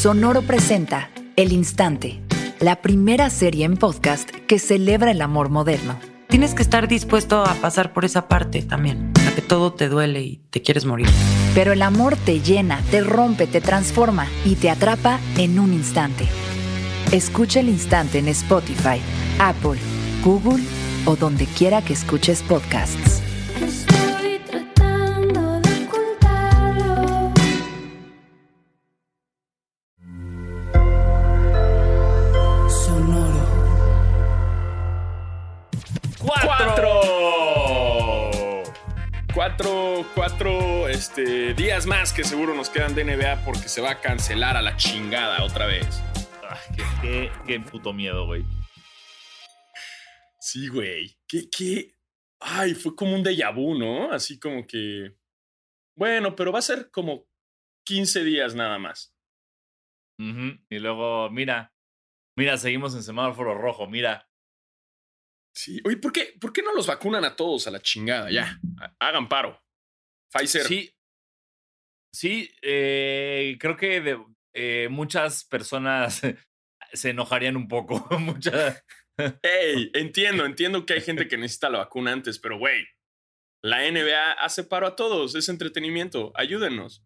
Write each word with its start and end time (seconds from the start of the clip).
Sonoro 0.00 0.40
presenta 0.40 1.10
El 1.36 1.52
Instante, 1.52 2.22
la 2.58 2.80
primera 2.80 3.28
serie 3.28 3.66
en 3.66 3.76
podcast 3.76 4.30
que 4.30 4.58
celebra 4.58 5.10
el 5.10 5.20
amor 5.20 5.50
moderno. 5.50 6.00
Tienes 6.30 6.54
que 6.54 6.62
estar 6.62 6.88
dispuesto 6.88 7.44
a 7.44 7.52
pasar 7.56 7.92
por 7.92 8.06
esa 8.06 8.26
parte 8.26 8.62
también, 8.62 9.12
a 9.28 9.34
que 9.34 9.42
todo 9.42 9.74
te 9.74 9.90
duele 9.90 10.22
y 10.22 10.36
te 10.48 10.62
quieres 10.62 10.86
morir. 10.86 11.06
Pero 11.54 11.72
el 11.72 11.82
amor 11.82 12.16
te 12.16 12.40
llena, 12.40 12.80
te 12.90 13.02
rompe, 13.02 13.46
te 13.46 13.60
transforma 13.60 14.26
y 14.42 14.54
te 14.54 14.70
atrapa 14.70 15.20
en 15.36 15.58
un 15.58 15.74
instante. 15.74 16.26
Escucha 17.12 17.60
el 17.60 17.68
instante 17.68 18.20
en 18.20 18.28
Spotify, 18.28 19.02
Apple, 19.38 19.78
Google 20.24 20.64
o 21.04 21.14
donde 21.14 21.44
quiera 21.44 21.82
que 21.82 21.92
escuches 21.92 22.42
podcasts. 22.42 23.20
Cuatro, 39.60 40.06
cuatro 40.14 40.88
este, 40.88 41.52
días 41.52 41.84
más 41.84 42.14
que 42.14 42.24
seguro 42.24 42.54
nos 42.54 42.70
quedan 42.70 42.94
de 42.94 43.04
NBA 43.04 43.44
porque 43.44 43.68
se 43.68 43.82
va 43.82 43.90
a 43.90 44.00
cancelar 44.00 44.56
a 44.56 44.62
la 44.62 44.78
chingada 44.78 45.44
otra 45.44 45.66
vez. 45.66 46.02
Qué, 46.74 46.82
qué, 47.02 47.32
qué 47.46 47.60
puto 47.60 47.92
miedo, 47.92 48.24
güey. 48.24 48.42
Sí, 50.40 50.68
güey. 50.68 51.14
¿Qué, 51.28 51.50
qué? 51.50 51.92
Ay, 52.40 52.72
fue 52.72 52.96
como 52.96 53.14
un 53.14 53.22
déjà 53.22 53.54
vu, 53.54 53.78
¿no? 53.78 54.10
Así 54.10 54.40
como 54.40 54.66
que. 54.66 55.14
Bueno, 55.94 56.34
pero 56.34 56.52
va 56.52 56.60
a 56.60 56.62
ser 56.62 56.90
como 56.90 57.28
15 57.84 58.24
días 58.24 58.54
nada 58.54 58.78
más. 58.78 59.14
Y 60.16 60.78
luego, 60.78 61.28
mira, 61.28 61.74
mira, 62.34 62.56
seguimos 62.56 62.94
en 62.94 63.02
semáforo 63.02 63.54
rojo, 63.58 63.86
mira. 63.86 64.26
Sí. 65.62 65.78
Oye, 65.84 65.98
¿por 65.98 66.10
qué, 66.10 66.32
¿por 66.40 66.54
qué 66.54 66.62
no 66.62 66.72
los 66.74 66.86
vacunan 66.86 67.22
a 67.24 67.36
todos 67.36 67.66
a 67.66 67.70
la 67.70 67.82
chingada? 67.82 68.30
Ya, 68.30 68.58
ha- 68.80 68.96
hagan 68.98 69.28
paro. 69.28 69.62
Pfizer. 70.32 70.62
Sí, 70.64 70.90
sí, 72.14 72.50
eh, 72.62 73.58
creo 73.60 73.76
que 73.76 74.00
de- 74.00 74.24
eh, 74.54 74.88
muchas 74.90 75.44
personas 75.44 76.22
se 76.94 77.10
enojarían 77.10 77.56
un 77.56 77.68
poco. 77.68 78.06
Muchas. 78.18 78.82
Ey, 79.42 79.90
entiendo, 79.92 80.46
entiendo 80.46 80.86
que 80.86 80.94
hay 80.94 81.02
gente 81.02 81.28
que 81.28 81.36
necesita 81.36 81.68
la 81.68 81.78
vacuna 81.78 82.12
antes, 82.12 82.38
pero 82.38 82.58
güey, 82.58 82.86
la 83.62 83.84
NBA 83.86 84.32
hace 84.32 84.64
paro 84.64 84.86
a 84.86 84.96
todos, 84.96 85.34
es 85.34 85.50
entretenimiento, 85.50 86.32
ayúdenos. 86.36 87.04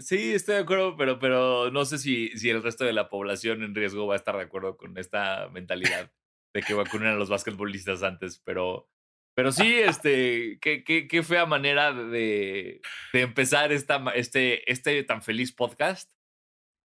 Sí, 0.00 0.34
estoy 0.34 0.56
de 0.56 0.60
acuerdo, 0.62 0.96
pero, 0.96 1.20
pero 1.20 1.70
no 1.70 1.84
sé 1.84 1.98
si, 1.98 2.36
si 2.36 2.50
el 2.50 2.64
resto 2.64 2.84
de 2.84 2.92
la 2.92 3.08
población 3.08 3.62
en 3.62 3.76
riesgo 3.76 4.08
va 4.08 4.14
a 4.14 4.16
estar 4.16 4.36
de 4.36 4.42
acuerdo 4.42 4.76
con 4.76 4.98
esta 4.98 5.48
mentalidad 5.50 6.10
de 6.56 6.62
que 6.62 6.72
vacunen 6.72 7.08
a 7.08 7.14
los 7.16 7.28
basquetbolistas 7.28 8.02
antes, 8.02 8.40
pero, 8.42 8.88
pero 9.34 9.52
sí, 9.52 9.74
este, 9.74 10.58
qué, 10.60 10.82
qué, 10.82 11.06
qué 11.06 11.22
fea 11.22 11.44
manera 11.44 11.92
de, 11.92 12.80
de 13.12 13.20
empezar 13.20 13.72
esta, 13.72 14.02
este, 14.14 14.70
este 14.72 15.02
tan 15.04 15.22
feliz 15.22 15.52
podcast 15.52 16.10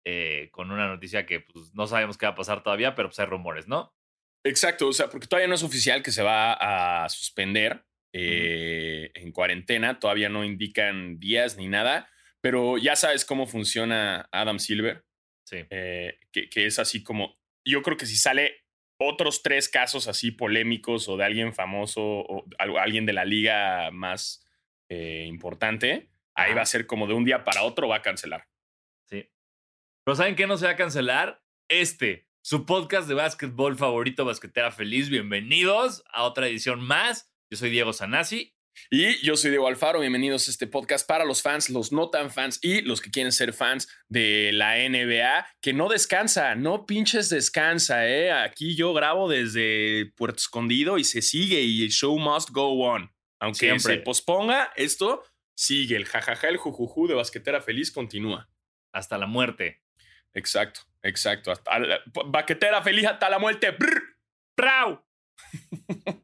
eh, 0.07 0.49
con 0.53 0.71
una 0.71 0.89
noticia 0.89 1.27
que 1.27 1.41
pues, 1.41 1.75
no 1.75 1.87
sabemos 1.87 2.17
qué 2.17 2.25
va 2.25 2.33
a 2.33 2.37
pasar 2.37 2.63
todavía, 2.63 2.95
pero 2.95 3.09
pues 3.09 3.19
hay 3.19 3.27
rumores, 3.27 3.69
¿no? 3.69 3.95
Exacto, 4.43 4.89
o 4.89 4.93
sea, 4.95 5.11
porque 5.11 5.27
todavía 5.27 5.49
no 5.49 5.55
es 5.55 5.63
oficial 5.63 6.03
que 6.03 6.13
se 6.13 6.23
va 6.23 6.55
a 6.55 7.09
suspender 7.11 7.85
eh, 8.15 9.11
en 9.15 9.33
cuarentena, 9.33 9.99
todavía 9.99 10.31
no 10.31 10.45
indican 10.45 11.19
días 11.19 11.59
ni 11.59 11.69
nada, 11.69 12.09
pero 12.41 12.79
ya 12.79 12.97
sabes 12.97 13.27
cómo 13.27 13.47
funciona 13.47 14.29
Adam 14.33 14.59
Silver, 14.59 15.05
Sí. 15.45 15.59
eh, 15.71 16.19
que, 16.33 16.49
que 16.49 16.65
es 16.67 16.79
así 16.79 17.03
como, 17.03 17.39
yo 17.67 17.83
creo 17.83 17.97
que 17.99 18.07
si 18.07 18.17
sale 18.17 18.65
otros 18.99 19.43
tres 19.43 19.69
casos 19.69 20.09
así 20.09 20.31
polémicos 20.31 21.09
o 21.09 21.17
de 21.17 21.25
alguien 21.25 21.55
famoso 21.55 22.03
o 22.03 22.45
alguien 22.59 23.07
de 23.07 23.13
la 23.13 23.25
liga 23.25 23.91
más 23.93 24.45
eh, 24.89 25.25
importante, 25.29 26.11
ahí 26.35 26.55
va 26.55 26.63
a 26.63 26.67
ser 26.67 26.87
como 26.87 27.07
de 27.07 27.15
un 27.15 27.25
día 27.25 27.45
para 27.45 27.63
otro 27.63 27.89
va 27.89 27.97
a 27.97 28.03
cancelar. 28.03 28.49
Sí. 29.07 29.31
Pero 30.05 30.17
¿saben 30.17 30.35
qué 30.35 30.47
no 30.47 30.57
se 30.57 30.67
va 30.67 30.73
a 30.73 30.77
cancelar? 30.77 31.43
Este, 31.69 32.29
su 32.43 32.67
podcast 32.67 33.09
de 33.09 33.15
básquetbol 33.15 33.77
favorito, 33.77 34.25
Basquetera 34.25 34.73
Feliz. 34.73 35.11
Bienvenidos 35.11 36.03
a 36.11 36.25
otra 36.25 36.49
edición 36.49 36.81
más. 36.81 37.33
Yo 37.51 37.57
soy 37.57 37.71
Diego 37.71 37.93
Sanasi. 37.93 38.58
Y 38.91 39.17
yo 39.25 39.37
soy 39.37 39.51
Diego 39.51 39.69
Alfaro, 39.69 40.01
bienvenidos 40.01 40.49
a 40.49 40.51
este 40.51 40.67
podcast 40.67 41.07
para 41.07 41.25
los 41.25 41.43
fans, 41.43 41.69
los 41.71 41.93
no 41.93 42.11
tan 42.11 42.31
fans 42.31 42.59
y 42.63 42.81
los 42.83 43.01
que 43.01 43.11
quieren 43.11 43.33
ser 43.33 43.53
fans 43.53 43.89
de 44.09 44.51
la 44.55 44.77
NBA, 44.77 45.47
que 45.61 45.73
no 45.73 45.89
descansa, 45.89 46.55
no 46.55 46.87
pinches 46.87 47.29
descansa, 47.29 48.09
¿eh? 48.09 48.33
Aquí 48.33 48.77
yo 48.77 48.93
grabo 48.95 49.29
desde 49.29 50.13
Puerto 50.17 50.39
Escondido 50.39 50.99
y 50.99 51.05
se 51.05 51.21
sigue 51.23 51.61
y 51.61 51.83
el 51.85 51.91
show 51.91 52.19
must 52.19 52.51
go 52.51 52.85
on. 52.87 53.13
Aunque 53.41 53.59
Siempre. 53.67 53.81
se 53.97 53.99
posponga, 54.01 54.73
esto 54.77 55.23
sigue, 55.55 55.97
el 55.97 56.07
jajaja, 56.07 56.49
el 56.49 56.57
jujuju 56.57 57.07
de 57.09 57.15
Basquetera 57.15 57.61
Feliz 57.61 57.91
continúa. 57.93 58.49
Hasta 58.93 59.19
la 59.19 59.27
muerte. 59.27 59.83
Exacto, 60.35 60.81
exacto. 61.03 61.53
Hasta 61.53 61.79
la- 61.79 62.01
Basquetera 62.27 62.83
Feliz 62.83 63.07
hasta 63.07 63.29
la 63.29 63.39
muerte. 63.39 63.77
¡Prau! 64.57 65.05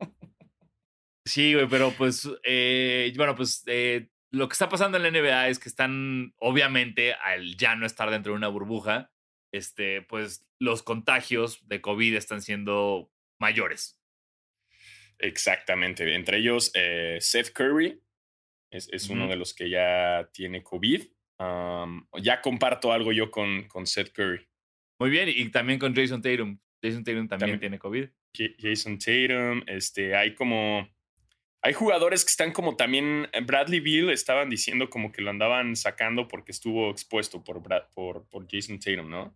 Sí, 1.27 1.55
güey, 1.55 1.67
pero 1.69 1.93
pues, 1.93 2.29
eh, 2.45 3.13
bueno, 3.17 3.35
pues 3.35 3.63
eh, 3.67 4.09
lo 4.31 4.49
que 4.49 4.53
está 4.53 4.69
pasando 4.69 4.99
en 4.99 5.03
la 5.05 5.11
NBA 5.11 5.49
es 5.49 5.59
que 5.59 5.69
están, 5.69 6.35
obviamente, 6.39 7.15
al 7.15 7.57
ya 7.57 7.77
no 7.77 7.87
estar 7.87 8.11
dentro 8.11 8.33
de 8.33 8.39
una 8.39 8.49
burbuja, 8.49 9.11
este, 9.53 10.03
pues 10.03 10.47
los 10.59 10.83
contagios 10.83 11.67
de 11.69 11.81
COVID 11.81 12.15
están 12.15 12.43
siendo 12.43 13.11
mayores. 13.39 14.01
Exactamente. 15.19 16.15
Entre 16.15 16.39
ellos, 16.39 16.71
eh, 16.75 17.19
Seth 17.21 17.53
Curry 17.53 18.01
es, 18.71 18.89
es 18.93 19.09
uno 19.09 19.29
de 19.29 19.37
los 19.37 19.55
que 19.55 19.71
ya 19.71 20.29
tiene 20.33 20.63
COVID. 20.63 21.03
Um, 21.39 22.07
ya 22.21 22.41
comparto 22.41 22.93
algo 22.93 23.13
yo 23.13 23.31
con, 23.31 23.67
con 23.69 23.87
Seth 23.87 24.13
Curry. 24.13 24.47
Muy 25.01 25.11
bien, 25.11 25.29
y 25.29 25.49
también 25.51 25.79
con 25.79 25.95
Jason 25.95 26.23
Tatum. 26.23 26.59
Jason 26.83 27.03
Tatum 27.03 27.29
también, 27.29 27.39
También. 27.39 27.61
tiene 27.61 27.79
COVID. 27.79 28.09
Jason 28.59 28.99
Tatum, 28.99 29.63
este, 29.67 30.15
hay 30.15 30.35
como. 30.35 30.89
Hay 31.65 31.73
jugadores 31.73 32.25
que 32.25 32.31
están 32.31 32.53
como 32.53 32.77
también. 32.77 33.29
eh, 33.33 33.41
Bradley 33.41 33.81
Bill 33.81 34.11
estaban 34.11 34.51
diciendo 34.51 34.91
como 34.91 35.11
que 35.13 35.23
lo 35.23 35.31
andaban 35.31 35.77
sacando 35.77 36.29
porque 36.29 36.53
estuvo 36.53 36.91
expuesto 36.91 37.43
por, 37.43 37.63
Brad- 37.63 37.89
por, 37.95 38.29
por 38.29 38.47
Jason 38.51 38.79
Tatum, 38.79 39.09
¿no? 39.09 39.35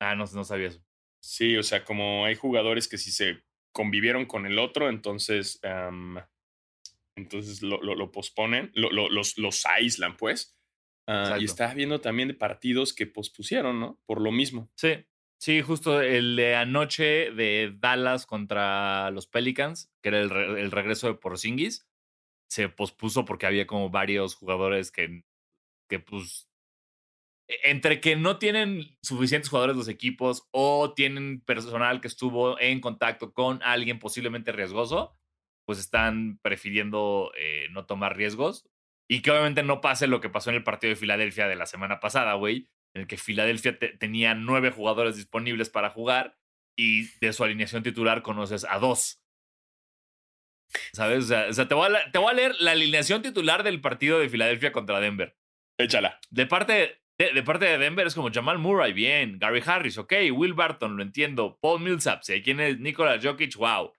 Ah, 0.00 0.14
no, 0.14 0.24
no 0.32 0.44
sabía 0.44 0.68
eso. 0.68 0.82
Sí, 1.22 1.56
o 1.56 1.62
sea, 1.62 1.84
como 1.84 2.24
hay 2.24 2.34
jugadores 2.34 2.88
que 2.88 2.98
si 2.98 3.10
se 3.12 3.42
convivieron 3.72 4.24
con 4.26 4.46
el 4.46 4.58
otro, 4.58 4.88
entonces, 4.88 5.60
am, 5.64 6.18
entonces 7.16 7.62
lo, 7.62 7.80
lo- 7.82 7.94
lo 7.94 8.10
posponen, 8.10 8.70
lo- 8.74 8.90
lo- 8.90 9.08
los, 9.08 9.38
los 9.38 9.66
aíslan, 9.66 10.16
pues. 10.16 10.56
Exacto. 11.06 11.42
y 11.42 11.44
estás 11.44 11.74
viendo 11.74 12.00
también 12.00 12.28
de 12.28 12.34
partidos 12.34 12.94
que 12.94 13.06
pospusieron, 13.06 13.78
¿no? 13.78 14.00
Por 14.06 14.22
lo 14.22 14.32
mismo. 14.32 14.70
Sí, 14.74 15.04
sí, 15.44 15.60
justo 15.60 16.00
el 16.00 16.36
de 16.36 16.54
anoche 16.56 17.30
de 17.30 17.74
Dallas 17.78 18.24
contra 18.24 19.10
los 19.10 19.26
Pelicans, 19.26 19.92
que 20.02 20.08
era 20.08 20.20
el, 20.20 20.30
re- 20.30 20.58
el 20.62 20.70
regreso 20.70 21.06
de 21.06 21.14
Porzingis, 21.14 21.86
se 22.48 22.70
pospuso 22.70 23.26
porque 23.26 23.46
había 23.46 23.66
como 23.66 23.90
varios 23.90 24.34
jugadores 24.36 24.90
que, 24.90 25.24
que 25.88 26.00
pues, 26.00 26.48
e- 27.48 27.70
entre 27.70 28.00
que 28.00 28.16
no 28.16 28.38
tienen 28.38 28.96
suficientes 29.02 29.50
jugadores 29.50 29.76
los 29.76 29.88
equipos 29.88 30.48
o 30.50 30.94
tienen 30.94 31.40
personal 31.42 32.00
que 32.00 32.08
estuvo 32.08 32.58
en 32.60 32.80
contacto 32.80 33.32
con 33.34 33.62
alguien 33.62 33.98
posiblemente 33.98 34.52
riesgoso, 34.52 35.18
pues 35.66 35.78
están 35.78 36.38
prefiriendo 36.42 37.32
eh, 37.36 37.68
no 37.70 37.86
tomar 37.86 38.16
riesgos. 38.16 38.66
Y 39.08 39.20
que 39.20 39.30
obviamente 39.30 39.62
no 39.62 39.82
pase 39.82 40.06
lo 40.06 40.20
que 40.22 40.30
pasó 40.30 40.50
en 40.50 40.56
el 40.56 40.64
partido 40.64 40.90
de 40.90 40.96
Filadelfia 40.96 41.46
de 41.48 41.56
la 41.56 41.66
semana 41.66 42.00
pasada, 42.00 42.34
güey, 42.34 42.68
en 42.94 43.02
el 43.02 43.06
que 43.06 43.16
Filadelfia 43.16 43.78
te- 43.78 43.96
tenía 43.96 44.34
nueve 44.34 44.70
jugadores 44.70 45.16
disponibles 45.16 45.68
para 45.70 45.90
jugar 45.90 46.36
y 46.76 47.04
de 47.18 47.32
su 47.32 47.44
alineación 47.44 47.82
titular 47.82 48.22
conoces 48.22 48.64
a 48.68 48.78
dos. 48.78 49.20
¿Sabes? 50.92 51.24
O 51.24 51.26
sea, 51.28 51.46
o 51.48 51.52
sea, 51.52 51.68
te, 51.68 51.74
voy 51.74 51.86
a, 51.86 51.90
la- 51.90 52.10
te 52.10 52.18
voy 52.18 52.30
a 52.30 52.34
leer 52.34 52.54
la 52.58 52.72
alineación 52.72 53.22
titular 53.22 53.62
del 53.62 53.80
partido 53.80 54.18
de 54.18 54.28
Filadelfia 54.28 54.72
contra 54.72 55.00
Denver. 55.00 55.36
Échala. 55.78 56.18
De 56.30 56.46
parte 56.46 57.00
de, 57.18 57.32
de 57.32 57.42
parte 57.42 57.64
de 57.66 57.78
Denver 57.78 58.06
es 58.06 58.14
como 58.14 58.30
Jamal 58.32 58.58
Murray, 58.58 58.92
bien. 58.92 59.38
Gary 59.38 59.62
Harris, 59.64 59.98
ok. 59.98 60.12
Will 60.32 60.54
Barton, 60.54 60.96
lo 60.96 61.02
entiendo. 61.02 61.58
Paul 61.60 61.80
Millsap, 61.80 62.22
sé 62.22 62.42
quién 62.42 62.60
es. 62.60 62.78
Nikola 62.80 63.20
Jokic, 63.22 63.54
wow. 63.56 63.92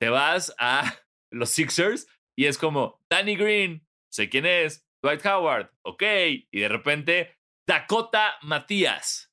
Te 0.00 0.08
vas 0.10 0.54
a 0.58 0.82
los 1.30 1.50
Sixers 1.50 2.06
y 2.36 2.46
es 2.46 2.58
como 2.58 3.00
Danny 3.10 3.36
Green, 3.36 3.86
sé 4.10 4.28
quién 4.28 4.46
es. 4.46 4.86
Dwight 5.02 5.24
Howard, 5.26 5.70
ok. 5.82 6.02
Y 6.50 6.60
de 6.60 6.68
repente 6.68 7.36
Dakota 7.66 8.36
Matías, 8.42 9.32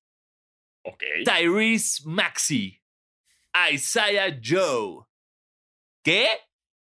Ok. 0.85 1.03
Tyrese 1.25 2.03
Maxey, 2.05 2.81
Isaiah 3.73 4.39
Joe. 4.43 5.05
¿Qué? 6.03 6.27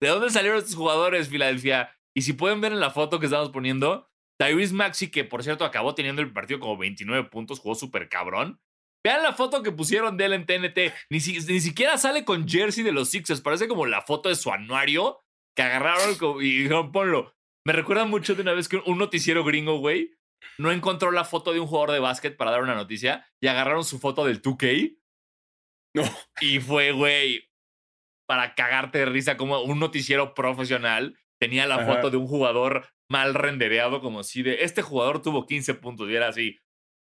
¿De 0.00 0.08
dónde 0.08 0.30
salieron 0.30 0.58
estos 0.58 0.74
jugadores, 0.74 1.28
Filadelfia? 1.28 1.96
Y 2.14 2.22
si 2.22 2.32
pueden 2.32 2.60
ver 2.60 2.72
en 2.72 2.80
la 2.80 2.90
foto 2.90 3.20
que 3.20 3.26
estamos 3.26 3.50
poniendo, 3.50 4.10
Tyrese 4.38 4.74
Maxi, 4.74 5.10
que 5.10 5.24
por 5.24 5.42
cierto 5.42 5.64
acabó 5.64 5.94
teniendo 5.94 6.20
el 6.22 6.32
partido 6.32 6.60
como 6.60 6.76
29 6.76 7.28
puntos, 7.28 7.60
jugó 7.60 7.74
súper 7.74 8.08
cabrón. 8.08 8.60
Vean 9.04 9.22
la 9.22 9.32
foto 9.34 9.62
que 9.62 9.70
pusieron 9.70 10.16
de 10.16 10.24
él 10.24 10.32
en 10.32 10.46
TNT. 10.46 10.92
Ni, 11.10 11.20
si- 11.20 11.38
ni 11.52 11.60
siquiera 11.60 11.96
sale 11.96 12.24
con 12.24 12.48
jersey 12.48 12.82
de 12.82 12.90
los 12.92 13.08
Sixers. 13.10 13.40
Parece 13.40 13.68
como 13.68 13.86
la 13.86 14.02
foto 14.02 14.28
de 14.28 14.34
su 14.34 14.50
anuario 14.50 15.22
que 15.54 15.62
agarraron 15.62 16.16
y 16.42 16.58
dijeron, 16.58 16.90
ponlo. 16.90 17.34
Me 17.64 17.72
recuerda 17.72 18.04
mucho 18.04 18.34
de 18.34 18.42
una 18.42 18.52
vez 18.52 18.68
que 18.68 18.78
un 18.84 18.98
noticiero 18.98 19.44
gringo, 19.44 19.78
güey, 19.78 20.15
no 20.58 20.70
encontró 20.72 21.10
la 21.10 21.24
foto 21.24 21.52
de 21.52 21.60
un 21.60 21.66
jugador 21.66 21.92
de 21.92 21.98
básquet 22.00 22.36
para 22.36 22.50
dar 22.50 22.62
una 22.62 22.74
noticia 22.74 23.26
y 23.40 23.46
agarraron 23.46 23.84
su 23.84 23.98
foto 23.98 24.24
del 24.24 24.42
2K. 24.42 24.98
No. 25.94 26.02
Y 26.40 26.60
fue, 26.60 26.92
güey, 26.92 27.50
para 28.26 28.54
cagarte 28.54 28.98
de 28.98 29.06
risa 29.06 29.36
como 29.36 29.60
un 29.62 29.78
noticiero 29.78 30.34
profesional 30.34 31.18
tenía 31.38 31.66
la 31.66 31.76
Ajá. 31.76 31.94
foto 31.94 32.10
de 32.10 32.16
un 32.16 32.26
jugador 32.26 32.88
mal 33.08 33.34
rendereado 33.34 34.00
como 34.00 34.22
si 34.22 34.42
de 34.42 34.64
este 34.64 34.82
jugador 34.82 35.22
tuvo 35.22 35.46
15 35.46 35.74
puntos 35.74 36.10
y 36.10 36.14
era 36.16 36.28
así 36.28 36.58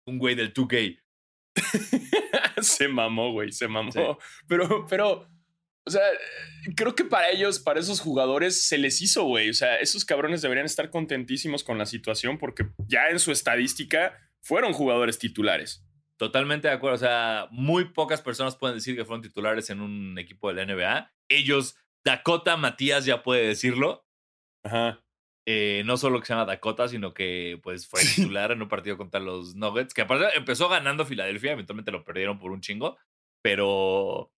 un 0.06 0.18
güey 0.18 0.34
del 0.34 0.52
2K. 0.52 1.02
se 2.62 2.88
mamó, 2.88 3.32
güey, 3.32 3.52
se 3.52 3.68
mamó. 3.68 3.92
Sí. 3.92 4.00
Pero, 4.48 4.86
pero, 4.86 5.28
o 5.86 5.90
sea, 5.90 6.02
creo 6.76 6.94
que 6.94 7.04
para 7.04 7.30
ellos, 7.30 7.58
para 7.58 7.80
esos 7.80 8.00
jugadores, 8.00 8.66
se 8.66 8.78
les 8.78 9.00
hizo, 9.00 9.24
güey. 9.24 9.50
O 9.50 9.54
sea, 9.54 9.76
esos 9.76 10.04
cabrones 10.04 10.42
deberían 10.42 10.66
estar 10.66 10.90
contentísimos 10.90 11.64
con 11.64 11.78
la 11.78 11.86
situación 11.86 12.38
porque 12.38 12.66
ya 12.86 13.08
en 13.10 13.18
su 13.18 13.32
estadística 13.32 14.16
fueron 14.40 14.72
jugadores 14.72 15.18
titulares. 15.18 15.84
Totalmente 16.16 16.68
de 16.68 16.74
acuerdo. 16.74 16.96
O 16.96 16.98
sea, 16.98 17.48
muy 17.50 17.86
pocas 17.86 18.20
personas 18.20 18.56
pueden 18.56 18.76
decir 18.76 18.94
que 18.94 19.04
fueron 19.04 19.22
titulares 19.22 19.70
en 19.70 19.80
un 19.80 20.18
equipo 20.18 20.52
de 20.52 20.64
la 20.64 20.72
NBA. 20.72 21.12
Ellos, 21.28 21.76
Dakota 22.04 22.56
Matías 22.56 23.04
ya 23.04 23.22
puede 23.22 23.46
decirlo. 23.46 24.06
Ajá. 24.62 25.02
Eh, 25.46 25.82
no 25.86 25.96
solo 25.96 26.20
que 26.20 26.26
se 26.26 26.34
llama 26.34 26.44
Dakota, 26.44 26.88
sino 26.88 27.14
que 27.14 27.58
pues 27.62 27.88
fue 27.88 28.00
titular 28.14 28.52
en 28.52 28.62
un 28.62 28.68
partido 28.68 28.96
contra 28.96 29.18
los 29.18 29.56
Nuggets, 29.56 29.94
que 29.94 30.02
aparte 30.02 30.26
empezó 30.36 30.68
ganando 30.68 31.06
Filadelfia, 31.06 31.52
eventualmente 31.52 31.90
lo 31.90 32.04
perdieron 32.04 32.38
por 32.38 32.52
un 32.52 32.60
chingo, 32.60 32.98
pero, 33.42 34.30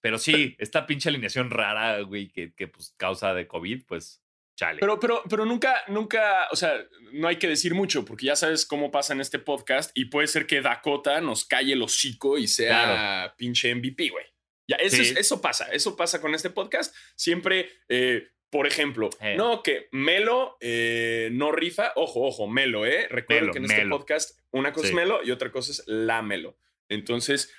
pero 0.00 0.18
sí, 0.18 0.54
esta 0.58 0.86
pinche 0.86 1.08
alineación 1.08 1.50
rara, 1.50 2.00
güey, 2.02 2.28
que, 2.30 2.54
que 2.54 2.68
pues 2.68 2.94
causa 2.96 3.34
de 3.34 3.46
COVID, 3.46 3.84
pues 3.86 4.22
chale. 4.56 4.80
Pero, 4.80 4.98
pero, 4.98 5.22
pero 5.28 5.44
nunca, 5.44 5.82
nunca, 5.88 6.48
o 6.50 6.56
sea, 6.56 6.74
no 7.12 7.28
hay 7.28 7.36
que 7.36 7.48
decir 7.48 7.74
mucho 7.74 8.04
porque 8.04 8.26
ya 8.26 8.36
sabes 8.36 8.64
cómo 8.64 8.90
pasa 8.90 9.12
en 9.12 9.20
este 9.20 9.38
podcast 9.38 9.90
y 9.94 10.06
puede 10.06 10.28
ser 10.28 10.46
que 10.46 10.62
Dakota 10.62 11.20
nos 11.20 11.44
calle 11.44 11.74
el 11.74 11.82
hocico 11.82 12.38
y 12.38 12.46
sea 12.48 13.34
pinche 13.36 13.74
MVP, 13.74 14.08
güey. 14.08 14.24
Ya, 14.68 14.76
eso, 14.76 14.96
Sí. 14.96 15.02
es- 15.02 15.16
eso 15.16 15.40
pasa, 15.40 15.68
eso 15.72 15.94
pasa 15.96 16.20
con 16.20 16.34
este 16.34 16.50
podcast. 16.50 16.94
Siempre, 17.14 17.68
eh, 17.88 18.28
por 18.50 18.66
ejemplo, 18.66 19.10
Eh. 19.20 19.34
no, 19.36 19.62
que 19.62 19.88
Melo 19.92 20.56
eh, 20.60 21.28
no 21.32 21.52
rifa. 21.52 21.92
Ojo, 21.94 22.22
ojo, 22.26 22.48
Melo, 22.48 22.86
¿eh? 22.86 23.06
Recuerden 23.10 23.50
que 23.52 23.58
en 23.58 23.64
este 23.66 23.76
Melo. 23.78 23.98
podcast 23.98 24.40
una 24.52 24.72
cosa 24.72 24.86
Sí. 24.86 24.90
es 24.92 24.94
Melo 24.96 25.20
y 25.22 25.30
otra 25.32 25.50
cosa 25.52 25.70
es 25.72 25.82
la 25.86 26.22
Melo. 26.22 26.56
Entonces 26.88 27.52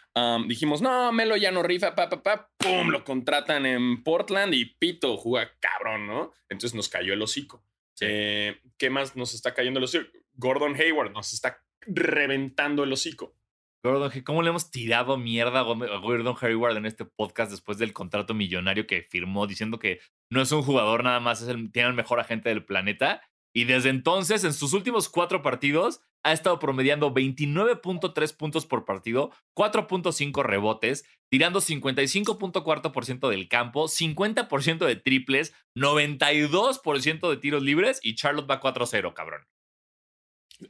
dijimos, 0.48 0.81
no, 0.81 1.12
Melo 1.12 1.36
ya 1.38 1.52
no 1.52 1.64
rifa, 1.64 1.96
pa, 1.96 2.10
pa, 2.10 2.24
pa, 2.24 2.50
pum, 2.58 2.90
lo 2.90 3.04
contratan 3.04 3.66
en 3.66 4.04
Portland 4.04 4.54
y 4.54 4.66
pito, 4.66 5.18
juega 5.18 5.52
cabrón, 5.60 6.08
¿no? 6.08 6.34
Entonces 6.50 6.75
nos 6.75 6.90
cayó 6.90 7.14
el 7.14 7.22
hocico. 7.22 7.64
Eh, 8.00 8.62
¿Qué 8.78 8.90
más 8.90 9.16
nos 9.16 9.34
está 9.34 9.54
cayendo 9.54 9.80
el 9.80 9.86
hocico? 9.86 10.06
Gordon 10.34 10.75
Hayward 10.75 11.12
nos 11.12 11.34
está 11.34 11.64
reventando 11.81 12.84
el 12.84 12.94
hocico. 12.94 13.36
Gordon, 13.84 14.22
¿cómo 14.24 14.42
le 14.42 14.50
hemos 14.50 14.72
tirado 14.72 15.18
mierda 15.18 15.60
a 15.60 15.64
Gordon 15.64 16.36
Hayward 16.42 16.78
en 16.78 16.86
este 16.86 17.06
podcast 17.06 17.52
después 17.52 17.78
del 17.78 17.94
contrato 17.94 18.34
millonario 18.34 18.88
que 18.88 19.04
firmó 19.04 19.48
diciendo 19.48 19.80
que 19.80 20.00
no 20.30 20.42
es 20.42 20.52
un 20.52 20.64
jugador 20.64 21.04
nada 21.04 21.19
más, 21.19 21.42
es 21.42 21.48
el, 21.48 21.72
tiene 21.72 21.90
el 21.90 21.96
mejor 21.96 22.19
agente 22.19 22.50
del 22.50 22.66
planeta? 22.66 23.22
Y 23.54 23.64
desde 23.64 23.90
entonces, 23.90 24.44
en 24.44 24.54
sus 24.54 24.74
últimos 24.74 25.10
cuatro 25.10 25.42
partidos, 25.42 26.02
ha 26.28 26.34
estado 26.34 26.60
promediando 26.60 27.14
29.3 27.14 28.36
puntos 28.36 28.66
por 28.66 28.84
partido, 28.84 29.32
4.5 29.56 30.44
rebotes, 30.44 31.06
tirando 31.30 31.62
55.4% 31.62 33.30
del 33.30 33.48
campo, 33.48 33.86
50% 33.86 34.86
de 34.86 34.96
triples, 34.98 35.54
92% 35.78 37.30
de 37.30 37.38
tiros 37.38 37.64
libres 37.64 38.02
y 38.04 38.16
Charlotte 38.16 38.50
va 38.50 38.60
4-0, 38.60 39.14
cabrón. 39.14 39.48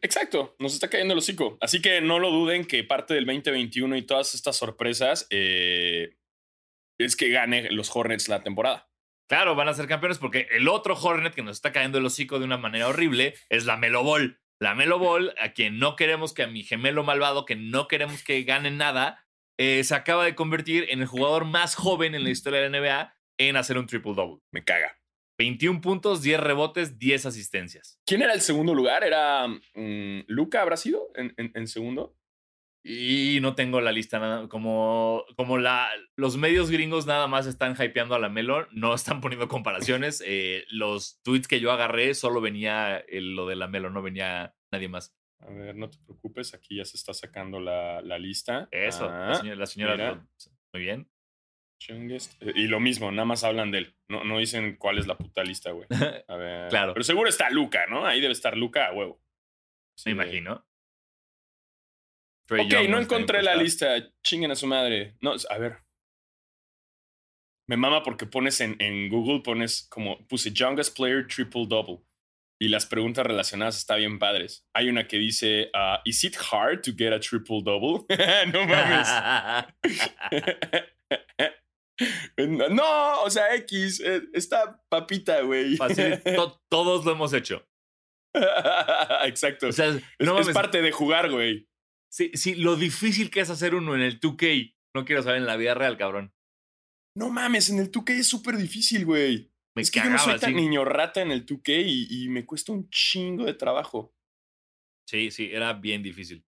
Exacto, 0.04 0.56
nos 0.59 0.75
está 0.75 0.89
cayendo 0.89 1.13
el 1.13 1.19
hocico. 1.19 1.57
Así 1.59 1.81
que 1.81 2.01
no 2.01 2.19
lo 2.19 2.30
duden 2.30 2.65
que 2.65 2.83
parte 2.83 3.15
del 3.15 3.25
2021 3.25 3.98
y 3.98 4.04
todas 4.04 4.36
estas 4.36 4.57
sorpresas 4.57 5.25
eh, 5.31 6.18
es 7.00 7.15
que 7.15 7.30
gane 7.30 7.71
los 7.71 7.95
Hornets 7.95 8.30
la 8.30 8.44
temporada. 8.44 8.92
Claro, 9.27 9.56
van 9.56 9.69
a 9.69 9.74
ser 9.74 9.88
campeones 9.88 10.19
porque 10.19 10.48
el 10.51 10.68
otro 10.68 10.94
Hornet 10.94 11.33
que 11.33 11.42
nos 11.42 11.57
está 11.57 11.71
cayendo 11.71 11.98
el 11.98 12.06
hocico 12.06 12.38
de 12.38 12.45
una 12.45 12.57
manera 12.57 12.88
horrible 12.88 13.33
es 13.50 13.65
la 13.65 13.75
Melo 13.75 14.04
Ball. 14.04 14.39
La 14.59 14.74
Melo 14.75 14.98
Ball, 15.00 15.33
a 15.39 15.54
quien 15.54 15.77
no 15.80 15.95
queremos 15.95 16.33
que 16.33 16.44
a 16.44 16.48
mi 16.48 16.63
gemelo 16.63 17.04
malvado, 17.04 17.45
que 17.45 17.56
no 17.56 17.88
queremos 17.88 18.24
que 18.24 18.42
gane 18.44 18.71
nada, 18.71 19.24
eh, 19.59 19.83
se 19.83 19.94
acaba 19.95 20.25
de 20.25 20.36
convertir 20.36 20.88
en 20.89 21.00
el 21.01 21.07
jugador 21.07 21.45
más 21.45 21.75
joven 21.75 22.15
en 22.15 22.24
la 22.24 22.30
historia 22.31 22.59
de 22.62 22.69
la 22.69 22.77
NBA 22.80 23.15
en 23.39 23.56
hacer 23.56 23.77
un 23.77 23.86
triple-double. 23.86 24.42
Me 24.51 24.63
caga. 24.63 24.98
21 25.39 25.81
puntos, 25.81 26.24
10 26.24 26.39
rebotes, 26.39 26.98
10 26.98 27.27
asistencias. 27.27 28.00
¿Quién 28.07 28.24
era 28.24 28.33
el 28.33 28.42
segundo 28.42 28.74
lugar? 28.74 29.04
¿Era 29.04 29.48
mm, 29.48 30.21
Luca? 30.25 30.63
¿Habrá 30.63 30.77
sido 30.77 31.12
en, 31.13 31.33
en- 31.38 31.51
en 31.54 31.68
segundo? 31.68 32.16
Y 32.83 33.39
no 33.41 33.53
tengo 33.56 33.81
la 33.81 33.91
lista 33.91 34.19
nada. 34.19 34.47
Como, 34.47 35.25
como 35.35 35.57
la, 35.57 35.89
los 36.15 36.38
medios 36.38 36.71
gringos 36.71 37.06
nada 37.06 37.27
más 37.27 37.45
están 37.45 37.75
hypeando 37.77 38.15
a 38.15 38.19
la 38.19 38.29
Melo, 38.29 38.68
no 38.71 38.94
están 38.94 39.19
poniendo 39.21 39.47
comparaciones. 39.47 40.24
Eh, 40.25 40.63
los 40.69 41.21
tweets 41.24 41.47
que 41.47 41.59
yo 41.59 41.71
agarré 41.71 42.13
solo 42.13 42.39
venía 42.39 42.97
el- 42.97 43.35
lo 43.35 43.45
de 43.47 43.56
la 43.57 43.68
Melo, 43.68 43.89
no 43.89 44.01
venía 44.01 44.56
nadie 44.71 44.88
más. 44.88 45.13
A 45.39 45.51
ver, 45.51 45.75
no 45.75 45.89
te 45.89 45.97
preocupes, 46.00 46.53
aquí 46.53 46.77
ya 46.77 46.85
se 46.85 46.97
está 46.97 47.13
sacando 47.13 47.59
la, 47.59 48.01
la 48.01 48.18
lista. 48.18 48.68
Eso, 48.71 49.07
Ah, 49.09 49.27
la 49.30 49.35
señora, 49.35 49.56
la 49.57 49.65
señora 49.65 50.27
muy 50.73 50.81
bien. 50.81 51.09
Eh, 51.89 52.53
Y 52.56 52.68
lo 52.68 52.80
mismo, 52.80 53.12
nada 53.12 53.25
más 53.25 53.44
hablan 53.44 53.69
de 53.69 53.77
él. 53.80 53.95
No, 54.09 54.23
no 54.23 54.39
dicen 54.39 54.77
cuál 54.77 54.97
es 54.97 55.06
la 55.07 55.18
puta 55.18 55.44
lista, 55.44 55.71
güey. 55.71 55.88
A 56.27 56.35
ver. 56.35 56.69
Claro. 56.69 56.94
Pero 56.94 57.03
seguro 57.03 57.30
está 57.30 57.50
Luca, 57.51 57.85
¿no? 57.88 58.06
Ahí 58.06 58.19
debe 58.19 58.33
estar 58.33 58.57
Luca 58.57 58.88
a 58.88 58.94
huevo. 58.94 59.21
Sí, 59.95 60.09
Me 60.09 60.23
imagino. 60.23 60.66
Trae 62.47 62.61
Ok, 62.65 62.69
Young 62.71 62.89
no 62.89 62.99
encontré 62.99 63.44
la 63.44 63.55
lista. 63.55 63.97
Chinguen 64.23 64.51
a 64.51 64.55
su 64.55 64.67
madre. 64.67 65.15
No, 65.21 65.33
a 65.49 65.57
ver. 65.57 65.77
Me 67.69 67.75
mama 67.75 68.01
porque 68.03 68.25
pones 68.25 68.61
en, 68.61 68.75
en 68.79 69.09
Google, 69.09 69.41
pones 69.41 69.88
como, 69.89 70.25
puse 70.27 70.51
youngest 70.51 70.95
player 70.95 71.27
triple 71.27 71.65
double. 71.67 71.99
Y 72.59 72.69
las 72.69 72.85
preguntas 72.88 73.25
relacionadas 73.25 73.77
están 73.77 73.99
bien 73.99 74.17
padres. 74.17 74.65
Hay 74.73 74.89
una 74.89 75.07
que 75.07 75.17
dice, 75.17 75.69
ah, 75.75 76.01
¿Is 76.05 76.23
it 76.23 76.35
hard 76.51 76.81
to 76.83 76.91
get 76.97 77.13
a 77.13 77.19
triple 77.19 77.61
double? 77.61 78.05
no 78.53 78.65
mames. 78.65 79.07
no, 82.71 83.21
o 83.23 83.30
sea, 83.30 83.54
X. 83.56 83.99
eh, 83.99 84.21
Está 84.33 84.81
papita, 84.89 85.42
güey. 85.42 85.77
To- 85.77 86.61
todos 86.69 87.06
lo 87.06 87.11
hemos 87.11 87.33
hecho. 87.33 87.63
Exacto. 89.25 89.68
O 89.68 89.71
sea, 89.71 89.87
es, 89.87 89.95
no 90.19 90.39
es 90.39 90.45
mames, 90.47 90.54
parte 90.54 90.81
de 90.81 90.92
jugar, 90.92 91.30
güey. 91.30 91.68
Sí, 92.09 92.31
sí, 92.33 92.56
lo 92.56 92.76
difícil 92.76 93.30
que 93.30 93.42
es 93.42 93.49
hacer 93.49 93.76
uno 93.76 93.95
en 93.95 94.02
el 94.02 94.19
2K, 94.19 94.76
no 94.95 95.06
quiero 95.06 95.23
saber 95.23 95.40
en 95.40 95.47
la 95.47 95.57
vida 95.57 95.73
real, 95.73 95.97
cabrón. 95.97 96.33
No 97.16 97.30
mames, 97.30 97.69
en 97.69 97.80
el 97.80 97.92
2K 97.92 98.11
es 98.11 98.28
súper 98.28 98.57
difícil, 98.57 99.06
güey. 99.06 99.52
Me 99.76 99.81
es 99.81 99.92
que 99.92 99.99
yo 99.99 100.09
no 100.09 100.18
soy 100.18 100.40
tan 100.40 100.52
sí. 100.52 100.56
niño 100.56 100.85
rata 100.85 101.21
en 101.21 101.31
el 101.31 101.45
2K 101.45 101.83
y, 101.85 102.23
y 102.23 102.30
me 102.30 102.45
cuesta 102.45 102.71
un 102.71 102.90
chingo 102.90 103.45
de 103.45 103.54
trabajo. 103.54 104.16
Sí, 105.07 105.31
sí, 105.31 105.49
era 105.52 105.73
bien 105.73 106.02
difícil. 106.02 106.46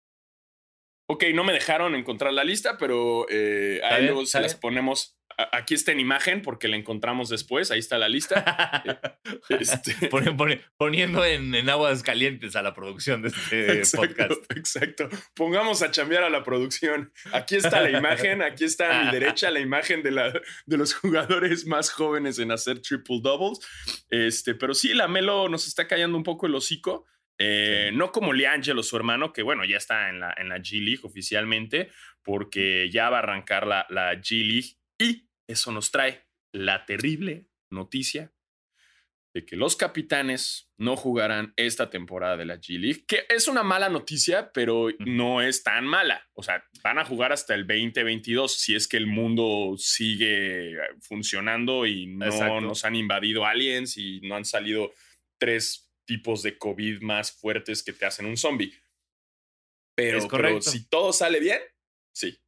Ok, 1.13 1.25
no 1.35 1.45
me 1.45 1.53
dejaron 1.53 1.95
encontrar 1.95 2.33
la 2.33 2.43
lista, 2.43 2.79
pero 2.79 3.27
eh, 3.29 3.81
ahí 3.85 3.97
bien, 3.97 4.07
luego 4.07 4.23
está 4.23 4.39
se 4.39 4.43
las 4.45 4.53
bien. 4.55 4.61
ponemos. 4.61 5.19
Aquí 5.53 5.75
está 5.75 5.93
en 5.93 6.01
imagen 6.01 6.41
porque 6.41 6.69
la 6.69 6.77
encontramos 6.77 7.29
después. 7.29 7.71
Ahí 7.71 7.79
está 7.81 7.99
la 7.99 8.09
lista. 8.09 8.83
Este- 9.51 10.09
poniendo 10.79 11.25
en, 11.25 11.55
en 11.55 11.69
aguas 11.69 12.03
calientes 12.03 12.57
a 12.57 12.63
la 12.63 12.73
producción 12.75 13.21
de 13.21 13.29
este 13.29 13.73
exacto, 13.79 14.09
podcast. 14.09 14.53
exacto. 14.57 15.09
Pongamos 15.35 15.83
a 15.83 15.91
chambear 15.91 16.25
a 16.25 16.31
la 16.31 16.45
producción. 16.45 17.13
Aquí 17.33 17.57
está 17.57 17.83
la 17.83 17.91
imagen. 17.91 18.41
Aquí 18.41 18.65
está 18.65 19.01
a 19.01 19.05
mi 19.05 19.11
derecha 19.11 19.51
la 19.51 19.61
imagen 19.61 20.03
de, 20.03 20.13
la, 20.13 20.33
de 20.67 20.77
los 20.79 20.95
jugadores 20.95 21.67
más 21.67 21.91
jóvenes 21.91 22.39
en 22.39 22.53
hacer 22.53 22.81
triple 22.81 23.21
doubles. 23.23 23.59
Este, 24.09 24.55
pero 24.55 24.73
sí, 24.73 24.95
la 24.95 25.09
Melo 25.09 25.51
nos 25.51 25.67
está 25.67 25.87
callando 25.87 26.17
un 26.17 26.25
poco 26.25 26.47
el 26.47 26.55
hocico. 26.55 27.07
Eh, 27.43 27.91
No 27.93 28.13
como 28.13 28.33
Liangelo, 28.33 28.83
su 28.83 28.97
hermano, 28.97 29.33
que 29.33 29.43
bueno, 29.43 29.65
ya 29.65 29.77
está 29.77 30.09
en 30.09 30.21
la, 30.21 30.35
en 30.37 30.49
la 30.49 30.59
G 30.59 30.83
League 30.83 31.01
oficialmente, 31.03 31.91
porque 32.23 32.89
ya 32.91 33.11
va 33.11 33.17
a 33.19 33.23
arrancar 33.23 33.67
la, 33.67 33.87
la 33.91 34.15
G 34.15 34.45
League. 34.47 34.77
Y 34.99 35.29
eso 35.49 35.73
nos 35.73 35.91
trae 35.91 36.27
la 36.53 36.85
terrible 36.85 37.49
noticia 37.71 38.33
de 39.35 39.47
que 39.47 39.57
los 39.57 39.77
capitanes 39.77 40.71
no 40.77 40.95
jugarán 40.95 41.55
esta 41.57 41.89
temporada 41.89 42.37
de 42.37 42.45
la 42.45 42.57
G 42.57 42.79
League, 42.79 43.05
que 43.09 43.25
es 43.31 43.49
una 43.49 43.63
mala 43.63 43.89
noticia, 43.89 44.53
pero 44.53 44.89
no 44.99 45.41
es 45.41 45.63
tan 45.63 45.87
mala. 45.87 46.29
O 46.35 46.43
sea, 46.43 46.63
van 46.85 46.99
a 46.99 47.05
jugar 47.07 47.33
hasta 47.33 47.55
el 47.55 47.67
2022 47.67 48.55
si 48.55 48.75
es 48.75 48.87
que 48.87 48.99
el 48.99 49.07
mundo 49.07 49.75
sigue 49.79 50.77
funcionando 51.01 51.87
y 51.87 52.09
no 52.09 52.27
Exacto. 52.27 52.61
nos 52.61 52.85
han 52.85 52.95
invadido 52.95 53.47
aliens 53.47 53.97
y 53.97 54.21
no 54.21 54.37
han 54.37 54.45
salido 54.45 54.93
tres 55.39 55.91
tipos 56.05 56.43
de 56.43 56.59
COVID 56.59 57.03
más 57.03 57.33
fuertes 57.33 57.83
que 57.83 57.93
te 57.93 58.07
hacen 58.07 58.27
un 58.27 58.37
zombie. 58.37 58.73
Pero, 59.95 60.19
Es 60.19 60.25
pero 60.25 60.31
correcto. 60.31 60.71
si 60.71 60.89
todo 60.89 61.13
sale 61.13 61.41
bien, 61.41 61.61
sí. 62.15 62.39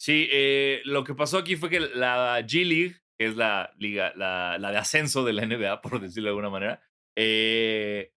Sí, 0.00 0.28
eh, 0.30 0.82
lo 0.84 1.04
que 1.04 1.14
pasó 1.14 1.38
aquí 1.38 1.56
fue 1.56 1.70
que 1.70 1.80
la 1.80 2.40
G 2.40 2.64
League, 2.66 2.96
que 3.18 3.26
es 3.26 3.36
la 3.36 3.72
liga, 3.78 4.12
la, 4.16 4.58
la 4.58 4.70
de 4.70 4.78
ascenso 4.78 5.24
de 5.24 5.32
la 5.32 5.46
NBA, 5.46 5.80
por 5.80 6.00
decirlo 6.00 6.28
de 6.28 6.30
alguna 6.30 6.50
manera, 6.50 6.82
eh, 7.16 8.12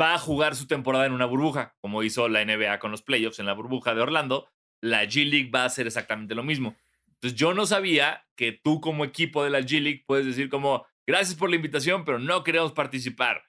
va 0.00 0.14
a 0.14 0.18
jugar 0.18 0.54
su 0.56 0.66
temporada 0.66 1.06
en 1.06 1.12
una 1.12 1.26
burbuja, 1.26 1.76
como 1.80 2.02
hizo 2.02 2.28
la 2.28 2.44
NBA 2.44 2.78
con 2.78 2.90
los 2.90 3.02
playoffs 3.02 3.38
en 3.38 3.46
la 3.46 3.54
burbuja 3.54 3.94
de 3.94 4.02
Orlando. 4.02 4.48
La 4.82 5.04
G 5.04 5.28
League 5.28 5.50
va 5.50 5.62
a 5.62 5.66
hacer 5.66 5.86
exactamente 5.86 6.34
lo 6.34 6.42
mismo. 6.42 6.76
Entonces 7.06 7.38
yo 7.38 7.54
no 7.54 7.66
sabía 7.66 8.26
que 8.36 8.52
tú 8.52 8.80
como 8.80 9.04
equipo 9.04 9.42
de 9.44 9.50
la 9.50 9.60
G 9.60 9.80
League 9.80 10.04
puedes 10.06 10.26
decir 10.26 10.50
como, 10.50 10.86
gracias 11.06 11.36
por 11.36 11.48
la 11.48 11.56
invitación, 11.56 12.04
pero 12.04 12.18
no 12.18 12.44
queremos 12.44 12.72
participar. 12.72 13.44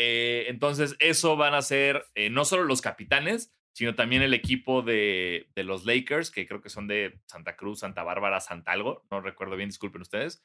Eh, 0.00 0.46
entonces 0.48 0.94
eso 1.00 1.36
van 1.36 1.54
a 1.54 1.62
ser 1.62 2.06
eh, 2.14 2.30
no 2.30 2.44
solo 2.44 2.62
los 2.62 2.80
capitanes, 2.80 3.52
sino 3.72 3.96
también 3.96 4.22
el 4.22 4.32
equipo 4.32 4.82
de, 4.82 5.48
los 5.56 5.84
Lakers, 5.84 6.30
que 6.30 6.46
creo 6.46 6.60
que 6.60 6.68
son 6.68 6.86
de 6.86 7.18
Santa 7.26 7.56
Cruz, 7.56 7.80
Santa 7.80 8.04
Bárbara, 8.04 8.40
Santa 8.40 8.70
Algo, 8.70 9.04
no 9.10 9.20
recuerdo 9.20 9.56
bien, 9.56 9.70
disculpen 9.70 10.02
ustedes. 10.02 10.44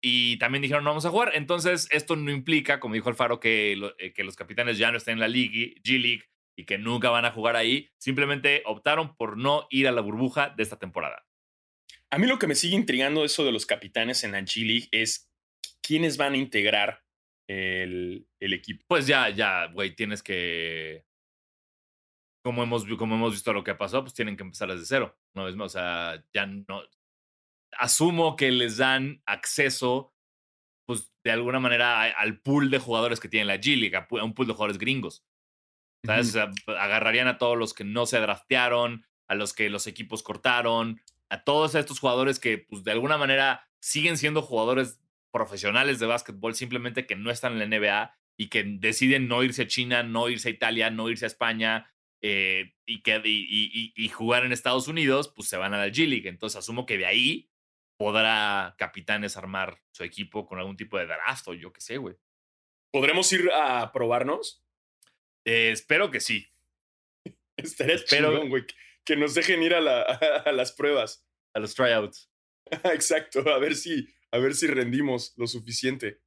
Y 0.00 0.38
también 0.38 0.62
dijeron, 0.62 0.82
no 0.82 0.90
vamos 0.90 1.06
a 1.06 1.10
jugar. 1.10 1.30
Entonces, 1.34 1.86
esto 1.92 2.16
no 2.16 2.32
implica, 2.32 2.80
como 2.80 2.94
dijo 2.94 3.08
Alfaro, 3.08 3.38
que, 3.38 3.80
eh, 3.98 4.12
que 4.12 4.24
los 4.24 4.34
capitanes 4.34 4.78
ya 4.78 4.90
no 4.90 4.98
estén 4.98 5.14
en 5.14 5.20
la 5.20 5.28
G 5.28 6.00
League 6.00 6.24
y 6.56 6.64
que 6.64 6.76
nunca 6.76 7.10
van 7.10 7.24
a 7.24 7.30
jugar 7.30 7.54
ahí. 7.54 7.88
Simplemente 7.98 8.64
optaron 8.66 9.16
por 9.16 9.36
no 9.36 9.68
ir 9.70 9.86
a 9.86 9.92
la 9.92 10.00
burbuja 10.00 10.52
de 10.56 10.64
esta 10.64 10.78
temporada. 10.78 11.24
A 12.10 12.18
mí 12.18 12.26
lo 12.26 12.40
que 12.40 12.48
me 12.48 12.56
sigue 12.56 12.74
intrigando 12.74 13.24
eso 13.24 13.44
de 13.44 13.52
los 13.52 13.64
capitanes 13.64 14.24
en 14.24 14.32
la 14.32 14.40
G 14.40 14.66
League 14.66 14.88
es 14.90 15.30
quiénes 15.82 16.16
van 16.16 16.34
a 16.34 16.38
integrar 16.38 17.05
el, 17.48 18.26
el 18.40 18.52
equipo. 18.52 18.84
Pues 18.88 19.06
ya, 19.06 19.28
ya, 19.30 19.66
güey, 19.66 19.94
tienes 19.94 20.22
que. 20.22 21.04
Como 22.42 22.62
hemos, 22.62 22.84
como 22.96 23.16
hemos 23.16 23.32
visto 23.32 23.52
lo 23.52 23.64
que 23.64 23.74
pasó, 23.74 24.02
pues 24.02 24.14
tienen 24.14 24.36
que 24.36 24.44
empezar 24.44 24.70
desde 24.70 24.86
cero. 24.86 25.18
Una 25.34 25.44
vez 25.44 25.56
más, 25.56 25.66
o 25.66 25.78
sea, 25.78 26.24
ya 26.32 26.46
no. 26.46 26.82
Asumo 27.78 28.36
que 28.36 28.50
les 28.50 28.76
dan 28.76 29.22
acceso, 29.26 30.14
pues 30.86 31.12
de 31.24 31.32
alguna 31.32 31.60
manera, 31.60 32.02
al 32.04 32.40
pool 32.40 32.70
de 32.70 32.78
jugadores 32.78 33.20
que 33.20 33.28
tiene 33.28 33.46
la 33.46 33.56
G 33.56 33.76
League, 33.76 33.96
a 33.96 34.24
un 34.24 34.34
pool 34.34 34.46
de 34.46 34.52
jugadores 34.52 34.78
gringos. 34.78 35.24
¿Sabes? 36.04 36.28
O 36.28 36.32
sea, 36.32 36.50
agarrarían 36.78 37.26
a 37.26 37.36
todos 37.36 37.58
los 37.58 37.74
que 37.74 37.82
no 37.82 38.06
se 38.06 38.20
draftearon, 38.20 39.04
a 39.26 39.34
los 39.34 39.52
que 39.52 39.68
los 39.68 39.88
equipos 39.88 40.22
cortaron, 40.22 41.02
a 41.28 41.42
todos 41.42 41.74
estos 41.74 41.98
jugadores 41.98 42.38
que, 42.38 42.58
pues, 42.58 42.84
de 42.84 42.92
alguna 42.92 43.18
manera 43.18 43.68
siguen 43.80 44.16
siendo 44.16 44.40
jugadores 44.42 45.00
profesionales 45.36 45.98
de 45.98 46.06
básquetbol, 46.06 46.54
simplemente 46.54 47.06
que 47.06 47.14
no 47.16 47.30
están 47.30 47.52
en 47.52 47.58
la 47.58 47.66
NBA 47.78 48.16
y 48.38 48.48
que 48.48 48.64
deciden 48.64 49.28
no 49.28 49.42
irse 49.42 49.62
a 49.62 49.66
China, 49.66 50.02
no 50.02 50.28
irse 50.30 50.48
a 50.48 50.52
Italia, 50.52 50.88
no 50.90 51.08
irse 51.10 51.26
a 51.26 51.28
España 51.28 51.92
eh, 52.22 52.74
y, 52.86 53.02
que, 53.02 53.20
y, 53.24 53.46
y- 53.48 53.92
y- 53.94 54.04
y 54.04 54.08
jugar 54.08 54.44
en 54.44 54.52
Estados 54.52 54.88
Unidos, 54.88 55.32
pues 55.36 55.48
se 55.48 55.56
van 55.58 55.74
a 55.74 55.78
la 55.78 55.88
G 55.88 56.08
League. 56.08 56.28
Entonces 56.28 56.56
asumo 56.58 56.86
que 56.86 56.96
de 56.98 57.04
ahí 57.06 57.50
podrá 57.98 58.74
Capitanes 58.78 59.36
armar 59.36 59.78
su 59.92 60.02
equipo 60.04 60.46
con 60.46 60.58
algún 60.58 60.76
tipo 60.76 60.98
de 60.98 61.06
draft 61.06 61.46
o 61.48 61.54
yo 61.54 61.72
qué 61.72 61.80
sé, 61.80 61.98
güey. 61.98 62.16
¿Podremos 62.92 63.30
ir 63.32 63.50
a 63.52 63.92
probarnos? 63.92 64.62
Eh, 65.44 65.70
espero 65.70 66.10
que 66.10 66.20
sí. 66.20 66.46
Estaría 67.56 67.94
Espero- 67.96 68.30
chingón, 68.32 68.48
güey. 68.48 68.66
que- 68.66 68.74
Que 69.04 69.16
nos 69.16 69.34
dejen 69.34 69.62
ir 69.62 69.74
a, 69.74 69.80
la- 69.80 70.02
a 70.46 70.52
las 70.52 70.72
pruebas. 70.72 71.24
A 71.54 71.60
los 71.60 71.74
tryouts. 71.74 72.30
Exacto, 72.84 73.48
a 73.48 73.58
ver 73.58 73.74
si, 73.76 74.08
a 74.32 74.38
ver 74.38 74.54
si 74.54 74.66
rendimos 74.66 75.34
lo 75.36 75.46
suficiente. 75.46 76.20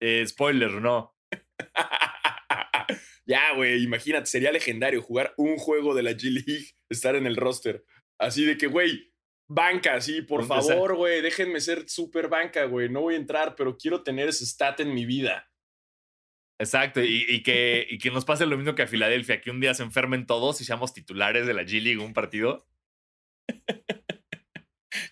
Eh, 0.00 0.26
spoiler, 0.26 0.72
no. 0.72 1.16
ya, 3.26 3.54
güey, 3.54 3.82
imagínate, 3.82 4.26
sería 4.26 4.52
legendario 4.52 5.02
jugar 5.02 5.34
un 5.36 5.56
juego 5.56 5.94
de 5.94 6.02
la 6.02 6.12
G 6.12 6.30
League, 6.30 6.70
estar 6.88 7.14
en 7.16 7.26
el 7.26 7.36
roster. 7.36 7.84
Así 8.18 8.44
de 8.44 8.56
que, 8.56 8.66
güey, 8.66 9.12
banca, 9.48 10.00
sí, 10.00 10.22
por 10.22 10.46
favor, 10.46 10.96
güey, 10.96 11.20
déjenme 11.20 11.60
ser 11.60 11.88
super 11.88 12.28
banca, 12.28 12.64
güey. 12.64 12.88
No 12.88 13.02
voy 13.02 13.14
a 13.14 13.18
entrar, 13.18 13.54
pero 13.56 13.76
quiero 13.76 14.02
tener 14.02 14.28
ese 14.28 14.46
stat 14.46 14.80
en 14.80 14.94
mi 14.94 15.04
vida. 15.04 15.50
Exacto, 16.58 17.02
y, 17.02 17.24
y 17.26 17.42
que, 17.42 17.86
y 17.88 17.98
que 17.98 18.10
nos 18.10 18.26
pase 18.26 18.44
lo 18.44 18.58
mismo 18.58 18.74
que 18.74 18.82
a 18.82 18.86
Filadelfia, 18.86 19.40
que 19.40 19.50
un 19.50 19.60
día 19.60 19.72
se 19.72 19.82
enfermen 19.82 20.26
todos 20.26 20.60
y 20.60 20.64
seamos 20.64 20.92
titulares 20.92 21.46
de 21.46 21.54
la 21.54 21.62
G 21.62 21.82
League 21.82 21.98
un 21.98 22.12
partido. 22.12 22.66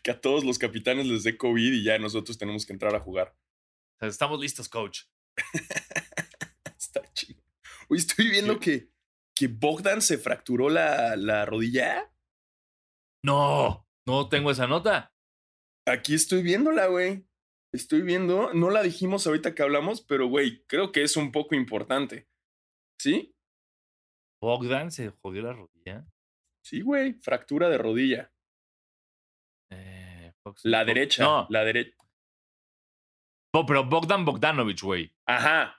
Que 0.02 0.10
a 0.10 0.20
todos 0.20 0.44
los 0.44 0.58
capitanes 0.58 1.06
les 1.06 1.22
dé 1.24 1.36
COVID 1.36 1.72
y 1.72 1.84
ya 1.84 1.98
nosotros 1.98 2.36
tenemos 2.38 2.66
que 2.66 2.72
entrar 2.72 2.94
a 2.94 3.00
jugar. 3.00 3.36
Estamos 4.00 4.40
listos, 4.40 4.68
coach. 4.68 5.02
Está 6.78 7.02
chido. 7.12 7.42
Hoy 7.88 7.98
estoy 7.98 8.28
viendo 8.30 8.54
Sí. 8.54 8.60
que, 8.60 8.90
que 9.34 9.48
Bogdan 9.48 10.02
se 10.02 10.18
fracturó 10.18 10.68
la, 10.68 11.16
la 11.16 11.44
rodilla. 11.46 12.12
No, 13.24 13.88
no 14.06 14.28
tengo 14.28 14.50
esa 14.50 14.66
nota. 14.66 15.12
Aquí 15.86 16.14
estoy 16.14 16.42
viéndola, 16.42 16.86
güey. 16.86 17.26
Estoy 17.72 18.02
viendo, 18.02 18.52
no 18.54 18.70
la 18.70 18.82
dijimos 18.82 19.26
ahorita 19.26 19.54
que 19.54 19.62
hablamos, 19.62 20.00
pero 20.02 20.26
güey, 20.26 20.64
creo 20.66 20.90
que 20.92 21.02
es 21.02 21.16
un 21.16 21.32
poco 21.32 21.54
importante. 21.54 22.28
¿Sí? 23.00 23.34
Bogdan 24.40 24.90
se 24.90 25.10
jodió 25.10 25.42
la 25.42 25.52
rodilla. 25.52 26.06
Sí, 26.64 26.80
güey, 26.80 27.14
fractura 27.14 27.68
de 27.68 27.78
rodilla. 27.78 28.32
Eh, 29.70 30.32
Fox- 30.42 30.62
La 30.64 30.84
derecha, 30.84 31.22
No, 31.22 31.46
la 31.50 31.64
derecha. 31.64 31.96
no, 33.54 33.66
pero 33.66 33.84
Bogdan 33.84 34.24
Bogdanovich, 34.24 34.82
güey. 34.82 35.12
Ajá, 35.26 35.74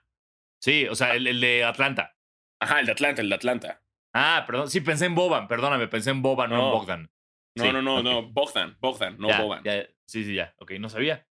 Sí, 0.62 0.86
o 0.88 0.96
sea, 0.96 1.16
el, 1.16 1.26
el 1.26 1.40
de 1.40 1.64
Atlanta. 1.64 2.16
ajá, 2.62 2.82
el 2.82 2.86
de 2.86 2.92
Atlanta, 2.92 3.22
el 3.22 3.30
de 3.30 3.36
Atlanta. 3.36 3.82
Ah, 4.14 4.44
perdón. 4.46 4.70
Sí, 4.70 4.82
pensé 4.82 5.06
en 5.06 5.16
Boban, 5.16 5.48
perdóname, 5.48 5.88
pensé 5.88 6.10
en 6.10 6.22
Boban, 6.22 6.50
no, 6.50 6.58
No. 6.58 6.66
en 6.66 6.72
Bogdan. 6.72 7.12
No, 7.56 7.64
Sí, 7.64 7.72
no, 7.72 7.82
no, 7.82 8.04
no, 8.04 8.30
Bogdan, 8.32 8.76
Bogdan, 8.82 9.18
no 9.18 9.30
Ya, 9.30 9.42
Boban. 9.42 9.64
ya, 9.64 9.84
sí, 10.06 10.24
sí, 10.26 10.36
ya. 10.36 10.54
Ok, 10.60 10.72
no 10.80 10.90
sabía. 10.90 11.26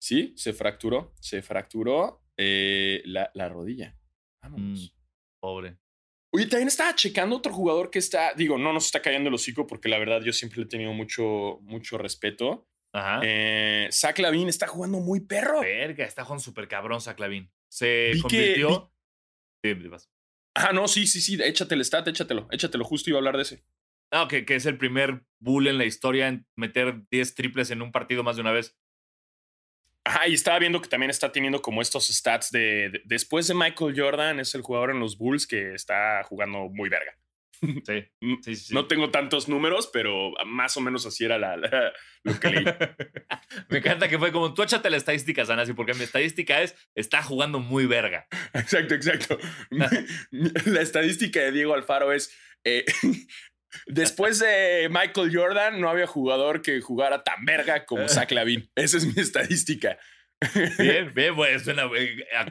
Sí, 0.00 0.32
se 0.36 0.52
fracturó, 0.52 1.12
se 1.20 1.42
fracturó 1.42 2.22
eh, 2.36 3.02
la, 3.04 3.30
la 3.34 3.48
rodilla. 3.48 3.96
Vámonos. 4.42 4.94
Pobre. 5.40 5.78
Oye, 6.34 6.46
también 6.46 6.68
estaba 6.68 6.94
checando 6.94 7.36
otro 7.36 7.52
jugador 7.52 7.90
que 7.90 7.98
está, 7.98 8.32
digo, 8.34 8.56
no 8.58 8.72
nos 8.72 8.86
está 8.86 9.02
cayendo 9.02 9.28
el 9.28 9.34
hocico 9.34 9.66
porque 9.66 9.88
la 9.88 9.98
verdad 9.98 10.22
yo 10.22 10.32
siempre 10.32 10.58
le 10.60 10.64
he 10.64 10.68
tenido 10.68 10.92
mucho, 10.92 11.58
mucho 11.62 11.98
respeto. 11.98 12.66
Ajá. 12.94 13.20
Eh, 13.22 13.88
Zach 13.92 14.18
Lavin 14.18 14.48
está 14.48 14.66
jugando 14.66 14.98
muy 14.98 15.20
perro. 15.20 15.60
Verga, 15.60 16.04
está 16.04 16.24
Juan 16.24 16.40
super 16.40 16.68
cabrón, 16.68 17.00
Saclavín. 17.00 17.50
Se 17.70 18.10
Vi 18.14 18.22
que- 18.22 18.22
convirtió. 18.22 18.92
Sí. 19.64 19.74
Ah, 20.54 20.72
no, 20.72 20.88
sí, 20.88 21.06
sí, 21.06 21.20
sí, 21.20 21.38
échate 21.42 21.74
el 21.74 21.84
stat, 21.84 22.08
échatelo, 22.08 22.48
échatelo, 22.50 22.84
justo 22.84 23.08
iba 23.10 23.18
a 23.18 23.20
hablar 23.20 23.36
de 23.36 23.42
ese. 23.42 23.64
Ah, 24.10 24.26
que, 24.28 24.44
que 24.44 24.56
es 24.56 24.66
el 24.66 24.76
primer 24.76 25.24
bull 25.38 25.66
en 25.68 25.78
la 25.78 25.84
historia 25.86 26.28
en 26.28 26.46
meter 26.56 27.02
10 27.10 27.34
triples 27.34 27.70
en 27.70 27.80
un 27.80 27.92
partido 27.92 28.22
más 28.22 28.36
de 28.36 28.42
una 28.42 28.52
vez. 28.52 28.76
Ajá, 30.04 30.26
y 30.28 30.34
estaba 30.34 30.58
viendo 30.58 30.80
que 30.82 30.88
también 30.88 31.10
está 31.10 31.30
teniendo 31.30 31.62
como 31.62 31.80
estos 31.80 32.08
stats 32.08 32.50
de, 32.50 32.90
de- 32.90 33.02
después 33.04 33.46
de 33.46 33.54
Michael 33.54 33.94
Jordan, 33.96 34.40
es 34.40 34.54
el 34.54 34.62
jugador 34.62 34.90
en 34.90 34.98
los 35.00 35.16
Bulls 35.16 35.46
que 35.46 35.74
está 35.74 36.22
jugando 36.24 36.68
muy 36.68 36.88
verga. 36.88 37.16
Sí, 37.60 37.80
sí, 37.86 38.36
sí. 38.42 38.56
sí. 38.56 38.74
No 38.74 38.88
tengo 38.88 39.12
tantos 39.12 39.48
números, 39.48 39.88
pero 39.92 40.32
más 40.44 40.76
o 40.76 40.80
menos 40.80 41.06
así 41.06 41.24
era 41.24 41.38
la, 41.38 41.56
la- 41.56 41.92
lo 42.24 42.40
que 42.40 42.48
leí. 42.50 42.64
Me 43.68 43.78
encanta 43.78 44.08
que 44.08 44.18
fue 44.18 44.32
como 44.32 44.52
tú 44.52 44.64
échate 44.64 44.90
la 44.90 44.96
estadística, 44.96 45.44
Sanasi, 45.46 45.72
porque 45.72 45.94
mi 45.94 46.02
estadística 46.02 46.60
es 46.62 46.74
está 46.96 47.22
jugando 47.22 47.60
muy 47.60 47.86
verga. 47.86 48.26
Exacto, 48.54 48.94
exacto. 48.94 49.38
La 50.30 50.80
estadística 50.80 51.38
de 51.40 51.52
Diego 51.52 51.74
Alfaro 51.74 52.12
es, 52.12 52.36
eh, 52.64 52.84
después 53.86 54.38
de 54.38 54.88
Michael 54.90 55.30
Jordan, 55.34 55.80
no 55.80 55.88
había 55.88 56.06
jugador 56.06 56.62
que 56.62 56.80
jugara 56.80 57.22
tan 57.22 57.44
verga 57.44 57.84
como 57.84 58.08
Zach 58.08 58.30
Lavin. 58.30 58.70
Esa 58.74 58.96
es 58.96 59.06
mi 59.06 59.20
estadística. 59.20 59.98
Bien, 60.78 61.12
bien, 61.14 61.36
pues 61.36 61.62
suena, 61.62 61.88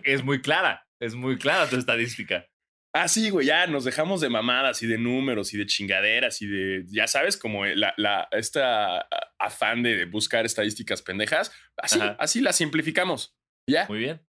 es 0.03 0.23
muy 0.23 0.41
clara. 0.41 0.85
Es 0.99 1.15
muy 1.15 1.37
clara 1.37 1.67
tu 1.67 1.77
estadística. 1.77 2.45
Ah, 2.93 3.07
sí, 3.07 3.29
güey, 3.29 3.47
ya 3.47 3.67
nos 3.67 3.85
dejamos 3.85 4.19
de 4.19 4.29
mamadas 4.29 4.83
y 4.83 4.87
de 4.87 4.97
números 4.97 5.53
y 5.53 5.57
de 5.57 5.65
chingaderas 5.65 6.41
y 6.41 6.47
de, 6.47 6.83
ya 6.87 7.07
sabes, 7.07 7.37
como 7.37 7.65
la, 7.65 7.93
la, 7.95 8.27
esta 8.31 9.07
afán 9.39 9.81
de 9.81 10.05
buscar 10.05 10.45
estadísticas 10.45 11.01
pendejas. 11.01 11.53
Así, 11.77 11.99
Ajá. 11.99 12.17
así 12.19 12.41
la 12.41 12.51
simplificamos. 12.51 13.33
Ya. 13.67 13.87
Muy 13.87 13.99
bien. 13.99 14.21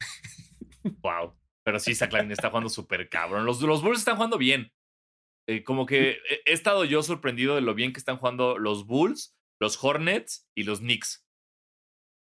wow. 1.02 1.38
Pero 1.64 1.78
sí, 1.78 1.94
Saclavín 1.94 2.32
está 2.32 2.48
jugando 2.48 2.70
súper 2.70 3.08
cabrón. 3.08 3.44
Los, 3.44 3.60
los 3.60 3.82
Bulls 3.82 4.00
están 4.00 4.16
jugando 4.16 4.36
bien. 4.36 4.72
Eh, 5.48 5.64
como 5.64 5.86
que 5.86 6.18
he, 6.28 6.52
estado 6.52 6.84
yo 6.84 7.02
sorprendido 7.02 7.54
de 7.54 7.62
lo 7.62 7.74
bien 7.74 7.92
que 7.92 7.98
están 7.98 8.18
jugando 8.18 8.58
los 8.58 8.86
Bulls, 8.86 9.34
los 9.60 9.82
Hornets 9.82 10.46
y 10.54 10.64
los 10.64 10.80
Knicks. 10.80 11.26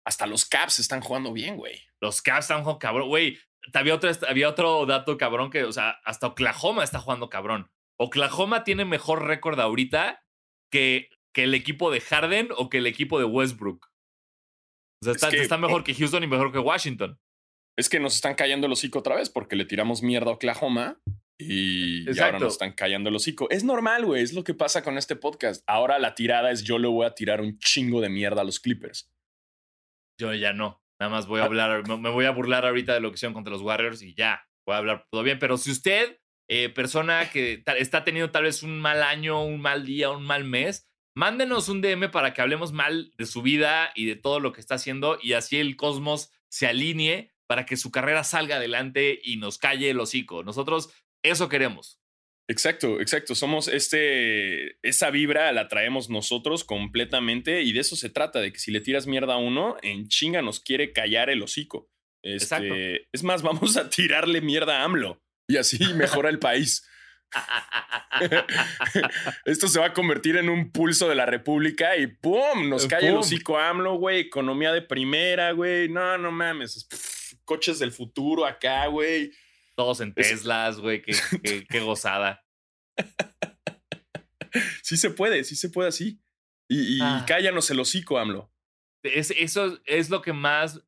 Hasta 0.05 0.25
los 0.25 0.45
Caps 0.45 0.79
están 0.79 1.01
jugando 1.01 1.31
bien, 1.31 1.55
güey. 1.55 1.79
Los 2.01 2.23
Cavs 2.23 2.45
están 2.45 2.63
jugando 2.63 2.79
cabrón. 2.79 3.07
Güey, 3.09 3.37
había 3.73 3.93
otro, 3.93 4.09
había 4.27 4.49
otro 4.49 4.87
dato 4.87 5.17
cabrón 5.17 5.51
que, 5.51 5.63
o 5.63 5.71
sea, 5.71 5.91
hasta 6.03 6.27
Oklahoma 6.27 6.83
está 6.83 6.99
jugando 6.99 7.29
cabrón. 7.29 7.71
Oklahoma 7.99 8.63
tiene 8.63 8.85
mejor 8.85 9.27
récord 9.27 9.59
ahorita 9.59 10.25
que, 10.71 11.09
que 11.31 11.43
el 11.43 11.53
equipo 11.53 11.91
de 11.91 12.01
Harden 12.01 12.49
o 12.57 12.69
que 12.69 12.79
el 12.79 12.87
equipo 12.87 13.19
de 13.19 13.25
Westbrook. 13.25 13.85
O 13.85 15.05
sea, 15.05 15.11
Es 15.11 15.17
está, 15.17 15.29
que- 15.29 15.41
está 15.41 15.59
mejor 15.59 15.83
que 15.83 15.93
Houston 15.93 16.23
y 16.23 16.27
mejor 16.27 16.51
que 16.51 16.57
Washington. 16.57 17.19
Es 17.77 17.87
que 17.87 17.99
nos 17.99 18.15
están 18.15 18.33
callando 18.33 18.65
el 18.65 18.73
hocico 18.73 18.99
otra 18.99 19.15
vez 19.15 19.29
porque 19.29 19.55
le 19.55 19.65
tiramos 19.65 20.01
mierda 20.01 20.31
a 20.31 20.33
Oklahoma 20.33 20.99
y, 21.47 22.09
y 22.11 22.19
ahora 22.19 22.39
nos 22.39 22.53
están 22.53 22.73
callando 22.73 23.09
el 23.09 23.15
hocico. 23.15 23.49
Es 23.49 23.63
normal, 23.63 24.05
güey. 24.05 24.21
Es 24.23 24.33
lo 24.33 24.43
que 24.43 24.53
pasa 24.53 24.83
con 24.83 24.97
este 24.97 25.15
podcast. 25.15 25.63
Ahora 25.67 25.99
la 25.99 26.15
tirada 26.15 26.51
es 26.51 26.63
yo 26.63 26.77
le 26.79 26.87
voy 26.87 27.05
a 27.05 27.15
tirar 27.15 27.41
un 27.41 27.57
chingo 27.59 28.01
de 28.01 28.09
mierda 28.09 28.41
a 28.41 28.43
los 28.43 28.59
Clippers. 28.59 29.09
Yo 30.19 30.33
ya 30.33 30.53
no. 30.53 30.81
Nada 30.99 31.09
más 31.11 31.27
voy 31.27 31.39
a 31.39 31.43
Ah. 31.43 31.45
hablar, 31.47 31.87
me 31.87 32.09
voy 32.09 32.25
a 32.25 32.31
burlar 32.31 32.65
ahorita 32.65 32.93
de 32.93 32.99
lo 32.99 33.09
que 33.09 33.15
hicieron 33.15 33.33
contra 33.33 33.51
los 33.51 33.61
Warriors 33.61 34.01
y 34.01 34.13
ya. 34.13 34.45
Voy 34.65 34.75
a 34.75 34.77
hablar 34.77 35.07
todo 35.11 35.23
bien. 35.23 35.39
Pero 35.39 35.57
si 35.57 35.71
usted, 35.71 36.19
eh, 36.47 36.69
persona 36.69 37.29
que 37.31 37.63
está 37.77 38.03
teniendo 38.03 38.31
tal 38.31 38.43
vez 38.43 38.61
un 38.61 38.79
mal 38.79 39.01
año, 39.01 39.43
un 39.43 39.61
mal 39.61 39.85
día, 39.85 40.11
un 40.11 40.23
mal 40.23 40.43
mes, 40.43 40.87
mándenos 41.15 41.69
un 41.69 41.81
DM 41.81 42.09
para 42.11 42.33
que 42.33 42.41
hablemos 42.41 42.71
mal 42.71 43.11
de 43.17 43.25
su 43.25 43.41
vida 43.41 43.91
y 43.95 44.05
de 44.05 44.15
todo 44.15 44.39
lo 44.39 44.53
que 44.53 44.61
está 44.61 44.75
haciendo 44.75 45.17
y 45.21 45.33
así 45.33 45.57
el 45.57 45.75
cosmos 45.75 46.31
se 46.49 46.67
alinee 46.67 47.31
para 47.47 47.65
que 47.65 47.75
su 47.77 47.91
carrera 47.91 48.23
salga 48.23 48.57
adelante 48.57 49.19
y 49.23 49.37
nos 49.37 49.57
calle 49.57 49.89
el 49.89 49.99
hocico. 49.99 50.43
Nosotros 50.43 50.93
eso 51.23 51.49
queremos. 51.49 51.97
Exacto, 52.47 52.99
exacto. 52.99 53.33
Somos 53.35 53.67
este, 53.69 54.77
esa 54.85 55.09
vibra 55.09 55.51
la 55.53 55.67
traemos 55.69 56.09
nosotros 56.09 56.63
completamente 56.63 57.61
y 57.61 57.71
de 57.71 57.79
eso 57.79 57.95
se 57.95 58.09
trata, 58.09 58.41
de 58.41 58.51
que 58.51 58.59
si 58.59 58.71
le 58.71 58.81
tiras 58.81 59.07
mierda 59.07 59.35
a 59.35 59.37
uno, 59.37 59.77
en 59.83 60.07
chinga 60.09 60.41
nos 60.41 60.59
quiere 60.59 60.91
callar 60.91 61.29
el 61.29 61.41
hocico. 61.41 61.89
Este, 62.23 62.43
Exacto. 62.43 62.75
Es 63.13 63.23
más, 63.23 63.41
vamos 63.41 63.77
a 63.77 63.89
tirarle 63.89 64.41
mierda 64.41 64.81
a 64.81 64.83
AMLO 64.83 65.21
y 65.47 65.57
así 65.57 65.79
mejora 65.93 66.29
el 66.29 66.39
país. 66.39 66.85
Esto 69.45 69.67
se 69.67 69.79
va 69.79 69.87
a 69.87 69.93
convertir 69.93 70.37
en 70.37 70.49
un 70.49 70.71
pulso 70.71 71.07
de 71.07 71.15
la 71.15 71.25
República 71.25 71.97
y 71.97 72.07
¡pum! 72.07 72.69
Nos 72.69 72.85
Eh, 72.85 72.87
cae 72.89 73.07
el 73.07 73.15
hocico 73.15 73.57
AMLO, 73.57 73.95
güey. 73.95 74.19
Economía 74.19 74.71
de 74.73 74.81
primera, 74.81 75.51
güey. 75.51 75.89
No, 75.89 76.17
no 76.17 76.31
mames. 76.31 76.85
Pff, 76.89 77.33
coches 77.45 77.79
del 77.79 77.91
futuro 77.91 78.45
acá, 78.45 78.87
güey. 78.87 79.31
Todos 79.77 80.01
en 80.01 80.13
Es- 80.15 80.29
Teslas, 80.29 80.79
güey, 80.79 81.01
qué, 81.01 81.13
qué- 81.43 81.65
qué 81.69 81.79
gozada. 81.79 82.45
Sí 84.83 84.97
se 84.97 85.09
puede, 85.11 85.43
sí 85.43 85.55
se 85.55 85.69
puede 85.69 85.89
así. 85.89 86.21
Y, 86.69 86.97
y 86.97 86.99
Ah. 87.01 87.23
cállanos 87.27 87.69
el 87.69 87.79
hocico, 87.79 88.17
AMLO. 88.17 88.51
Es, 89.03 89.31
eso 89.31 89.79
es 89.85 90.09
lo 90.09 90.21
que 90.21 90.33
más. 90.33 90.81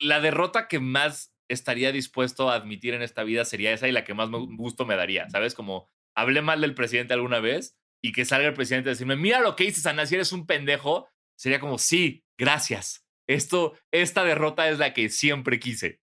La 0.00 0.20
derrota 0.20 0.68
que 0.68 0.78
más 0.78 1.34
estaría 1.48 1.92
dispuesto 1.92 2.50
a 2.50 2.54
admitir 2.54 2.94
en 2.94 3.02
esta 3.02 3.22
vida 3.24 3.44
sería 3.44 3.72
esa 3.72 3.88
y 3.88 3.92
la 3.92 4.04
que 4.04 4.14
más 4.14 4.28
me- 4.30 4.38
gusto 4.56 4.84
me 4.86 4.96
daría. 4.96 5.28
¿Sabes? 5.30 5.54
Como 5.54 5.88
hablé 6.16 6.42
mal 6.42 6.60
del 6.60 6.74
presidente 6.74 7.14
alguna 7.14 7.40
vez 7.40 7.76
y 8.02 8.12
que 8.12 8.24
salga 8.24 8.48
el 8.48 8.54
presidente 8.54 8.90
a 8.90 8.92
decirme, 8.92 9.16
mira 9.16 9.40
lo 9.40 9.56
que 9.56 9.64
dices, 9.64 9.86
Ana, 9.86 10.06
si 10.06 10.14
eres 10.14 10.32
un 10.32 10.46
pendejo. 10.46 11.08
Sería 11.38 11.60
como, 11.60 11.78
sí, 11.78 12.24
gracias. 12.38 13.04
Esto, 13.28 13.76
esta 13.92 14.24
derrota 14.24 14.68
es 14.70 14.78
la 14.78 14.94
que 14.94 15.08
siempre 15.10 15.58
quise. 15.58 16.00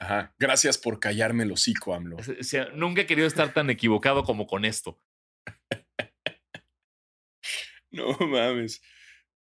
Ajá. 0.00 0.34
Gracias 0.38 0.76
por 0.78 0.98
callarme 1.00 1.44
el 1.44 1.52
hocico, 1.52 1.94
AMLO. 1.94 2.16
O 2.16 2.22
sea, 2.42 2.68
nunca 2.74 3.02
he 3.02 3.06
querido 3.06 3.26
estar 3.26 3.52
tan 3.54 3.70
equivocado 3.70 4.24
como 4.24 4.46
con 4.46 4.64
esto. 4.64 5.00
No 7.90 8.12
mames. 8.18 8.82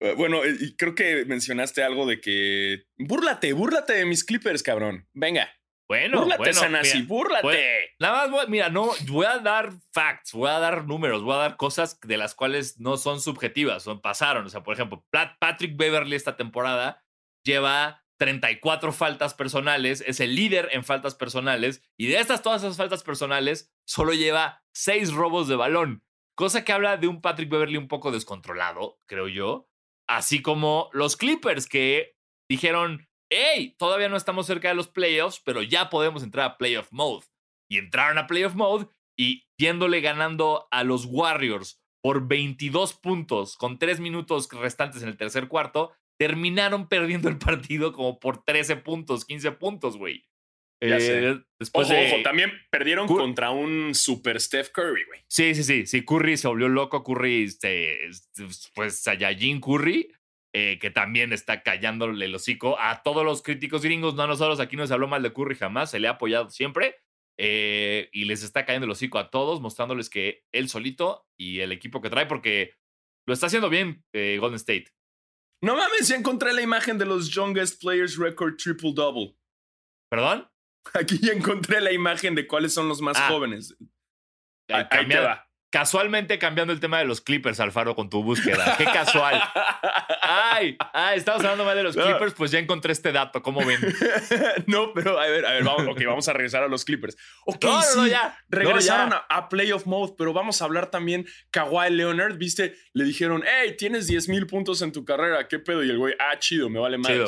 Eh, 0.01 0.15
Bueno, 0.17 0.45
eh, 0.45 0.55
y 0.61 0.77
creo 0.77 0.95
que 0.95 1.25
mencionaste 1.25 1.83
algo 1.83 2.07
de 2.07 2.21
que. 2.21 2.85
Búrlate, 2.97 3.53
búrlate 3.53 3.95
de 3.95 4.05
mis 4.07 4.25
clippers, 4.25 4.63
cabrón. 4.63 5.09
Venga. 5.13 5.51
Bueno, 5.89 6.19
búrlate, 6.19 6.39
bueno, 6.39 6.55
Sanasi, 6.55 6.97
mira, 6.99 7.09
búrlate. 7.09 7.43
pues, 7.43 7.61
Nada 8.01 8.17
más, 8.23 8.31
voy- 8.31 8.47
mira, 8.49 8.69
no, 8.71 8.91
voy 9.09 9.27
a 9.27 9.39
dar 9.39 9.73
facts, 9.93 10.33
voy 10.33 10.51
a 10.51 10.59
dar 10.59 10.85
números, 10.85 11.23
voy 11.23 11.35
a 11.35 11.39
dar 11.39 11.57
cosas 11.57 12.01
de 12.01 12.17
las 12.17 12.35
cuales 12.35 12.81
no 12.81 12.97
son 12.97 13.21
subjetivas, 13.21 13.85
son 13.85 14.01
pasaron. 14.01 14.45
O 14.45 14.49
sea, 14.49 14.65
por 14.65 14.75
ejemplo, 14.75 15.05
Pat- 15.11 15.37
Patrick 15.39 15.77
Beverly 15.77 16.17
esta 16.17 16.37
temporada 16.37 17.05
lleva 17.45 18.05
34 18.19 18.93
faltas 18.93 19.35
personales, 19.35 20.03
es 20.07 20.21
el 20.21 20.35
líder 20.35 20.69
en 20.73 20.85
faltas 20.85 21.15
personales, 21.15 21.83
y 21.99 22.07
de 22.07 22.19
estas 22.19 22.43
todas 22.43 22.63
esas 22.63 22.77
faltas 22.77 23.03
personales, 23.03 23.73
solo 23.87 24.13
lleva 24.13 24.65
6 24.75 25.13
robos 25.13 25.49
de 25.49 25.57
balón, 25.57 26.05
cosa 26.37 26.65
que 26.65 26.73
habla 26.73 26.97
de 26.97 27.09
un 27.09 27.21
Patrick 27.21 27.51
Beverly 27.51 27.77
un 27.77 27.89
poco 27.89 28.13
descontrolado, 28.13 29.01
creo 29.07 29.29
yo. 29.29 29.69
Así 30.09 30.41
como 30.43 30.89
los 30.93 31.17
Clippers 31.17 31.67
que 31.67 32.17
dijeron, 32.49 33.09
hey, 33.31 33.75
todavía 33.79 34.09
no 34.09 34.17
estamos 34.17 34.47
cerca 34.47 34.69
de 34.69 34.75
los 34.75 34.89
playoffs, 34.89 35.41
pero 35.45 35.63
ya 35.63 35.91
podemos 35.91 36.23
entrar 36.23 36.47
a 36.47 36.59
playoff 36.59 36.93
mode. 36.93 37.27
Y 37.69 37.79
entraron 37.79 38.19
a 38.19 38.29
playoff 38.29 38.55
mode 38.55 38.87
y 39.19 39.49
yéndole 39.59 40.01
ganando 40.01 40.69
a 40.71 40.85
los 40.85 41.07
Warriors 41.07 41.83
por 42.03 42.29
22 42.29 42.95
puntos 42.95 43.57
con 43.57 43.81
3 43.81 43.99
minutos 43.99 44.49
restantes 44.53 45.03
en 45.03 45.09
el 45.09 45.17
tercer 45.17 45.49
cuarto, 45.49 45.93
terminaron 46.19 46.89
perdiendo 46.89 47.29
el 47.29 47.39
partido 47.39 47.93
como 47.93 48.19
por 48.21 48.43
13 48.45 48.77
puntos, 48.77 49.25
15 49.25 49.53
puntos, 49.53 49.97
güey. 49.97 50.25
Eh, 50.83 51.39
después 51.59 51.87
Ojo, 51.89 51.97
de- 51.97 52.13
ojo, 52.13 52.23
también 52.23 52.53
perdieron 52.71 53.09
Cur- 53.09 53.17
contra 53.19 53.51
un 53.51 53.95
super 53.95 54.39
Steph 54.41 54.71
Curry, 54.73 55.05
güey. 55.07 55.21
Sí, 55.27 55.55
sí, 55.55 55.65
sí. 55.65 55.87
Sí, 55.87 56.05
Curry 56.05 56.37
se 56.37 56.49
volvió 56.49 56.69
loco. 56.69 57.03
Curry, 57.03 57.45
este, 57.45 57.99
pues 58.75 59.01
Saiyajin 59.01 59.61
Curry, 59.61 60.13
eh, 60.55 60.79
que 60.79 60.91
también 60.91 61.33
está 61.33 61.63
callándole 61.63 62.27
el 62.27 62.35
hocico 62.35 62.79
a 62.79 63.03
todos 63.03 63.25
los 63.25 63.43
críticos 63.43 63.83
gringos. 63.83 64.15
No 64.17 64.25
a 64.25 64.27
nosotros, 64.27 64.61
aquí 64.61 64.77
no 64.77 64.87
se 64.87 64.93
habló 64.93 65.09
mal 65.09 65.23
de 65.23 65.33
Curry 65.33 65.55
jamás. 65.57 65.91
Se 65.91 65.99
le 65.99 66.09
ha 66.09 66.13
apoyado 66.13 66.51
siempre. 66.51 66.97
eh, 67.39 68.09
y 68.13 68.25
les 68.25 68.43
está 68.43 68.65
cayendo 68.65 68.87
el 68.87 68.91
hocico 68.93 69.19
a 69.19 69.29
todos, 69.29 69.61
mostrándoles 69.61 70.09
que 70.09 70.45
él 70.53 70.71
solito 70.71 71.27
y 71.39 71.61
el 71.61 71.71
equipo 71.71 72.01
que 72.01 72.09
trae, 72.09 72.25
porque 72.25 72.73
lo 73.27 73.35
está 73.35 73.47
haciendo 73.49 73.69
bien 73.69 74.03
Golden 74.15 74.55
State. 74.55 74.87
No 75.67 75.75
mames, 75.75 76.07
ya 76.07 76.15
encontré 76.17 76.53
la 76.53 76.63
imagen 76.63 76.97
de 76.97 77.05
los 77.07 77.29
Youngest 77.29 77.81
Players 77.83 78.17
Record 78.17 78.57
Triple 78.57 78.93
Double. 78.95 79.37
¿Perdón? 80.09 80.49
Aquí 80.95 81.19
ya 81.19 81.33
encontré 81.33 81.81
la 81.81 81.91
imagen 81.91 82.37
de 82.37 82.47
cuáles 82.47 82.73
son 82.73 82.89
los 82.89 83.01
más 83.03 83.17
Ah. 83.19 83.27
jóvenes. 83.29 83.75
Ahí- 84.69 84.77
ahí 84.77 84.85
te 84.89 84.97
cambia- 84.97 85.21
va. 85.23 85.46
Casualmente 85.77 86.39
cambiando 86.39 86.73
el 86.73 86.81
tema 86.81 86.99
de 87.01 87.05
los 87.05 87.21
Clippers, 87.21 87.61
Alfaro, 87.61 87.95
con 87.95 88.09
tu 88.09 88.23
búsqueda. 88.23 88.77
Qué 88.79 88.85
casual. 88.85 89.43
Ay, 90.23 90.75
ay, 90.95 91.19
estamos 91.19 91.43
hablando 91.45 91.67
mal 91.67 91.77
de 91.77 91.83
los 91.83 91.95
No. 91.95 92.03
Clippers, 92.05 92.33
pues 92.33 92.51
ya 92.51 92.59
encontré 92.59 92.93
este 92.93 93.13
dato. 93.13 93.43
¿Cómo 93.43 93.63
ven? 93.63 93.79
no, 94.67 94.95
pero 94.95 95.21
a 95.21 95.27
ver, 95.27 95.45
a 95.45 95.53
ver, 95.53 95.65
vamos, 95.65 95.87
ok, 95.87 96.03
vamos 96.07 96.27
a 96.29 96.33
regresar 96.33 96.63
a 96.63 96.69
los 96.69 96.87
Clippers. 96.87 97.19
Ok, 97.45 97.63
No, 97.65 97.83
sí, 97.83 97.89
no, 97.95 98.07
ya. 98.07 98.39
Regresaron 98.49 99.11
ya. 99.11 99.27
a, 99.29 99.37
a 99.37 99.49
playoff 99.51 99.85
mode, 99.85 100.15
pero 100.17 100.33
vamos 100.33 100.63
a 100.63 100.65
hablar 100.65 100.91
también 100.91 101.27
Kawhi 101.51 101.91
Leonard, 101.91 102.39
¿viste? 102.39 102.75
Le 102.95 103.05
dijeron, 103.05 103.45
hey, 103.47 103.75
tienes 103.77 104.07
10 104.07 104.31
mil 104.31 104.47
puntos 104.47 104.81
en 104.81 104.93
tu 104.93 105.05
carrera, 105.05 105.47
¿qué 105.47 105.59
pedo? 105.59 105.85
Y 105.85 105.91
el 105.91 105.99
güey, 105.99 106.15
ah, 106.19 106.39
chido, 106.39 106.71
me 106.71 106.81
vale 106.81 106.97
más. 106.97 107.09
Chido. 107.13 107.27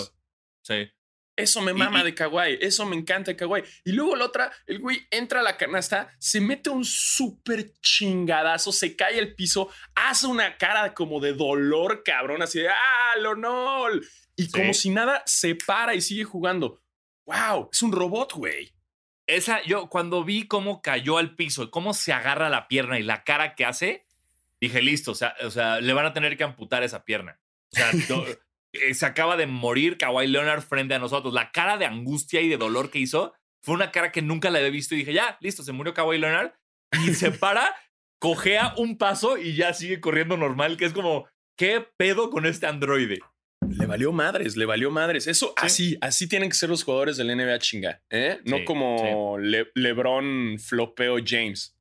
Sí. 0.63 0.91
Eso 1.39 1.63
me 1.63 1.71
Y- 1.73 1.75
mama 1.75 2.01
y- 2.01 2.05
de 2.05 2.15
Kawhi, 2.15 2.59
eso 2.61 2.85
me 2.85 2.97
encanta 2.97 3.31
de 3.31 3.37
Kawhi. 3.37 3.63
Y 3.85 3.93
luego 3.93 4.17
la 4.17 4.25
otra, 4.27 4.53
el 4.67 4.81
güey 4.81 5.07
entra 5.11 5.41
a 5.41 5.43
la 5.43 5.57
canasta, 5.57 6.15
se 6.19 6.41
mete 6.41 6.69
un 6.71 6.85
súper 6.85 7.73
chingadazo, 7.81 8.73
se 8.73 8.97
cae 8.97 9.19
al 9.19 9.35
piso, 9.35 9.71
hace 9.95 10.27
una 10.27 10.57
cara 10.57 10.95
como 10.95 11.21
de 11.21 11.33
dolor, 11.33 12.03
cabrón, 12.05 12.43
así 12.43 12.59
de, 12.61 12.69
ah, 12.69 13.17
Lonol. 13.21 14.07
Y 14.37 14.45
Sí. 14.45 14.51
como 14.53 14.75
si 14.75 14.91
nada, 14.91 15.23
se 15.27 15.55
para 15.55 15.95
y 15.95 16.01
sigue 16.01 16.25
jugando. 16.25 16.83
Wow, 17.27 17.71
es 17.73 17.83
un 17.83 17.93
robot, 17.93 18.33
güey. 18.35 18.73
Esa, 19.27 19.63
yo 19.65 19.89
cuando 19.89 20.25
vi 20.25 20.47
cómo 20.49 20.81
cayó 20.81 21.19
al 21.19 21.35
piso 21.37 21.63
y 21.65 21.71
cómo 21.71 21.93
se 21.93 22.13
agarra 22.13 22.49
la 22.49 22.67
pierna 22.69 22.99
y 22.99 23.03
la 23.03 23.25
cara 23.25 23.55
que 23.55 23.65
hace, 23.67 24.07
dije, 24.61 24.81
listo, 24.81 25.13
o 25.13 25.15
sea, 25.15 25.35
o 25.45 25.51
sea 25.51 25.81
le 25.81 25.93
van 25.93 26.07
a 26.07 26.13
tener 26.15 26.37
que 26.37 26.45
amputar 26.45 26.83
esa 26.83 27.05
pierna. 27.05 27.39
O 27.73 27.77
sea, 27.77 27.93
no, 28.09 28.25
eh, 28.73 28.95
se 28.95 29.07
acaba 29.07 29.37
de 29.37 29.47
morir 29.47 29.99
Kawhi 29.99 30.27
Leonard 30.27 30.63
frente 30.63 30.95
a 30.95 30.99
nosotros. 30.99 31.33
La 31.35 31.51
cara 31.51 31.77
de 31.79 31.87
angustia 31.87 32.41
y 32.41 32.49
de 32.49 32.57
dolor 32.57 32.91
que 32.91 32.99
hizo 32.99 33.35
fue 33.63 33.75
una 33.75 33.91
cara 33.91 34.13
que 34.13 34.23
nunca 34.23 34.51
la 34.51 34.59
había 34.59 34.71
visto 34.71 34.95
y 34.95 34.99
dije, 34.99 35.13
ya, 35.13 35.37
listo, 35.41 35.63
se 35.63 35.73
murió 35.73 35.95
Kawhi 35.95 36.19
Leonard. 36.19 36.53
Y 37.05 37.15
se 37.15 37.31
para, 37.33 37.75
cojea 38.21 38.75
un 38.77 38.99
paso 38.99 39.39
y 39.39 39.55
ya 39.55 39.75
sigue 39.75 40.01
corriendo 40.01 40.37
normal, 40.37 40.77
que 40.77 40.85
es 40.85 40.93
como, 40.93 41.27
¿qué 41.57 41.87
pedo 41.97 42.31
con 42.31 42.47
este 42.47 42.67
androide? 42.67 43.19
Le 43.69 43.87
valió 43.87 44.13
madres, 44.13 44.57
le 44.57 44.65
valió 44.65 44.91
madres. 44.91 45.27
Eso 45.27 45.53
así, 45.57 45.99
así 46.01 46.29
tienen 46.29 46.49
que 46.49 46.55
ser 46.57 46.69
los 46.71 46.85
jugadores 46.85 47.17
del 47.17 47.37
NBA 47.37 47.59
chinga, 47.59 48.03
¿eh? 48.11 48.41
No 48.45 48.59
Sí, 48.59 48.65
como 48.65 49.37
Le- 49.39 49.71
LeBron 49.75 50.59
flopeo 50.59 51.17
James. 51.25 51.77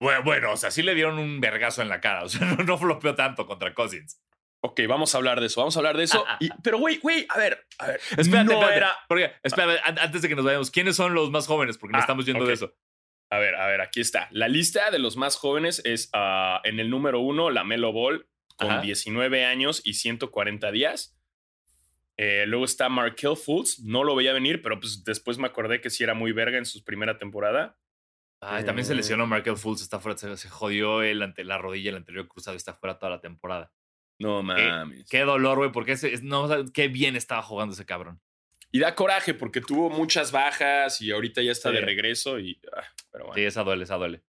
Bueno, 0.00 0.22
bueno, 0.24 0.52
o 0.52 0.56
sea, 0.56 0.70
sí 0.72 0.82
le 0.82 0.94
dieron 0.96 1.18
un 1.18 1.40
vergazo 1.40 1.80
en 1.80 1.88
la 1.88 2.00
cara. 2.00 2.24
O 2.24 2.28
sea, 2.28 2.40
no, 2.58 2.64
no 2.64 2.76
flopeó 2.76 3.14
tanto 3.14 3.46
contra 3.46 3.72
Cousins. 3.72 4.20
Ok, 4.64 4.80
vamos 4.88 5.14
a 5.14 5.18
hablar 5.18 5.40
de 5.40 5.46
eso, 5.46 5.60
vamos 5.60 5.76
a 5.76 5.80
hablar 5.80 5.96
de 5.96 6.04
eso. 6.04 6.24
Y- 6.40 6.48
pero, 6.62 6.78
güey, 6.78 6.98
güey, 6.98 7.26
a 7.28 7.36
ver, 7.38 7.66
a 7.78 7.88
ver. 7.88 8.00
Espérate, 8.16 8.44
no 8.44 8.52
espérate. 8.52 8.76
era. 8.76 8.94
Porque, 9.08 9.32
espérate, 9.42 9.80
an- 9.84 9.98
antes 9.98 10.22
de 10.22 10.28
que 10.28 10.36
nos 10.36 10.44
vayamos, 10.44 10.70
¿quiénes 10.70 10.94
son 10.96 11.14
los 11.14 11.30
más 11.30 11.46
jóvenes? 11.48 11.78
Porque 11.78 11.92
nos 11.92 12.00
Ah, 12.00 12.04
estamos 12.04 12.26
yendo 12.26 12.46
de 12.46 12.54
eso. 12.54 12.72
A 13.30 13.38
ver, 13.38 13.54
a 13.56 13.66
ver, 13.66 13.80
aquí 13.80 14.00
está. 14.00 14.28
La 14.30 14.46
lista 14.48 14.90
de 14.90 14.98
los 15.00 15.16
más 15.16 15.36
jóvenes 15.36 15.82
es 15.84 16.10
ah, 16.12 16.60
en 16.64 16.78
el 16.80 16.90
número 16.90 17.18
uno, 17.20 17.50
la 17.50 17.64
Melo 17.64 17.92
Ball, 17.92 18.28
con 18.56 18.70
Ajá. 18.70 18.80
19 18.82 19.44
años 19.44 19.80
y 19.84 19.94
140 19.94 20.70
días. 20.70 21.16
Eh, 22.18 22.44
luego 22.46 22.64
está 22.64 22.88
Markel 22.88 23.36
Fultz, 23.36 23.80
no 23.80 24.04
lo 24.04 24.14
veía 24.14 24.32
venir, 24.32 24.62
pero 24.62 24.78
pues 24.78 25.02
después 25.02 25.38
me 25.38 25.46
acordé 25.46 25.80
que 25.80 25.90
sí 25.90 26.04
era 26.04 26.14
muy 26.14 26.30
verga 26.32 26.58
en 26.58 26.66
su 26.66 26.84
primera 26.84 27.18
temporada. 27.18 27.76
Ay, 28.40 28.64
también 28.64 28.84
se 28.86 28.92
Eh. 28.92 28.96
lesionó 28.96 29.26
Markel 29.26 29.56
Fultz, 29.56 29.82
está 29.82 29.98
fuera, 29.98 30.16
se, 30.18 30.36
se 30.36 30.48
jodió 30.48 31.02
el 31.02 31.22
ante, 31.22 31.42
la 31.42 31.58
rodilla, 31.58 31.90
el 31.90 31.96
anterior 31.96 32.28
cruzado, 32.28 32.54
y 32.54 32.58
está 32.58 32.74
fuera 32.74 32.98
toda 32.98 33.10
la 33.10 33.20
temporada. 33.20 33.72
No 34.22 34.42
mames. 34.42 35.04
Qué 35.10 35.20
dolor, 35.20 35.58
güey, 35.58 35.72
porque 35.72 35.92
ese, 35.92 36.18
no, 36.22 36.48
qué 36.72 36.88
bien 36.88 37.16
estaba 37.16 37.42
jugando 37.42 37.74
ese 37.74 37.84
cabrón. 37.84 38.20
Y 38.70 38.78
da 38.78 38.94
coraje 38.94 39.34
porque 39.34 39.60
tuvo 39.60 39.90
muchas 39.90 40.32
bajas 40.32 41.02
y 41.02 41.10
ahorita 41.10 41.42
ya 41.42 41.52
está 41.52 41.68
Sí. 41.70 41.74
de 41.76 41.80
regreso. 41.82 42.38
Y, 42.38 42.58
ah, 42.74 42.84
pero 43.10 43.24
bueno. 43.26 43.34
Sí, 43.34 43.42
esa 43.44 43.62
duele, 43.64 43.84
esa 43.84 43.96
duele. 43.96 44.22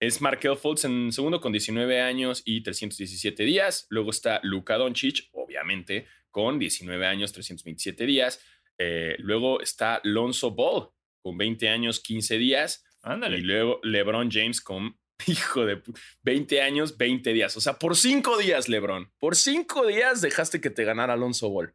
Es 0.00 0.20
Markel 0.20 0.56
Fultz 0.56 0.84
en 0.84 1.10
segundo 1.10 1.40
con 1.40 1.50
19 1.50 2.00
años 2.00 2.42
y 2.44 2.60
317 2.62 3.42
días. 3.42 3.86
Luego 3.90 4.10
está 4.10 4.38
Luka 4.44 4.76
Doncic, 4.76 5.28
obviamente, 5.32 6.06
con 6.30 6.60
19 6.60 7.04
años, 7.06 7.32
327 7.32 8.06
días. 8.06 8.40
Eh, 8.78 9.16
luego 9.18 9.60
está 9.60 10.00
Lonzo 10.04 10.52
Ball 10.52 10.90
con 11.20 11.36
20 11.36 11.68
años, 11.68 11.98
15 12.00 12.38
días. 12.38 12.84
Ándale. 13.02 13.38
Y 13.38 13.40
luego 13.40 13.80
LeBron 13.82 14.30
James 14.30 14.60
con, 14.60 14.96
hijo 15.26 15.66
de, 15.66 15.82
pu- 15.82 15.98
20 16.22 16.62
años, 16.62 16.96
20 16.96 17.32
días. 17.32 17.56
O 17.56 17.60
sea, 17.60 17.78
por 17.78 17.96
5 17.96 18.38
días, 18.38 18.68
LeBron. 18.68 19.12
Por 19.18 19.36
5 19.36 19.86
días 19.86 20.20
dejaste 20.20 20.60
que 20.60 20.70
te 20.70 20.84
ganara 20.84 21.14
Alonso 21.14 21.50
Ball. 21.50 21.74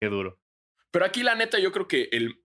Qué 0.00 0.08
duro. 0.08 0.40
Pero 0.90 1.04
aquí, 1.04 1.22
la 1.22 1.34
neta, 1.34 1.58
yo 1.58 1.72
creo 1.72 1.88
que 1.88 2.08
el 2.12 2.42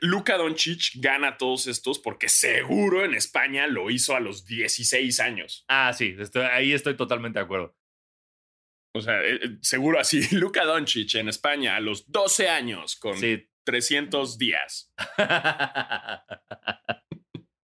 Luka 0.00 0.36
Doncic 0.36 0.92
gana 0.96 1.36
todos 1.36 1.66
estos 1.68 1.98
porque 2.00 2.28
seguro 2.28 3.04
en 3.04 3.14
España 3.14 3.66
lo 3.66 3.90
hizo 3.90 4.16
a 4.16 4.20
los 4.20 4.44
16 4.46 5.20
años. 5.20 5.64
Ah, 5.68 5.92
sí, 5.92 6.16
estoy- 6.18 6.46
ahí 6.46 6.72
estoy 6.72 6.96
totalmente 6.96 7.38
de 7.38 7.44
acuerdo. 7.44 7.76
O 8.96 9.00
sea, 9.00 9.20
eh, 9.22 9.40
eh, 9.42 9.58
seguro 9.60 9.98
así. 10.00 10.20
Luka 10.36 10.64
Doncic 10.64 11.14
en 11.16 11.28
España 11.28 11.76
a 11.76 11.80
los 11.80 12.10
12 12.10 12.48
años 12.48 12.96
con 12.96 13.18
Sí. 13.18 13.48
300 13.64 14.38
días. 14.38 14.92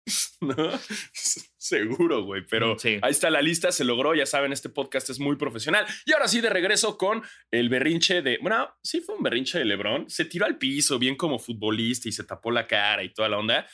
¿no? 0.42 0.56
Seguro, 1.58 2.24
güey. 2.24 2.46
Pero 2.48 2.78
Sí. 2.78 3.00
ahí 3.02 3.12
está 3.12 3.30
la 3.30 3.42
lista, 3.42 3.72
se 3.72 3.84
logró. 3.84 4.14
Ya 4.14 4.26
saben, 4.26 4.52
este 4.54 4.70
podcast 4.70 5.10
es 5.10 5.20
muy 5.20 5.36
profesional. 5.36 5.86
Y 6.06 6.14
ahora 6.14 6.28
sí, 6.28 6.42
de 6.42 6.50
regreso 6.50 6.98
con 6.98 7.24
el 7.52 7.70
berrinche 7.70 8.22
de. 8.22 8.38
Bueno, 8.42 8.70
sí 8.84 9.02
fue 9.02 9.16
un 9.16 9.24
berrinche 9.24 9.58
de 9.60 9.66
LeBron. 9.66 10.10
Se 10.10 10.26
tiró 10.26 10.46
al 10.46 10.58
piso, 10.58 11.00
bien 11.00 11.16
como 11.16 11.40
futbolista, 11.40 12.08
y 12.08 12.12
se 12.12 12.24
tapó 12.24 12.52
la 12.52 12.68
cara 12.68 13.04
y 13.04 13.14
toda 13.14 13.30
la 13.30 13.38
onda. 13.38 13.68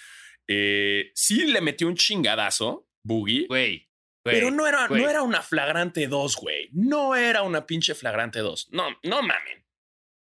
Eh, 0.48 1.12
sí 1.16 1.46
le 1.48 1.62
metió 1.62 1.88
un 1.88 1.96
chingadazo, 1.96 2.88
Boogie. 3.06 3.48
Güey. 3.48 3.90
Pero 4.24 4.52
no 4.52 4.68
era, 4.68 4.88
no 4.88 5.10
era 5.10 5.24
una 5.24 5.42
flagrante 5.42 6.08
2, 6.08 6.36
güey. 6.38 6.70
No 6.74 7.16
era 7.16 7.42
una 7.42 7.66
pinche 7.66 7.96
flagrante 7.96 8.40
2. 8.40 8.70
No, 8.72 8.90
no 9.04 9.22
mamen. 9.24 9.66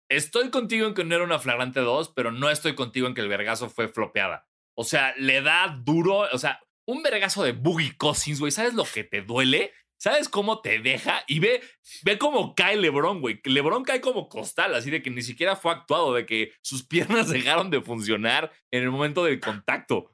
Estoy 0.09 0.49
contigo 0.49 0.87
en 0.87 0.93
que 0.93 1.03
no 1.03 1.15
era 1.15 1.23
una 1.25 1.39
flagrante 1.39 1.81
2, 1.81 2.13
pero 2.15 2.31
no 2.31 2.49
estoy 2.49 2.73
contigo 2.73 3.07
en 3.07 3.13
que 3.13 3.21
el 3.21 3.27
vergazo 3.27 3.69
fue 3.69 3.89
flopeada. 3.89 4.47
O 4.77 4.83
sea, 4.83 5.13
le 5.17 5.41
da 5.41 5.79
duro. 5.83 6.19
O 6.31 6.37
sea, 6.37 6.59
un 6.87 7.03
vergazo 7.03 7.43
de 7.43 7.51
Boogie 7.53 7.95
Cousins, 7.97 8.39
güey. 8.39 8.51
¿Sabes 8.51 8.73
lo 8.73 8.85
que 8.85 9.03
te 9.03 9.21
duele? 9.21 9.73
¿Sabes 9.99 10.29
cómo 10.29 10.61
te 10.61 10.79
deja? 10.79 11.23
Y 11.27 11.39
ve, 11.39 11.61
ve 12.03 12.17
cómo 12.17 12.55
cae 12.55 12.75
LeBron, 12.75 13.21
güey. 13.21 13.39
LeBron 13.43 13.83
cae 13.83 14.01
como 14.01 14.29
costal, 14.29 14.73
así 14.73 14.89
de 14.89 15.03
que 15.03 15.11
ni 15.11 15.21
siquiera 15.21 15.55
fue 15.55 15.71
actuado, 15.71 16.13
de 16.15 16.25
que 16.25 16.53
sus 16.63 16.83
piernas 16.87 17.29
dejaron 17.29 17.69
de 17.69 17.81
funcionar 17.81 18.51
en 18.71 18.81
el 18.83 18.89
momento 18.89 19.23
del 19.23 19.39
contacto. 19.39 20.11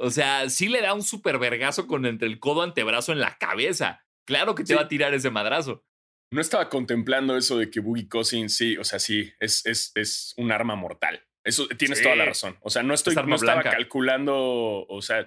O 0.00 0.10
sea, 0.10 0.48
sí 0.50 0.68
le 0.68 0.80
da 0.80 0.94
un 0.94 1.02
super 1.02 1.38
vergazo 1.38 1.86
con 1.86 2.04
entre 2.06 2.26
el 2.28 2.40
codo 2.40 2.62
antebrazo 2.62 3.12
en 3.12 3.20
la 3.20 3.36
cabeza. 3.38 4.04
Claro 4.26 4.54
que 4.54 4.62
te 4.64 4.68
Sí. 4.68 4.74
va 4.74 4.82
a 4.82 4.88
tirar 4.88 5.14
ese 5.14 5.30
madrazo. 5.30 5.84
No 6.32 6.40
estaba 6.40 6.68
contemplando 6.68 7.36
eso 7.36 7.56
de 7.58 7.70
que 7.70 7.80
Boogie 7.80 8.08
Cousins, 8.08 8.54
sí, 8.56 8.76
o 8.76 8.84
sea, 8.84 8.98
sí, 8.98 9.32
es, 9.40 9.64
es, 9.66 9.92
es 9.94 10.34
un 10.36 10.52
arma 10.52 10.74
mortal. 10.74 11.24
Eso 11.48 11.66
tienes 11.68 11.98
Sí. 11.98 12.04
toda 12.04 12.16
la 12.16 12.26
razón. 12.26 12.56
O 12.60 12.70
sea, 12.70 12.82
no 12.82 12.94
estoy, 12.94 13.14
no 13.14 13.34
estaba 13.34 13.60
blanca. 13.62 13.76
calculando, 13.76 14.86
o 14.88 15.02
sea, 15.02 15.20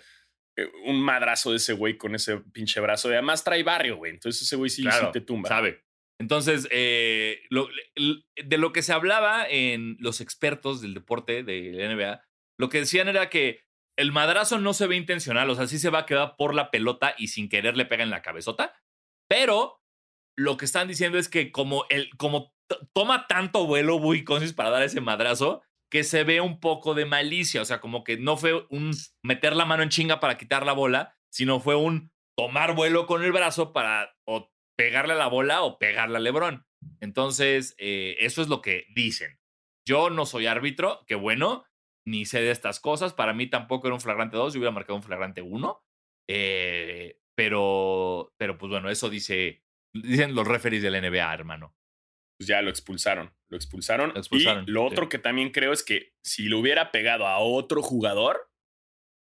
eh, 0.58 0.68
un 0.86 1.02
madrazo 1.02 1.52
de 1.52 1.58
ese 1.58 1.74
güey 1.74 1.98
con 1.98 2.14
ese 2.16 2.38
pinche 2.38 2.80
brazo. 2.80 3.10
Y 3.10 3.14
además 3.14 3.44
trae 3.44 3.64
barrio, 3.64 3.98
güey. 3.98 4.12
Entonces 4.14 4.42
ese 4.42 4.56
güey 4.56 4.70
sí, 4.70 4.84
Claro, 4.84 5.08
sí 5.08 5.12
te 5.14 5.22
tumba. 5.22 5.48
Sabe. 5.50 5.84
Entonces, 6.20 6.68
eh, 6.72 7.42
lo- 7.50 7.68
de 8.36 8.58
lo 8.58 8.72
que 8.74 8.84
se 8.84 8.94
hablaba 8.94 9.48
en 9.50 9.98
los 10.00 10.22
expertos 10.22 10.82
del 10.82 10.94
deporte 10.94 11.42
de 11.44 11.72
la 11.74 11.86
NBA, 11.86 12.22
lo 12.60 12.70
que 12.70 12.80
decían 12.80 13.08
era 13.08 13.30
que 13.30 13.62
el 13.98 14.12
madrazo 14.12 14.60
no 14.60 14.74
se 14.74 14.88
ve 14.88 14.96
intencional, 14.98 15.50
o 15.50 15.56
sea, 15.56 15.68
sí 15.68 15.80
se 15.80 15.90
va 15.90 16.00
a 16.00 16.06
quedar 16.06 16.36
por 16.38 16.54
la 16.54 16.70
pelota 16.70 17.16
y 17.18 17.28
sin 17.30 17.50
querer 17.50 17.76
le 17.76 17.86
pega 17.86 18.04
en 18.04 18.10
la 18.12 18.22
cabezota, 18.22 18.76
pero 19.28 19.82
lo 20.38 20.58
que 20.58 20.66
están 20.66 20.88
diciendo 20.88 21.18
es 21.18 21.28
que 21.28 21.52
como, 21.52 21.86
el, 21.90 22.10
como 22.18 22.54
toma 22.94 23.28
tanto 23.28 23.66
vuelo 23.66 24.00
Bui 24.00 24.24
Cousins 24.24 24.54
para 24.54 24.70
dar 24.70 24.84
ese 24.84 25.02
madrazo, 25.02 25.62
que 25.92 26.04
se 26.06 26.24
ve 26.24 26.40
un 26.40 26.60
poco 26.60 26.94
de 26.94 27.06
malicia, 27.06 27.62
o 27.62 27.66
sea, 27.66 27.82
como 27.82 28.04
que 28.04 28.18
no 28.18 28.38
fue 28.38 28.66
un 28.70 28.92
meter 29.24 29.56
la 29.56 29.66
mano 29.66 29.84
en 29.84 29.90
chinga 29.90 30.22
para 30.22 30.38
quitar 30.38 30.66
la 30.66 30.74
bola, 30.74 31.18
sino 31.30 31.60
fue 31.60 31.76
un 31.76 32.12
tomar 32.38 32.76
vuelo 32.76 33.06
con 33.06 33.24
el 33.24 33.34
brazo 33.34 33.74
para 33.74 34.16
o 34.26 34.52
pegarle 34.78 35.14
a 35.14 35.18
la 35.18 35.28
bola 35.28 35.64
o 35.64 35.78
pegarle 35.78 36.18
a 36.18 36.22
Lebron. 36.22 36.66
Entonces, 37.02 37.76
eh, 37.78 38.16
eso 38.20 38.42
es 38.42 38.48
lo 38.48 38.62
que 38.62 38.86
dicen. 38.96 39.38
Yo 39.86 40.10
no 40.10 40.26
soy 40.26 40.48
árbitro, 40.48 41.04
que 41.08 41.16
bueno, 41.16 41.66
ni 42.08 42.26
sé 42.26 42.42
de 42.42 42.52
estas 42.52 42.80
cosas. 42.80 43.14
Para 43.14 43.34
mí 43.34 43.48
tampoco 43.48 43.88
era 43.88 43.94
un 43.94 44.02
flagrante 44.02 44.38
2, 44.38 44.54
yo 44.54 44.60
hubiera 44.60 44.72
marcado 44.72 44.96
un 44.96 45.04
flagrante 45.04 45.42
1. 45.42 45.84
Eh, 46.30 47.20
pero, 47.36 48.34
pero 48.38 48.58
pues 48.58 48.70
bueno, 48.70 48.90
eso 48.90 49.10
dice, 49.10 49.62
dicen 49.94 50.36
los 50.36 50.48
referees 50.48 50.84
del 50.84 51.02
NBA, 51.02 51.34
hermano. 51.34 51.76
Pues 52.42 52.48
ya 52.48 52.60
lo 52.64 52.72
expulsaron. 52.72 53.32
Lo 53.50 53.56
expulsaron. 53.56 54.14
Lo 54.16 54.20
expulsaron, 54.20 54.64
y 54.68 54.72
lo 54.72 54.82
sí. 54.82 54.88
otro 54.94 55.10
que 55.10 55.20
también 55.20 55.52
creo 55.52 55.74
es 55.74 55.84
que 55.84 56.16
si 56.24 56.46
lo 56.46 56.58
hubiera 56.58 56.92
pegado 56.92 57.28
a 57.28 57.38
otro 57.38 57.84
jugador, 57.84 58.50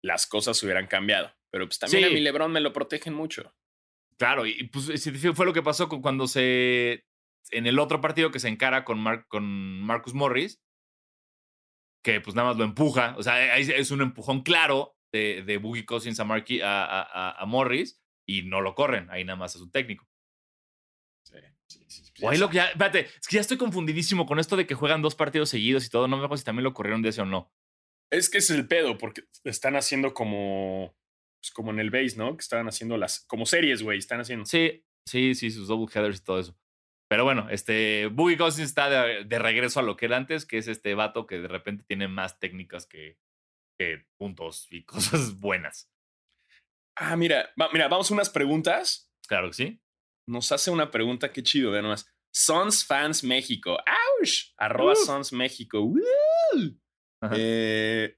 las 0.03 0.27
cosas 0.27 0.61
hubieran 0.64 0.88
cambiado. 0.88 1.33
Pero 1.53 1.66
pues 1.68 1.79
también 1.79 2.03
Sí. 2.03 2.11
a 2.11 2.12
mi 2.12 2.18
Lebron 2.20 2.50
me 2.50 2.61
lo 2.61 2.72
protegen 2.72 3.14
mucho. 3.14 3.55
Claro, 4.18 4.46
y 4.46 4.64
pues 4.66 4.90
fue 5.35 5.46
lo 5.46 5.53
que 5.53 5.62
pasó 5.62 5.88
cuando 5.88 6.27
se. 6.27 7.07
En 7.53 7.68
el 7.68 7.79
otro 7.79 8.00
partido 8.00 8.33
que 8.33 8.40
se 8.40 8.48
encara 8.48 8.85
con, 8.85 8.98
Mar- 8.98 9.29
con 9.29 9.44
Marcus 9.83 10.12
Morris, 10.12 10.61
que 12.03 12.20
pues 12.20 12.35
nada 12.35 12.48
más 12.48 12.57
lo 12.57 12.64
empuja. 12.64 13.14
O 13.16 13.22
sea, 13.22 13.57
es 13.57 13.92
un 13.92 14.00
empujón 14.03 14.42
claro 14.42 14.96
de, 15.12 15.44
de 15.44 15.59
Boogie 15.59 15.87
Cousins 15.87 16.18
a, 16.18 16.24
Marqui- 16.24 16.62
a, 16.64 16.85
a- 16.85 17.03
a- 17.31 17.40
a 17.40 17.46
Morris 17.46 18.03
y 18.27 18.42
no 18.42 18.61
lo 18.61 18.74
corren. 18.74 19.09
Ahí 19.11 19.24
nada 19.24 19.37
más 19.37 19.55
es 19.55 19.61
un 19.62 19.70
técnico. 19.70 20.05
O 22.22 22.31
ahí 22.31 22.38
lo 22.38 22.48
que 22.48 22.57
ya, 22.57 22.66
espérate, 22.66 23.00
es 23.20 23.27
que 23.29 23.37
ya 23.37 23.40
estoy 23.40 23.57
confundidísimo 23.57 24.27
con 24.27 24.38
esto 24.38 24.57
de 24.57 24.66
que 24.66 24.74
juegan 24.74 25.03
dos 25.03 25.14
partidos 25.14 25.48
seguidos 25.50 25.85
y 25.87 25.90
todo. 25.90 26.07
No 26.09 26.16
me 26.16 26.24
acuerdo 26.24 26.38
si 26.38 26.44
también 26.44 26.64
lo 26.64 26.74
corrieron 26.74 27.03
de 27.03 27.09
ese 27.11 27.22
o 27.22 27.27
no. 27.27 27.53
Es 28.12 28.31
que 28.31 28.38
es 28.38 28.50
el 28.50 28.68
pedo, 28.68 28.98
porque 28.98 29.24
están 29.44 29.77
haciendo 29.77 30.14
como. 30.14 30.94
Pues 31.42 31.50
como 31.53 31.72
en 31.72 31.81
el 31.81 31.90
base, 31.90 32.16
¿no? 32.16 32.37
Que 32.37 32.42
estaban 32.42 32.68
haciendo 32.68 32.96
las. 32.96 33.20
Como 33.27 33.44
series, 33.46 33.83
güey. 33.83 33.98
Están 33.98 34.20
haciendo. 34.20 34.46
Sí, 34.46 34.85
sí, 35.09 35.35
sí, 35.35 35.50
sus 35.50 35.66
double 35.68 35.92
headers 35.92 36.20
y 36.20 36.24
todo 36.24 36.38
eso. 36.40 36.57
Pero 37.11 37.24
bueno, 37.24 37.48
este 37.50 38.07
Boogie 38.07 38.38
Cousins 38.38 38.68
está 38.68 38.88
de, 38.88 39.24
de 39.24 39.38
regreso 39.38 39.81
a 39.81 39.83
lo 39.83 39.96
que 39.96 40.07
era 40.07 40.16
antes, 40.16 40.46
que 40.46 40.59
es 40.59 40.68
este 40.68 40.94
vato 40.94 41.27
que 41.27 41.38
de 41.40 41.48
repente 41.48 41.85
tiene 41.87 42.09
más 42.09 42.38
técnicas 42.40 42.87
que, 42.87 43.18
que 43.79 44.07
puntos 44.18 44.68
y 44.70 44.83
cosas 44.87 45.38
buenas. 45.40 45.90
Ah, 46.96 47.16
mira, 47.16 47.53
va- 47.61 47.68
mira, 47.72 47.88
vamos 47.88 48.11
a 48.11 48.14
unas 48.14 48.31
preguntas. 48.31 49.11
Claro 49.27 49.48
que 49.48 49.55
sí. 49.55 49.81
Nos 50.26 50.52
hace 50.52 50.70
una 50.70 50.90
pregunta, 50.90 51.32
qué 51.32 51.42
chido, 51.42 51.70
ve 51.70 51.82
nomás. 51.82 52.06
Sons 52.32 52.84
Fans 52.84 53.22
México. 53.22 53.76
¡Auch! 53.78 54.30
Arroba. 54.56 54.94
Sons 54.96 55.32
México. 55.32 55.92
Eh, 57.32 58.14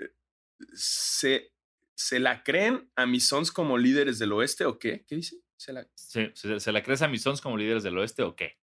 ¿se, 0.72 1.52
¿Se 1.96 2.18
la 2.18 2.42
creen 2.42 2.90
a 2.96 3.06
mis 3.06 3.26
Sons 3.28 3.52
como 3.52 3.78
líderes 3.78 4.18
del 4.18 4.32
oeste 4.32 4.64
o 4.64 4.78
qué? 4.78 5.04
¿Qué 5.06 5.16
dice? 5.16 5.36
¿Se 5.58 5.72
la, 5.72 5.88
Sí, 5.94 6.30
¿Se, 6.34 6.60
se 6.60 6.72
la 6.72 6.82
crees 6.82 7.02
a 7.02 7.08
mis 7.08 7.22
Sons 7.22 7.40
como 7.40 7.56
líderes 7.56 7.82
del 7.82 7.98
oeste 7.98 8.22
o 8.22 8.34
qué? 8.36 8.58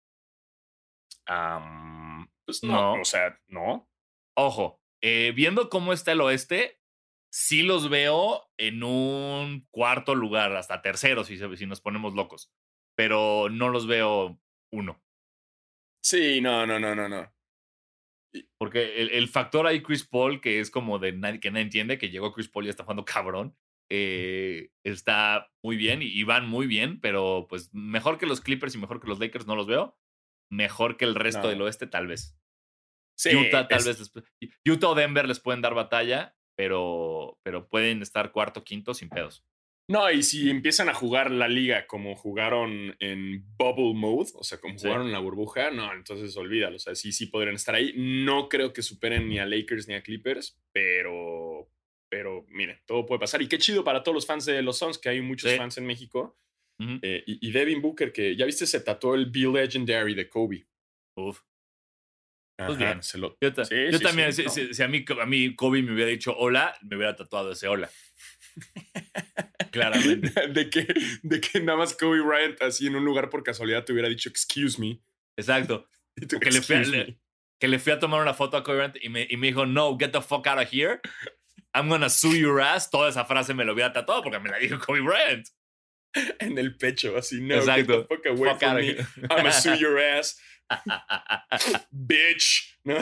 Pues 2.46 2.64
no, 2.64 2.96
No. 2.96 3.02
o 3.02 3.06
sea, 3.06 3.40
no. 3.48 3.90
Ojo, 4.36 4.82
eh, 5.02 5.32
viendo 5.36 5.70
cómo 5.70 5.94
está 5.94 6.12
el 6.14 6.22
oeste, 6.22 6.82
sí 7.32 7.64
los 7.64 7.90
veo 7.90 8.50
en 8.58 8.84
un 8.84 9.68
cuarto 9.72 10.16
lugar, 10.16 10.56
hasta 10.56 10.82
tercero, 10.82 11.24
si, 11.24 11.38
si 11.38 11.66
nos 11.66 11.82
ponemos 11.82 12.14
locos. 12.14 12.52
Pero 12.96 13.50
no 13.50 13.70
los 13.70 13.88
veo 13.88 14.40
uno. 14.72 15.02
Sí, 16.04 16.42
no, 16.42 16.66
no, 16.66 16.80
no, 16.80 16.96
no, 16.96 17.08
no. 17.10 17.32
Porque 18.58 19.02
el, 19.02 19.10
el 19.12 19.28
factor 19.28 19.68
ahí 19.68 19.82
Chris 19.82 20.06
Paul, 20.06 20.40
que 20.42 20.60
es 20.60 20.72
como 20.72 21.00
de 21.00 21.12
nadie 21.12 21.40
que 21.40 21.52
nadie 21.52 21.64
entiende, 21.64 21.98
que 21.98 22.10
llegó 22.10 22.32
Chris 22.34 22.48
Paul 22.48 22.66
y 22.66 22.70
está 22.70 22.84
jugando 22.84 23.06
cabrón, 23.06 23.58
eh, 23.90 24.70
está 24.86 25.52
muy 25.64 25.76
bien 25.76 26.02
y, 26.02 26.06
y 26.08 26.24
van 26.24 26.48
muy 26.48 26.66
bien, 26.68 27.00
pero 27.02 27.46
pues 27.50 27.74
mejor 27.74 28.18
que 28.18 28.26
los 28.26 28.40
Clippers 28.42 28.74
y 28.76 28.78
mejor 28.78 29.02
que 29.02 29.08
los 29.08 29.20
Lakers 29.20 29.48
no 29.48 29.56
los 29.56 29.68
veo. 29.68 29.98
Mejor 30.50 30.98
que 30.98 31.06
el 31.06 31.16
resto 31.16 31.44
No. 31.44 31.48
del 31.50 31.62
oeste, 31.62 31.88
tal 31.88 32.08
vez. 32.08 32.38
Sí, 33.18 33.36
Utah, 33.36 33.68
tal 33.68 33.80
es- 33.80 33.86
vez. 33.86 34.00
les 34.40 34.52
Utah 34.66 34.90
o 34.90 34.96
Denver 34.96 35.28
les 35.28 35.40
pueden 35.40 35.62
dar 35.62 35.74
batalla, 35.74 36.36
pero, 36.58 37.38
pero 37.44 37.68
pueden 37.70 38.02
estar 38.02 38.32
cuarto, 38.32 38.64
quinto 38.64 38.94
sin 38.94 39.10
pedos. 39.10 39.46
No, 39.92 40.10
y 40.10 40.24
si 40.24 40.50
empiezan 40.50 40.88
a 40.90 40.94
jugar 40.94 41.32
la 41.32 41.48
liga 41.50 41.86
como 41.86 42.16
jugaron 42.16 42.96
en 43.00 43.44
Bubble 43.58 43.94
Mode, 43.94 44.32
o 44.36 44.44
sea, 44.44 44.60
como 44.60 44.78
Sí. 44.80 44.86
jugaron 44.88 45.08
en 45.08 45.12
la 45.14 45.20
burbuja, 45.20 45.70
no, 45.72 45.92
entonces 45.94 46.36
olvídalo. 46.38 46.78
O 46.78 46.80
sea, 46.80 46.96
sí, 46.96 47.12
sí 47.12 47.26
podrían 47.26 47.56
estar 47.56 47.76
ahí. 47.76 47.94
No 47.98 48.48
creo 48.48 48.72
que 48.74 48.82
superen 48.82 49.28
ni 49.28 49.40
a 49.40 49.46
Lakers 49.46 49.88
ni 49.88 49.96
a 49.96 50.02
Clippers, 50.02 50.58
pero, 50.72 51.70
pero 52.10 52.46
miren, 52.50 52.80
todo 52.86 53.06
puede 53.06 53.20
pasar. 53.20 53.42
Y 53.42 53.48
qué 53.48 53.58
chido 53.58 53.84
para 53.84 54.02
todos 54.02 54.16
los 54.16 54.26
fans 54.26 54.46
de 54.46 54.62
los 54.62 54.78
Suns, 54.78 54.98
que 54.98 55.10
hay 55.10 55.22
muchos 55.22 55.52
Sí. 55.52 55.58
fans 55.58 55.78
en 55.78 55.86
México. 55.86 56.38
Eh, 57.04 57.24
y, 57.28 57.48
y 57.48 57.52
Devin 57.52 57.80
Booker, 57.80 58.12
que 58.12 58.36
ya 58.36 58.46
viste, 58.46 58.66
se 58.66 58.80
tatuó 58.82 59.14
el 59.14 59.28
Be 59.28 59.42
Legendary 59.42 60.16
de 60.16 60.28
Kobe. 60.28 60.66
Uf. 61.16 61.42
Pues 62.58 62.70
Ajá, 62.78 62.78
bien. 62.78 63.04
se 63.04 63.18
lo- 63.18 63.38
Yo, 63.42 63.54
ta- 63.54 63.66
Sí, 63.66 63.76
yo 63.92 63.98
sí, 64.00 64.04
también, 64.04 64.34
sí, 64.34 64.42
si, 64.44 64.46
no. 64.48 64.52
si- 64.68 64.74
si 64.74 64.84
a, 64.84 64.88
mí, 64.88 65.04
a 65.20 65.26
mí 65.26 65.56
Kobe 65.56 65.82
me 65.84 65.94
hubiera 65.94 66.10
dicho 66.12 66.36
hola, 66.38 66.76
me 66.82 66.96
hubiera 66.96 67.16
tatuado 67.16 67.52
ese 67.52 67.68
hola. 67.68 67.90
Claramente. 69.72 70.48
de, 70.50 70.70
que, 70.70 70.88
de 71.24 71.42
que 71.42 71.60
nada 71.62 71.78
más 71.78 71.96
Kobe 71.96 72.22
Bryant 72.22 72.62
así 72.62 72.88
en 72.88 72.96
un 72.96 73.06
lugar 73.06 73.30
por 73.30 73.44
casualidad 73.44 73.86
te 73.86 73.94
hubiera 73.94 74.10
dicho 74.10 74.30
excuse 74.30 74.80
me. 74.80 75.02
Exacto. 75.38 75.88
Tú, 76.30 76.40
Que 76.40 76.52
le 76.52 76.62
fui. 76.62 77.18
Que 77.60 77.68
le 77.68 77.80
fui 77.80 77.92
a 77.94 78.00
tomar 78.00 78.22
una 78.22 78.34
foto 78.34 78.58
a 78.58 78.64
Kobe 78.64 78.78
Bryant 78.78 78.98
y 79.02 79.10
me, 79.10 79.28
y 79.30 79.38
me 79.38 79.48
dijo, 79.48 79.66
no, 79.66 79.98
get 79.98 80.12
the 80.12 80.22
fuck 80.22 80.48
out 80.48 80.60
of 80.60 80.68
here. 80.72 81.00
I'm 81.74 81.88
gonna 81.88 82.10
sue 82.10 82.38
your 82.38 82.60
ass. 82.60 82.90
Toda 82.90 83.10
esa 83.10 83.24
frase 83.26 83.54
me 83.54 83.64
lo 83.64 83.74
hubiera 83.74 83.94
tatuado 83.94 84.24
porque 84.24 84.40
me 84.40 84.50
la 84.50 84.58
dijo 84.58 84.78
Kobe 84.80 85.02
Bryant. 85.02 85.48
en 86.40 86.58
el 86.58 86.76
pecho, 86.76 87.16
así, 87.18 87.40
no, 87.40 87.56
Exacto. 87.56 88.02
get 88.02 88.10
the 88.10 88.16
fuck 88.16 88.26
away 88.26 88.50
Fuck 88.50 88.60
from 88.60 88.76
me. 88.76 88.84
here. 88.84 89.08
I'm 89.30 89.38
gonna 89.38 89.52
sue 89.54 89.76
your 89.78 89.98
ass, 89.98 90.36
bitch. 91.94 92.76
¿no? 92.84 92.98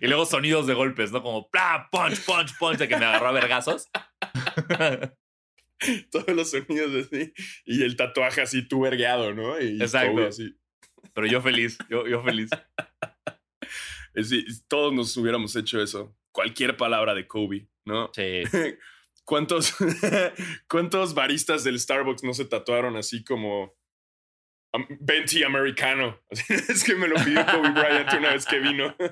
Y 0.00 0.06
luego 0.06 0.26
sonidos 0.26 0.66
de 0.66 0.74
golpes, 0.74 1.12
¿no? 1.12 1.22
Como 1.22 1.48
¡pla! 1.50 1.88
punch, 1.90 2.24
punch, 2.24 2.56
punch, 2.58 2.78
de 2.78 2.88
que 2.88 2.96
me 2.96 3.04
agarró 3.04 3.28
a 3.28 3.32
vergazos. 3.32 3.88
Todos 6.10 6.28
los 6.28 6.50
sonidos 6.50 7.06
así. 7.06 7.32
Y 7.64 7.82
el 7.82 7.96
tatuaje 7.96 8.42
así, 8.42 8.66
tú 8.66 8.80
vergueado, 8.80 9.34
¿no? 9.34 9.60
Y 9.60 9.80
Exacto. 9.80 10.26
Así. 10.26 10.56
Pero 11.12 11.26
yo 11.26 11.40
feliz, 11.40 11.78
yo, 11.88 12.06
yo 12.06 12.22
feliz. 12.22 12.50
Decir, 14.14 14.44
todos 14.68 14.92
nos 14.92 15.16
hubiéramos 15.16 15.56
hecho 15.56 15.82
eso. 15.82 16.16
Cualquier 16.32 16.76
palabra 16.76 17.14
de 17.14 17.26
Kobe, 17.26 17.68
¿no? 17.84 18.10
Sí. 18.14 18.42
¿Cuántos, 19.24 19.74
¿Cuántos 20.68 21.14
baristas 21.14 21.64
del 21.64 21.80
Starbucks 21.80 22.24
no 22.24 22.34
se 22.34 22.44
tatuaron 22.44 22.96
así 22.96 23.24
como 23.24 23.74
Venti 25.00 25.42
americano? 25.42 26.20
Es 26.30 26.84
que 26.84 26.94
me 26.94 27.08
lo 27.08 27.16
pidió 27.16 27.44
Kobe 27.46 27.70
Bryant 27.70 28.12
una 28.14 28.32
vez 28.32 28.44
que 28.46 28.58
vino. 28.58 28.94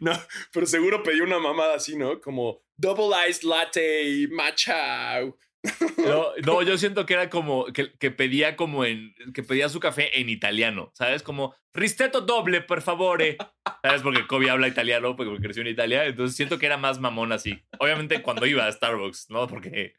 No, 0.00 0.12
pero 0.52 0.66
seguro 0.66 1.02
pedí 1.04 1.20
una 1.20 1.38
mamada 1.38 1.76
así, 1.76 1.96
¿no? 1.96 2.20
Como 2.20 2.62
double 2.76 3.14
iced 3.28 3.44
latte, 3.44 4.28
matcha. 4.30 5.20
No, 5.98 6.32
no, 6.44 6.62
yo 6.62 6.76
siento 6.76 7.06
que 7.06 7.14
era 7.14 7.30
como 7.30 7.66
que, 7.66 7.92
que 7.92 8.10
pedía 8.10 8.56
como 8.56 8.84
en 8.84 9.14
que 9.32 9.44
pedía 9.44 9.68
su 9.68 9.78
café 9.78 10.20
en 10.20 10.28
italiano, 10.28 10.90
¿sabes? 10.94 11.22
Como 11.22 11.54
ristretto 11.72 12.22
doble, 12.22 12.62
por 12.62 12.82
favore. 12.82 13.36
¿Sabes? 13.82 14.02
Porque 14.02 14.26
Kobe 14.26 14.50
habla 14.50 14.66
italiano, 14.66 15.14
porque 15.14 15.40
creció 15.40 15.62
en 15.62 15.68
Italia, 15.68 16.04
entonces 16.04 16.36
siento 16.36 16.58
que 16.58 16.66
era 16.66 16.78
más 16.78 16.98
mamón 16.98 17.30
así. 17.30 17.62
Obviamente 17.78 18.22
cuando 18.22 18.44
iba 18.46 18.66
a 18.66 18.72
Starbucks, 18.72 19.30
¿no? 19.30 19.46
Porque 19.46 19.94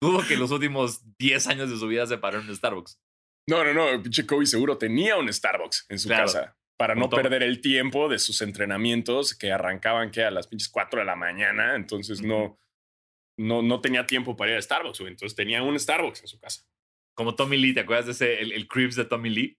dudo 0.00 0.26
que 0.26 0.36
los 0.36 0.50
últimos 0.50 1.02
10 1.18 1.46
años 1.48 1.70
de 1.70 1.76
su 1.76 1.86
vida 1.88 2.06
se 2.06 2.18
paró 2.18 2.40
en 2.40 2.54
Starbucks. 2.54 2.98
No, 3.48 3.64
no, 3.64 3.72
no, 3.72 4.02
pinche 4.02 4.26
Kobe 4.26 4.46
seguro 4.46 4.78
tenía 4.78 5.16
un 5.16 5.32
Starbucks 5.32 5.86
en 5.88 5.98
su 5.98 6.08
Claro. 6.08 6.26
casa 6.26 6.56
para 6.78 6.94
no 6.94 7.10
perder 7.10 7.42
el 7.42 7.60
tiempo 7.60 8.08
de 8.08 8.18
sus 8.18 8.40
entrenamientos 8.40 9.34
que 9.34 9.52
arrancaban 9.52 10.10
que 10.10 10.24
a 10.24 10.30
las 10.30 10.46
pinches 10.46 10.68
4 10.70 11.00
de 11.00 11.04
la 11.06 11.16
mañana, 11.16 11.74
entonces 11.76 12.22
no, 12.22 12.58
no, 13.38 13.60
no 13.60 13.80
tenía 13.82 14.06
tiempo 14.06 14.34
para 14.36 14.52
ir 14.52 14.56
a 14.56 14.62
Starbucks, 14.62 15.00
entonces 15.00 15.34
tenía 15.36 15.62
un 15.62 15.78
Starbucks 15.78 16.22
en 16.22 16.28
su 16.28 16.38
casa. 16.40 16.64
Como 17.14 17.34
Tommy 17.34 17.58
Lee, 17.58 17.74
¿te 17.74 17.80
acuerdas 17.80 18.06
de 18.06 18.12
ese, 18.12 18.40
el, 18.40 18.52
el 18.52 18.66
Cribs 18.66 18.96
de 18.96 19.04
Tommy 19.04 19.28
Lee? 19.28 19.58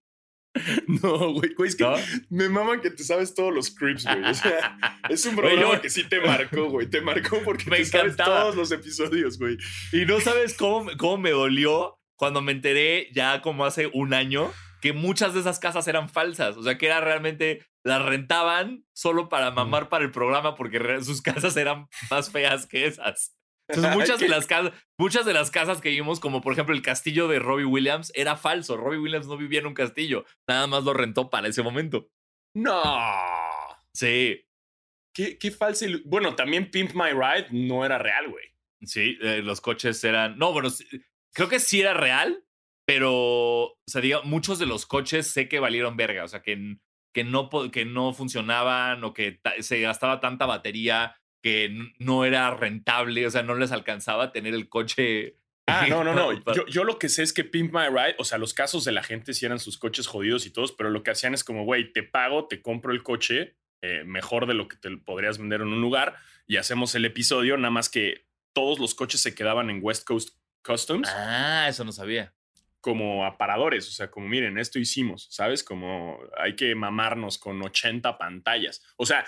No, 0.87 1.33
güey, 1.33 1.53
güey, 1.53 1.69
es 1.69 1.75
que 1.75 1.83
¿No? 1.83 1.95
me 2.29 2.49
maman 2.49 2.81
que 2.81 2.89
te 2.91 3.03
sabes 3.03 3.33
todos 3.33 3.53
los 3.53 3.73
creeps, 3.73 4.05
güey. 4.05 4.23
O 4.25 4.33
sea, 4.33 4.77
es 5.09 5.25
un 5.25 5.35
Güey, 5.35 5.47
programa 5.47 5.75
yo- 5.75 5.81
que 5.81 5.89
sí 5.89 6.03
te 6.03 6.19
marcó, 6.19 6.69
güey. 6.69 6.87
Te 6.87 7.01
marcó 7.01 7.39
porque 7.43 7.69
Me 7.69 7.77
te 7.77 7.85
sabes 7.85 8.15
todos 8.15 8.55
los 8.55 8.71
episodios, 8.71 9.37
güey. 9.39 9.57
Y 9.93 10.05
no 10.05 10.19
sabes 10.19 10.55
cómo, 10.55 10.89
cómo 10.97 11.17
me 11.17 11.31
dolió 11.31 11.97
cuando 12.15 12.41
me 12.41 12.51
enteré 12.51 13.09
ya 13.13 13.41
como 13.41 13.65
hace 13.65 13.89
un 13.93 14.13
año 14.13 14.51
que 14.81 14.93
muchas 14.93 15.33
de 15.33 15.39
esas 15.41 15.59
casas 15.59 15.87
eran 15.87 16.09
falsas. 16.09 16.57
O 16.57 16.63
sea, 16.63 16.77
que 16.77 16.87
era 16.87 16.99
realmente, 17.01 17.65
las 17.83 18.01
rentaban 18.03 18.83
solo 18.93 19.29
para 19.29 19.51
mamar 19.51 19.89
para 19.89 20.03
el 20.03 20.11
programa 20.11 20.55
porque 20.55 20.79
sus 21.03 21.21
casas 21.21 21.55
eran 21.55 21.87
más 22.09 22.31
feas 22.31 22.65
que 22.67 22.85
esas. 22.87 23.35
Entonces 23.73 23.95
muchas 23.95 24.19
de 24.19 24.27
las 24.29 24.45
casas, 24.47 24.73
muchas 24.99 25.25
de 25.25 25.33
las 25.33 25.51
casas 25.51 25.81
que 25.81 25.89
vimos, 25.89 26.19
como 26.19 26.41
por 26.41 26.53
ejemplo 26.53 26.75
el 26.75 26.81
castillo 26.81 27.27
de 27.27 27.39
Robbie 27.39 27.65
Williams, 27.65 28.11
era 28.15 28.37
falso. 28.37 28.77
Robbie 28.77 28.99
Williams 28.99 29.27
no 29.27 29.37
vivía 29.37 29.59
en 29.59 29.67
un 29.67 29.73
castillo, 29.73 30.25
nada 30.47 30.67
más 30.67 30.83
lo 30.83 30.93
rentó 30.93 31.29
para 31.29 31.47
ese 31.47 31.61
momento. 31.63 32.07
No. 32.55 32.83
Sí, 33.95 34.41
Qué, 35.13 35.37
qué 35.37 35.51
falsa 35.51 35.85
ilu- 35.85 36.01
Bueno, 36.05 36.35
también 36.35 36.71
Pimp 36.71 36.93
My 36.93 37.11
Ride 37.11 37.47
no 37.51 37.85
era 37.85 37.97
real, 37.97 38.29
güey. 38.29 38.45
Sí, 38.83 39.17
eh, 39.21 39.41
los 39.43 39.59
coches 39.59 40.01
eran. 40.05 40.37
No, 40.37 40.53
bueno, 40.53 40.69
creo 41.35 41.49
que 41.49 41.59
sí 41.59 41.81
era 41.81 41.93
real, 41.93 42.45
pero. 42.87 43.11
O 43.13 43.77
sea, 43.87 43.99
diga, 44.01 44.21
muchos 44.23 44.57
de 44.57 44.65
los 44.65 44.85
coches 44.85 45.27
sé 45.27 45.49
que 45.49 45.59
valieron 45.59 45.97
verga. 45.97 46.23
O 46.23 46.27
sea, 46.29 46.41
que, 46.41 46.77
que, 47.13 47.23
no, 47.25 47.49
que 47.71 47.83
no 47.83 48.13
funcionaban 48.13 49.03
o 49.03 49.13
que 49.13 49.41
se 49.59 49.81
gastaba 49.81 50.21
tanta 50.21 50.45
batería 50.45 51.15
que 51.41 51.93
no 51.99 52.25
era 52.25 52.51
rentable. 52.51 53.25
O 53.25 53.31
sea, 53.31 53.43
no 53.43 53.55
les 53.55 53.71
alcanzaba 53.71 54.25
a 54.25 54.31
tener 54.31 54.53
el 54.53 54.69
coche. 54.69 55.37
Ah, 55.67 55.85
no, 55.87 56.03
no, 56.03 56.13
no. 56.13 56.33
Yo, 56.53 56.65
yo 56.65 56.83
lo 56.83 56.97
que 56.97 57.07
sé 57.07 57.21
es 57.23 57.31
que 57.31 57.45
Pimp 57.45 57.71
My 57.71 57.87
Ride, 57.87 58.15
o 58.17 58.25
sea, 58.25 58.39
los 58.39 58.53
casos 58.53 58.83
de 58.83 58.91
la 58.91 59.03
gente 59.03 59.33
sí 59.33 59.45
eran 59.45 59.59
sus 59.59 59.77
coches 59.77 60.07
jodidos 60.07 60.45
y 60.45 60.49
todos, 60.49 60.73
pero 60.73 60.89
lo 60.89 61.01
que 61.03 61.11
hacían 61.11 61.33
es 61.33 61.43
como, 61.45 61.63
güey, 61.63 61.93
te 61.93 62.03
pago, 62.03 62.47
te 62.47 62.61
compro 62.61 62.91
el 62.91 63.03
coche 63.03 63.55
eh, 63.83 64.03
mejor 64.03 64.47
de 64.47 64.53
lo 64.55 64.67
que 64.67 64.75
te 64.75 64.97
podrías 64.97 65.37
vender 65.37 65.61
en 65.61 65.67
un 65.67 65.79
lugar 65.79 66.17
y 66.45 66.57
hacemos 66.57 66.93
el 66.95 67.05
episodio, 67.05 67.57
nada 67.57 67.71
más 67.71 67.89
que 67.89 68.27
todos 68.53 68.79
los 68.79 68.95
coches 68.95 69.21
se 69.21 69.33
quedaban 69.33 69.69
en 69.69 69.79
West 69.81 70.05
Coast 70.05 70.37
Customs 70.63 71.09
Ah, 71.09 71.67
eso 71.69 71.83
no 71.83 71.91
sabía 71.91 72.33
como 72.81 73.25
aparadores, 73.25 73.87
o 73.87 73.91
sea, 73.91 74.09
como 74.09 74.27
miren, 74.27 74.57
esto 74.57 74.79
hicimos, 74.79 75.27
¿sabes? 75.29 75.63
Como 75.63 76.19
hay 76.37 76.55
que 76.55 76.73
mamarnos 76.73 77.37
con 77.37 77.61
80 77.61 78.17
pantallas. 78.17 78.83
O 78.97 79.05
sea, 79.05 79.25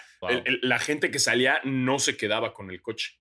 la 0.62 0.80
gente 0.80 1.12
que 1.12 1.20
salía 1.20 1.62
no 1.64 2.00
se 2.00 2.18
quedaba 2.18 2.54
con 2.54 2.72
el 2.72 2.82
coche. 2.82 3.20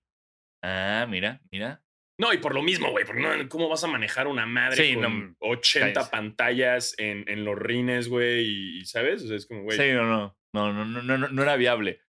Ah, 0.63 1.05
mira, 1.07 1.41
mira. 1.51 1.83
No, 2.17 2.33
y 2.33 2.37
por 2.37 2.53
lo 2.53 2.61
mismo, 2.61 2.91
güey, 2.91 3.05
porque 3.05 3.21
no, 3.21 3.49
¿cómo 3.49 3.69
vas 3.69 3.83
a 3.83 3.87
manejar 3.87 4.27
una 4.27 4.45
madre 4.45 4.87
sí, 4.87 4.93
con 4.95 5.03
mm, 5.03 5.35
no, 5.41 5.49
80 5.49 6.11
pantallas 6.11 6.95
en, 6.97 7.25
en, 7.27 7.43
los 7.43 7.57
rines, 7.57 8.07
güey? 8.07 8.79
Y, 8.79 8.85
¿sabes? 8.85 9.23
O 9.23 9.27
sea, 9.27 9.37
es 9.37 9.45
como, 9.45 9.63
güey. 9.63 9.77
Sí, 9.77 9.91
no, 9.91 10.05
no, 10.05 10.35
no, 10.53 10.85
no, 10.85 11.01
no, 11.01 11.17
no, 11.17 11.43
era 11.43 11.55
viable. 11.55 12.01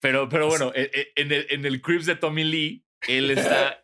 Pero, 0.00 0.28
pero 0.28 0.48
bueno, 0.48 0.72
e, 0.74 0.90
e, 0.92 1.12
en 1.14 1.30
el, 1.30 1.46
en 1.50 1.64
el 1.66 1.82
Crips 1.82 2.06
de 2.06 2.16
Tommy 2.16 2.44
Lee, 2.44 2.86
él 3.06 3.30
está 3.30 3.82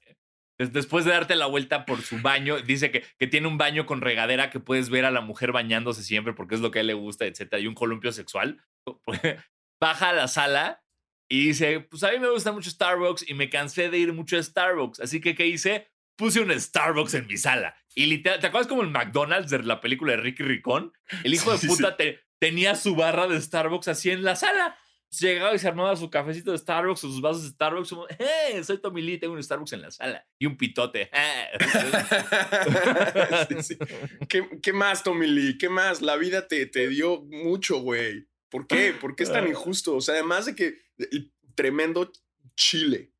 después 0.59 1.05
de 1.05 1.11
darte 1.13 1.35
la 1.37 1.47
vuelta 1.47 1.85
por 1.87 2.03
su 2.03 2.19
baño, 2.21 2.59
dice 2.61 2.91
que, 2.91 3.05
que 3.19 3.27
tiene 3.27 3.47
un 3.49 3.59
baño 3.59 3.87
con 3.87 4.01
regadera 4.01 4.51
que 4.51 4.61
puedes 4.61 4.89
ver 4.91 5.05
a 5.05 5.11
la 5.11 5.21
mujer 5.21 5.53
bañándose 5.53 6.03
siempre 6.03 6.33
porque 6.33 6.55
es 6.55 6.61
lo 6.61 6.71
que 6.71 6.79
a 6.79 6.81
él 6.83 6.87
le 6.89 6.95
gusta, 6.95 7.27
etcétera, 7.27 7.61
y 7.61 7.67
un 7.67 7.75
columpio 7.75 8.13
sexual. 8.13 8.63
Baja 9.81 10.11
a 10.11 10.13
la 10.15 10.29
sala 10.29 10.83
y 11.29 11.49
dice, 11.49 11.81
pues 11.81 12.03
a 12.05 12.11
mí 12.13 12.19
me 12.19 12.31
gusta 12.31 12.53
mucho 12.53 12.71
Starbucks 12.71 13.29
y 13.29 13.35
me 13.35 13.51
cansé 13.51 13.91
de 13.91 13.99
ir 13.99 14.13
mucho 14.13 14.39
a 14.39 14.43
Starbucks, 14.43 15.01
así 15.01 15.21
que 15.21 15.35
¿qué 15.35 15.47
hice? 15.47 15.91
Puse 16.17 16.41
un 16.41 16.51
Starbucks 16.59 17.13
en 17.15 17.27
mi 17.27 17.37
sala. 17.37 17.77
Y 17.95 18.07
literal, 18.07 18.41
¿te 18.41 18.47
acuerdas 18.47 18.69
como 18.69 18.83
el 18.83 18.91
McDonald's 18.91 19.51
de 19.51 19.63
la 19.63 19.81
película 19.83 20.13
de 20.13 20.19
Ricky 20.23 20.43
Ricón? 20.45 20.93
El 21.25 21.35
hijo 21.35 21.53
de 21.53 21.59
Sí, 21.59 21.67
puta 21.67 21.97
te- 21.97 22.21
tenía 22.39 22.75
su 22.75 22.95
barra 22.97 23.27
de 23.27 23.41
Starbucks 23.41 23.89
así 23.89 24.11
en 24.11 24.23
la 24.23 24.35
sala. 24.37 24.79
Llegaba 25.11 25.55
y 25.55 25.59
se 25.59 25.69
armaba 25.69 25.97
su 25.97 26.11
cafecito 26.11 26.53
de 26.53 26.59
Starbucks 26.59 27.05
o 27.05 27.09
sus 27.09 27.21
vasos 27.21 27.45
de 27.45 27.49
Starbucks. 27.51 27.91
Como, 27.91 28.07
¡eh! 28.09 28.63
Soy 28.65 28.79
Tommy 28.79 29.03
Lee, 29.03 29.19
tengo 29.19 29.35
un 29.35 29.43
Starbucks 29.43 29.73
en 29.73 29.83
la 29.83 29.91
sala. 29.91 30.27
Y 30.39 30.47
un 30.47 30.57
pitote. 30.57 31.11
Sí, 33.49 33.63
sí. 33.63 33.79
¿Qué, 34.29 34.49
qué 34.63 34.73
más, 34.73 35.03
Tommy 35.03 35.27
Lee? 35.27 35.59
¿Qué 35.59 35.69
más? 35.69 36.03
La 36.03 36.17
vida 36.17 36.47
te, 36.49 36.67
te 36.67 36.89
dio 36.89 37.23
mucho, 37.23 37.79
güey. 37.81 38.27
¿Por 38.49 38.67
qué? 38.67 38.93
¿Por 38.93 39.17
qué 39.17 39.25
es 39.25 39.33
tan 39.33 39.47
injusto? 39.49 39.97
O 39.97 40.01
sea, 40.01 40.15
además 40.15 40.47
de 40.47 40.55
que 40.55 40.79
el 40.99 41.33
tremendo 41.55 42.11
chile. 42.57 43.13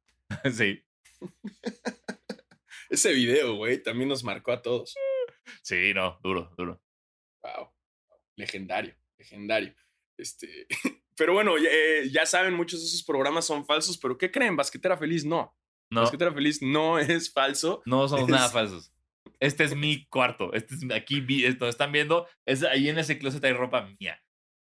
sí, 0.53 0.83
Ese 2.91 3.13
video, 3.13 3.57
güey, 3.57 3.83
también 3.83 4.09
nos 4.09 4.23
marcó 4.23 4.53
a 4.53 4.63
todos. 4.63 4.95
sí, 5.63 5.93
no, 5.95 6.21
duro, 6.23 6.53
duro. 6.57 6.81
Wow. 7.43 7.71
Legendario, 8.37 8.95
legendario. 9.19 9.75
Este, 10.17 10.67
pero 11.17 11.33
bueno, 11.33 11.57
ya, 11.59 11.69
eh, 11.71 12.09
ya 12.11 12.27
saben, 12.27 12.55
muchos 12.55 12.81
de 12.81 12.87
esos 12.87 13.03
programas 13.03 13.45
son 13.47 13.65
falsos, 13.67 13.99
pero 13.99 14.17
¿qué 14.19 14.31
creen? 14.31 14.57
Basquetera 14.57 14.97
Feliz 14.97 15.25
no. 15.25 15.57
No, 15.91 16.03
Basquetera 16.03 16.33
Feliz 16.33 16.61
no 16.63 16.99
es 16.99 17.33
falso. 17.33 17.83
no 17.87 18.07
somos 18.09 18.29
nada 18.29 18.49
falsos. 18.49 18.93
Este 19.41 19.65
es 19.65 19.75
mi 19.77 20.07
cuarto. 20.07 20.53
Este 20.55 20.75
es 20.75 20.81
aquí, 20.95 21.21
vi- 21.21 21.45
esto 21.45 21.69
están 21.69 21.93
viendo. 21.93 22.27
Es 22.47 22.63
ahí 22.63 22.89
en 22.89 22.99
ese 22.99 23.19
closet 23.19 23.45
hay 23.45 23.53
ropa 23.53 23.89
mía. 24.01 24.23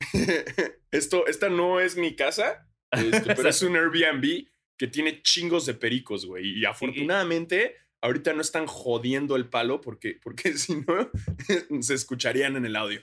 Esto, 0.91 1.27
esta 1.27 1.49
no 1.49 1.81
es 1.81 1.97
mi 1.97 2.15
casa, 2.15 2.69
este, 2.93 3.35
pero 3.35 3.49
es 3.49 3.63
un 3.63 3.75
Airbnb 3.77 4.47
que 4.79 4.87
tiene 4.87 5.23
chingos 5.23 5.67
de 5.67 5.75
pericos, 5.75 6.25
güey. 6.27 6.59
Y 6.59 6.65
afortunadamente, 6.65 7.77
ahorita 8.01 8.33
no 8.33 8.41
están 8.41 8.67
jodiendo 8.67 9.35
el 9.37 9.49
palo 9.49 9.81
porque, 9.81 10.19
porque 10.23 10.53
si 10.59 10.77
no, 10.77 11.11
se 11.83 11.95
escucharían 11.95 12.57
en 12.57 12.65
el 12.67 12.77
audio. 12.77 13.03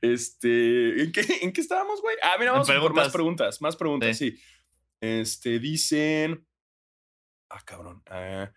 Este, 0.00 1.02
¿en 1.02 1.12
qué, 1.12 1.24
¿en 1.42 1.52
qué 1.52 1.60
estábamos, 1.60 2.00
güey? 2.02 2.16
Ah, 2.22 2.36
mira, 2.38 2.52
vamos 2.52 2.68
por 2.68 2.94
más 2.94 3.12
preguntas. 3.12 3.60
más 3.60 3.76
preguntas, 3.76 4.16
sí. 4.16 4.38
Este, 5.00 5.58
dicen, 5.58 6.46
ah, 7.50 7.62
cabrón, 7.64 8.02
ah, 8.06 8.52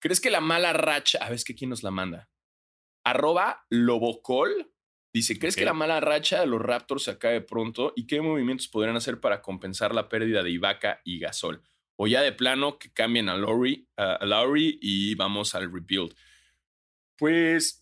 ¿crees 0.00 0.20
que 0.20 0.30
la 0.30 0.40
mala 0.40 0.72
racha, 0.72 1.18
a 1.18 1.26
ver, 1.26 1.34
es 1.34 1.44
que 1.44 1.54
quién 1.54 1.70
nos 1.70 1.82
la 1.82 1.90
manda? 1.90 2.30
Arroba 3.04 3.66
Lobocol. 3.70 4.72
Dice, 5.14 5.38
¿crees 5.38 5.56
que 5.56 5.66
la 5.66 5.74
mala 5.74 6.00
racha 6.00 6.40
de 6.40 6.46
los 6.46 6.62
Raptors 6.62 7.04
se 7.04 7.10
acabe 7.10 7.42
pronto? 7.42 7.92
¿Y 7.96 8.06
qué 8.06 8.22
movimientos 8.22 8.68
podrían 8.68 8.96
hacer 8.96 9.20
para 9.20 9.42
compensar 9.42 9.94
la 9.94 10.08
pérdida 10.08 10.42
de 10.42 10.50
Ibaka 10.50 11.02
y 11.04 11.18
Gasol? 11.18 11.62
O 11.96 12.06
ya 12.06 12.22
de 12.22 12.32
plano 12.32 12.78
que 12.78 12.90
cambien 12.90 13.28
a 13.28 13.36
Lowry, 13.36 13.86
a 13.98 14.24
Lowry 14.24 14.78
y 14.80 15.14
vamos 15.14 15.54
al 15.54 15.70
rebuild. 15.70 16.14
Pues 17.18 17.81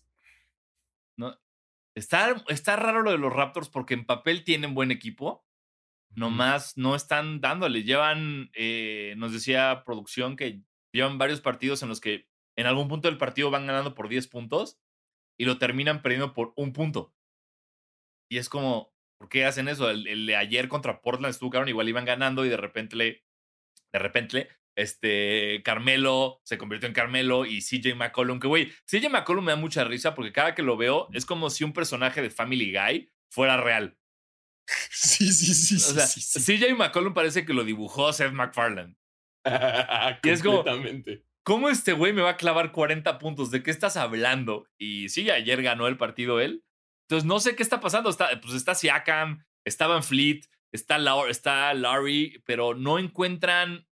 Está, 2.01 2.43
está 2.47 2.75
raro 2.77 3.03
lo 3.03 3.11
de 3.11 3.19
los 3.19 3.31
Raptors 3.31 3.69
porque 3.69 3.93
en 3.93 4.07
papel 4.07 4.43
tienen 4.43 4.73
buen 4.73 4.89
equipo. 4.89 5.45
Nomás 6.15 6.75
no 6.75 6.95
están 6.95 7.41
dándole. 7.41 7.83
Llevan, 7.83 8.49
eh, 8.55 9.13
nos 9.17 9.33
decía 9.33 9.83
producción 9.85 10.35
que 10.35 10.63
llevan 10.91 11.19
varios 11.19 11.41
partidos 11.41 11.83
en 11.83 11.89
los 11.89 12.01
que 12.01 12.27
en 12.55 12.65
algún 12.65 12.87
punto 12.87 13.07
del 13.07 13.19
partido 13.19 13.51
van 13.51 13.67
ganando 13.67 13.93
por 13.93 14.09
10 14.09 14.27
puntos 14.29 14.81
y 15.37 15.45
lo 15.45 15.59
terminan 15.59 16.01
perdiendo 16.01 16.33
por 16.33 16.53
un 16.55 16.73
punto. 16.73 17.13
Y 18.31 18.39
es 18.39 18.49
como, 18.49 18.95
¿por 19.19 19.29
qué 19.29 19.45
hacen 19.45 19.67
eso? 19.67 19.91
El, 19.91 20.07
el 20.07 20.25
de 20.25 20.35
ayer 20.35 20.69
contra 20.69 21.03
Portland 21.03 21.29
estuvo 21.29 21.67
igual 21.67 21.87
iban 21.87 22.05
ganando 22.05 22.45
y 22.45 22.49
de 22.49 22.57
repente 22.57 22.95
le, 22.95 23.25
de 23.93 23.99
repente, 23.99 24.49
este, 24.75 25.61
Carmelo 25.63 26.41
se 26.43 26.57
convirtió 26.57 26.87
en 26.87 26.93
Carmelo 26.93 27.45
y 27.45 27.61
CJ 27.61 27.95
McCollum, 27.95 28.39
que 28.39 28.47
güey, 28.47 28.71
CJ 28.85 29.09
McCollum 29.09 29.45
me 29.45 29.51
da 29.51 29.57
mucha 29.57 29.83
risa 29.83 30.15
porque 30.15 30.31
cada 30.31 30.55
que 30.55 30.63
lo 30.63 30.77
veo 30.77 31.09
es 31.13 31.25
como 31.25 31.49
si 31.49 31.63
un 31.63 31.73
personaje 31.73 32.21
de 32.21 32.29
Family 32.29 32.73
Guy 32.73 33.11
fuera 33.29 33.57
real. 33.57 33.97
sí, 34.91 35.31
sí, 35.31 35.53
sí, 35.53 35.75
O 35.75 35.95
sea, 35.95 36.05
sí, 36.05 36.21
sí. 36.21 36.57
CJ 36.57 36.75
McCollum 36.75 37.13
parece 37.13 37.45
que 37.45 37.53
lo 37.53 37.63
dibujó 37.63 38.11
Seth 38.13 38.33
MacFarlane. 38.33 38.95
Y 40.23 40.29
es 40.29 40.43
como-. 40.43 40.63
¿Cómo 41.43 41.69
este 41.69 41.93
güey 41.93 42.13
me 42.13 42.21
va 42.21 42.31
a 42.31 42.37
clavar 42.37 42.71
40 42.71 43.17
puntos? 43.17 43.49
¿De 43.49 43.63
qué 43.63 43.71
estás 43.71 43.97
hablando? 43.97 44.67
Y 44.77 45.09
sí, 45.09 45.29
ayer 45.31 45.63
ganó 45.63 45.87
el 45.87 45.97
partido 45.97 46.39
él. 46.39 46.63
Entonces 47.07 47.25
no 47.25 47.39
sé 47.39 47.55
qué 47.55 47.63
está 47.63 47.79
pasando. 47.79 48.11
Está, 48.11 48.39
pues 48.39 48.53
está 48.53 48.75
Siakam, 48.75 49.43
está 49.65 49.87
Van 49.87 50.03
Fleet, 50.03 50.41
está, 50.71 50.97
está 51.29 51.73
Larry, 51.73 52.43
pero 52.45 52.75
no 52.75 52.99
encuentran 52.99 53.87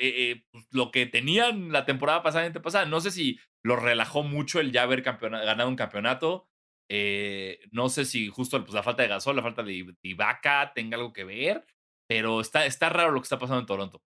eh, 0.00 0.30
eh, 0.30 0.44
pues, 0.50 0.66
lo 0.70 0.90
que 0.90 1.06
tenían 1.06 1.72
la 1.72 1.84
temporada 1.84 2.22
pasada 2.22 2.44
y 2.44 2.46
antepasada. 2.48 2.86
No 2.86 3.00
sé 3.00 3.10
si 3.10 3.38
lo 3.62 3.76
relajó 3.76 4.22
mucho 4.22 4.60
el 4.60 4.72
ya 4.72 4.82
haber 4.82 5.02
ganado 5.02 5.68
un 5.68 5.76
campeonato. 5.76 6.48
Eh, 6.90 7.60
no 7.70 7.88
sé 7.88 8.04
si 8.04 8.28
justo 8.28 8.62
pues, 8.62 8.72
la 8.74 8.82
falta 8.82 9.02
de 9.02 9.08
Gasol, 9.08 9.36
la 9.36 9.42
falta 9.42 9.62
de, 9.62 9.84
de 9.84 10.08
Ibaka 10.08 10.72
tenga 10.74 10.96
algo 10.96 11.12
que 11.12 11.24
ver. 11.24 11.66
Pero 12.08 12.40
está, 12.40 12.64
está 12.64 12.88
raro 12.88 13.10
lo 13.10 13.20
que 13.20 13.24
está 13.24 13.38
pasando 13.38 13.60
en 13.60 13.66
Toronto. 13.66 14.02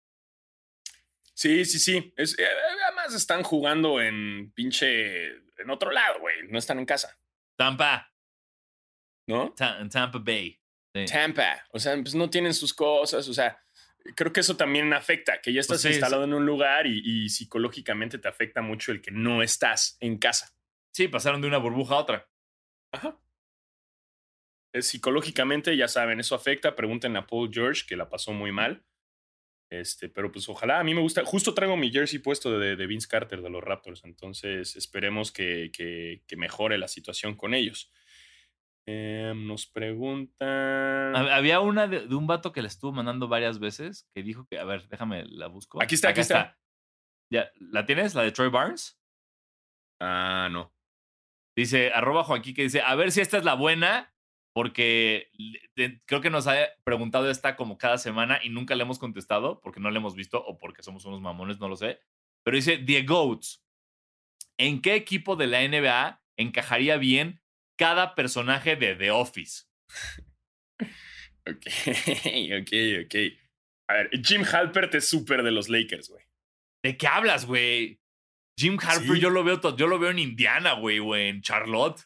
Sí, 1.34 1.64
sí, 1.64 1.78
sí. 1.78 2.12
Es, 2.16 2.38
eh, 2.38 2.46
además 2.86 3.14
están 3.14 3.42
jugando 3.42 4.00
en 4.00 4.52
pinche. 4.52 5.26
En 5.58 5.70
otro 5.70 5.90
lado, 5.90 6.20
güey. 6.20 6.48
No 6.48 6.58
están 6.58 6.78
en 6.78 6.86
casa, 6.86 7.18
Tampa, 7.58 8.10
¿no? 9.28 9.52
Ta- 9.54 9.78
en 9.80 9.88
Tampa 9.90 10.18
Bay. 10.18 10.58
Sí. 10.94 11.04
Tampa. 11.04 11.64
O 11.72 11.78
sea, 11.78 11.94
pues 11.96 12.14
no 12.14 12.28
tienen 12.30 12.54
sus 12.54 12.72
cosas. 12.74 13.28
O 13.28 13.34
sea, 13.34 13.62
creo 14.16 14.32
que 14.32 14.40
eso 14.40 14.56
también 14.56 14.92
afecta, 14.92 15.40
que 15.40 15.52
ya 15.52 15.60
estás 15.60 15.76
Pues 15.82 15.82
sí, 15.82 15.88
instalado 15.98 16.24
en 16.24 16.34
un 16.34 16.46
lugar 16.46 16.86
y, 16.86 17.02
y 17.04 17.28
psicológicamente 17.28 18.18
te 18.18 18.28
afecta 18.28 18.62
mucho 18.62 18.92
el 18.92 19.00
que 19.02 19.10
no 19.10 19.42
estás 19.42 19.96
en 20.00 20.18
casa. 20.18 20.54
Sí, 20.92 21.08
pasaron 21.08 21.40
de 21.40 21.48
una 21.48 21.58
burbuja 21.58 21.94
a 21.94 21.98
otra. 21.98 22.28
Ajá. 22.92 23.20
Es 24.74 24.86
psicológicamente, 24.88 25.76
ya 25.76 25.88
saben, 25.88 26.20
eso 26.20 26.34
afecta. 26.34 26.76
Pregunten 26.76 27.16
a 27.16 27.26
Paul 27.26 27.50
George, 27.52 27.82
que 27.88 27.96
la 27.96 28.08
pasó 28.08 28.32
muy 28.32 28.52
mal. 28.52 28.84
Este, 29.72 30.08
pero 30.08 30.32
pues 30.32 30.48
ojalá, 30.48 30.80
a 30.80 30.84
mí 30.84 30.94
me 30.94 31.00
gusta. 31.00 31.24
Justo 31.24 31.54
traigo 31.54 31.76
mi 31.76 31.92
jersey 31.92 32.18
puesto 32.18 32.58
de, 32.58 32.74
de 32.76 32.86
Vince 32.86 33.08
Carter 33.08 33.40
de 33.42 33.50
los 33.50 33.62
Raptors. 33.62 34.04
Entonces 34.04 34.74
esperemos 34.76 35.30
que, 35.32 35.70
que- 35.72 36.22
que 36.26 36.36
mejore 36.36 36.78
la 36.78 36.88
situación 36.88 37.36
con 37.36 37.54
ellos. 37.54 37.92
Em, 38.86 39.46
nos 39.46 39.66
preguntan. 39.66 41.14
Hab- 41.14 41.30
Había 41.30 41.60
una 41.60 41.86
de, 41.86 42.06
de 42.06 42.14
un 42.14 42.26
vato 42.26 42.52
que 42.52 42.62
le 42.62 42.68
estuvo 42.68 42.92
mandando 42.92 43.28
varias 43.28 43.58
veces 43.58 44.08
que 44.14 44.22
dijo 44.22 44.46
que, 44.46 44.58
a 44.58 44.64
ver, 44.64 44.88
déjame, 44.88 45.24
la 45.26 45.46
busco. 45.48 45.82
Aquí 45.82 45.94
está, 45.94 46.08
aquí 46.08 46.20
Acá 46.20 46.22
está. 46.22 46.58
Ya, 47.32 47.50
¿La 47.60 47.86
tienes? 47.86 48.14
¿La 48.14 48.22
de 48.22 48.32
Troy 48.32 48.48
Barnes? 48.50 48.98
Ah, 50.00 50.48
no. 50.50 50.74
Dice, 51.56 51.92
arroba 51.92 52.24
Joaquín 52.24 52.54
que 52.54 52.62
dice, 52.62 52.80
a 52.80 52.94
ver 52.94 53.12
si 53.12 53.20
esta 53.20 53.36
es 53.38 53.44
la 53.44 53.54
buena, 53.54 54.14
porque 54.54 55.30
le- 55.76 56.02
creo 56.06 56.20
que 56.20 56.30
nos 56.30 56.46
ha 56.46 56.56
preguntado 56.84 57.30
esta 57.30 57.54
como 57.56 57.76
cada 57.78 57.98
semana 57.98 58.40
y 58.42 58.48
nunca 58.48 58.74
le 58.74 58.82
hemos 58.82 58.98
contestado 58.98 59.60
porque 59.60 59.78
no 59.80 59.90
la 59.90 59.98
hemos 59.98 60.14
visto 60.14 60.42
o 60.44 60.58
porque 60.58 60.82
somos 60.82 61.04
unos 61.04 61.20
mamones, 61.20 61.60
no 61.60 61.68
lo 61.68 61.76
sé. 61.76 62.00
Pero 62.44 62.56
dice, 62.56 62.78
The 62.78 63.02
Goats, 63.02 63.62
¿en 64.58 64.80
qué 64.80 64.94
equipo 64.94 65.36
de 65.36 65.46
la 65.46 65.62
NBA 65.62 66.22
encajaría 66.36 66.96
bien 66.96 67.39
cada 67.80 68.14
personaje 68.14 68.76
de 68.76 68.94
The 68.94 69.10
Office? 69.10 69.64
Ok, 71.46 71.66
ok, 72.60 72.72
ok. 73.06 73.14
A 73.88 73.94
ver, 73.94 74.10
Jim 74.22 74.44
Halpert 74.44 74.94
es 74.94 75.08
súper 75.08 75.42
de 75.42 75.50
los 75.50 75.68
Lakers, 75.70 76.10
güey. 76.10 76.22
¿De 76.84 76.96
qué 76.98 77.06
hablas, 77.06 77.46
güey? 77.46 77.98
Jim 78.58 78.78
Harper 78.80 79.14
Sí. 79.16 79.20
yo 79.20 79.30
lo 79.30 79.42
veo 79.42 79.58
yo 79.74 79.86
lo 79.86 79.98
veo 79.98 80.10
en 80.10 80.18
Indiana, 80.18 80.74
güey, 80.74 80.98
o 80.98 81.16
en 81.16 81.40
Charlotte. 81.40 82.02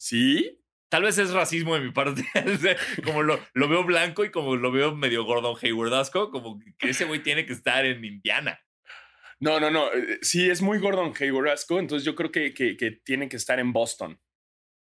¿Sí? 0.00 0.60
Tal 0.88 1.02
vez 1.02 1.18
es 1.18 1.32
racismo 1.32 1.74
de 1.74 1.80
mi 1.80 1.90
parte. 1.90 2.22
como 3.04 3.22
lo, 3.24 3.44
lo 3.52 3.68
veo 3.68 3.82
blanco 3.84 4.24
y 4.24 4.30
como 4.30 4.54
lo 4.56 4.70
veo 4.70 4.94
medio 4.94 5.24
Gordon 5.24 5.56
Haywardasco, 5.60 6.30
como 6.30 6.60
que 6.78 6.90
ese 6.90 7.04
güey 7.04 7.20
tiene 7.22 7.44
que 7.44 7.52
estar 7.54 7.84
en 7.84 8.04
Indiana. 8.04 8.60
No, 9.40 9.58
no, 9.58 9.70
no. 9.70 9.92
eh, 9.92 10.18
Sí, 10.22 10.48
es 10.48 10.62
muy 10.62 10.78
Gordon 10.78 11.12
Haywardasco, 11.18 11.80
entonces 11.80 12.06
yo 12.06 12.14
creo 12.14 12.30
que, 12.30 12.54
que, 12.54 12.76
que 12.76 12.92
tiene 12.92 13.28
que 13.28 13.36
estar 13.36 13.58
en 13.58 13.72
Boston. 13.72 14.20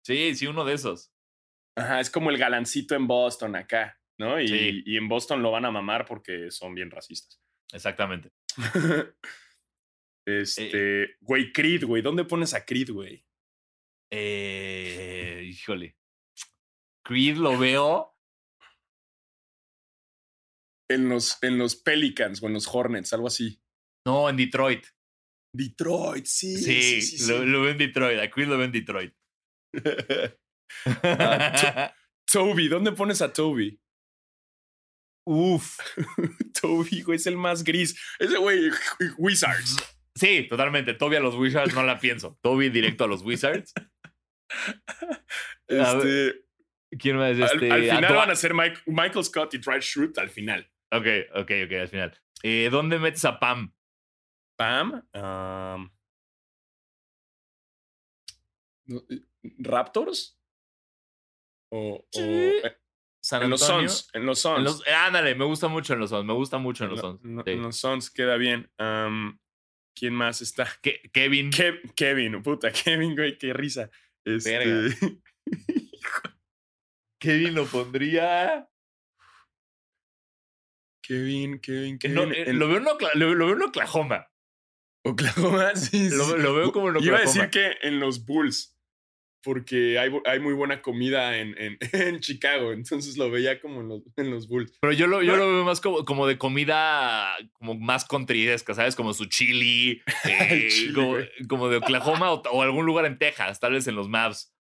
Sí, 0.06 0.36
sí, 0.36 0.48
uno 0.48 0.66
de 0.66 0.74
esos. 0.74 1.12
Ajá, 1.78 2.00
es 2.00 2.10
como 2.10 2.30
el 2.30 2.38
galancito 2.38 2.94
en 2.96 3.08
Boston 3.08 3.56
acá, 3.56 4.00
¿no? 4.20 4.40
Y, 4.40 4.48
Sí. 4.48 4.84
y 4.86 4.98
en 4.98 5.08
Boston 5.08 5.42
lo 5.42 5.52
van 5.52 5.66
a 5.66 5.72
mamar 5.72 6.06
porque 6.06 6.52
son 6.52 6.76
bien 6.76 6.92
racistas. 6.92 7.42
Exactamente. 7.72 8.32
este, 10.28 11.16
güey, 11.22 11.52
Creed, 11.52 11.86
güey. 11.86 12.02
¿Dónde 12.02 12.26
pones 12.26 12.54
a 12.54 12.66
Creed, 12.66 12.92
güey? 12.92 13.26
Eh, 14.12 15.44
híjole. 15.46 15.98
Creed 17.06 17.38
lo 17.38 17.58
veo. 17.58 18.10
En 20.92 21.10
los, 21.10 21.42
en 21.42 21.58
los 21.58 21.76
Pelicans 21.76 22.44
o 22.44 22.48
en 22.48 22.54
los 22.54 22.68
Hornets, 22.68 23.14
algo 23.14 23.28
así. 23.28 23.60
No, 24.06 24.30
en 24.30 24.38
Detroit. 24.38 24.86
Detroit, 25.56 26.26
sí. 26.26 26.56
Sí, 26.58 27.02
sí, 27.02 27.18
sí, 27.18 27.32
Lo, 27.32 27.40
sí. 27.40 27.46
lo 27.46 27.62
veo 27.62 27.72
en 27.72 27.78
Detroit. 27.78 28.20
A 28.20 28.30
Creed 28.30 28.48
lo 28.48 28.58
veo 28.58 28.66
en 28.66 28.72
Detroit. 28.72 29.14
Ah, 31.04 31.94
Toby, 32.32 32.68
¿dónde 32.68 32.92
pones 32.94 33.22
a 33.22 33.32
Toby? 33.32 33.80
Uf. 35.26 35.78
Toby, 36.62 37.02
güey, 37.04 37.16
es 37.18 37.28
el 37.28 37.38
más 37.38 37.64
gris. 37.64 37.96
Ese 38.20 38.38
güey, 38.38 38.72
Wizards. 39.18 39.78
Sí, 40.16 40.48
totalmente. 40.50 40.94
Toby 40.96 41.16
a 41.18 41.20
los 41.20 41.36
Wizards 41.36 41.74
no 41.76 41.84
la 41.84 42.00
pienso. 42.00 42.38
Toby 42.42 42.70
directo 42.70 43.04
a 43.04 43.08
los 43.08 43.22
Wizards. 43.24 43.74
A 43.78 45.24
Este, 45.68 46.46
¿Quién 47.00 47.18
más? 47.18 47.30
al, 47.32 47.42
Este, 47.44 47.72
al 47.72 47.82
final 47.84 48.14
van 48.16 48.32
a 48.32 48.36
ser 48.36 48.54
Mike- 48.54 48.82
Michael 48.88 49.24
Scott 49.26 49.54
y 49.54 49.58
Dwight 49.60 49.82
Schrute 49.84 50.20
al 50.22 50.30
final. 50.30 50.70
Ok, 50.92 51.06
ok, 51.36 51.52
ok, 51.66 51.72
al 51.80 51.88
final. 51.88 52.22
Eh, 52.44 52.70
¿Dónde 52.72 53.00
metes 53.00 53.24
a 53.26 53.40
Pam? 53.40 53.74
Pam. 54.58 55.08
um, 55.14 55.90
¿Raptors? 59.60 60.40
O, 61.72 62.06
Sí. 62.12 62.22
eh, 62.22 62.78
San 63.24 63.44
en 63.44 63.50
los. 63.52 63.62
Suns. 63.66 64.10
En 64.14 64.26
los 64.26 64.40
Suns. 64.40 64.58
En 64.60 64.64
los- 64.66 64.88
ándale, 64.88 65.34
me 65.36 65.46
gusta 65.46 65.68
mucho 65.70 65.94
en 65.94 66.00
los 66.00 66.10
Suns. 66.10 66.26
Me 66.26 66.34
gusta 66.34 66.58
mucho 66.58 66.84
en 66.84 66.90
los 66.92 67.00
Suns. 67.00 67.22
no, 67.24 67.44
sí. 67.44 67.52
En 67.52 67.62
los 67.62 67.78
Suns 67.78 68.12
queda 68.12 68.36
bien. 68.38 68.70
Um, 68.80 69.40
¿Quién 69.96 70.14
más 70.14 70.42
está? 70.42 70.66
Ke- 70.82 71.10
Kevin. 71.12 71.52
Kev- 71.52 71.94
Kevin, 71.96 72.42
puta, 72.44 72.72
Kevin, 73.12 73.16
güey, 73.16 73.38
qué 73.38 73.54
risa. 73.54 73.90
Este, 74.26 74.58
Verga. 74.58 74.96
Kevin 77.22 77.56
lo 77.56 77.66
pondría. 77.66 78.68
Kevin, 81.06 81.60
Kevin, 81.60 82.00
Kevin. 82.00 82.16
No, 82.16 82.24
eh, 82.32 82.50
en 82.50 82.60
lo, 82.60 82.68
veo 82.68 82.78
en 82.78 82.86
Ocla- 82.86 83.14
lo, 83.16 83.34
lo 83.36 83.46
veo 83.48 83.56
en 83.56 83.62
Oklahoma. 83.64 84.28
Oklahoma, 85.06 85.76
sí, 85.76 86.10
sí. 86.10 86.16
Lo, 86.16 86.38
lo 86.38 86.54
veo 86.56 86.72
como 86.72 86.90
en 86.90 87.04
Iba 87.04 87.18
a 87.18 87.20
Oklahoma. 87.22 87.44
decir 87.46 87.50
que 87.50 87.88
en 87.88 88.00
los 88.00 88.26
Bulls, 88.26 88.73
porque 89.44 90.00
hay, 90.00 90.10
hay 90.26 90.40
muy 90.40 90.54
buena 90.54 90.82
comida 90.82 91.38
en, 91.38 91.56
en, 91.58 91.78
en 91.92 92.20
Chicago, 92.20 92.72
entonces 92.72 93.18
lo 93.18 93.30
veía 93.30 93.60
como 93.62 93.82
en 93.82 93.90
los, 93.90 94.02
en 94.16 94.32
los 94.32 94.48
Bulls. 94.48 94.74
Pero 94.82 94.94
yo 94.94 95.08
lo, 95.08 95.22
yo 95.22 95.36
lo 95.36 95.48
veo 95.48 95.64
más 95.64 95.82
como, 95.82 96.06
como 96.06 96.26
de 96.26 96.38
comida 96.38 97.36
como 97.54 97.76
más 97.76 98.06
contridesca, 98.06 98.74
¿sabes? 98.74 98.96
Como 98.96 99.14
su 99.14 99.26
chili, 99.26 100.02
eh, 100.26 100.68
chili, 100.70 100.94
como, 101.48 101.70
de 101.70 101.78
Oklahoma 101.78 102.32
o, 102.32 102.42
o 102.42 102.62
algún 102.62 102.86
lugar 102.86 103.06
en 103.06 103.18
Texas, 103.18 103.60
tal 103.60 103.74
vez 103.74 103.88
en 103.88 103.96
los 103.96 104.10
Mavs. 104.10 104.54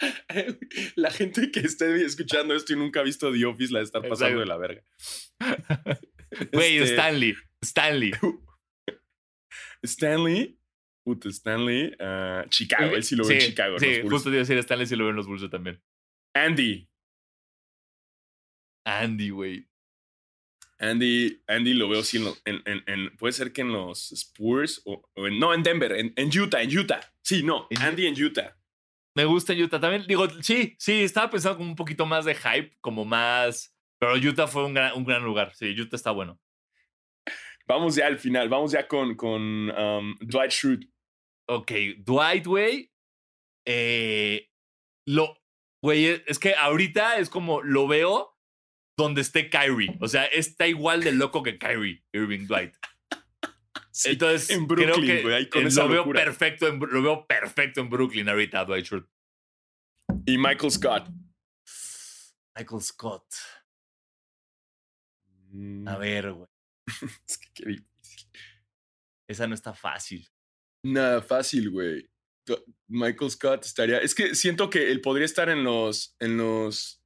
La 0.96 1.10
gente 1.10 1.50
que 1.50 1.60
esté 1.60 2.02
escuchando 2.04 2.54
esto 2.54 2.72
y 2.72 2.76
nunca 2.76 3.00
ha 3.00 3.02
visto 3.02 3.32
The 3.32 3.44
Office 3.44 3.72
la 3.72 3.82
está 3.82 4.00
pasando 4.00 4.14
Exacto. 4.26 4.40
de 4.40 4.46
la 4.46 4.56
verga. 4.56 4.82
Güey, 6.52 6.78
Este, 6.78 6.94
Stanley, 6.94 7.34
Stanley. 7.60 8.12
Stanley. 9.82 10.59
Puta, 11.04 11.28
Stanley. 11.30 11.94
ah, 11.98 12.44
Chicago, 12.48 12.94
él 12.94 13.02
sí 13.02 13.16
lo 13.16 13.26
ve 13.26 13.34
en 13.34 13.40
Chicago. 13.40 13.78
Sí, 13.78 13.86
los 13.86 14.02
Bulls. 14.02 14.12
justo 14.14 14.30
te 14.30 14.36
iba 14.36 14.40
a 14.40 14.46
decir 14.46 14.58
Stanley 14.58 14.86
sí 14.86 14.96
lo 14.96 15.06
ven 15.06 15.16
los 15.16 15.26
Bulls 15.26 15.42
yo 15.42 15.50
también. 15.50 15.82
Andy. 16.34 16.88
Andy, 18.84 19.30
güey. 19.30 19.66
Andy, 20.78 21.42
Andy 21.46 21.74
lo 21.74 21.88
veo 21.90 22.02
sí 22.02 22.16
en, 22.16 22.24
lo- 22.24 22.36
en- 22.46 22.62
en- 22.64 22.82
en- 22.86 23.16
puede 23.16 23.32
ser 23.34 23.52
que 23.52 23.60
en 23.60 23.72
los 23.72 24.12
Spurs 24.12 24.80
o, 24.86 25.06
o 25.14 25.26
en, 25.26 25.38
no 25.38 25.52
en 25.52 25.62
Denver, 25.62 25.92
en, 25.92 26.12
en 26.16 26.28
Utah, 26.38 26.62
en 26.62 26.76
Utah. 26.78 27.00
Sí, 27.22 27.42
no, 27.42 27.66
En 27.70 27.82
Andy 27.82 28.06
en 28.06 28.22
Utah. 28.22 28.56
Me 29.14 29.24
gusta 29.26 29.52
Utah 29.52 29.78
también. 29.80 30.06
Digo, 30.06 30.28
sí, 30.42 30.76
sí, 30.78 31.02
estaba 31.02 31.28
pensando 31.28 31.58
como 31.58 31.68
un 31.68 31.76
poquito 31.76 32.06
más 32.06 32.24
de 32.24 32.34
hype, 32.34 32.78
como 32.80 33.04
más. 33.04 33.76
Pero 33.98 34.14
Utah 34.14 34.46
fue 34.46 34.64
un 34.64 34.72
gran, 34.72 34.96
un 34.96 35.04
gran 35.04 35.22
lugar. 35.22 35.52
Sí, 35.54 35.68
Utah 35.78 35.96
está 35.96 36.12
bueno. 36.12 36.40
Vamos 37.70 37.94
ya 37.94 38.08
al 38.08 38.18
final, 38.18 38.48
vamos 38.48 38.72
ya 38.72 38.88
con, 38.88 39.14
con 39.14 39.70
um, 39.70 40.16
Dwight 40.18 40.50
Schrute. 40.50 40.88
Ok, 41.48 41.70
Dwight, 41.98 42.44
güey. 42.44 42.90
eh, 43.64 44.50
lo. 45.06 45.36
Güey, 45.80 46.20
es 46.26 46.40
que 46.40 46.56
ahorita 46.56 47.18
es 47.18 47.30
como 47.30 47.62
lo 47.62 47.86
veo 47.86 48.36
donde 48.98 49.20
esté 49.20 49.48
Kyrie. 49.48 49.96
O 50.00 50.08
sea, 50.08 50.24
está 50.26 50.66
igual 50.66 51.04
de 51.04 51.12
loco 51.12 51.44
que 51.44 51.58
Kyrie 51.58 52.04
Irving 52.12 52.46
Dwight. 52.48 52.74
Sí, 53.92 54.10
Entonces, 54.10 54.50
en 54.50 54.66
creo 54.66 54.94
Brooklyn, 54.94 55.22
que 55.22 55.48
con 55.50 55.66
esa 55.66 55.82
lo 55.82 55.88
veo 55.88 56.12
perfecto, 56.12 56.68
en, 56.68 56.78
lo 56.78 57.02
veo 57.02 57.26
perfecto 57.26 57.80
en 57.80 57.90
Brooklyn 57.90 58.28
ahorita, 58.28 58.64
Dwight 58.64 58.86
Schrute. 58.86 59.08
Y 60.26 60.38
Michael 60.38 60.70
Scott. 60.70 61.08
Michael 62.56 62.82
Scott. 62.82 63.26
Mm, 65.50 65.88
A 65.88 65.98
ver, 65.98 66.32
güey. 66.32 66.49
Es 67.28 67.38
que 67.38 67.48
qué 67.54 67.68
difícil. 67.68 68.28
Esa 69.28 69.46
no 69.46 69.54
está 69.54 69.74
fácil. 69.74 70.26
Nada 70.84 71.22
fácil, 71.22 71.70
güey. 71.70 72.08
Michael 72.88 73.30
Scott 73.30 73.64
estaría. 73.64 73.98
Es 73.98 74.14
que 74.14 74.34
siento 74.34 74.70
que 74.70 74.90
él 74.90 75.00
podría 75.00 75.24
estar 75.26 75.48
en 75.48 75.62
los. 75.62 76.16
En 76.18 76.36
los. 76.36 77.02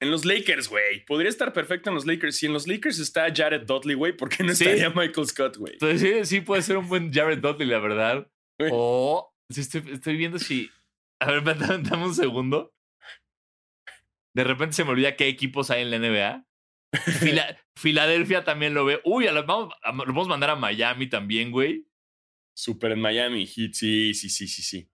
En 0.00 0.10
los 0.10 0.24
Lakers, 0.24 0.68
güey. 0.68 1.04
Podría 1.04 1.28
estar 1.30 1.52
perfecto 1.52 1.88
en 1.90 1.94
los 1.94 2.06
Lakers. 2.06 2.36
Si 2.36 2.46
en 2.46 2.52
los 2.52 2.66
Lakers 2.66 2.98
está 2.98 3.32
Jared 3.34 3.62
Dudley, 3.62 3.94
güey, 3.94 4.16
¿por 4.16 4.28
qué 4.28 4.42
no 4.44 4.54
Sí. 4.54 4.64
estaría 4.64 4.90
Michael 4.90 5.26
Scott, 5.26 5.56
güey? 5.56 5.74
Entonces, 5.74 6.28
sí, 6.28 6.36
sí 6.36 6.40
puede 6.40 6.62
ser 6.62 6.76
un 6.76 6.88
buen 6.88 7.12
Jared 7.12 7.38
Dudley, 7.38 7.68
la 7.68 7.78
verdad. 7.78 8.28
O 8.70 9.32
estoy, 9.48 9.82
estoy 9.92 10.16
viendo 10.16 10.38
si. 10.38 10.70
A 11.20 11.30
ver, 11.32 11.44
dame, 11.78 11.88
dame 11.88 12.04
un 12.06 12.14
segundo. 12.14 12.74
De 14.34 14.44
repente 14.44 14.74
se 14.74 14.84
me 14.84 14.90
olvida 14.90 15.16
qué 15.16 15.28
equipos 15.28 15.70
hay 15.70 15.82
en 15.82 15.90
la 15.90 15.98
NBA. 15.98 16.46
Fila- 17.20 17.58
Filadelfia 17.76 18.44
también 18.44 18.74
lo 18.74 18.84
ve. 18.84 19.00
Uy, 19.04 19.26
a 19.26 19.32
la- 19.32 19.42
vamos, 19.42 19.74
a- 19.82 19.92
lo 19.92 20.04
vamos 20.06 20.26
a 20.26 20.30
mandar 20.30 20.50
a 20.50 20.56
Miami 20.56 21.08
también, 21.08 21.50
güey. 21.50 21.86
Super 22.54 22.92
en 22.92 23.00
Miami, 23.00 23.46
Heat, 23.46 23.72
sí, 23.72 24.12
sí, 24.14 24.28
sí, 24.28 24.46
sí, 24.46 24.62
sí. 24.62 24.88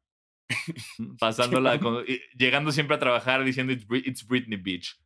Pasándola, 1.19 1.79
con- 1.81 2.05
llegando 2.37 2.71
siempre 2.73 2.97
a 2.97 2.99
trabajar 3.01 3.45
diciendo 3.45 3.73
It's, 3.73 3.87
Brit- 3.87 4.07
it's 4.07 4.27
Britney 4.27 4.57
Beach. 4.57 4.97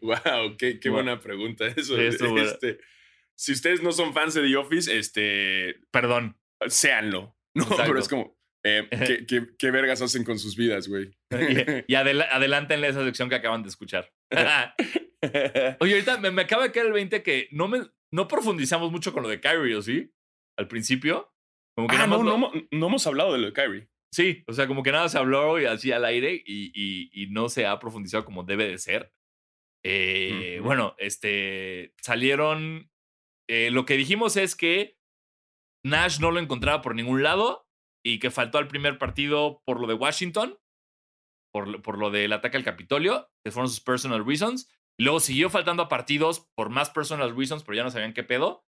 Wow, 0.00 0.56
qué, 0.58 0.78
qué 0.80 0.88
Wow. 0.88 0.98
buena 0.98 1.20
pregunta 1.20 1.66
eso. 1.66 1.98
Este, 2.00 2.78
si 3.34 3.52
ustedes 3.52 3.82
no 3.82 3.92
son 3.92 4.14
fans 4.14 4.34
de 4.34 4.42
The 4.42 4.56
Office, 4.56 4.96
este, 4.96 5.76
Perdón. 5.90 6.38
séanlo. 6.68 7.36
No, 7.54 7.62
Exacto. 7.64 7.84
pero 7.86 7.98
es 7.98 8.08
como, 8.08 8.38
eh, 8.66 8.88
¿qué, 9.06 9.26
qué, 9.26 9.46
qué 9.58 9.70
vergas 9.70 10.02
hacen 10.02 10.24
con 10.24 10.38
sus 10.38 10.56
vidas, 10.56 10.88
güey? 10.88 11.10
Y, 11.30 11.34
y 11.92 11.94
adela- 11.94 12.28
adelántenle 12.30 12.88
esa 12.88 13.04
sección 13.04 13.28
que 13.28 13.36
acaban 13.36 13.62
de 13.62 13.68
escuchar. 13.68 14.10
Oye, 15.80 15.92
ahorita 15.94 16.18
me, 16.18 16.30
me 16.30 16.42
acaba 16.42 16.64
de 16.64 16.72
caer 16.72 16.86
el 16.86 16.92
20 16.92 17.22
que 17.22 17.48
no, 17.50 17.68
me, 17.68 17.80
no 18.12 18.28
profundizamos 18.28 18.90
mucho 18.92 19.12
con 19.12 19.22
lo 19.22 19.28
de 19.28 19.40
Kyrie, 19.40 19.74
¿o 19.76 19.82
sí? 19.82 20.12
Al 20.58 20.68
principio. 20.68 21.32
Como 21.76 21.88
que 21.88 21.96
ah, 21.96 22.06
no, 22.06 22.18
no, 22.18 22.22
lo- 22.24 22.34
hemos- 22.34 22.52
no 22.70 22.86
hemos 22.86 23.06
hablado 23.06 23.32
de 23.32 23.38
lo 23.38 23.46
de 23.46 23.52
Kyrie. 23.52 23.88
Sí, 24.14 24.44
o 24.46 24.52
sea, 24.52 24.66
como 24.66 24.82
que 24.82 24.92
nada 24.92 25.08
se 25.08 25.18
habló 25.18 25.60
y 25.60 25.66
así 25.66 25.92
al 25.92 26.04
aire 26.04 26.32
y, 26.46 26.70
y- 26.74 27.10
y 27.12 27.26
no 27.30 27.48
se 27.48 27.66
ha 27.66 27.78
profundizado 27.78 28.24
como 28.24 28.44
debe 28.44 28.66
de 28.68 28.78
ser. 28.78 29.12
Eh. 29.84 30.60
Bueno, 30.62 30.94
este, 30.98 31.92
salieron, 32.00 32.90
eh, 33.48 33.70
lo 33.70 33.84
que 33.84 33.96
dijimos 33.96 34.36
es 34.36 34.56
que 34.56 34.96
Nash 35.84 36.18
no 36.20 36.30
lo 36.30 36.40
encontraba 36.40 36.82
por 36.82 36.94
ningún 36.94 37.22
lado 37.22 37.65
y 38.06 38.20
que 38.20 38.30
faltó 38.30 38.58
al 38.58 38.68
primer 38.68 38.98
partido 38.98 39.62
por 39.66 39.80
lo 39.80 39.88
de 39.88 39.94
Washington, 39.94 40.58
por, 41.52 41.66
lo- 41.66 41.82
por 41.82 41.98
lo 41.98 42.10
del 42.10 42.32
ataque 42.32 42.56
al 42.56 42.62
Capitolio, 42.64 43.28
que 43.44 43.50
fueron 43.50 43.68
sus 43.68 43.80
personal 43.80 44.24
reasons. 44.24 44.70
Luego 44.98 45.18
siguió 45.18 45.50
faltando 45.50 45.82
a 45.82 45.88
partidos 45.88 46.48
por 46.54 46.70
más 46.70 46.90
personal 46.90 47.36
reasons, 47.36 47.64
pero 47.64 47.76
ya 47.76 47.82
no 47.82 47.90
sabían 47.90 48.14
qué 48.14 48.22
pedo. 48.22 48.64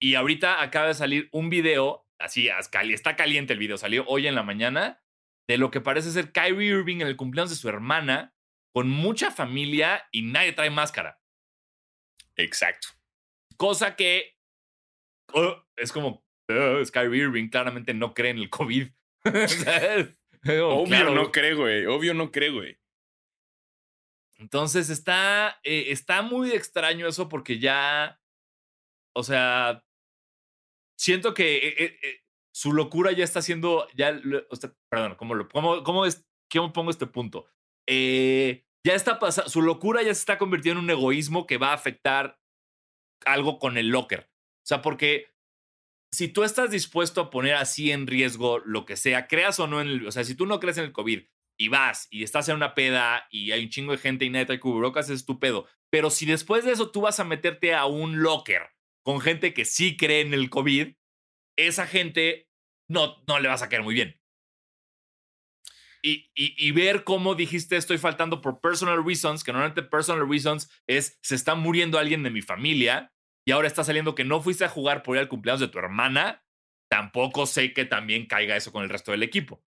Y 0.00 0.14
ahorita 0.14 0.62
acaba 0.62 0.86
de 0.86 0.94
salir 0.94 1.28
un 1.32 1.50
video, 1.50 2.06
así, 2.20 2.48
está 2.48 3.16
caliente 3.16 3.52
el 3.52 3.58
video, 3.58 3.76
salió 3.76 4.04
hoy 4.06 4.28
en 4.28 4.36
la 4.36 4.44
mañana, 4.44 5.02
de 5.48 5.58
lo 5.58 5.72
que 5.72 5.80
parece 5.80 6.12
ser 6.12 6.30
Kyrie 6.30 6.68
Irving 6.68 7.00
en 7.00 7.08
el 7.08 7.16
cumpleaños 7.16 7.50
de 7.50 7.56
su 7.56 7.68
hermana, 7.68 8.32
con 8.72 8.88
mucha 8.88 9.32
familia 9.32 10.06
y 10.12 10.22
nadie 10.22 10.52
trae 10.52 10.70
máscara. 10.70 11.20
Exacto. 12.36 12.88
Cosa 13.56 13.96
que 13.96 14.36
oh, 15.34 15.64
es 15.76 15.90
como, 15.90 16.24
"Oh, 16.48 16.82
Kyrie 16.92 17.22
Irving, 17.24 17.48
claramente 17.48 17.94
no 17.94 18.14
cree 18.14 18.30
en 18.30 18.38
el 18.38 18.50
COVID. 18.50 18.88
Obvio 20.44 20.84
claro. 20.86 21.14
no 21.14 21.30
cree, 21.32 21.54
güey. 21.54 21.86
Obvio 21.86 22.14
no 22.14 22.30
cree, 22.30 22.50
güey. 22.50 22.78
Entonces 24.38 24.88
está, 24.88 25.58
eh, 25.64 25.86
está 25.88 26.22
muy 26.22 26.52
extraño 26.52 27.08
eso 27.08 27.28
porque 27.28 27.58
ya, 27.58 28.20
o 29.14 29.24
sea, 29.24 29.84
siento 30.96 31.34
que 31.34 31.56
eh, 31.56 31.98
eh, 32.02 32.20
su 32.54 32.72
locura 32.72 33.10
ya 33.12 33.24
está 33.24 33.42
siendo, 33.42 33.88
ya, 33.94 34.12
lo- 34.12 34.46
o 34.48 34.56
sea, 34.56 34.72
perdón, 34.88 35.16
¿cómo, 35.16 35.34
lo, 35.34 35.48
cómo, 35.48 35.82
cómo, 35.82 36.06
es, 36.06 36.24
¿cómo 36.52 36.72
pongo 36.72 36.90
este 36.90 37.06
punto? 37.06 37.46
Eh, 37.88 38.64
ya 38.86 38.94
está 38.94 39.18
pasando, 39.18 39.50
su 39.50 39.60
locura 39.60 40.02
ya 40.02 40.14
se 40.14 40.20
está 40.20 40.38
convirtiendo 40.38 40.78
en 40.78 40.84
un 40.84 40.90
egoísmo 40.90 41.46
que 41.46 41.58
va 41.58 41.70
a 41.70 41.74
afectar 41.74 42.38
algo 43.26 43.58
con 43.58 43.76
el 43.76 43.88
locker. 43.88 44.30
O 44.30 44.66
sea, 44.68 44.82
porque 44.82 45.26
si 46.12 46.28
tú 46.28 46.42
estás 46.42 46.70
dispuesto 46.70 47.20
a 47.20 47.30
poner 47.30 47.54
así 47.54 47.90
en 47.90 48.06
riesgo 48.06 48.58
lo 48.60 48.84
que 48.84 48.96
sea, 48.96 49.26
creas 49.26 49.60
o 49.60 49.66
no 49.66 49.80
en 49.80 49.88
el, 49.88 50.06
o 50.06 50.12
sea, 50.12 50.24
si 50.24 50.34
tú 50.34 50.46
no 50.46 50.60
crees 50.60 50.78
en 50.78 50.84
el 50.84 50.92
COVID 50.92 51.22
y 51.58 51.68
vas 51.68 52.08
y 52.10 52.22
estás 52.22 52.48
en 52.48 52.56
una 52.56 52.74
peda 52.74 53.26
y 53.30 53.52
hay 53.52 53.64
un 53.64 53.70
chingo 53.70 53.92
de 53.92 53.98
gente 53.98 54.24
y 54.24 54.30
nadie 54.30 54.46
trae 54.46 54.60
cubrebocas, 54.60 55.10
es 55.10 55.26
tu 55.26 55.38
pedo. 55.38 55.66
Pero 55.90 56.10
si 56.10 56.26
después 56.26 56.64
de 56.64 56.72
eso 56.72 56.90
tú 56.90 57.02
vas 57.02 57.20
a 57.20 57.24
meterte 57.24 57.74
a 57.74 57.86
un 57.86 58.22
locker 58.22 58.62
con 59.04 59.20
gente 59.20 59.54
que 59.54 59.64
sí 59.64 59.96
cree 59.96 60.20
en 60.20 60.34
el 60.34 60.50
COVID, 60.50 60.94
esa 61.56 61.86
gente 61.86 62.48
no, 62.88 63.22
no 63.26 63.40
le 63.40 63.48
vas 63.48 63.62
a 63.62 63.68
caer 63.68 63.82
muy 63.82 63.94
bien. 63.94 64.20
Y, 66.02 66.30
y, 66.34 66.54
y 66.56 66.70
ver 66.70 67.02
cómo 67.02 67.34
dijiste 67.34 67.76
estoy 67.76 67.98
faltando 67.98 68.40
por 68.40 68.60
personal 68.60 69.04
reasons, 69.04 69.42
que 69.42 69.52
normalmente 69.52 69.82
personal 69.82 70.28
reasons 70.28 70.70
es 70.86 71.18
se 71.22 71.34
está 71.34 71.56
muriendo 71.56 71.98
alguien 71.98 72.22
de 72.22 72.30
mi 72.30 72.40
familia 72.40 73.12
y 73.48 73.50
ahora 73.50 73.66
está 73.66 73.82
saliendo 73.82 74.14
que 74.14 74.24
no 74.24 74.42
fuiste 74.42 74.66
a 74.66 74.68
jugar 74.68 75.02
por 75.02 75.16
ir 75.16 75.20
al 75.20 75.28
cumpleaños 75.28 75.60
de 75.60 75.68
tu 75.68 75.78
hermana, 75.78 76.44
tampoco 76.90 77.46
sé 77.46 77.72
que 77.72 77.86
también 77.86 78.26
caiga 78.26 78.54
eso 78.58 78.70
con 78.72 78.82
el 78.82 78.90
resto 78.90 79.10
del 79.12 79.22
equipo. 79.22 79.64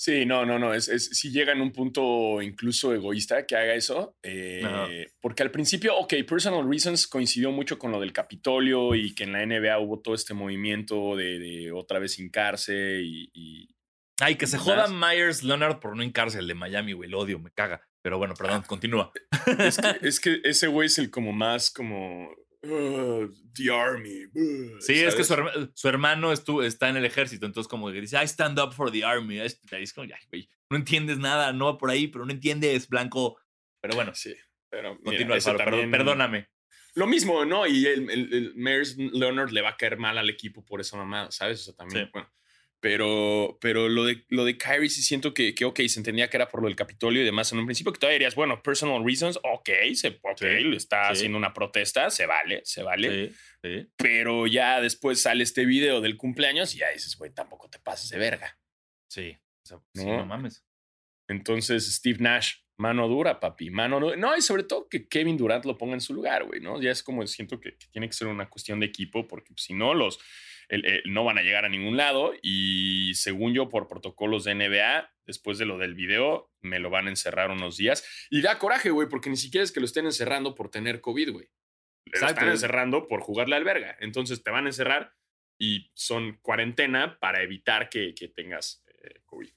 Sí, 0.00 0.24
no, 0.24 0.46
no, 0.46 0.58
no. 0.58 0.72
Es, 0.72 0.88
es, 0.88 1.10
si 1.10 1.30
llega 1.30 1.52
en 1.52 1.60
un 1.60 1.72
punto 1.72 2.40
incluso 2.40 2.94
egoísta 2.94 3.44
que 3.44 3.54
haga 3.54 3.74
eso. 3.74 4.16
eh, 4.22 5.08
porque 5.20 5.42
al 5.42 5.50
principio, 5.50 5.94
ok, 5.98 6.14
Personal 6.26 6.66
Reasons 6.66 7.06
coincidió 7.06 7.52
mucho 7.52 7.78
con 7.78 7.92
lo 7.92 8.00
del 8.00 8.14
Capitolio 8.14 8.94
y 8.94 9.14
que 9.14 9.24
en 9.24 9.32
la 9.32 9.42
NBA 9.44 9.78
hubo 9.80 10.00
todo 10.00 10.14
este 10.14 10.32
movimiento 10.32 11.16
de, 11.16 11.38
de 11.38 11.70
otra 11.72 11.98
vez 11.98 12.18
hincarse 12.18 13.02
y, 13.02 13.30
y- 13.34 13.68
Ay, 14.20 14.36
que 14.36 14.46
se 14.46 14.58
joda 14.58 14.88
Myers 14.88 15.42
Leonard 15.44 15.78
por 15.80 15.96
no 15.96 16.02
hincarse 16.02 16.38
el 16.40 16.48
de 16.48 16.54
Miami, 16.54 16.92
güey. 16.92 17.08
Lo 17.08 17.20
odio, 17.20 17.38
me 17.38 17.50
caga. 17.52 17.80
Pero 18.02 18.18
bueno, 18.18 18.34
perdón, 18.34 18.62
continúa. 18.62 19.12
es, 19.58 19.78
que, 19.78 19.96
es 20.06 20.20
que 20.20 20.40
ese 20.44 20.66
güey 20.66 20.86
es 20.86 20.98
el 20.98 21.10
como 21.10 21.32
más 21.32 21.70
como 21.70 22.28
"Ugh, 22.62 23.32
The 23.54 23.70
Army. 23.72 24.24
ugh", 24.34 24.80
Sí, 24.80 24.94
es 25.00 25.14
que 25.14 25.24
su, 25.24 25.34
su 25.74 25.88
hermano 25.88 26.32
estu- 26.32 26.64
está 26.64 26.88
en 26.88 26.96
el 26.96 27.04
ejército, 27.04 27.46
entonces 27.46 27.68
como 27.68 27.90
que 27.92 28.00
dice, 28.00 28.16
I 28.20 28.24
stand 28.26 28.58
up 28.58 28.72
for 28.72 28.90
the 28.90 29.04
army. 29.04 29.38
Es, 29.40 29.60
es 29.70 29.92
como, 29.92 30.06
"Ay, 30.12 30.26
güey, 30.30 30.48
no 30.70 30.76
entiendes 30.78 31.18
nada, 31.18 31.52
no 31.52 31.66
va 31.66 31.78
por 31.78 31.90
ahí, 31.90 32.08
pero 32.08 32.24
no 32.26 32.32
entiendes, 32.32 32.88
blanco. 32.88 33.38
Pero 33.80 33.94
bueno, 33.94 34.12
Sí, 34.14 34.34
pero 34.70 34.94
mira, 34.96 35.04
continúa, 35.04 35.36
ese 35.36 35.50
Alfaro, 35.50 35.70
también- 35.70 35.90
perdóname. 35.90 36.48
Lo 36.94 37.06
mismo, 37.06 37.44
¿no? 37.44 37.66
Y 37.66 37.86
el, 37.86 38.10
el, 38.10 38.34
el 38.34 38.54
Myers 38.56 38.96
Leonard 38.96 39.50
le 39.50 39.62
va 39.62 39.70
a 39.70 39.76
caer 39.76 39.98
mal 39.98 40.18
al 40.18 40.28
equipo 40.30 40.64
por 40.64 40.80
esa 40.80 40.96
mamada, 40.96 41.30
¿sabes? 41.30 41.60
O 41.60 41.64
sea, 41.66 41.74
también, 41.74 42.06
Sí. 42.06 42.10
bueno. 42.12 42.28
Pero, 42.80 43.58
pero 43.60 43.88
lo 43.88 44.04
de, 44.04 44.24
lo 44.28 44.44
de 44.44 44.56
Kyrie 44.56 44.88
sí 44.88 45.02
siento 45.02 45.34
que, 45.34 45.52
que, 45.54 45.64
ok, 45.64 45.80
se 45.88 45.98
entendía 45.98 46.30
que 46.30 46.36
era 46.36 46.48
por 46.48 46.62
lo 46.62 46.68
del 46.68 46.76
Capitolio 46.76 47.22
y 47.22 47.24
demás. 47.24 47.50
En 47.52 47.58
un 47.58 47.66
principio 47.66 47.92
que 47.92 47.98
todavía 47.98 48.18
dirías, 48.18 48.36
bueno, 48.36 48.62
personal 48.62 49.04
reasons, 49.04 49.36
ok, 49.42 49.68
se, 49.94 50.20
ok, 50.22 50.38
Sí, 50.38 50.76
está 50.76 51.06
sí. 51.06 51.12
haciendo 51.12 51.38
una 51.38 51.52
protesta, 51.52 52.08
se 52.10 52.26
vale, 52.26 52.60
se 52.64 52.84
vale. 52.84 53.32
Sí. 53.64 53.86
Pero 53.96 54.46
ya 54.46 54.80
después 54.80 55.20
sale 55.20 55.42
este 55.42 55.66
video 55.66 56.00
del 56.00 56.16
cumpleaños 56.16 56.72
y 56.74 56.78
ya 56.78 56.90
dices, 56.90 57.16
güey, 57.16 57.32
tampoco 57.34 57.68
te 57.68 57.80
pases 57.80 58.10
de 58.10 58.18
verga. 58.18 58.56
Sí. 59.10 59.36
O 59.64 59.66
sea, 59.66 59.78
No. 59.94 60.18
no 60.18 60.26
mames. 60.26 60.64
Entonces, 61.28 61.92
Steve 61.92 62.18
Nash, 62.20 62.54
Mano 62.80 63.08
dura, 63.08 63.40
papi. 63.40 63.70
Mano 63.70 63.98
dura. 63.98 64.14
No, 64.16 64.36
y 64.36 64.40
sobre 64.40 64.62
todo 64.62 64.88
que 64.88 65.08
Kevin 65.08 65.36
Durant 65.36 65.64
lo 65.64 65.76
ponga 65.76 65.94
en 65.94 66.00
su 66.00 66.14
lugar, 66.14 66.44
güey, 66.44 66.60
¿no? 66.60 66.80
Ya 66.80 66.92
es 66.92 67.02
como 67.02 67.26
siento 67.26 67.58
que, 67.58 67.76
que 67.76 67.88
tiene 67.88 68.06
que 68.06 68.12
ser 68.12 68.28
una 68.28 68.48
cuestión 68.48 68.78
de 68.78 68.86
equipo, 68.86 69.26
porque 69.26 69.52
si 69.56 69.74
no, 69.74 69.94
los 69.94 70.20
el- 70.68 70.84
el- 70.86 71.02
no 71.06 71.24
van 71.24 71.38
a 71.38 71.42
llegar 71.42 71.64
a 71.64 71.68
ningún 71.68 71.96
lado. 71.96 72.32
Y 72.42 73.12
según 73.14 73.54
yo, 73.54 73.68
por 73.68 73.88
protocolos 73.88 74.44
de 74.44 74.52
NBA, 74.54 75.10
después 75.26 75.58
de 75.58 75.64
lo 75.66 75.78
del 75.78 75.94
video, 75.94 76.50
me 76.60 76.78
lo 76.78 76.90
van 76.90 77.06
a 77.06 77.10
encerrar 77.10 77.50
unos 77.50 77.76
días. 77.76 78.04
Y 78.30 78.40
da 78.42 78.58
coraje, 78.58 78.90
güey, 78.90 79.08
porque 79.08 79.30
ni 79.30 79.36
siquiera 79.36 79.64
es 79.64 79.72
que 79.72 79.80
lo 79.80 79.86
estén 79.86 80.06
encerrando 80.06 80.54
por 80.54 80.70
tener 80.70 81.00
COVID, 81.00 81.32
güey. 81.32 81.48
Lo 82.06 82.12
están 82.28 82.48
encerrando 82.52 83.06
por 83.08 83.20
jugarle 83.20 83.56
al 83.56 83.64
verga. 83.64 83.96
Entonces 84.00 84.42
te 84.42 84.50
van 84.50 84.64
a 84.64 84.68
encerrar 84.70 85.12
y 85.58 85.90
son 85.94 86.38
cuarentena 86.42 87.18
para 87.18 87.42
evitar 87.42 87.88
que, 87.90 88.14
que 88.14 88.28
tengas 88.28 88.84
eh, 89.02 89.20
COVID. 89.26 89.50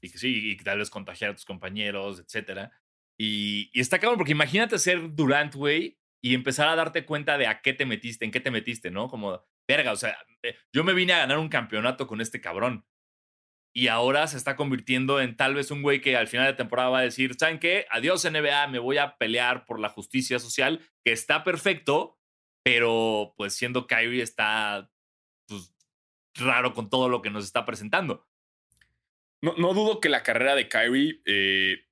y 0.00 0.10
que 0.10 0.18
sí, 0.18 0.50
y 0.52 0.56
que 0.56 0.64
tal 0.64 0.78
vez 0.78 0.88
contagiar 0.90 1.32
a 1.32 1.34
tus 1.34 1.44
compañeros, 1.44 2.20
etcétera. 2.20 2.70
Y, 3.18 3.68
y 3.74 3.80
está 3.80 3.98
cabrón, 3.98 4.16
porque 4.16 4.32
imagínate 4.32 4.78
ser 4.78 5.14
Durant, 5.14 5.54
güey, 5.54 5.98
y 6.22 6.34
empezar 6.34 6.68
a 6.68 6.76
darte 6.76 7.04
cuenta 7.04 7.36
de 7.36 7.46
a 7.48 7.60
qué 7.60 7.72
te 7.74 7.84
metiste, 7.84 8.24
en 8.24 8.30
qué 8.30 8.40
te 8.40 8.50
metiste, 8.52 8.90
¿no? 8.92 9.08
Como, 9.08 9.44
verga, 9.68 9.92
o 9.92 9.96
sea, 9.96 10.16
eh, 10.42 10.56
yo 10.72 10.82
me 10.82 10.94
vine 10.94 11.12
a 11.12 11.18
ganar 11.18 11.38
un 11.38 11.48
campeonato 11.48 12.06
con 12.06 12.20
este 12.20 12.40
cabrón. 12.40 12.86
Y 13.74 13.88
ahora 13.88 14.26
se 14.26 14.38
está 14.38 14.56
convirtiendo 14.56 15.20
en 15.20 15.36
tal 15.36 15.54
vez 15.54 15.70
un 15.70 15.82
güey 15.82 16.00
que 16.00 16.16
al 16.16 16.26
final 16.26 16.46
de 16.46 16.54
temporada 16.54 16.88
va 16.88 16.98
a 17.00 17.02
decir, 17.02 17.36
¿saben 17.38 17.60
qué? 17.60 17.86
Adiós 17.90 18.24
NBA, 18.24 18.66
me 18.68 18.78
voy 18.78 18.98
a 18.98 19.16
pelear 19.18 19.66
por 19.66 19.78
la 19.78 19.90
justicia 19.90 20.38
social, 20.38 20.80
que 21.04 21.12
está 21.12 21.44
perfecto, 21.44 22.18
pero 22.64 23.34
pues 23.36 23.54
siendo 23.54 23.86
Kyrie 23.86 24.22
está 24.22 24.90
pues, 25.46 25.74
raro 26.34 26.72
con 26.72 26.88
todo 26.88 27.08
lo 27.08 27.22
que 27.22 27.30
nos 27.30 27.44
está 27.44 27.66
presentando. 27.66 28.26
No, 29.42 29.54
no 29.56 29.74
dudo 29.74 30.00
que 30.00 30.08
la 30.08 30.22
carrera 30.22 30.56
de 30.56 30.68
Kyrie 30.68 31.22
eh, 31.26 31.86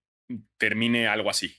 termine 0.58 1.06
algo 1.06 1.30
así. 1.30 1.56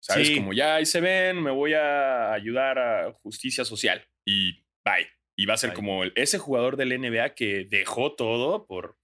¿Sabes? 0.00 0.28
Sí. 0.28 0.36
Como 0.36 0.52
ya 0.52 0.76
ahí 0.76 0.86
se 0.86 1.00
ven, 1.00 1.42
me 1.42 1.50
voy 1.50 1.74
a 1.74 2.32
ayudar 2.32 2.78
a 2.78 3.12
justicia 3.12 3.64
social. 3.64 4.08
Y 4.24 4.64
bye. 4.84 5.17
Y 5.38 5.46
va 5.46 5.54
a 5.54 5.58
ser 5.58 5.70
como 5.74 6.02
el- 6.02 6.12
ese 6.16 6.38
jugador 6.38 6.76
del 6.76 6.92
NBA 6.92 7.34
que 7.34 7.64
dejó 7.70 8.14
todo 8.16 8.66
por, 8.66 8.96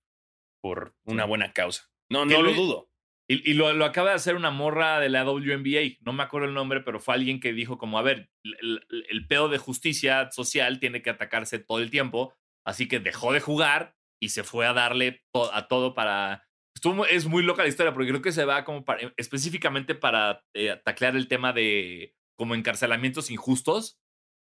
por 0.63 0.95
una 1.05 1.25
buena 1.27 1.53
causa. 1.53 1.89
No, 2.11 2.25
no 2.25 2.43
lo 2.43 2.53
dudo. 2.57 2.91
Y, 3.31 3.51
y 3.51 3.55
lo, 3.55 3.73
lo 3.73 3.85
acaba 3.87 4.11
de 4.11 4.17
hacer 4.17 4.35
una 4.35 4.51
morra 4.51 5.01
de 5.01 5.09
la 5.09 5.25
WNBA. 5.25 5.97
No 6.01 6.13
me 6.13 6.23
acuerdo 6.23 6.49
el 6.49 6.55
nombre, 6.55 6.81
pero 6.81 7.01
fue 7.01 7.15
alguien 7.15 7.41
que 7.41 7.53
dijo 7.53 7.79
como, 7.79 7.99
a 7.99 8.03
ver, 8.03 8.31
el, 8.45 8.55
el- 8.91 9.07
el 9.09 9.27
pedo 9.27 9.49
de 9.49 9.59
justicia 9.59 10.31
social 10.33 10.81
tiene 10.81 11.01
que 11.03 11.11
atacarse 11.11 11.59
todo 11.59 11.79
el 11.79 11.91
tiempo. 11.91 12.35
Así 12.67 12.89
que 12.89 12.99
dejó 13.01 13.33
de 13.33 13.41
jugar 13.41 13.95
y 14.21 14.31
se 14.31 14.43
fue 14.43 14.67
a 14.67 14.73
darle 14.73 15.23
to- 15.33 15.53
a 15.55 15.69
todo 15.69 15.95
para... 15.95 16.47
Estuvo, 16.77 17.07
es 17.07 17.27
muy 17.27 17.43
loca 17.45 17.63
la 17.63 17.69
historia 17.69 17.93
porque 17.95 18.09
creo 18.11 18.21
que 18.23 18.33
se 18.33 18.45
va 18.45 18.65
como 18.65 18.85
para, 18.85 19.13
específicamente 19.17 19.95
para 19.95 20.43
eh, 20.55 20.79
taclear 20.85 21.15
el 21.15 21.29
tema 21.29 21.53
de 21.53 22.15
como 22.37 22.55
encarcelamientos 22.57 23.31
injustos 23.31 24.01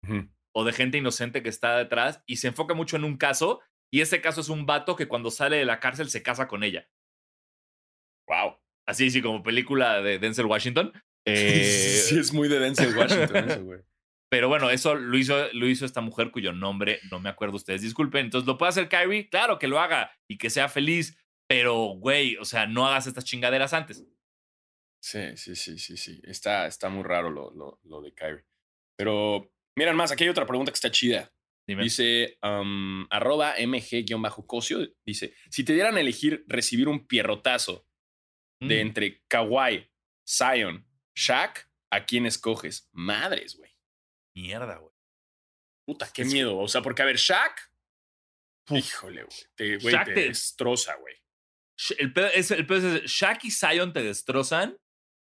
Ujú. 0.07 0.29
O 0.53 0.65
de 0.65 0.73
gente 0.73 0.99
inocente 0.99 1.43
que 1.43 1.49
está 1.49 1.77
detrás 1.77 2.23
y 2.27 2.37
se 2.37 2.49
enfoca 2.49 2.75
mucho 2.75 2.97
en 2.97 3.05
un 3.05 3.17
caso 3.17 3.61
y 3.93 4.01
ese 4.01 4.21
caso 4.21 4.41
es 4.41 4.49
un 4.49 4.67
vato 4.67 4.97
que 4.97 5.09
cuando 5.09 5.31
sale 5.31 5.57
de 5.57 5.65
la 5.65 5.81
cárcel 5.81 6.11
se 6.11 6.23
casa 6.23 6.47
con 6.49 6.63
ella. 6.63 6.89
Wow. 8.29 8.57
Así, 8.87 9.11
sí, 9.11 9.21
como 9.21 9.43
película 9.43 10.01
de 10.01 10.19
Denzel 10.19 10.47
Washington. 10.47 10.93
Eh, 11.27 12.01
sí, 12.03 12.19
es 12.19 12.33
muy 12.33 12.49
de 12.49 12.59
Denzel 12.59 12.97
Washington 12.97 13.51
eso, 13.51 13.63
güey. 13.65 13.81
Pero 14.31 14.49
bueno, 14.49 14.71
eso 14.71 14.95
lo 14.95 15.19
hizo, 15.19 15.53
lo 15.53 15.69
hizo 15.69 15.85
esta 15.85 16.01
mujer 16.01 16.31
cuyo 16.31 16.53
nombre 16.53 16.99
no 17.11 17.21
me 17.21 17.29
acuerdo 17.29 17.57
ustedes. 17.57 17.83
Disculpen. 17.83 18.25
Entonces, 18.25 18.47
¿lo 18.47 18.57
puede 18.57 18.71
hacer 18.71 18.89
Kyrie? 18.89 19.29
Claro 19.29 19.59
que 19.59 19.69
lo 19.69 19.79
haga 19.79 20.11
y 20.27 20.39
que 20.39 20.49
sea 20.49 20.71
feliz. 20.71 21.19
Pero, 21.47 21.97
güey, 21.99 22.37
o 22.39 22.47
sea, 22.47 22.67
no 22.67 22.87
hagas 22.87 23.07
estas 23.07 23.27
chingaderas 23.27 23.75
antes. 23.75 24.07
Sí, 25.03 25.37
sí, 25.37 25.55
sí, 25.55 25.79
sí, 25.79 25.99
sí. 25.99 26.21
Está, 26.25 26.67
está 26.67 26.89
muy 26.89 27.03
raro 27.03 27.29
lo, 27.29 27.51
lo, 27.51 27.81
lo 27.83 28.01
de 28.01 28.15
Kyrie. 28.15 28.47
Pero, 28.97 29.53
miran 29.77 29.97
más, 29.97 30.11
aquí 30.13 30.25
hay 30.25 30.31
otra 30.31 30.47
pregunta 30.47 30.73
que 30.73 30.77
está 30.77 30.91
chida. 30.91 31.33
Dime. 31.69 31.85
Dice, 31.85 32.39
um, 32.43 33.07
arroba 33.11 33.55
mg-cosio, 33.59 34.93
dice, 35.07 35.35
si 35.51 35.63
te 35.65 35.73
dieran 35.73 35.97
a 35.97 36.01
elegir 36.01 36.45
recibir 36.49 36.89
un 36.89 37.07
pierrotazo 37.07 37.87
de 38.61 38.77
Mm. 38.77 38.87
entre 38.87 39.23
Kawhi, 39.29 39.89
Zion, 40.29 40.87
Shaq, 41.15 41.71
¿a 41.93 42.05
quién 42.07 42.27
escoges? 42.27 42.89
Madres, 42.93 43.57
güey. 43.57 43.71
Mierda, 44.35 44.79
güey. 44.79 44.95
Puta, 45.87 46.11
qué 46.13 46.23
Es- 46.23 46.33
miedo. 46.33 46.59
O 46.59 46.69
sea, 46.69 46.83
porque 46.83 47.03
a 47.03 47.05
ver, 47.05 47.17
Shaq, 47.17 47.73
Puf. 48.67 48.79
híjole, 48.79 49.23
güey. 49.25 49.39
Te, 49.55 49.77
güey, 49.79 49.95
Shaq 49.95 50.07
te 50.07 50.15
te- 50.15 50.29
destroza, 50.29 50.97
güey. 50.97 51.15
El 51.99 52.13
pedo 52.13 52.27
es, 52.29 52.51
el 52.51 52.67
pedo 52.67 52.97
es 52.97 53.05
Shaq 53.11 53.45
y 53.45 53.51
Zion 53.51 53.93
te 53.93 54.03
destrozan. 54.03 54.77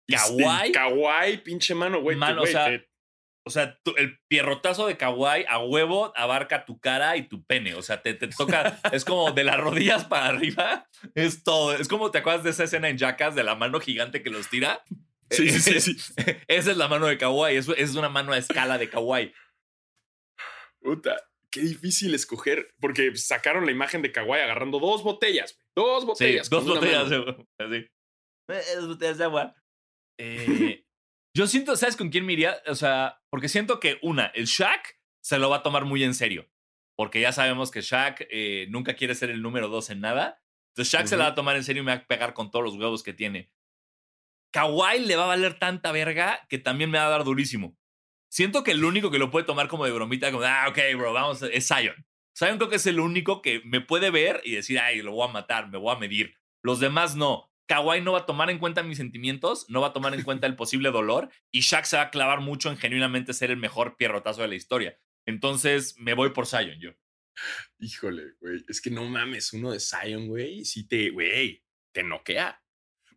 Kawhi. 0.08 0.72
Kawhi, 0.72 1.38
pinche 1.44 1.74
mano, 1.74 2.02
güey. 2.02 2.16
te- 2.16 2.20
Mano, 2.20 2.42
o 2.44 2.46
sea, 2.46 2.66
te- 2.68 2.90
O 3.48 3.52
sea, 3.52 3.80
el 3.98 4.20
pierrotazo 4.28 4.88
de 4.88 4.98
Kawhi 4.98 5.46
a 5.48 5.60
huevo 5.60 6.12
abarca 6.16 6.66
tu 6.66 6.80
cara 6.80 7.16
y 7.16 7.28
tu 7.28 7.46
pene. 7.46 7.76
O 7.76 7.82
sea, 7.84 8.02
te, 8.02 8.14
te 8.16 8.28
toca. 8.28 8.80
es 8.92 9.06
como 9.06 9.32
de 9.32 9.44
las 9.44 9.60
rodillas 9.60 10.06
para 10.06 10.28
arriba. 10.28 10.90
Es 11.14 11.44
todo. 11.44 11.74
Es 11.74 11.88
como 11.88 12.10
te 12.12 12.18
acuerdas 12.18 12.44
de 12.44 12.50
esa 12.50 12.64
escena 12.64 12.90
en 12.90 12.98
Jackass 12.98 13.36
de 13.36 13.44
la 13.44 13.56
mano 13.56 13.80
gigante 13.80 14.24
que 14.24 14.30
los 14.32 14.50
tira. 14.50 14.84
Sí, 15.30 15.50
sí, 15.50 15.80
sí, 15.80 15.80
sí. 16.00 16.24
Esa 16.48 16.72
es 16.72 16.78
la 16.78 16.88
mano 16.88 17.06
de 17.06 17.18
Kawhi. 17.20 17.56
Es, 17.56 17.70
es 17.70 17.96
una 17.96 18.10
mano 18.10 18.34
a 18.34 18.38
escala 18.38 18.78
de 18.80 18.90
Kawhi. 18.90 19.32
Puta, 20.82 21.16
qué 21.52 21.62
difícil 21.62 22.14
escoger, 22.14 22.74
porque 22.80 23.16
sacaron 23.16 23.66
la 23.66 23.72
imagen 23.72 24.02
de 24.02 24.12
Kawhi 24.12 24.40
agarrando 24.40 24.80
dos 24.80 25.04
botellas. 25.04 25.58
Dos 25.76 26.02
Sí, 26.02 26.08
botellas. 26.08 26.50
dos 26.50 26.66
botellas 26.66 27.04
así. 27.60 27.88
Eh, 28.48 28.76
Dos 28.76 28.88
botellas 28.88 29.18
de 29.18 29.24
agua. 29.24 29.56
Eh, 30.18 30.85
yo 31.36 31.48
siento, 31.48 31.76
¿sabes 31.76 31.98
con 31.98 32.10
quién 32.10 32.26
me 32.26 32.32
iría? 32.32 32.62
O 32.66 32.76
sea, 32.76 33.22
porque 33.30 33.50
siento 33.50 33.82
que 33.82 34.00
una, 34.02 34.28
el 34.28 34.46
Shaq 34.46 34.98
se 35.22 35.38
lo 35.38 35.50
va 35.50 35.58
a 35.58 35.64
tomar 35.64 35.84
muy 35.84 36.02
en 36.02 36.14
serio. 36.14 36.50
Porque 36.96 37.20
ya 37.20 37.34
sabemos 37.34 37.72
que 37.72 37.82
Shaq 37.82 38.26
eh, 38.32 38.68
nunca 38.70 38.94
quiere 38.94 39.16
ser 39.16 39.30
el 39.30 39.42
número 39.42 39.68
dos 39.68 39.90
en 39.90 40.00
nada. 40.00 40.42
Entonces 40.70 40.94
Shaq 40.94 41.08
se 41.08 41.18
la 41.18 41.26
va 41.26 41.30
a 41.32 41.36
tomar 41.36 41.58
en 41.58 41.66
serio 41.66 41.82
y 41.82 41.86
me 41.86 41.94
va 41.94 42.04
a 42.04 42.08
pegar 42.08 42.34
con 42.34 42.52
todos 42.52 42.64
los 42.64 42.76
huevos 42.76 43.04
que 43.04 43.12
tiene. 43.12 43.52
Kawhi 44.52 45.00
le 45.00 45.18
va 45.18 45.26
a 45.26 45.28
valer 45.28 45.60
tanta 45.60 45.92
verga 45.92 46.46
que 46.48 46.58
también 46.58 46.90
me 46.90 47.00
va 47.00 47.08
a 47.08 47.10
dar 47.10 47.26
durísimo. 47.26 47.78
Siento 48.30 48.64
que 48.64 48.72
el 48.72 48.86
único 48.86 49.12
que 49.12 49.20
lo 49.20 49.30
puede 49.30 49.46
tomar 49.46 49.68
como 49.68 49.84
de 49.84 49.92
bromita, 49.92 50.32
como, 50.32 50.46
ah, 50.46 50.68
ok, 50.70 50.80
bro, 50.96 51.12
vamos, 51.12 51.42
es 51.42 51.68
Zion. 51.68 52.06
Zion 52.38 52.58
creo 52.58 52.70
que 52.70 52.78
es 52.78 52.88
el 52.88 53.02
único 53.02 53.42
que 53.42 53.62
me 53.66 53.82
puede 53.82 54.10
ver 54.10 54.40
y 54.46 54.52
decir, 54.52 54.80
ay, 54.80 55.02
lo 55.02 55.12
voy 55.12 55.28
a 55.28 55.34
matar, 55.34 55.70
me 55.70 55.78
voy 55.78 55.94
a 55.94 56.00
medir. 56.00 56.38
Los 56.62 56.80
demás 56.80 57.18
no. 57.18 57.52
Kawhi 57.68 58.02
no 58.02 58.14
va 58.14 58.20
a 58.20 58.26
tomar 58.26 58.50
en 58.50 58.60
cuenta 58.60 58.84
mis 58.84 58.98
sentimientos, 58.98 59.66
no 59.70 59.82
va 59.82 59.88
a 59.88 59.94
tomar 59.94 60.14
en 60.14 60.22
cuenta 60.24 60.48
el 60.48 60.56
posible 60.56 60.92
dolor 60.92 61.30
y 61.52 61.62
Shaq 61.62 61.86
se 61.86 61.98
va 61.98 62.04
a 62.04 62.10
clavar 62.12 62.42
mucho 62.42 62.70
en 62.70 62.78
genuinamente 62.78 63.34
ser 63.34 63.52
el 63.52 63.58
mejor 63.58 63.98
pierrotazo 63.98 64.42
de 64.42 64.48
la 64.50 64.56
historia. 64.56 65.00
Entonces 65.26 65.96
me 65.98 66.14
voy 66.14 66.30
por 66.30 66.46
Zion 66.46 66.80
yo. 66.80 66.92
Híjole, 67.80 68.34
güey. 68.40 68.64
Es 68.68 68.82
que 68.82 68.92
no 68.92 69.04
mames, 69.06 69.52
uno 69.54 69.72
de 69.72 69.80
Zion, 69.80 70.28
güey. 70.28 70.64
Sí 70.66 70.88
te, 70.88 71.10
güey, 71.10 71.64
te 71.94 72.04
noquea. 72.04 72.62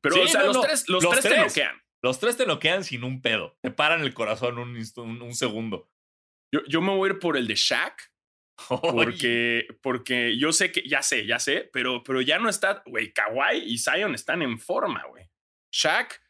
Pero, 0.01 0.15
Sí, 0.17 0.21
o 0.23 0.29
sea, 0.29 0.41
no, 0.41 0.47
los, 0.47 0.57
no, 0.57 0.63
tres, 0.63 0.89
los, 0.89 1.03
los 1.05 1.13
tres, 1.13 1.23
te 1.23 1.29
tres. 1.31 1.41
noquean. 1.47 1.83
Los 2.03 2.21
tres 2.21 2.37
te 2.37 2.47
noquean 2.47 2.85
sin 2.85 3.05
un 3.05 3.21
pedo. 3.21 3.59
Te 3.61 3.71
paran 3.71 4.01
el 4.03 4.15
corazón 4.15 4.59
un, 4.59 4.77
un, 4.97 5.23
un 5.23 5.35
segundo. 5.35 5.91
Yo, 6.53 6.61
yo 6.69 6.81
me 6.81 6.95
voy 6.97 7.11
a 7.11 7.13
ir 7.13 7.19
por 7.19 7.37
el 7.37 7.47
de 7.47 7.55
Shaq, 7.57 8.08
porque, 8.93 9.67
porque 9.83 10.37
yo 10.39 10.53
sé 10.53 10.73
que, 10.73 10.83
ya 10.89 11.03
sé, 11.03 11.27
ya 11.27 11.39
sé, 11.39 11.69
pero, 11.73 12.03
pero 12.03 12.21
ya 12.21 12.39
no 12.39 12.49
está, 12.49 12.83
güey, 12.87 13.13
Kawhi 13.13 13.59
y 13.65 13.79
Zion 13.79 14.15
están 14.15 14.43
en 14.43 14.59
forma, 14.59 15.05
güey. 15.09 15.25
Shaq, 15.71 16.21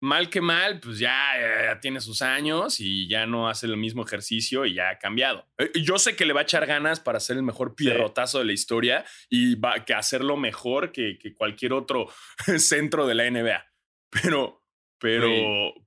mal 0.00 0.28
que 0.28 0.40
mal, 0.40 0.80
pues 0.80 0.98
ya, 0.98 1.32
ya 1.64 1.80
tiene 1.80 2.00
sus 2.00 2.22
años 2.22 2.80
y 2.80 3.08
ya 3.08 3.26
no 3.26 3.48
hace 3.48 3.66
el 3.66 3.76
mismo 3.76 4.04
ejercicio 4.04 4.64
y 4.66 4.74
ya 4.74 4.90
ha 4.90 4.98
cambiado. 4.98 5.46
Eh, 5.58 5.70
Yo 5.82 5.98
sé 5.98 6.14
que 6.16 6.24
le 6.24 6.32
va 6.32 6.40
a 6.40 6.44
echar 6.44 6.66
ganas 6.66 7.00
para 7.00 7.20
ser 7.20 7.36
el 7.36 7.42
mejor 7.42 7.74
pierrotazo 7.74 8.38
de 8.38 8.44
la 8.44 8.52
historia 8.52 9.04
y 9.28 9.54
va 9.54 9.84
que 9.84 9.94
hacerlo 9.94 10.36
mejor 10.36 10.92
que, 10.92 11.18
que 11.18 11.34
cualquier 11.34 11.72
otro 11.72 12.08
centro 12.58 13.06
de 13.06 13.14
la 13.14 13.30
NBA. 13.30 13.64
Pero, 14.10 14.64
pero, 14.98 15.28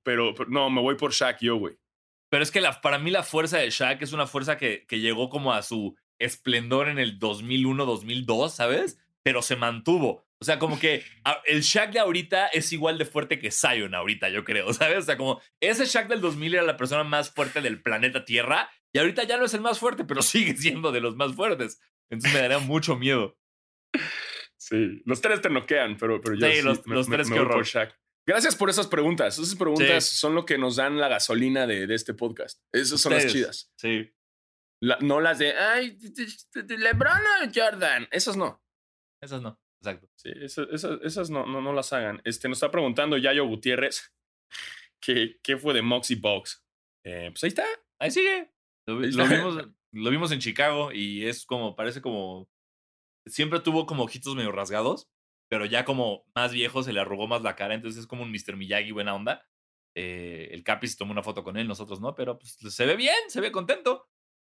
pero, 0.02 0.34
pero, 0.34 0.50
no, 0.50 0.70
me 0.70 0.80
voy 0.80 0.96
por 0.96 1.12
Shaq 1.12 1.40
yo, 1.40 1.56
güey. 1.56 1.76
Pero 2.32 2.42
es 2.42 2.50
que 2.50 2.62
la, 2.62 2.80
para 2.80 2.98
mí 2.98 3.10
la 3.10 3.22
fuerza 3.22 3.58
de 3.58 3.68
Shaq 3.68 4.00
es 4.00 4.14
una 4.14 4.26
fuerza 4.26 4.56
que, 4.56 4.86
que 4.88 5.00
llegó 5.00 5.28
como 5.28 5.52
a 5.52 5.60
su 5.60 5.94
esplendor 6.18 6.88
en 6.88 6.98
el 6.98 7.18
2001-2002, 7.18 8.48
¿sabes? 8.48 8.98
Pero 9.22 9.42
se 9.42 9.54
mantuvo. 9.54 10.24
O 10.40 10.44
sea, 10.46 10.58
como 10.58 10.78
que 10.80 11.04
el 11.44 11.60
Shaq 11.60 11.92
de 11.92 11.98
ahorita 12.00 12.46
es 12.48 12.72
igual 12.72 12.96
de 12.96 13.04
fuerte 13.04 13.38
que 13.38 13.50
Zion 13.50 13.94
ahorita, 13.94 14.30
yo 14.30 14.44
creo, 14.44 14.72
¿sabes? 14.72 14.98
O 15.00 15.02
sea, 15.02 15.18
como 15.18 15.42
ese 15.60 15.84
Shaq 15.84 16.08
del 16.08 16.22
2000 16.22 16.54
era 16.54 16.62
la 16.62 16.78
persona 16.78 17.04
más 17.04 17.30
fuerte 17.34 17.60
del 17.60 17.82
planeta 17.82 18.24
Tierra 18.24 18.70
y 18.94 18.98
ahorita 18.98 19.24
ya 19.24 19.36
no 19.36 19.44
es 19.44 19.52
el 19.52 19.60
más 19.60 19.78
fuerte, 19.78 20.04
pero 20.06 20.22
sigue 20.22 20.56
siendo 20.56 20.90
de 20.90 21.00
los 21.02 21.14
más 21.16 21.34
fuertes. 21.34 21.82
Entonces 22.10 22.32
me 22.32 22.40
daría 22.40 22.58
mucho 22.60 22.96
miedo. 22.96 23.36
Sí, 24.56 25.02
los 25.04 25.20
tres 25.20 25.40
te 25.42 25.50
noquean, 25.50 25.96
pero, 25.98 26.20
pero 26.20 26.36
yo 26.36 26.46
Sí, 26.46 26.56
sí 26.56 26.62
los- 26.62 26.86
me- 26.86 26.94
los 26.94 27.08
me- 27.08 27.16
tres, 27.16 27.28
me 27.28 27.36
por 27.36 27.46
horror. 27.46 27.64
Shaq. 27.66 27.94
Gracias 28.26 28.54
por 28.56 28.70
esas 28.70 28.86
preguntas. 28.86 29.38
Esas 29.38 29.56
preguntas 29.56 30.04
Sí. 30.06 30.16
son 30.16 30.34
lo 30.34 30.44
que 30.44 30.58
nos 30.58 30.76
dan 30.76 30.98
la 30.98 31.08
gasolina 31.08 31.66
de, 31.66 31.86
de 31.86 31.94
este 31.94 32.14
podcast. 32.14 32.60
Esas 32.72 33.00
son 33.00 33.12
las 33.14 33.26
chidas. 33.26 33.72
Sí. 33.76 34.12
La- 34.80 34.98
no 35.00 35.20
las 35.20 35.38
de, 35.38 35.52
ay, 35.56 35.98
LeBron 36.54 37.18
o 37.42 37.50
Jordan. 37.54 38.08
Esas 38.10 38.36
no. 38.36 38.62
Esas 39.22 39.42
no. 39.42 39.60
Exacto. 39.80 40.08
Sí, 40.16 40.30
eso- 40.40 40.70
eso- 40.70 41.00
esas 41.02 41.30
no, 41.30 41.46
no, 41.46 41.60
no 41.60 41.72
las 41.72 41.92
hagan. 41.92 42.20
Este, 42.24 42.48
nos 42.48 42.58
está 42.58 42.70
preguntando 42.70 43.16
Yayo 43.16 43.46
Gutiérrez 43.46 44.12
que, 45.00 45.38
qué 45.42 45.56
fue 45.56 45.74
de 45.74 45.82
Moxie 45.82 46.16
Box. 46.16 46.64
Eh, 47.04 47.30
pues 47.32 47.42
ahí 47.44 47.48
está. 47.48 47.66
Ahí 48.00 48.10
sigue. 48.10 48.52
Lo, 48.86 49.00
Ahí 49.00 49.10
lo 49.12 49.26
vimos, 49.26 49.68
lo 49.92 50.10
vimos 50.10 50.30
en 50.32 50.38
Chicago 50.40 50.92
y 50.92 51.26
es 51.26 51.44
como, 51.44 51.74
parece 51.76 52.00
como. 52.00 52.48
Siempre 53.26 53.60
tuvo 53.60 53.86
como 53.86 54.02
ojitos 54.02 54.34
medio 54.34 54.50
rasgados, 54.50 55.08
pero 55.52 55.66
ya 55.66 55.84
como 55.84 56.24
más 56.34 56.50
viejo 56.50 56.82
se 56.82 56.94
le 56.94 57.00
arrugó 57.00 57.26
más 57.26 57.42
la 57.42 57.54
cara, 57.54 57.74
entonces 57.74 58.00
es 58.00 58.06
como 58.06 58.22
un 58.22 58.32
Mr. 58.32 58.56
Miyagi 58.56 58.90
buena 58.90 59.14
onda. 59.14 59.46
Eh, 59.94 60.48
el 60.50 60.64
Capi 60.64 60.88
se 60.88 60.96
tomó 60.96 61.12
una 61.12 61.22
foto 61.22 61.44
con 61.44 61.58
él, 61.58 61.68
nosotros 61.68 62.00
no, 62.00 62.14
pero 62.14 62.38
pues 62.38 62.56
se 62.56 62.86
ve 62.86 62.96
bien, 62.96 63.14
se 63.28 63.42
ve 63.42 63.52
contento. 63.52 64.08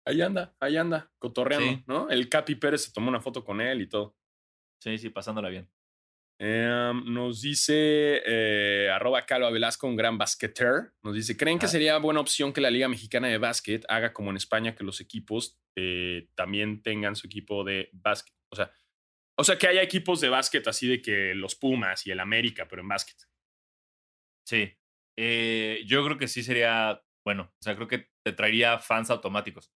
Ahí 0.06 0.22
anda, 0.22 0.56
ahí 0.58 0.78
anda, 0.78 1.12
cotorreando, 1.18 1.68
Sí. 1.70 1.84
¿no? 1.86 2.08
El 2.08 2.30
Capi 2.30 2.54
Pérez 2.54 2.84
se 2.84 2.92
tomó 2.92 3.10
una 3.10 3.20
foto 3.20 3.44
con 3.44 3.60
él 3.60 3.82
y 3.82 3.90
todo. 3.90 4.16
Sí, 4.82 4.96
sí, 4.96 5.10
pasándola 5.10 5.50
bien. 5.50 5.70
Em, 6.40 7.12
nos 7.12 7.42
dice 7.42 8.22
eh, 8.24 8.88
arroba 8.90 9.26
Calva 9.26 9.50
Velasco, 9.50 9.86
un 9.86 9.96
gran 9.96 10.16
basqueter. 10.16 10.94
Nos 11.02 11.14
dice, 11.14 11.36
¿creen 11.36 11.58
que 11.58 11.68
sería 11.68 11.98
buena 11.98 12.20
opción 12.20 12.54
que 12.54 12.62
la 12.62 12.70
Liga 12.70 12.88
Mexicana 12.88 13.28
de 13.28 13.36
Básquet 13.36 13.84
haga 13.90 14.14
como 14.14 14.30
en 14.30 14.38
España 14.38 14.74
que 14.74 14.82
los 14.82 15.02
equipos 15.02 15.58
eh, 15.76 16.30
también 16.34 16.80
tengan 16.80 17.16
su 17.16 17.26
equipo 17.26 17.64
de 17.64 17.90
básquet? 17.92 18.34
O 18.50 18.56
sea, 18.56 18.70
o 19.38 19.44
sea, 19.44 19.58
que 19.58 19.68
haya 19.68 19.82
equipos 19.82 20.20
de 20.20 20.28
básquet 20.28 20.66
así 20.66 20.88
de 20.88 21.02
que 21.02 21.34
los 21.34 21.54
Pumas 21.54 22.06
y 22.06 22.10
el 22.10 22.20
América, 22.20 22.66
pero 22.68 22.82
en 22.82 22.88
básquet. 22.88 23.16
Sí. 24.46 24.72
Eh, 25.18 25.82
yo 25.86 26.04
creo 26.04 26.18
que 26.18 26.28
sí 26.28 26.42
sería 26.42 27.02
bueno. 27.24 27.52
O 27.58 27.62
sea, 27.62 27.74
creo 27.74 27.88
que 27.88 28.10
te 28.24 28.32
traería 28.32 28.78
fans 28.78 29.10
automáticos. 29.10 29.72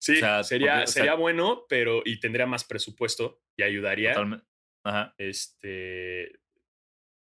Sí, 0.00 0.16
O 0.16 0.20
sea, 0.20 0.42
sería, 0.44 0.70
porque, 0.72 0.84
o 0.84 0.86
sea- 0.88 0.92
sería 1.02 1.14
bueno, 1.14 1.64
pero 1.68 2.02
y 2.04 2.18
tendría 2.18 2.46
más 2.46 2.64
presupuesto 2.64 3.42
y 3.56 3.62
ayudaría. 3.62 4.10
Totalmente. 4.14 4.46
Ajá. 4.84 5.14
Este, 5.16 6.40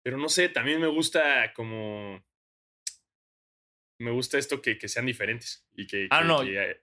pero 0.03 0.16
no 0.16 0.29
sé, 0.31 0.49
también 0.49 0.81
me 0.81 0.87
gusta 0.87 1.53
como 1.53 2.25
me 4.01 4.11
gusta 4.11 4.39
esto 4.39 4.62
que, 4.62 4.79
que 4.79 4.89
sean 4.89 5.05
diferentes 5.05 5.68
y 5.77 5.87
que, 5.87 6.09
Ah, 6.11 6.21
que- 6.23 6.27
no. 6.27 6.41
que, 6.41 6.83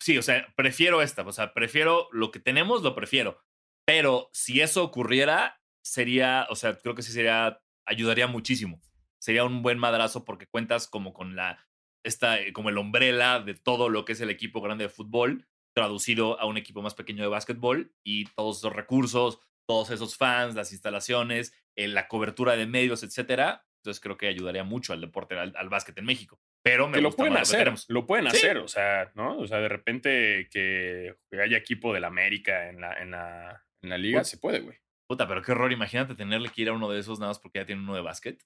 sí, 0.00 0.18
o 0.18 0.22
sea, 0.22 0.52
prefiero 0.56 1.02
esta. 1.02 1.22
O 1.22 1.32
sea, 1.32 1.52
prefiero 1.52 2.08
lo 2.12 2.30
que 2.30 2.40
tenemos, 2.40 2.82
lo 2.82 2.94
prefiero. 2.94 3.40
Pero 3.86 4.30
si 4.32 4.60
eso 4.60 4.82
ocurriera, 4.82 5.60
sería, 5.82 6.46
o 6.50 6.56
sea, 6.56 6.76
creo 6.76 6.94
que 6.94 7.02
sí 7.02 7.12
sería, 7.12 7.62
ayudaría 7.86 8.26
muchísimo. 8.26 8.80
Sería 9.18 9.44
un 9.44 9.62
buen 9.62 9.78
madrazo 9.78 10.24
porque 10.24 10.46
cuentas 10.46 10.88
como 10.88 11.12
con 11.12 11.36
la, 11.36 11.66
esta, 12.04 12.40
eh, 12.40 12.52
como 12.52 12.68
el 12.68 12.78
umbrella 12.78 13.40
de 13.40 13.54
todo 13.54 13.88
lo 13.88 14.04
que 14.04 14.12
es 14.12 14.20
el 14.20 14.30
equipo 14.30 14.60
grande 14.60 14.84
de 14.84 14.90
fútbol, 14.90 15.46
traducido 15.74 16.40
a 16.40 16.46
un 16.46 16.56
equipo 16.56 16.82
más 16.82 16.94
pequeño 16.94 17.22
de 17.22 17.28
básquetbol 17.28 17.94
y 18.04 18.24
todos 18.34 18.58
esos 18.58 18.72
recursos, 18.72 19.40
todos 19.68 19.90
esos 19.90 20.16
fans, 20.16 20.54
las 20.54 20.72
instalaciones, 20.72 21.52
eh, 21.76 21.88
la 21.88 22.08
cobertura 22.08 22.56
de 22.56 22.66
medios, 22.66 23.02
etcétera. 23.02 23.66
Entonces 23.82 24.00
creo 24.00 24.16
que 24.16 24.26
ayudaría 24.26 24.64
mucho 24.64 24.92
al 24.92 25.00
deporte, 25.00 25.38
al 25.38 25.68
básquet 25.68 25.96
en 25.98 26.06
México. 26.06 26.40
Pero 26.68 26.88
me 26.88 26.96
que 26.96 27.02
lo 27.02 27.12
pueden 27.12 27.34
más 27.34 27.42
hacer, 27.42 27.72
lo 27.88 28.06
pueden 28.06 28.28
Sí. 28.30 28.36
hacer, 28.38 28.58
o 28.58 28.66
sea, 28.66 29.12
¿no? 29.14 29.38
O 29.38 29.46
sea, 29.46 29.58
de 29.58 29.68
repente 29.68 30.48
que 30.50 31.14
haya 31.40 31.56
equipo 31.56 31.94
del 31.94 32.02
América 32.04 32.68
en 32.68 32.80
la, 32.80 32.92
en 32.94 33.12
la, 33.12 33.64
en 33.82 33.90
la 33.90 33.98
liga, 33.98 34.24
se 34.24 34.38
puede, 34.38 34.58
güey. 34.60 34.76
Puta, 35.08 35.28
pero 35.28 35.40
qué 35.42 35.52
horror. 35.52 35.70
Imagínate 35.72 36.16
tenerle 36.16 36.48
que 36.50 36.62
ir 36.62 36.68
a 36.68 36.72
uno 36.72 36.90
de 36.90 36.98
esos 36.98 37.20
nada 37.20 37.30
más 37.30 37.38
porque 37.38 37.60
ya 37.60 37.66
tiene 37.66 37.82
uno 37.82 37.94
de 37.94 38.00
básquet. 38.00 38.42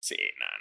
Sí, 0.00 0.14
no, 0.38 0.46
no, 0.46 0.58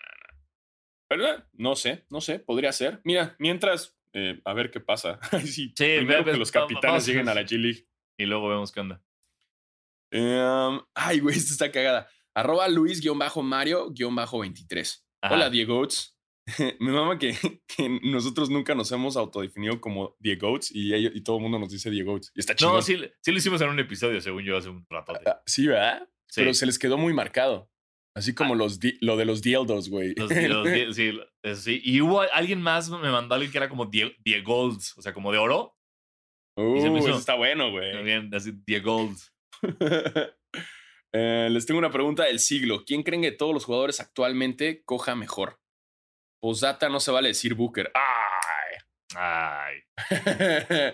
no. 1.22 1.28
Eh, 1.38 1.44
no 1.54 1.76
sé, 1.76 2.06
no 2.10 2.22
sé, 2.22 2.40
podría 2.40 2.72
ser. 2.72 3.00
Mira, 3.04 3.36
mientras, 3.38 3.96
eh, 4.14 4.42
a 4.46 4.54
ver 4.54 4.72
qué 4.72 4.80
pasa. 4.80 5.20
sí, 5.46 5.48
Sí, 5.48 5.74
primero 5.98 6.24
ve- 6.24 6.32
que 6.32 6.38
los 6.40 6.52
capitanes 6.52 7.06
lleguen 7.06 7.30
a 7.30 7.36
la 7.36 7.44
G-League. 7.44 7.86
Y 8.18 8.26
luego 8.26 8.50
vemos 8.50 8.72
qué 8.72 8.80
onda. 8.80 9.04
Em, 10.12 10.82
ay, 10.96 11.20
güey, 11.20 11.38
esta 11.38 11.54
está 11.54 11.72
cagada. 11.72 12.10
Arroba 12.34 12.68
Luis-Mario-23. 12.68 15.04
Ajá. 15.22 15.36
Hola, 15.36 15.50
Diegoats. 15.50 16.13
Mi 16.80 16.90
mamá 16.92 17.18
que, 17.18 17.36
que 17.68 18.00
nosotros 18.04 18.50
nunca 18.50 18.76
nos 18.76 18.92
hemos 18.92 19.16
autodefinido 19.16 19.80
como 19.80 20.18
y, 20.22 20.94
ellos- 20.94 21.14
y 21.16 21.22
todo 21.22 21.38
el 21.38 21.42
mundo 21.44 21.58
nos 21.60 21.70
dice 21.70 21.90
Diegoats. 21.90 22.32
Y 22.36 22.40
está 22.42 22.56
chido. 22.56 22.74
No, 22.74 22.82
sí, 22.82 22.98
sí 23.22 23.32
lo 23.32 23.38
hicimos 23.38 23.62
en 23.62 23.70
un 23.70 23.80
episodio, 23.80 24.20
según 24.22 24.44
yo, 24.44 24.58
hace 24.58 24.70
un 24.70 24.86
rato. 24.90 25.14
Sí, 25.46 25.68
¿verdad? 25.68 26.08
Sí. 26.30 26.42
Pero 26.42 26.54
se 26.54 26.66
les 26.66 26.78
quedó 26.80 26.98
muy 26.98 27.14
marcado. 27.14 27.70
Así 28.16 28.36
como 28.36 28.54
los 28.56 28.80
lo 29.02 29.18
de 29.18 29.26
los 29.26 29.42
dildos, 29.42 29.90
güey. 29.90 30.14
Los- 30.16 30.30
los- 30.32 30.68
sí, 30.96 31.12
sí. 31.56 31.82
Y 31.84 32.02
hubo 32.02 32.22
alguien 32.22 32.62
más, 32.62 32.90
me 32.90 33.10
mandó 33.10 33.36
alguien 33.36 33.52
que 33.52 33.58
era 33.58 33.70
como 33.70 33.86
Die, 33.86 34.16
Diegolds, 34.24 34.98
o 34.98 35.02
sea, 35.02 35.14
como 35.14 35.32
de 35.32 35.38
oro. 35.40 35.76
Uh, 36.58 36.76
y 36.78 36.82
se 36.82 36.90
me 36.92 37.00
hizo- 37.00 37.10
eso 37.10 37.18
está 37.20 37.36
bueno, 37.36 37.72
güey. 37.72 38.04
Bien, 38.04 38.30
así, 38.34 38.52
Diegolds. 38.68 39.34
Eh, 41.16 41.48
les 41.52 41.68
tengo 41.68 41.78
una 41.78 41.92
pregunta 41.92 42.24
del 42.24 42.40
siglo. 42.40 42.86
¿Quién 42.86 43.04
creen 43.04 43.22
que 43.22 43.32
todos 43.32 43.54
los 43.54 43.66
jugadores 43.66 44.00
actualmente 44.00 44.82
coja 44.84 45.14
mejor? 45.16 45.60
Posdata 46.44 46.90
no 46.90 47.00
se 47.00 47.10
vale 47.10 47.30
decir 47.30 47.54
Booker. 47.54 47.90
¡Ay! 47.96 48.78
Ay. 49.16 49.76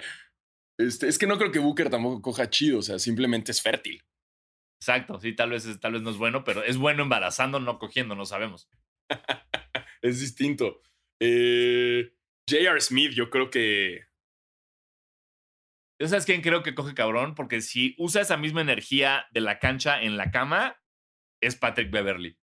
Este, 0.80 1.10
es 1.10 1.18
que 1.20 1.28
no 1.28 1.38
creo 1.38 1.52
que 1.52 1.60
Booker 1.60 1.89
tampoco 1.89 2.22
coja 2.22 2.50
chido, 2.50 2.80
o 2.80 2.82
sea, 2.82 3.00
simplemente 3.00 3.52
es 3.52 3.62
fértil. 3.62 4.02
Exacto, 4.80 5.20
sí, 5.20 5.36
tal 5.36 5.50
vez, 5.50 5.66
es- 5.66 5.78
tal 5.82 5.91
vez 5.91 6.02
no 6.04 6.10
es 6.10 6.16
bueno, 6.16 6.45
pero 6.45 6.64
es 6.64 6.78
bueno 6.78 7.04
embarazando, 7.04 7.60
no 7.60 7.80
cogiendo, 7.80 8.16
no 8.16 8.26
sabemos. 8.26 8.70
Es 10.02 10.22
distinto. 10.22 10.82
Eh, 11.22 12.14
J.R. 12.50 12.80
Smith, 12.80 13.12
yo 13.12 13.30
creo 13.30 13.50
que. 13.50 14.06
¿Yo 16.00 16.08
¿Sabes 16.08 16.26
quién 16.26 16.41
creo 16.41 16.64
que 16.64 16.74
coge 16.76 16.93
cabrón? 16.93 17.36
Porque 17.36 17.60
si 17.60 17.93
usa 17.97 18.22
esa 18.22 18.38
misma 18.38 18.62
energía 18.62 19.28
de 19.34 19.41
la 19.41 19.60
cancha 19.60 20.02
en 20.02 20.16
la 20.16 20.32
cama, 20.32 20.82
es 21.43 21.58
Patrick 21.58 21.91
Beverly. 21.91 22.39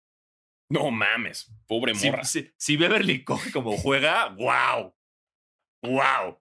No 0.70 0.90
mames, 0.92 1.54
pobre 1.68 1.94
morra. 1.94 2.24
si- 2.24 2.52
si 2.58 2.78
Beverly 2.78 3.24
coge 3.24 3.52
como 3.52 3.78
juega, 3.78 4.30
wow. 4.30 4.96
Wow. 5.84 6.40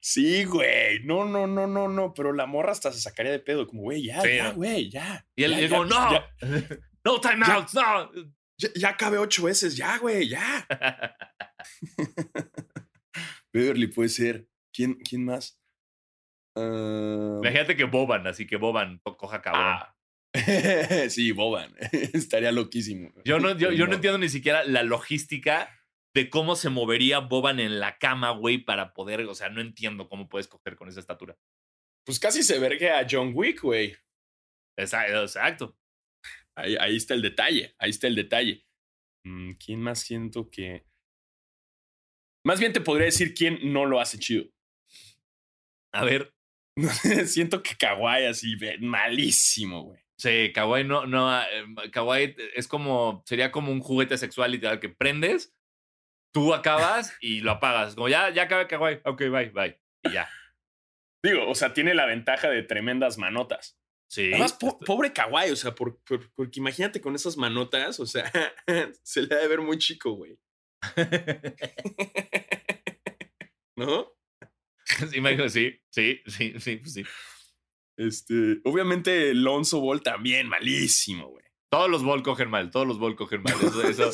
Sí, 0.00 0.44
güey. 0.44 1.04
No, 1.04 1.24
no, 1.24 1.46
no, 1.46 1.66
no, 1.66 1.88
no. 1.88 2.12
Pero 2.14 2.32
la 2.32 2.46
morra 2.46 2.72
hasta 2.72 2.92
se 2.92 3.00
sacaría 3.00 3.30
de 3.32 3.38
pedo. 3.38 3.66
Como, 3.66 3.82
güey, 3.82 4.04
ya, 4.04 4.20
Sí, 4.20 4.36
ya, 4.36 4.50
güey, 4.50 4.90
ya. 4.90 5.26
Y 5.36 5.44
él 5.44 5.52
ya, 5.52 5.58
él 5.60 5.68
ya, 5.70 5.78
no, 5.78 6.12
Ya, 6.12 6.30
no 7.04 7.20
timeouts, 7.20 7.74
no. 7.74 8.10
ya, 8.74 8.96
cabe 8.96 9.18
ocho 9.18 9.44
veces, 9.44 9.76
ya, 9.76 9.98
güey, 9.98 10.28
ya. 10.28 10.66
Beverly 13.52 13.86
puede 13.88 14.08
ser. 14.08 14.48
¿Quién, 14.72 14.94
quién 14.94 15.24
más? 15.24 15.60
Ah, 16.56 17.38
Imagínate 17.42 17.76
que 17.76 17.84
Boban, 17.84 18.26
así 18.26 18.46
que 18.46 18.56
Boban 18.56 18.98
co- 19.04 19.16
coja 19.16 19.40
cabrón. 19.42 19.62
ah. 19.64 19.95
sí, 21.10 21.32
Boban. 21.32 21.74
Estaría 22.12 22.52
loquísimo. 22.52 23.12
Yo 23.24 23.38
no, 23.38 23.56
yo, 23.56 23.72
yo 23.72 23.86
no 23.86 23.94
entiendo 23.94 24.18
ni 24.18 24.28
siquiera 24.28 24.64
la 24.64 24.82
logística 24.82 25.70
de 26.14 26.30
cómo 26.30 26.56
se 26.56 26.70
movería 26.70 27.18
Boban 27.18 27.60
en 27.60 27.78
la 27.78 27.98
cama, 27.98 28.30
güey, 28.30 28.58
para 28.58 28.94
poder, 28.94 29.20
o 29.22 29.34
sea, 29.34 29.48
no 29.48 29.60
entiendo 29.60 30.08
cómo 30.08 30.28
puedes 30.28 30.48
coger 30.48 30.76
con 30.76 30.88
esa 30.88 31.00
estatura. 31.00 31.36
Pues 32.04 32.18
casi 32.18 32.42
se 32.42 32.58
vergue 32.58 32.90
a 32.90 33.06
John 33.08 33.32
Wick, 33.34 33.62
güey. 33.62 33.96
Exacto. 34.76 35.76
Ahí, 36.56 36.76
ahí 36.80 36.96
está 36.96 37.14
el 37.14 37.22
detalle. 37.22 37.74
Ahí 37.78 37.90
está 37.90 38.06
el 38.06 38.14
detalle. 38.14 38.64
Mm, 39.24 39.52
¿Quién 39.52 39.82
más 39.82 40.00
siento 40.00 40.50
que.? 40.50 40.86
Más 42.44 42.60
bien 42.60 42.72
te 42.72 42.80
podría 42.80 43.06
decir 43.06 43.34
quién 43.34 43.72
no 43.72 43.86
lo 43.86 44.00
hace 44.00 44.18
chido. 44.18 44.44
A 45.92 46.04
ver, 46.04 46.32
siento 47.26 47.62
que 47.62 47.74
Kawhi 47.76 48.26
así, 48.26 48.56
malísimo, 48.80 49.82
güey. 49.82 50.05
Sí, 50.18 50.52
Kawaii 50.54 50.84
no, 50.84 51.06
no, 51.06 51.30
ah, 51.30 51.46
eh, 51.50 51.90
Kawaii 51.90 52.36
es 52.54 52.68
como, 52.68 53.22
sería 53.26 53.50
como 53.52 53.72
un 53.72 53.80
juguete 53.80 54.16
sexual 54.18 54.52
literal 54.52 54.80
que 54.80 54.88
prendes, 54.88 55.54
tú 56.32 56.54
acabas 56.54 57.14
y 57.20 57.40
lo 57.40 57.52
apagas. 57.52 57.94
Como 57.94 58.08
ya, 58.08 58.30
ya 58.30 58.44
acabé 58.44 58.66
Kawaii, 58.66 59.00
ok, 59.04 59.18
bye, 59.30 59.50
bye. 59.50 59.80
Y 60.04 60.12
ya. 60.12 60.28
Digo, 61.24 61.48
o 61.48 61.54
sea, 61.54 61.74
tiene 61.74 61.94
la 61.94 62.06
ventaja 62.06 62.48
de 62.48 62.62
tremendas 62.62 63.18
manotas. 63.18 63.78
Sí. 64.08 64.30
Además, 64.32 64.52
po- 64.52 64.78
pobre 64.78 65.12
Kawhi, 65.12 65.50
o 65.50 65.56
sea, 65.56 65.74
por- 65.74 66.00
por- 66.04 66.32
porque 66.34 66.60
imagínate 66.60 67.00
con 67.00 67.16
esas 67.16 67.36
manotas, 67.36 67.98
o 67.98 68.06
sea, 68.06 68.30
se 69.02 69.22
le 69.22 69.34
ha 69.34 69.38
de 69.38 69.48
ver 69.48 69.60
muy 69.60 69.78
chico, 69.78 70.12
güey. 70.12 70.38
¿No? 73.76 74.12
sí, 74.86 75.20
sí, 75.48 75.80
sí, 75.90 76.22
sí, 76.26 76.54
sí, 76.60 76.76
pues 76.76 76.92
sí. 76.92 77.04
Este, 77.96 78.60
obviamente, 78.64 79.32
Lonzo 79.34 79.80
Ball 79.80 80.02
también, 80.02 80.48
malísimo, 80.48 81.28
güey. 81.28 81.44
Todos 81.70 81.90
los 81.90 82.02
ball 82.04 82.22
cogen 82.22 82.50
mal, 82.50 82.70
todos 82.70 82.86
los 82.86 82.98
ball 82.98 83.16
cogen 83.16 83.42
mal. 83.42 83.54
Eso, 83.54 83.82
eso, 83.88 84.10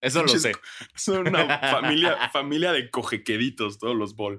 eso 0.00 0.22
lo 0.22 0.28
sé. 0.28 0.52
Son 0.94 1.26
una 1.28 1.58
familia, 1.58 2.30
familia 2.30 2.72
de 2.72 2.90
cojequeditos, 2.90 3.78
todos 3.78 3.96
los 3.96 4.14
Ball. 4.16 4.38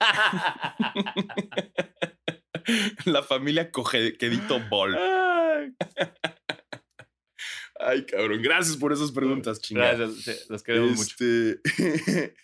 La 3.06 3.22
familia 3.22 3.70
cojequedito 3.70 4.60
Ball. 4.68 4.96
Ay, 7.80 8.06
cabrón. 8.06 8.42
Gracias 8.42 8.76
por 8.76 8.92
esas 8.92 9.10
preguntas, 9.10 9.60
chingada. 9.60 9.94
Gracias, 9.94 10.48
los 10.48 10.62
queremos 10.62 10.96
mucho. 10.96 11.16
Este, 11.18 12.34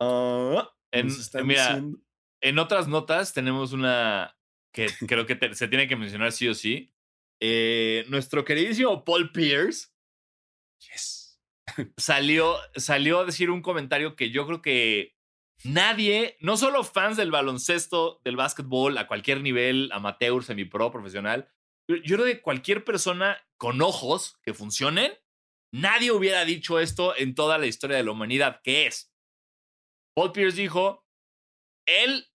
ah, 0.00 0.70
En- 0.92 1.06
nos 1.08 1.18
están 1.18 1.46
mira, 1.46 1.66
diciendo- 1.68 1.98
En 2.40 2.58
otras 2.58 2.88
notas 2.88 3.32
tenemos 3.32 3.72
una, 3.72 4.36
que 4.74 4.86
creo 5.08 5.24
que 5.24 5.36
te- 5.36 5.54
se 5.54 5.68
tiene 5.68 5.88
que 5.88 5.96
mencionar 5.96 6.32
sí 6.32 6.48
o 6.48 6.54
sí. 6.54 6.92
Eh, 7.40 8.04
nuestro 8.08 8.44
queridísimo 8.44 9.04
Paul 9.04 9.32
Pierce 9.32 9.88
Yes. 10.80 11.40
salió, 11.96 12.56
salió 12.76 13.20
a 13.20 13.24
decir 13.24 13.50
un 13.50 13.62
comentario 13.62 14.16
que 14.16 14.30
yo 14.30 14.46
creo 14.46 14.60
que 14.60 15.16
nadie, 15.64 16.36
no 16.40 16.56
solo 16.56 16.84
fans 16.84 17.16
del 17.16 17.30
baloncesto, 17.30 18.20
del 18.24 18.36
básquetbol, 18.36 18.98
a 18.98 19.06
cualquier 19.06 19.40
nivel, 19.40 19.90
amateur, 19.92 20.44
semipro, 20.44 20.90
profesional, 20.92 21.48
yo 21.88 21.96
yo 21.96 22.16
creo 22.16 22.26
que 22.26 22.42
cualquier 22.42 22.84
persona 22.84 23.38
con 23.56 23.80
ojos 23.80 24.38
que 24.42 24.54
funcionen, 24.54 25.12
nadie 25.72 26.12
hubiera 26.12 26.44
dicho 26.44 26.80
esto 26.80 27.16
en 27.16 27.34
toda 27.34 27.58
la 27.58 27.66
historia 27.66 27.96
de 27.96 28.04
la 28.04 28.10
humanidad, 28.12 28.60
que 28.62 28.86
es. 28.86 29.12
Paul 30.14 30.32
Pierce 30.32 30.60
dijo, 30.60 31.04
él 31.86 32.26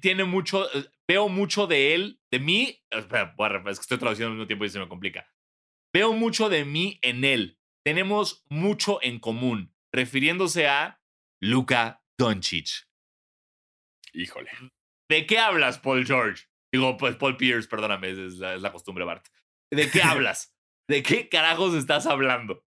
tiene 0.00 0.24
mucho, 0.24 0.66
eh, 0.74 0.88
veo 1.08 1.28
mucho 1.28 1.66
de 1.66 1.94
él, 1.94 2.20
de 2.30 2.38
mí, 2.40 2.82
espera, 2.90 3.34
es 3.70 3.78
que 3.78 3.82
estoy 3.82 3.98
traduciendo 3.98 4.28
al 4.32 4.36
mismo 4.36 4.46
tiempo 4.46 4.64
y 4.64 4.70
se 4.70 4.78
me 4.78 4.88
complica. 4.88 5.32
Veo 5.94 6.12
mucho 6.12 6.48
de 6.48 6.64
mí 6.64 6.98
en 7.02 7.24
él. 7.24 7.58
Tenemos 7.84 8.44
mucho 8.48 8.98
en 9.02 9.18
común, 9.20 9.74
refiriéndose 9.92 10.66
a 10.68 11.00
Luka 11.40 12.02
Doncic. 12.18 12.88
Híjole. 14.12 14.50
¿De 15.10 15.26
qué 15.26 15.38
hablas, 15.38 15.78
Paul 15.78 16.04
George? 16.04 16.44
Digo, 16.72 16.96
pues 16.96 17.16
Paul 17.16 17.36
Pierce, 17.36 17.68
perdóname, 17.68 18.10
es 18.10 18.34
la, 18.38 18.54
es 18.54 18.62
la 18.62 18.72
costumbre, 18.72 19.04
Bart. 19.04 19.26
¿De 19.72 19.90
qué 19.90 20.02
hablas? 20.02 20.54
¿De 20.88 21.02
qué 21.02 21.28
carajos 21.28 21.74
estás 21.74 22.06
hablando? 22.06 22.64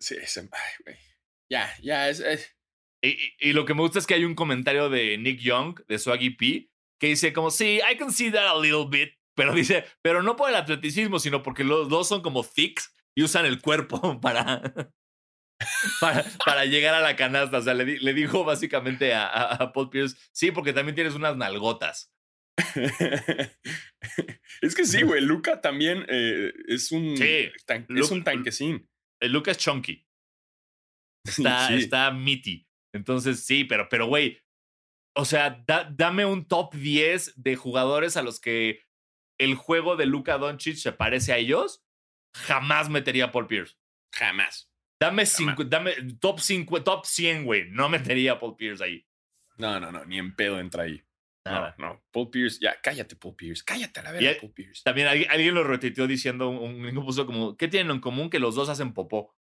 Sí, 0.00 0.16
ese- 0.20 0.48
ay. 0.52 0.94
Ya, 1.50 1.70
ya, 1.82 2.08
es, 2.08 2.20
es- 2.20 2.56
Y, 3.02 3.16
y- 3.38 3.52
lo 3.52 3.64
que 3.64 3.74
me 3.74 3.80
gusta 3.80 3.98
es 3.98 4.06
que 4.06 4.14
hay 4.14 4.24
un 4.24 4.34
comentario 4.34 4.88
de 4.90 5.16
Nick 5.18 5.40
Young, 5.40 5.80
de 5.88 5.98
Swaggy 5.98 6.30
P, 6.30 6.70
que 7.00 7.06
dice 7.08 7.32
como, 7.32 7.50
sí, 7.50 7.80
I 7.90 7.96
can 7.96 8.12
see 8.12 8.30
that 8.30 8.46
a 8.48 8.60
little 8.60 8.86
bit, 8.90 9.14
pero 9.36 9.54
dice, 9.54 9.84
pero 10.02 10.22
no 10.22 10.36
por 10.36 10.50
el 10.50 10.56
atleticismo, 10.56 11.18
sino 11.18 11.42
porque 11.42 11.64
los 11.64 11.88
dos 11.88 12.08
son 12.08 12.20
como 12.22 12.44
thick 12.44 12.80
y 13.16 13.22
usan 13.22 13.46
el 13.46 13.60
cuerpo 13.62 14.20
para, 14.20 14.62
para, 16.00 16.24
para 16.44 16.64
llegar 16.66 16.94
a 16.94 17.00
la 17.00 17.16
canasta. 17.16 17.58
O 17.58 17.62
sea, 17.62 17.72
le, 17.74 17.98
le 17.98 18.14
dijo 18.14 18.44
básicamente 18.44 19.14
a, 19.14 19.26
a- 19.26 19.54
a 19.54 19.72
Paul 19.72 19.88
Pierce, 19.90 20.16
sí, 20.32 20.50
porque 20.50 20.72
también 20.74 20.94
tienes 20.94 21.14
unas 21.14 21.36
nalgotas. 21.36 22.12
es 24.60 24.74
que 24.74 24.84
sí, 24.84 25.02
güey. 25.02 25.22
Luca 25.22 25.60
también 25.60 26.04
eh, 26.08 26.52
es 26.68 26.92
un 26.92 27.16
Sí, 27.16 27.50
tan- 27.66 27.86
es 27.96 28.10
un 28.10 28.22
tanquecín. 28.24 28.88
El 29.20 29.32
Lucas 29.32 29.56
Chunky. 29.58 30.06
Está, 31.26 31.68
Sí. 31.68 31.74
está 31.74 32.10
meaty. 32.10 32.66
Entonces, 32.92 33.44
sí, 33.44 33.64
pero, 33.64 33.88
pero, 33.88 34.06
güey. 34.06 34.38
O 35.16 35.24
sea, 35.24 35.62
da- 35.66 35.90
dame 35.92 36.24
un 36.24 36.46
top 36.46 36.74
10 36.74 37.34
de 37.42 37.56
jugadores 37.56 38.16
a 38.16 38.22
los 38.22 38.40
que 38.40 38.82
el 39.38 39.54
juego 39.54 39.96
de 39.96 40.06
Luka 40.06 40.38
Doncic 40.38 40.76
se 40.76 40.92
parece 40.92 41.32
a 41.32 41.38
ellos. 41.38 41.82
Jamás 42.36 42.88
metería 42.88 43.26
a 43.26 43.32
Paul 43.32 43.46
Pierce. 43.48 43.76
Jamás. 44.14 44.70
Dame, 45.02 45.26
cinco, 45.26 45.64
dame 45.64 45.94
top, 46.20 46.38
cinco, 46.40 46.82
top 46.84 47.04
100, 47.06 47.44
güey. 47.44 47.68
No 47.70 47.88
metería 47.88 48.32
a 48.32 48.38
Paul 48.40 48.54
Pierce 48.56 48.84
ahí. 48.84 49.06
No, 49.56 49.80
no, 49.80 49.90
no, 49.90 50.04
ni 50.04 50.18
en 50.18 50.34
pedo 50.36 50.60
entra 50.60 50.84
ahí. 50.84 51.02
Nada. 51.44 51.74
No, 51.78 51.86
no. 51.94 52.04
Paul 52.12 52.30
Pierce, 52.30 52.58
ya, 52.60 52.78
cállate, 52.80 53.16
Paul 53.16 53.34
Pierce. 53.34 53.64
Cállate 53.64 54.00
a 54.00 54.02
la 54.04 54.12
verga, 54.12 54.40
Paul 54.40 54.52
Pierce. 54.52 54.82
También 54.84 55.08
alguien, 55.08 55.30
alguien 55.30 55.54
lo 55.54 55.64
retuiteó 55.64 56.06
diciendo, 56.06 56.50
un 56.50 56.84
un 56.84 57.04
puso 57.04 57.26
como, 57.26 57.56
¿qué 57.56 57.66
tienen 57.66 57.90
en 57.96 58.00
común? 58.00 58.28
Que 58.30 58.38
los 58.38 58.54
dos 58.54 58.68
hacen 58.68 58.92
popó. 58.92 59.34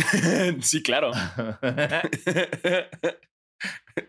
sí, 0.62 0.82
claro. 0.82 1.12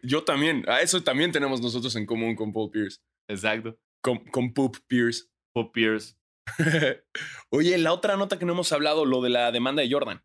Yo 0.04 0.24
también. 0.24 0.64
A 0.68 0.82
eso 0.82 1.04
también 1.04 1.32
tenemos 1.32 1.62
nosotros 1.62 1.96
en 1.96 2.06
común 2.06 2.36
con 2.36 2.54
Paul 2.54 2.72
Pierce. 2.72 3.00
Exacto. 3.30 3.78
Con, 4.04 4.20
con 4.26 4.54
Poop 4.54 4.78
Pierce. 4.88 5.26
Paul 5.54 5.72
Pierce. 5.72 6.16
Oye, 7.52 7.78
la 7.78 7.94
otra 7.94 8.18
nota 8.18 8.39
que 8.39 8.46
no 8.46 8.54
hemos 8.54 8.72
hablado, 8.72 9.06
lo 9.06 9.22
de 9.22 9.30
la 9.30 9.52
demanda 9.52 9.82
de 9.82 9.92
Jordan. 9.92 10.24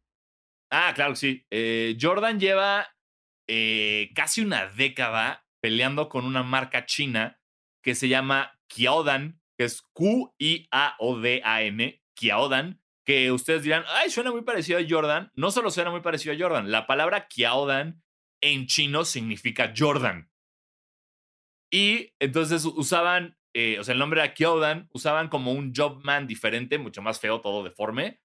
Ah, 0.71 0.93
claro 0.95 1.13
que 1.13 1.19
sí. 1.19 1.47
Eh, 1.51 1.97
Jordan 2.01 2.41
lleva 2.41 2.89
eh, 3.49 4.11
casi 4.15 4.41
una 4.41 4.67
década 4.67 5.47
peleando 5.63 6.09
con 6.09 6.25
una 6.25 6.43
marca 6.43 6.87
china 6.87 7.39
que 7.83 7.95
se 7.95 8.09
llama 8.09 8.59
Kiaodan, 8.69 9.41
que 9.57 9.65
es 9.65 9.83
Q-I-A-O-D-A-N, 9.93 10.43
Kiaodan, 12.15 12.83
que 13.07 13.31
ustedes 13.33 13.63
dirán, 13.63 13.85
ay, 13.89 14.11
suena 14.11 14.33
muy 14.33 14.43
parecido 14.43 14.79
a 14.79 14.85
Jordan. 14.87 15.31
No 15.35 15.51
solo 15.51 15.71
suena 15.71 15.91
muy 15.91 16.01
parecido 16.01 16.35
a 16.35 16.39
Jordan, 16.39 16.71
la 16.71 16.87
palabra 16.87 17.29
Kiaodan 17.29 18.03
en 18.43 18.67
chino 18.67 19.05
significa 19.05 19.73
Jordan. 19.75 20.31
Y 21.73 22.13
entonces 22.19 22.65
usaban, 22.65 23.39
eh, 23.55 23.79
o 23.79 23.85
sea, 23.85 23.93
el 23.93 23.99
nombre 23.99 24.21
era 24.21 24.35
Kiaodan, 24.35 24.89
usaban 24.93 25.29
como 25.29 25.53
un 25.53 25.73
Jobman 25.75 26.27
diferente, 26.27 26.79
mucho 26.79 27.01
más 27.01 27.21
feo, 27.21 27.41
todo 27.41 27.65
deforme 27.65 28.21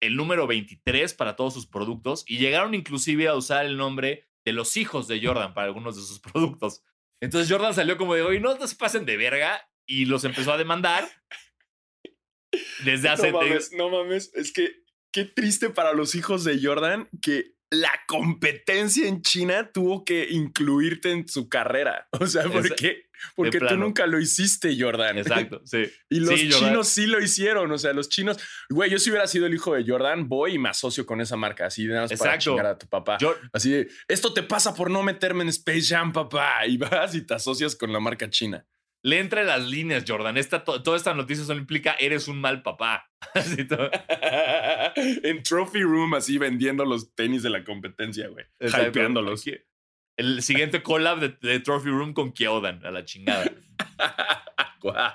el 0.00 0.16
número 0.16 0.46
23 0.46 1.14
para 1.14 1.36
todos 1.36 1.54
sus 1.54 1.66
productos 1.66 2.24
y 2.26 2.38
llegaron 2.38 2.74
inclusive 2.74 3.28
a 3.28 3.34
usar 3.34 3.64
el 3.66 3.76
nombre 3.76 4.28
de 4.44 4.52
los 4.52 4.76
hijos 4.76 5.08
de 5.08 5.24
Jordan 5.24 5.54
para 5.54 5.66
algunos 5.66 5.96
de 5.96 6.02
sus 6.02 6.20
productos. 6.32 6.82
Entonces 7.20 7.50
Jordan 7.50 7.74
salió 7.74 7.96
como 7.96 8.14
de, 8.14 8.22
oye, 8.22 8.40
no 8.40 8.54
se 8.66 8.76
pasen 8.76 9.06
de 9.06 9.16
verga 9.16 9.68
y 9.86 10.04
los 10.04 10.24
empezó 10.24 10.52
a 10.52 10.58
demandar 10.58 11.08
desde 12.84 13.08
hace... 13.10 13.32
no 13.32 13.40
mames, 13.40 13.72
no 13.72 13.90
mames. 13.90 14.30
Es 14.34 14.52
que 14.52 14.84
qué 15.12 15.24
triste 15.24 15.70
para 15.70 15.92
los 15.92 16.14
hijos 16.14 16.44
de 16.44 16.60
Jordan 16.62 17.08
que 17.22 17.54
la 17.70 17.90
competencia 18.06 19.08
en 19.08 19.22
China 19.22 19.70
tuvo 19.72 20.04
que 20.04 20.28
incluirte 20.30 21.10
en 21.10 21.26
su 21.28 21.48
carrera. 21.48 22.08
O 22.20 22.26
sea, 22.26 22.44
¿por 22.44 22.74
qué? 22.76 23.06
Porque 23.34 23.58
tú 23.58 23.76
nunca 23.78 24.06
lo 24.06 24.20
hiciste, 24.20 24.76
Jordan. 24.78 25.16
Exacto, 25.18 25.62
sí. 25.64 25.84
Y 26.10 26.20
los 26.20 26.38
Sí, 26.38 26.50
Jordan. 26.52 26.68
chinos 26.70 26.88
sí 26.88 27.06
lo 27.06 27.20
hicieron. 27.22 27.72
O 27.72 27.78
sea, 27.78 27.92
los 27.94 28.08
chinos. 28.10 28.36
Güey, 28.68 28.90
yo 28.90 28.98
si 28.98 29.08
hubiera 29.10 29.26
sido 29.26 29.46
el 29.46 29.54
hijo 29.54 29.74
de 29.74 29.84
Jordan, 29.86 30.28
voy 30.28 30.54
y 30.54 30.58
me 30.58 30.68
asocio 30.68 31.06
con 31.06 31.20
esa 31.22 31.34
marca. 31.36 31.66
Así 31.66 31.86
de 31.86 31.94
nada 31.94 32.06
más 32.08 32.18
para 32.18 32.38
chingar 32.38 32.66
a 32.66 32.78
tu 32.78 32.86
papá. 32.88 33.16
Yo- 33.18 33.34
Así 33.52 33.70
de, 33.70 33.88
esto 34.06 34.32
te 34.34 34.42
pasa 34.42 34.74
por 34.74 34.90
no 34.90 35.02
meterme 35.02 35.42
en 35.44 35.48
Space 35.48 35.86
Jam, 35.88 36.12
papá. 36.12 36.66
Y 36.66 36.76
vas 36.76 37.14
y 37.14 37.22
te 37.22 37.34
asocias 37.34 37.74
con 37.74 37.90
la 37.92 38.00
marca 38.00 38.28
china. 38.28 38.66
Le 39.06 39.20
entre 39.20 39.44
las 39.44 39.64
líneas, 39.68 40.04
Jordan. 40.06 40.36
Esta, 40.36 40.64
to- 40.64 40.82
toda 40.82 40.96
esta 40.96 41.14
noticia 41.14 41.44
solo 41.44 41.60
implica 41.60 41.94
eres 42.00 42.26
un 42.26 42.40
mal 42.40 42.62
papá. 42.62 43.08
Así 43.34 43.64
todo. 43.64 43.88
en 44.96 45.42
Trophy 45.42 45.82
Room, 45.82 46.14
así 46.14 46.38
vendiendo 46.38 46.84
los 46.84 47.14
tenis 47.14 47.42
de 47.42 47.50
la 47.50 47.62
competencia, 47.64 48.28
güey. 48.28 48.44
Hypeándolos. 48.60 49.44
El 50.18 50.42
siguiente 50.42 50.82
collab 50.82 51.20
de, 51.20 51.28
de 51.40 51.60
Trophy 51.60 51.90
Room 51.90 52.14
con 52.14 52.32
Kyodan, 52.32 52.84
a 52.84 52.90
la 52.90 53.04
chingada. 53.04 53.50
Guau. 54.80 55.12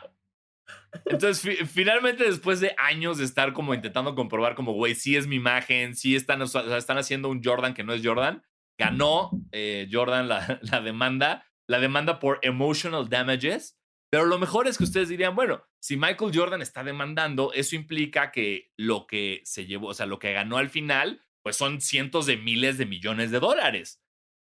Entonces, 1.05 1.41
fi- 1.41 1.65
finalmente, 1.65 2.23
después 2.23 2.59
de 2.59 2.75
años 2.77 3.17
de 3.17 3.25
estar 3.25 3.53
como 3.53 3.73
intentando 3.73 4.13
comprobar, 4.15 4.55
como, 4.55 4.73
güey, 4.73 4.93
sí 4.95 5.15
es 5.15 5.25
mi 5.27 5.37
imagen, 5.37 5.95
sí 5.95 6.15
están, 6.15 6.41
o 6.41 6.47
sea, 6.47 6.77
están 6.77 6.97
haciendo 6.97 7.29
un 7.29 7.41
Jordan 7.43 7.73
que 7.73 7.83
no 7.83 7.93
es 7.93 8.01
Jordan, 8.05 8.43
ganó 8.77 9.31
eh, 9.51 9.87
Jordan 9.91 10.27
la, 10.27 10.59
la 10.61 10.81
demanda, 10.81 11.45
la 11.67 11.79
demanda 11.79 12.19
por 12.19 12.39
emotional 12.41 13.09
damages. 13.09 13.77
Pero 14.11 14.25
lo 14.25 14.37
mejor 14.37 14.67
es 14.67 14.77
que 14.77 14.83
ustedes 14.83 15.07
dirían, 15.09 15.35
bueno, 15.35 15.63
si 15.79 15.95
Michael 15.95 16.31
Jordan 16.33 16.61
está 16.61 16.83
demandando, 16.83 17.53
eso 17.53 17.75
implica 17.77 18.31
que 18.31 18.71
lo 18.77 19.07
que 19.07 19.41
se 19.45 19.65
llevó, 19.65 19.87
o 19.87 19.93
sea, 19.93 20.05
lo 20.05 20.19
que 20.19 20.33
ganó 20.33 20.57
al 20.57 20.69
final, 20.69 21.23
pues 21.43 21.55
son 21.55 21.79
cientos 21.79 22.25
de 22.25 22.35
miles 22.37 22.77
de 22.77 22.85
millones 22.85 23.31
de 23.31 23.39
dólares. 23.39 24.03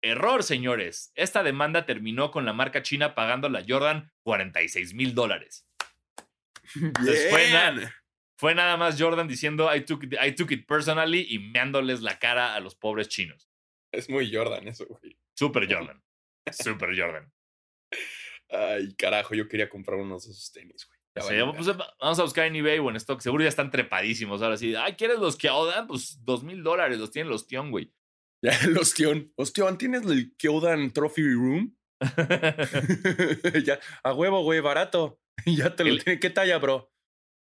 Error, 0.02 0.42
señores. 0.42 1.12
Esta 1.14 1.42
demanda 1.42 1.84
terminó 1.84 2.30
con 2.30 2.46
la 2.46 2.54
marca 2.54 2.82
china 2.82 3.14
pagando 3.14 3.48
a 3.48 3.62
Jordan 3.68 4.10
46 4.22 4.94
mil 4.94 5.14
dólares. 5.14 5.66
Na- 7.52 7.94
fue 8.38 8.54
nada 8.54 8.78
más 8.78 8.96
Jordan 8.98 9.28
diciendo 9.28 9.68
I 9.74 9.82
took, 9.84 10.04
it, 10.04 10.14
I 10.22 10.32
took 10.34 10.50
it 10.52 10.66
personally 10.66 11.26
y 11.28 11.38
meándoles 11.38 12.00
la 12.00 12.18
cara 12.18 12.54
a 12.54 12.60
los 12.60 12.74
pobres 12.74 13.08
chinos. 13.08 13.50
Es 13.92 14.08
muy 14.08 14.34
Jordan 14.34 14.66
eso, 14.68 14.86
güey. 14.86 15.18
Super 15.36 15.68
Jordan. 15.70 16.02
Super 16.50 16.98
Jordan. 16.98 17.30
Ay, 18.50 18.94
carajo, 18.94 19.34
yo 19.34 19.48
quería 19.48 19.68
comprar 19.68 19.98
unos 19.98 20.24
de 20.26 20.32
esos 20.32 20.50
tenis, 20.52 20.86
güey. 20.86 20.98
Sea, 21.26 21.52
pues, 21.52 21.66
vamos 22.00 22.18
a 22.18 22.22
buscar 22.22 22.46
en 22.46 22.56
eBay 22.56 22.78
o 22.78 22.88
en 22.88 22.96
stock. 22.96 23.20
Seguro 23.20 23.42
ya 23.42 23.48
están 23.48 23.70
trepadísimos. 23.70 24.42
Ahora 24.42 24.56
sí. 24.56 24.74
Ay, 24.76 24.94
¿quieres 24.94 25.18
los 25.18 25.36
que 25.36 25.48
ahora? 25.48 25.86
Pues 25.86 26.24
dos 26.24 26.44
mil 26.44 26.62
dólares. 26.62 26.98
Los 26.98 27.10
tienen 27.10 27.30
los 27.30 27.46
Tion, 27.46 27.70
güey. 27.70 27.92
Ya, 28.42 28.58
los 28.68 28.94
Tion. 28.94 29.30
Ostión, 29.36 29.76
¿tienes 29.76 30.02
el 30.06 30.34
Kyodan 30.38 30.92
Trophy 30.92 31.34
Room? 31.34 31.76
ya, 33.64 33.78
a 34.02 34.14
huevo, 34.14 34.42
güey, 34.42 34.60
barato. 34.60 35.20
ya 35.44 35.74
te 35.76 35.84
lo 35.84 35.90
El- 35.90 36.02
tiene. 36.04 36.20
¿Qué 36.20 36.30
talla, 36.30 36.56
bro? 36.58 36.90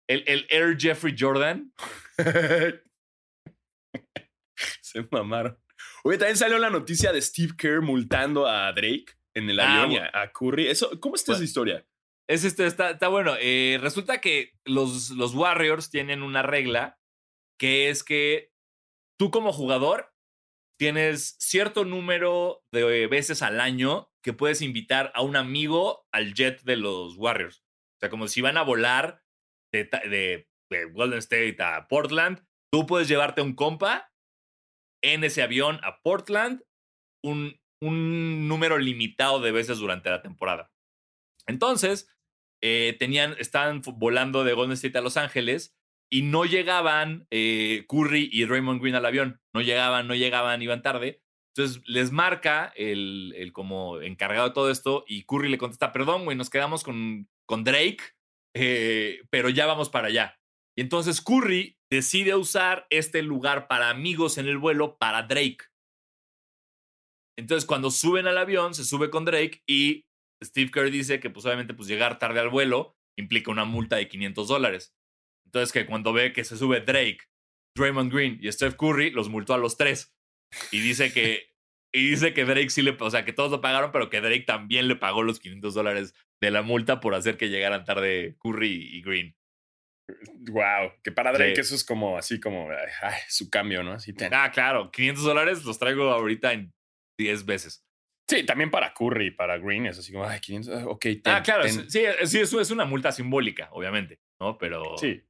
el, 0.09 0.22
el 0.26 0.46
Air 0.48 0.76
Jeffrey 0.78 1.14
Jordan. 1.18 1.72
Se 4.80 5.07
mamaron. 5.11 5.59
Oye, 6.04 6.16
también 6.18 6.36
salió 6.36 6.59
la 6.59 6.70
noticia 6.70 7.12
de 7.12 7.20
Steve 7.20 7.54
Kerr 7.59 7.82
multando 7.82 8.46
a 8.46 8.72
Drake 8.72 9.07
en 9.37 9.49
el 9.51 9.61
Ah, 9.61 9.82
avión 9.82 10.05
a, 10.12 10.32
Curry. 10.32 10.66
Eso, 10.68 10.99
¿Cómo 11.01 11.14
está 11.14 11.32
esa 11.32 11.39
Bueno. 11.39 11.45
historia? 11.45 11.87
Es 12.28 12.43
este, 12.45 12.66
está, 12.66 12.91
está 12.91 13.09
bueno. 13.09 13.34
Eh, 13.39 13.78
resulta 13.80 14.20
que 14.20 14.53
los, 14.64 15.11
los 15.11 15.34
Warriors 15.34 15.91
tienen 15.91 16.22
una 16.22 16.43
regla 16.43 16.99
que 17.59 17.89
es 17.89 18.03
que 18.03 18.53
tú 19.18 19.30
como 19.30 19.53
jugador 19.53 20.12
tienes 20.78 21.37
cierto 21.39 21.84
número 21.84 22.64
de 22.72 23.07
veces 23.07 23.43
al 23.43 23.61
año 23.61 24.11
que 24.22 24.32
puedes 24.32 24.61
invitar 24.61 25.12
a 25.14 25.22
un 25.22 25.37
amigo 25.37 26.07
al 26.12 26.34
jet 26.34 26.61
de 26.62 26.76
los 26.76 27.16
Warriors. 27.16 27.61
O 27.97 28.01
sea, 28.01 28.11
como 28.11 28.28
si 28.28 28.41
van 28.43 28.57
a 28.57 28.62
volar 28.62 29.22
de, 29.72 29.84
de- 29.84 30.49
de 30.68 30.84
Golden 30.87 31.20
State 31.20 31.57
a 31.61 31.87
Portland, 31.87 32.45
tú 32.72 32.87
puedes 32.87 33.07
llevarte 33.07 33.41
un 33.41 33.55
compa 33.55 34.12
en 35.03 35.22
ese 35.22 35.43
avión 35.43 35.78
a 35.84 36.03
Portland 36.03 36.62
un, 37.24 37.61
un 37.81 38.49
número 38.49 38.79
limitado 38.79 39.41
de 39.41 39.53
veces 39.53 39.79
durante 39.79 40.11
la 40.11 40.22
temporada. 40.22 40.72
Entonces, 41.47 42.09
eh, 42.62 42.97
tenían, 42.99 43.37
estaban 43.39 43.83
volando 43.97 44.45
de 44.45 44.55
Golden 44.55 44.72
State 44.72 44.99
a 44.99 45.03
Los 45.03 45.16
Ángeles 45.16 45.77
y 46.11 46.22
no 46.22 46.45
llegaban 46.45 47.27
eh, 47.31 47.85
Curry 47.89 48.29
y 48.33 48.45
Draymond 48.45 48.81
Green 48.81 48.95
al 48.95 49.07
avión. 49.07 49.41
No 49.53 49.61
llegaban, 49.61 50.07
no 50.07 50.14
llegaban, 50.14 50.62
iban 50.62 50.83
tarde. 50.83 51.22
Entonces 51.55 51.83
les 51.87 52.12
marca 52.12 52.72
el, 52.77 53.33
el 53.37 53.53
como 53.53 54.01
encargado 54.01 54.49
de 54.49 54.55
todo 54.55 54.70
esto 54.70 55.05
y 55.07 55.24
Curry 55.24 55.49
le 55.49 55.59
contesta, 55.59 55.93
perdón, 55.93 56.24
güey, 56.24 56.37
nos 56.37 56.51
quedamos 56.51 56.83
con, 56.83 57.29
con 57.47 57.64
Drake, 57.64 57.99
eh, 58.55 59.22
pero 59.31 59.49
ya 59.49 59.66
vamos 59.66 59.89
para 59.89 60.09
allá. 60.09 60.39
Y 60.77 60.83
entonces 60.83 61.22
Curry 61.22 61.79
decide 61.91 62.35
usar 62.35 62.87
este 62.91 63.22
lugar 63.22 63.68
para 63.68 63.89
amigos 63.89 64.37
en 64.37 64.47
el 64.47 64.59
vuelo 64.59 64.99
para 64.99 65.22
Drake. 65.22 65.59
Entonces 67.39 67.66
cuando 67.66 67.91
suben 67.91 68.26
al 68.26 68.39
avión, 68.39 68.74
se 68.74 68.84
sube 68.84 69.11
con 69.11 69.24
Drake 69.24 69.62
y 69.66 70.07
Steve 70.43 70.70
Kerr 70.70 70.91
dice 70.91 71.20
que 71.20 71.30
pues 71.30 71.45
obviamente 71.47 71.74
pues 71.74 71.89
llegar 71.89 72.18
tarde 72.18 72.41
al 72.41 72.49
vuelo 72.49 72.97
implica 73.18 73.51
una 73.51 73.64
multa 73.64 73.97
de 73.97 74.09
500 74.09 74.49
dólares. 74.49 74.95
Entonces 75.47 75.72
que 75.72 75.87
cuando 75.87 76.12
ve 76.12 76.32
que 76.32 76.45
se 76.45 76.57
sube 76.57 76.80
Drake, 76.80 77.20
Draymond 77.76 78.12
Green 78.12 78.39
y 78.43 78.51
Steph 78.51 78.76
Curry, 78.76 79.11
los 79.11 79.28
multó 79.28 79.55
a 79.55 79.59
los 79.59 79.76
tres. 79.76 80.14
Y 80.70 80.80
dice 80.80 81.12
que, 81.12 81.51
y 81.95 82.11
dice 82.11 82.32
que 82.34 82.45
Drake 82.45 82.70
sí 82.70 82.82
le, 82.82 82.97
o 82.99 83.11
sea, 83.11 83.24
que 83.24 83.32
todos 83.32 83.51
lo 83.51 83.61
pagaron, 83.61 83.93
pero 83.93 84.11
que 84.11 84.20
Drake 84.20 84.45
también 84.47 84.89
le 84.89 84.97
pagó 84.97 85.22
los 85.22 85.41
500 85.41 85.74
dólares 85.74 86.14
de 86.43 86.51
la 86.51 86.62
multa 86.62 87.01
por 87.01 87.14
hacer 87.14 87.37
que 87.37 87.49
llegaran 87.49 87.84
tarde 87.84 88.37
Curry 88.43 88.97
y 88.97 89.03
Green. 89.03 89.37
Wow, 90.51 90.93
que 91.03 91.11
para 91.11 91.32
Drake 91.32 91.57
Sí. 91.57 91.61
eso 91.62 91.74
es 91.74 91.84
como 91.84 92.16
así 92.16 92.39
como 92.39 92.68
ay, 93.03 93.18
su 93.28 93.51
cambio, 93.51 93.82
¿no? 93.82 93.93
Así. 93.93 94.14
Ah, 94.30 94.51
claro, 94.53 94.91
500 94.91 95.24
dólares 95.24 95.64
los 95.64 95.78
traigo 95.78 96.11
ahorita 96.11 96.53
en 96.53 96.72
10 97.19 97.45
veces. 97.45 97.85
Sí, 98.29 98.45
también 98.45 98.71
para 98.71 98.93
Curry 98.93 99.31
para 99.31 99.57
Green 99.59 99.87
es 99.87 99.99
así 99.99 100.12
como, 100.12 100.25
ay, 100.27 100.41
500, 100.41 100.75
ah, 100.75 100.87
ok, 100.89 101.01
ten, 101.01 101.21
ah, 101.27 101.43
claro, 101.43 101.62
ten. 101.64 101.89
sí, 101.91 102.01
es- 102.05 102.31
sí, 102.31 102.41
eso 102.41 102.61
es 102.61 102.71
una 102.71 102.85
multa 102.85 103.12
simbólica, 103.12 103.69
obviamente, 103.73 104.19
¿no? 104.41 104.59
Pero, 104.59 104.97
Sí, 104.99 105.23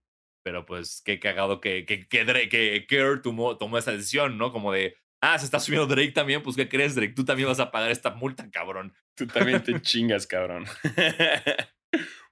pero 0.43 0.65
pues 0.65 1.03
qué 1.05 1.19
cagado 1.21 1.61
que, 1.61 1.85
que, 1.85 2.09
que, 2.09 2.25
Drake, 2.25 2.49
que 2.49 2.87
Kerr 2.89 3.21
tomó, 3.21 3.59
tomó 3.59 3.77
esa 3.79 3.93
decisión, 3.93 4.39
¿no? 4.39 4.51
Como 4.51 4.73
de, 4.73 4.97
ah, 5.21 5.39
se 5.39 5.45
está 5.45 5.61
subiendo 5.61 5.87
Drake 5.87 6.13
también, 6.13 6.43
pues 6.43 6.57
¿qué 6.57 6.69
crees, 6.69 6.95
Drake? 6.95 7.13
Tú 7.15 7.25
también 7.25 7.49
vas 7.49 7.61
a 7.61 7.71
pagar 7.71 7.91
esta 7.91 8.11
multa, 8.15 8.49
cabrón. 8.51 8.95
tú 9.15 9.27
también 9.27 9.63
te 9.63 9.79
chingas, 9.83 10.27
cabrón. 10.27 10.65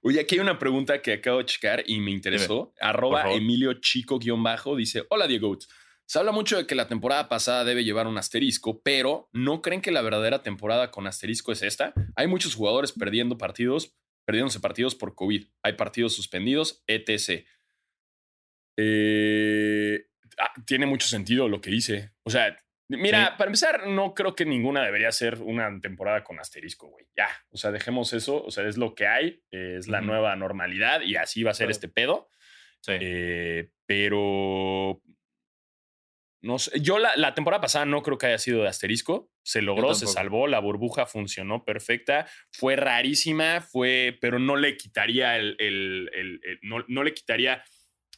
Oye, 0.01 0.19
aquí 0.19 0.35
hay 0.35 0.41
una 0.41 0.59
pregunta 0.59 1.01
que 1.01 1.13
acabo 1.13 1.39
de 1.39 1.45
checar 1.45 1.83
y 1.85 1.99
me 1.99 2.11
interesó. 2.11 2.73
Arroba. 2.79 3.31
Emilio 3.31 3.73
Chico-bajo 3.73 4.75
dice: 4.75 5.03
Hola, 5.09 5.25
Diego. 5.27 5.57
Se 6.07 6.19
habla 6.19 6.31
mucho 6.31 6.57
de 6.57 6.67
que 6.67 6.75
la 6.75 6.87
temporada 6.87 7.27
pasada 7.29 7.63
debe 7.63 7.83
llevar 7.83 8.05
un 8.07 8.17
asterisco, 8.17 8.81
pero 8.83 9.29
¿no 9.33 9.61
creen 9.61 9.81
que 9.81 9.91
la 9.91 10.01
verdadera 10.03 10.43
temporada 10.43 10.91
con 10.91 11.07
asterisco 11.07 11.51
es 11.51 11.63
esta? 11.63 11.93
Hay 12.15 12.27
muchos 12.27 12.53
jugadores 12.55 12.91
perdiendo 12.91 13.37
partidos, 13.37 13.95
perdiéndose 14.25 14.59
partidos 14.59 14.93
por 14.95 15.15
COVID. 15.15 15.45
Hay 15.63 15.73
partidos 15.73 16.15
suspendidos, 16.15 16.83
etc. 16.87 17.45
Eh, 18.77 20.05
ah, 20.37 20.51
tiene 20.65 20.85
mucho 20.85 21.07
sentido 21.07 21.47
lo 21.49 21.61
que 21.61 21.69
dice. 21.71 22.11
O 22.23 22.29
sea, 22.29 22.55
mira, 22.89 23.27
Sí. 23.29 23.33
para 23.37 23.47
empezar, 23.49 23.87
no 23.87 24.13
creo 24.13 24.35
que 24.35 24.45
ninguna 24.45 24.83
debería 24.83 25.11
ser 25.11 25.41
una 25.41 25.79
temporada 25.81 26.23
con 26.23 26.39
asterisco, 26.39 26.87
güey. 26.87 27.07
Ya, 27.17 27.29
o 27.49 27.57
sea, 27.57 27.71
dejemos 27.71 28.13
eso. 28.13 28.43
O 28.43 28.51
sea, 28.51 28.67
es 28.67 28.77
lo 28.77 28.93
que 28.95 29.07
hay, 29.07 29.41
es 29.51 29.87
la 29.87 30.01
nueva 30.01 30.35
normalidad 30.35 31.01
y 31.01 31.15
así 31.15 31.43
va 31.43 31.51
a 31.51 31.55
ser 31.55 31.65
Claro. 31.65 31.71
este 31.71 31.87
pedo. 31.87 32.29
Sí. 32.81 32.91
Eh, 32.99 33.71
pero 33.87 35.01
no 36.45 36.59
sé, 36.59 36.79
yo 36.79 36.99
la, 36.99 37.15
la 37.15 37.33
temporada 37.33 37.59
pasada 37.61 37.85
no 37.85 38.01
creo 38.03 38.17
que 38.17 38.27
haya 38.27 38.37
sido 38.37 38.61
de 38.61 38.69
asterisco. 38.69 39.31
Se 39.43 39.61
logró, 39.61 39.93
se 39.95 40.05
salvó, 40.13 40.47
la 40.47 40.59
burbuja 40.59 41.05
funcionó 41.05 41.65
perfecta. 41.65 42.27
Fue 42.51 42.75
rarísima, 42.75 43.61
fue, 43.61 44.17
pero 44.21 44.39
no 44.39 44.55
le 44.55 44.77
quitaría 44.77 45.37
el, 45.37 45.55
el- 45.59 46.09
el- 46.13 46.39
el- 46.43 46.59
no, 46.61 46.85
no 46.87 47.03
le 47.03 47.13
quitaría 47.13 47.63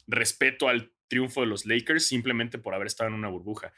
respeto 0.07 0.67
al 0.69 0.91
triunfo 1.07 1.41
de 1.41 1.47
los 1.47 1.65
Lakers 1.65 2.05
simplemente 2.07 2.57
por 2.57 2.73
haber 2.75 2.87
estado 2.87 3.07
en 3.09 3.13
una 3.15 3.29
burbuja. 3.29 3.73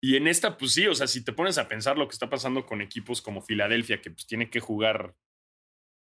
Y 0.00 0.16
en 0.16 0.28
esta, 0.28 0.58
pues 0.58 0.72
sí, 0.72 0.86
o 0.86 0.94
sea, 0.94 1.06
si 1.06 1.24
te 1.24 1.32
pones 1.32 1.56
a 1.58 1.68
pensar 1.68 1.96
lo 1.96 2.06
que 2.08 2.12
está 2.12 2.28
pasando 2.28 2.66
con 2.66 2.82
equipos 2.82 3.22
como 3.22 3.40
Filadelfia, 3.40 4.02
que 4.02 4.10
pues 4.10 4.26
tiene 4.26 4.50
que 4.50 4.60
jugar 4.60 5.14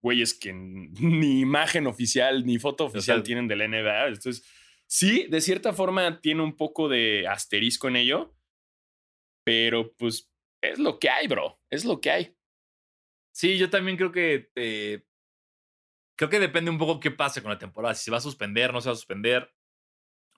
güeyes 0.03 0.35
que 0.35 0.53
ni 1.01 1.41
imagen 1.41 1.87
oficial 1.87 2.45
ni 2.45 2.59
foto 2.59 2.87
oficial 2.87 3.19
sea, 3.19 3.25
tienen 3.25 3.49
de 3.49 3.57
la 3.57 3.69
NBA. 3.69 4.09
Entonces, 4.09 4.45
sí, 4.87 5.27
de 5.29 5.41
cierta 5.41 5.73
forma 5.73 6.21
tiene 6.21 6.43
un 6.43 6.57
poco 6.57 6.89
de 6.89 7.27
asterisco 7.27 7.89
en 7.89 7.97
ello, 7.97 8.37
pero 9.45 9.95
pues 9.97 10.31
es 10.63 10.79
lo 10.79 10.99
que 10.99 11.11
hay, 11.11 11.29
bro. 11.29 11.61
Es 11.71 11.85
lo 11.85 12.01
que 12.01 12.11
hay. 12.11 12.37
Sí, 13.33 13.59
yo 13.59 13.69
también 13.69 13.97
creo 13.97 14.13
que 14.13 14.51
eh, 14.55 15.05
creo 16.17 16.31
que 16.31 16.39
depende 16.39 16.71
un 16.71 16.79
poco 16.79 17.01
qué 17.01 17.11
pase 17.11 17.43
con 17.43 17.51
la 17.51 17.59
temporada, 17.59 17.95
si 17.95 18.05
se 18.05 18.11
va 18.11 18.19
a 18.19 18.23
suspender, 18.23 18.73
no 18.73 18.81
se 18.81 18.89
va 18.89 18.93
a 18.93 18.97
suspender. 18.97 19.53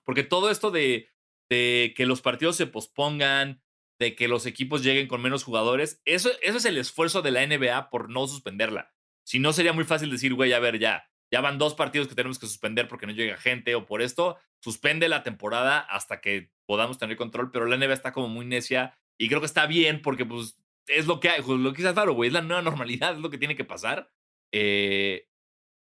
Porque 0.03 0.23
todo 0.23 0.49
esto 0.49 0.71
de, 0.71 1.09
que 1.49 2.05
los 2.05 2.21
partidos 2.21 2.55
se 2.55 2.67
pospongan, 2.67 3.61
de 3.99 4.15
que 4.15 4.27
los 4.27 4.45
equipos 4.45 4.83
lleguen 4.83 5.07
con 5.07 5.21
menos 5.21 5.43
jugadores, 5.43 6.01
eso, 6.05 6.31
eso 6.41 6.57
es 6.57 6.65
el 6.65 6.77
esfuerzo 6.77 7.21
de 7.21 7.31
la 7.31 7.45
NBA 7.45 7.89
por 7.89 8.09
no 8.09 8.27
suspenderla. 8.27 8.93
Si 9.23 9.39
no, 9.39 9.53
sería 9.53 9.73
muy 9.73 9.83
fácil 9.83 10.09
decir, 10.09 10.33
güey, 10.33 10.53
a 10.53 10.59
ver, 10.59 10.79
ya, 10.79 11.09
ya 11.31 11.41
van 11.41 11.57
dos 11.57 11.75
partidos 11.75 12.07
que 12.07 12.15
tenemos 12.15 12.39
que 12.39 12.47
suspender 12.47 12.87
porque 12.87 13.05
no 13.07 13.13
llega 13.13 13.37
gente 13.37 13.75
o 13.75 13.85
por 13.85 14.01
esto, 14.01 14.37
suspende 14.63 15.09
la 15.09 15.23
temporada 15.23 15.79
hasta 15.79 16.21
que 16.21 16.51
podamos 16.67 16.97
tener 16.97 17.17
control, 17.17 17.51
pero 17.51 17.65
la 17.65 17.75
NBA 17.77 17.93
está 17.93 18.11
como 18.13 18.27
muy 18.27 18.45
necia 18.45 18.97
y 19.19 19.27
creo 19.27 19.39
que 19.39 19.45
está 19.45 19.65
bien 19.67 20.01
porque 20.01 20.25
pues 20.25 20.59
es 20.87 21.05
lo 21.05 21.19
que 21.19 21.29
hay, 21.29 21.41
pues, 21.41 21.59
lo 21.59 21.71
que 21.71 21.77
dice 21.77 21.89
Alfaro, 21.89 22.13
güey, 22.13 22.27
es 22.29 22.33
la 22.33 22.41
nueva 22.41 22.61
normalidad, 23.01 23.13
es 23.13 23.19
lo 23.19 23.29
que 23.29 23.37
tiene 23.37 23.55
que 23.55 23.65
pasar. 23.65 24.09
Eh, 24.53 25.27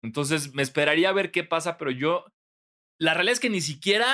entonces 0.04 0.54
me 0.54 0.62
esperaría 0.64 1.10
a 1.10 1.14
ver 1.14 1.32
qué 1.32 1.44
pasa, 1.44 1.78
pero 1.78 1.92
yo, 1.92 2.26
la 3.00 3.14
realidad 3.14 3.34
es 3.34 3.40
que 3.40 3.50
ni 3.50 3.62
siquiera 3.62 4.08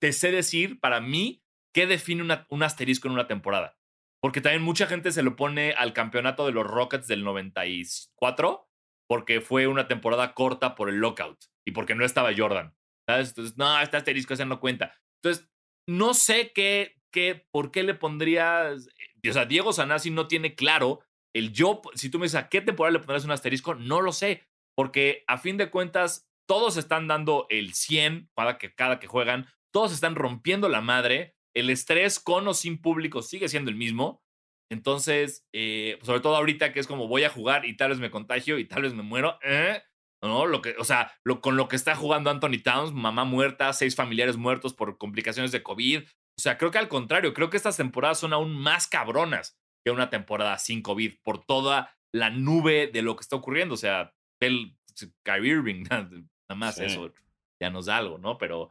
te 0.00 0.12
sé 0.12 0.30
decir 0.30 0.80
para 0.80 1.00
mí 1.00 1.42
qué 1.74 1.86
define 1.86 2.22
una- 2.22 2.46
un 2.50 2.62
asterisco 2.62 3.08
en 3.08 3.14
una 3.14 3.26
temporada. 3.26 3.76
Porque 4.22 4.40
también 4.40 4.62
mucha 4.62 4.86
gente 4.86 5.12
se 5.12 5.22
lo 5.22 5.36
pone 5.36 5.72
al 5.72 5.92
campeonato 5.92 6.46
de 6.46 6.52
los 6.52 6.66
Rockets 6.66 7.06
del 7.06 7.24
94 7.24 8.66
porque 9.08 9.40
fue 9.40 9.66
una 9.66 9.88
temporada 9.88 10.34
corta 10.34 10.74
por 10.74 10.88
el 10.88 10.96
lockout 10.96 11.38
y 11.66 11.72
porque 11.72 11.94
no 11.94 12.04
estaba 12.04 12.32
Jordan. 12.36 12.74
¿Sabes? 13.06 13.28
Entonces, 13.28 13.56
no, 13.56 13.80
este 13.80 13.96
asterisco 13.96 14.34
ese 14.34 14.46
no 14.46 14.60
cuenta. 14.60 14.94
Entonces, 15.22 15.48
no 15.86 16.14
sé 16.14 16.52
qué, 16.54 16.94
qué, 17.12 17.46
por 17.50 17.70
qué 17.70 17.82
le 17.82 17.94
pondrías. 17.94 18.88
O 19.28 19.32
sea, 19.32 19.44
Diego 19.44 19.72
Sanasi 19.72 20.10
no 20.10 20.26
tiene 20.26 20.54
claro 20.54 21.00
el 21.34 21.52
yo. 21.52 21.82
Si 21.94 22.10
tú 22.10 22.18
me 22.18 22.24
dices 22.24 22.40
a 22.40 22.48
qué 22.48 22.60
temporada 22.60 22.92
le 22.92 22.98
pondrías 23.00 23.24
un 23.24 23.32
asterisco, 23.32 23.74
no 23.74 24.00
lo 24.00 24.12
sé. 24.12 24.46
Porque 24.74 25.22
a 25.26 25.38
fin 25.38 25.56
de 25.56 25.70
cuentas, 25.70 26.26
todos 26.46 26.76
están 26.76 27.06
dando 27.06 27.46
el 27.50 27.74
100 27.74 28.30
cada 28.34 28.58
que, 28.58 28.74
cada 28.74 28.98
que 28.98 29.06
juegan. 29.06 29.46
Todos 29.72 29.92
están 29.92 30.14
rompiendo 30.14 30.68
la 30.68 30.80
madre. 30.80 31.36
El 31.54 31.70
estrés 31.70 32.18
con 32.18 32.48
o 32.48 32.54
sin 32.54 32.80
público 32.80 33.22
sigue 33.22 33.48
siendo 33.48 33.70
el 33.70 33.76
mismo. 33.76 34.23
Entonces, 34.70 35.46
eh, 35.54 35.98
sobre 36.02 36.20
todo 36.20 36.36
ahorita 36.36 36.72
que 36.72 36.80
es 36.80 36.86
como 36.86 37.06
voy 37.08 37.24
a 37.24 37.30
jugar 37.30 37.64
y 37.64 37.76
tal 37.76 37.90
vez 37.90 37.98
me 37.98 38.10
contagio 38.10 38.58
y 38.58 38.64
tal 38.66 38.82
vez 38.82 38.94
me 38.94 39.02
muero. 39.02 39.38
¿eh? 39.42 39.82
¿No? 40.22 40.46
Lo 40.46 40.62
que, 40.62 40.74
o 40.78 40.84
sea, 40.84 41.12
lo, 41.24 41.40
con 41.40 41.56
lo 41.56 41.68
que 41.68 41.76
está 41.76 41.94
jugando 41.94 42.30
Anthony 42.30 42.62
Towns, 42.62 42.92
mamá 42.92 43.24
muerta, 43.24 43.72
seis 43.72 43.94
familiares 43.94 44.36
muertos 44.36 44.72
por 44.72 44.96
complicaciones 44.96 45.52
de 45.52 45.62
COVID. 45.62 46.02
O 46.02 46.40
sea, 46.42 46.56
creo 46.58 46.70
que 46.70 46.78
al 46.78 46.88
contrario, 46.88 47.34
creo 47.34 47.50
que 47.50 47.56
estas 47.58 47.76
temporadas 47.76 48.18
son 48.18 48.32
aún 48.32 48.56
más 48.56 48.86
cabronas 48.86 49.58
que 49.84 49.92
una 49.92 50.08
temporada 50.08 50.58
sin 50.58 50.82
COVID 50.82 51.16
por 51.22 51.44
toda 51.44 51.94
la 52.12 52.30
nube 52.30 52.86
de 52.86 53.02
lo 53.02 53.16
que 53.16 53.20
está 53.20 53.36
ocurriendo. 53.36 53.74
O 53.74 53.78
sea, 53.78 54.14
el 54.40 54.76
Kyrie 55.24 55.52
Irving, 55.52 55.84
nada 55.90 56.08
más 56.56 56.76
Sí. 56.76 56.84
eso 56.84 57.12
ya 57.60 57.70
nos 57.70 57.86
da 57.86 57.98
algo, 57.98 58.18
¿no? 58.18 58.38
Pero 58.38 58.70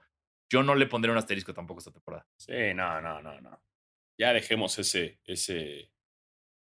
yo 0.51 0.63
no 0.63 0.75
le 0.75 0.87
pondré 0.87 1.11
un 1.11 1.17
asterisco 1.17 1.53
tampoco 1.53 1.79
esta 1.79 1.91
temporada. 1.91 2.27
Sí, 2.37 2.73
no, 2.75 2.99
no, 3.01 3.21
no, 3.21 3.39
no. 3.41 3.61
Ya 4.17 4.33
dejemos 4.33 4.77
ese, 4.79 5.19
ese, 5.25 5.91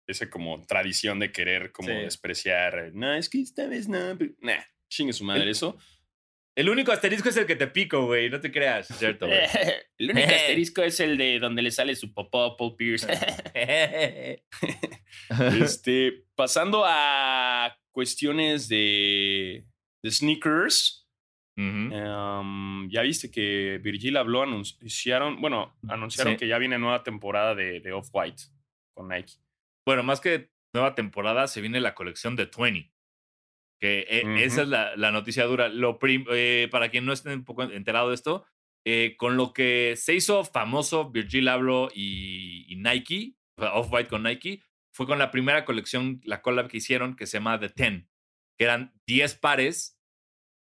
ese 0.06 0.30
como 0.30 0.64
tradición 0.66 1.18
de 1.18 1.32
querer 1.32 1.72
como 1.72 1.88
Sí. 1.88 1.94
despreciar. 1.94 2.92
No, 2.94 3.14
es 3.14 3.28
que 3.28 3.40
esta 3.40 3.66
vez 3.66 3.88
no. 3.88 4.16
pero-". 4.18 4.34
Nah, 4.40 4.62
chingue 4.90 5.12
su 5.12 5.24
madre 5.24 5.50
eso. 5.50 5.76
El 6.56 6.68
único 6.70 6.90
asterisco 6.90 7.28
es 7.28 7.36
el 7.36 7.46
que 7.46 7.54
te 7.54 7.68
pico, 7.68 8.06
güey. 8.06 8.28
No 8.30 8.40
te 8.40 8.50
creas. 8.50 8.88
Cierto, 8.88 9.26
güey. 9.26 9.38
El 9.98 10.10
único 10.10 10.28
asterisco 10.28 10.82
es 10.82 10.98
el 11.00 11.16
de 11.16 11.38
donde 11.38 11.62
le 11.62 11.70
sale 11.70 11.94
su 11.94 12.12
popó 12.12 12.56
Paul 12.56 12.74
Pierce. 12.76 13.06
este, 15.62 16.24
pasando 16.34 16.82
a 16.86 17.76
cuestiones 17.92 18.68
de, 18.68 19.64
de 20.02 20.10
sneakers. 20.10 21.07
Um, 21.62 22.88
ya 22.90 23.02
viste 23.02 23.30
que 23.30 23.78
Virgil 23.82 24.16
habló, 24.16 24.42
anunciaron, 24.42 25.40
bueno, 25.40 25.76
anunciaron 25.88 26.34
Sí. 26.34 26.38
que 26.38 26.48
ya 26.48 26.58
viene 26.58 26.78
nueva 26.78 27.02
temporada 27.02 27.54
de, 27.54 27.80
de 27.80 27.92
Off-White 27.92 28.42
con 28.94 29.08
Nike. 29.08 29.34
Bueno, 29.86 30.02
más 30.02 30.20
que 30.20 30.50
nueva 30.72 30.94
temporada, 30.94 31.46
se 31.48 31.60
viene 31.60 31.80
la 31.80 31.94
colección 31.94 32.36
de 32.36 32.46
20. 32.56 32.90
Que 33.80 34.00
eh, 34.08 34.44
esa 34.44 34.62
es 34.62 34.68
la, 34.68 34.96
la 34.96 35.10
noticia 35.12 35.44
dura. 35.44 35.68
Lo 35.68 35.98
prim- 35.98 36.26
eh, 36.30 36.68
para 36.70 36.88
quien 36.90 37.04
no 37.06 37.12
esté 37.12 37.32
un 37.34 37.44
poco 37.44 37.62
enterado 37.62 38.08
de 38.08 38.14
esto, 38.14 38.44
eh, 38.84 39.14
con 39.16 39.36
lo 39.36 39.52
que 39.52 39.94
se 39.96 40.14
hizo 40.14 40.44
famoso 40.44 41.10
Virgil 41.10 41.48
Abloh 41.48 41.88
y, 41.94 42.66
y 42.72 42.76
Nike, 42.76 43.34
Off-White 43.56 44.08
con 44.08 44.22
Nike, 44.24 44.62
fue 44.92 45.06
con 45.06 45.18
la 45.18 45.30
primera 45.30 45.64
colección, 45.64 46.20
la 46.24 46.42
collab 46.42 46.68
que 46.68 46.78
hicieron, 46.78 47.14
que 47.16 47.26
se 47.26 47.38
llama 47.38 47.58
The 47.60 47.68
Ten, 47.70 48.08
que 48.56 48.64
eran 48.64 48.92
10 49.06 49.36
pares 49.36 49.97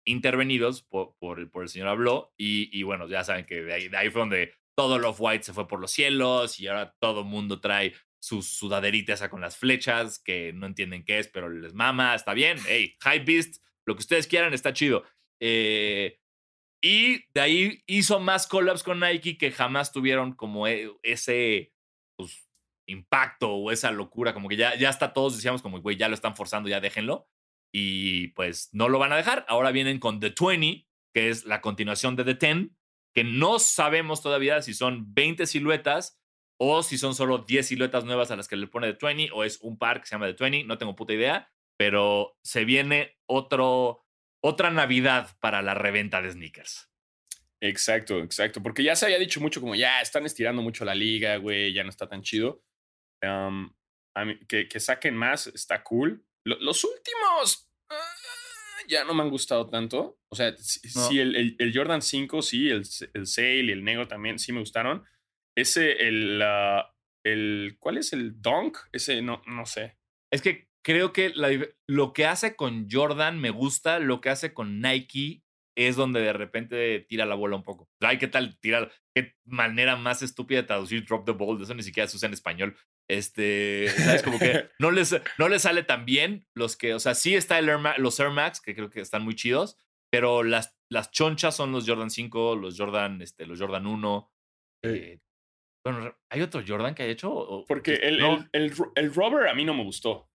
intervenidos 0.05 0.81
por, 0.83 1.15
el- 1.39 1.69
señor 1.69 1.87
Abloh. 1.89 2.33
Y, 2.37 2.69
y 2.77 2.83
bueno, 2.83 3.07
ya 3.07 3.23
saben 3.23 3.45
que 3.45 3.61
de 3.63 3.73
ahí, 3.73 3.87
de 3.89 3.97
ahí 3.97 4.09
fue 4.09 4.21
donde 4.21 4.53
todo 4.75 4.95
el 4.95 5.05
Off-White 5.05 5.43
se 5.43 5.53
fue 5.53 5.67
por 5.67 5.79
los 5.79 5.91
cielos 5.91 6.59
y 6.59 6.67
ahora 6.67 6.95
todo 6.99 7.23
mundo 7.23 7.59
trae 7.59 7.93
sus 8.23 8.47
sudaderitas 8.47 9.27
con 9.29 9.41
las 9.41 9.57
flechas, 9.57 10.19
que 10.19 10.53
no 10.53 10.67
entienden 10.67 11.03
qué 11.03 11.19
es, 11.19 11.27
pero 11.27 11.49
les 11.49 11.73
mama, 11.73 12.13
está 12.15 12.33
bien. 12.33 12.57
Hey, 12.67 12.95
High 13.01 13.25
Beast, 13.25 13.63
lo 13.85 13.95
que 13.95 14.01
ustedes 14.01 14.27
quieran, 14.27 14.53
está 14.53 14.73
chido. 14.73 15.03
Eh, 15.41 16.19
y 16.83 17.25
de 17.33 17.41
ahí 17.41 17.83
hizo 17.87 18.19
más 18.19 18.47
collabs 18.47 18.83
con 18.83 18.99
Nike 18.99 19.37
que 19.37 19.51
jamás 19.51 19.91
tuvieron 19.91 20.33
como 20.33 20.67
e- 20.67 20.91
ese 21.03 21.73
pues, 22.17 22.47
impacto 22.87 23.49
o 23.53 23.71
esa 23.71 23.91
locura, 23.91 24.33
como 24.33 24.49
que 24.49 24.55
ya, 24.55 24.75
ya 24.75 24.89
hasta 24.89 25.13
todos 25.13 25.35
decíamos 25.35 25.61
como, 25.61 25.79
güey, 25.81 25.97
ya 25.97 26.07
lo 26.07 26.15
están 26.15 26.35
forzando, 26.35 26.69
ya 26.69 26.79
déjenlo. 26.79 27.27
Y 27.73 28.29
pues 28.29 28.69
no 28.73 28.89
lo 28.89 28.99
van 28.99 29.13
a 29.13 29.17
dejar. 29.17 29.45
Ahora 29.47 29.71
vienen 29.71 29.99
con 29.99 30.19
The 30.19 30.33
20, 30.39 30.87
que 31.13 31.29
es 31.29 31.45
la 31.45 31.61
continuación 31.61 32.15
de 32.15 32.23
The 32.23 32.53
10, 32.53 32.69
que 33.13 33.23
no 33.23 33.59
sabemos 33.59 34.21
todavía 34.21 34.61
si 34.61 34.73
son 34.73 35.13
20 35.13 35.45
siluetas 35.45 36.21
o 36.59 36.83
si 36.83 36.97
son 36.97 37.15
solo 37.15 37.39
10 37.39 37.67
siluetas 37.67 38.05
nuevas 38.05 38.31
a 38.31 38.35
las 38.35 38.47
que 38.47 38.55
le 38.55 38.67
pone 38.67 38.93
The 38.93 39.05
20 39.05 39.31
o 39.33 39.43
es 39.43 39.59
un 39.61 39.77
par 39.77 40.01
que 40.01 40.07
se 40.07 40.15
llama 40.15 40.27
The 40.27 40.43
20, 40.43 40.65
no 40.65 40.77
tengo 40.77 40.95
puta 40.95 41.13
idea, 41.13 41.51
pero 41.77 42.37
se 42.43 42.65
viene 42.65 43.17
otro, 43.25 44.05
otra 44.43 44.69
Navidad 44.69 45.37
para 45.39 45.61
la 45.61 45.73
reventa 45.73 46.21
de 46.21 46.31
sneakers. 46.31 46.91
Exacto, 47.61 48.19
exacto. 48.19 48.61
Porque 48.61 48.83
ya 48.83 48.95
se 48.95 49.05
había 49.05 49.19
dicho 49.19 49.39
mucho 49.39 49.61
como 49.61 49.75
ya 49.75 50.01
están 50.01 50.25
estirando 50.25 50.61
mucho 50.61 50.83
la 50.83 50.95
liga, 50.95 51.37
güey, 51.37 51.73
ya 51.73 51.83
no 51.83 51.89
está 51.89 52.07
tan 52.07 52.23
chido. 52.23 52.63
Que, 54.47 54.67
que 54.67 54.79
saquen 54.79 55.15
más 55.15 55.47
está 55.47 55.83
cool. 55.83 56.25
Lo- 56.45 56.59
los 56.59 56.83
últimos 56.83 57.69
ah, 57.89 57.95
ya 58.87 59.03
no 59.05 59.13
me 59.13 59.23
han 59.23 59.29
gustado 59.29 59.69
tanto. 59.69 60.17
O 60.31 60.35
sea, 60.35 60.55
sí, 60.57 60.79
No. 60.95 61.07
sí, 61.07 61.19
el, 61.19 61.35
el- 61.35 61.55
el 61.59 61.73
Jordan 61.75 62.01
5, 62.01 62.41
sí, 62.41 62.69
el, 62.69 62.83
el 63.13 63.27
Sail 63.27 63.69
y 63.69 63.73
el 63.73 63.83
Negro 63.83 64.07
también 64.07 64.39
sí 64.39 64.51
me 64.53 64.59
gustaron. 64.59 65.05
Ese, 65.57 66.07
el, 66.07 66.41
ah, 66.41 66.93
el 67.25 67.75
¿cuál 67.79 67.97
es 67.97 68.13
el 68.13 68.41
Dunk? 68.41 68.77
Ese 68.91 69.21
no, 69.21 69.41
no 69.45 69.65
sé. 69.65 69.97
Es 70.31 70.41
que 70.41 70.67
creo 70.83 71.13
que 71.13 71.29
la 71.35 71.49
lo 71.87 72.13
que 72.13 72.25
hace 72.25 72.55
con 72.55 72.87
Jordan 72.89 73.39
me 73.39 73.49
gusta, 73.51 73.99
lo 73.99 74.21
que 74.21 74.29
hace 74.29 74.53
con 74.53 74.79
Nike 74.81 75.43
es 75.77 75.95
donde 75.95 76.21
de 76.21 76.33
repente 76.33 77.05
tira 77.07 77.25
la 77.25 77.35
bola 77.35 77.55
un 77.55 77.63
poco. 77.63 77.89
Ay, 78.01 78.17
¿qué 78.17 78.27
tal 78.27 78.57
tirar? 78.59 78.91
Qué 79.15 79.35
manera 79.45 79.95
más 79.95 80.21
estúpida 80.21 80.61
de 80.61 80.67
traducir 80.67 81.05
drop 81.05 81.25
the 81.25 81.31
ball, 81.33 81.61
eso 81.61 81.73
ni 81.75 81.83
siquiera 81.83 82.07
se 82.07 82.17
usa 82.17 82.27
en 82.27 82.33
español. 82.33 82.75
Este, 83.11 83.89
¿sabes? 83.89 84.23
Como 84.23 84.39
que 84.39 84.69
no 84.79 84.89
les, 84.91 85.15
no 85.37 85.49
les 85.49 85.63
sale 85.63 85.83
tan 85.83 86.05
bien 86.05 86.47
los 86.55 86.77
que, 86.77 86.93
o 86.93 86.99
sea, 86.99 87.13
sí 87.13 87.35
está 87.35 87.59
el 87.59 87.67
Air 87.67 87.77
Ma- 87.79 87.97
los 87.97 88.19
Air 88.19 88.29
Max, 88.31 88.61
que 88.61 88.73
creo 88.73 88.89
que 88.89 89.01
están 89.01 89.23
muy 89.23 89.35
chidos, 89.35 89.77
pero 90.11 90.43
las, 90.43 90.77
las 90.89 91.11
chonchas 91.11 91.55
son 91.55 91.71
los 91.71 91.85
Jordan 91.87 92.09
5, 92.09 92.55
los 92.55 92.77
Jordan, 92.77 93.21
este, 93.21 93.45
los 93.45 93.59
Jordan 93.59 93.85
1. 93.85 94.31
eh, 94.85 95.19
bueno, 95.85 96.15
¿hay 96.31 96.41
otro 96.41 96.61
Jordan 96.65 96.93
que 96.95 97.03
haya 97.03 97.11
hecho? 97.11 97.33
O- 97.33 97.65
Porque 97.65 97.95
el, 97.95 98.19
no, 98.19 98.37
el, 98.37 98.49
el, 98.53 98.75
ro- 98.77 98.91
el 98.95 99.13
Robber 99.13 99.47
a 99.49 99.53
mí 99.55 99.65
no 99.65 99.73
me 99.73 99.83
gustó. 99.83 100.29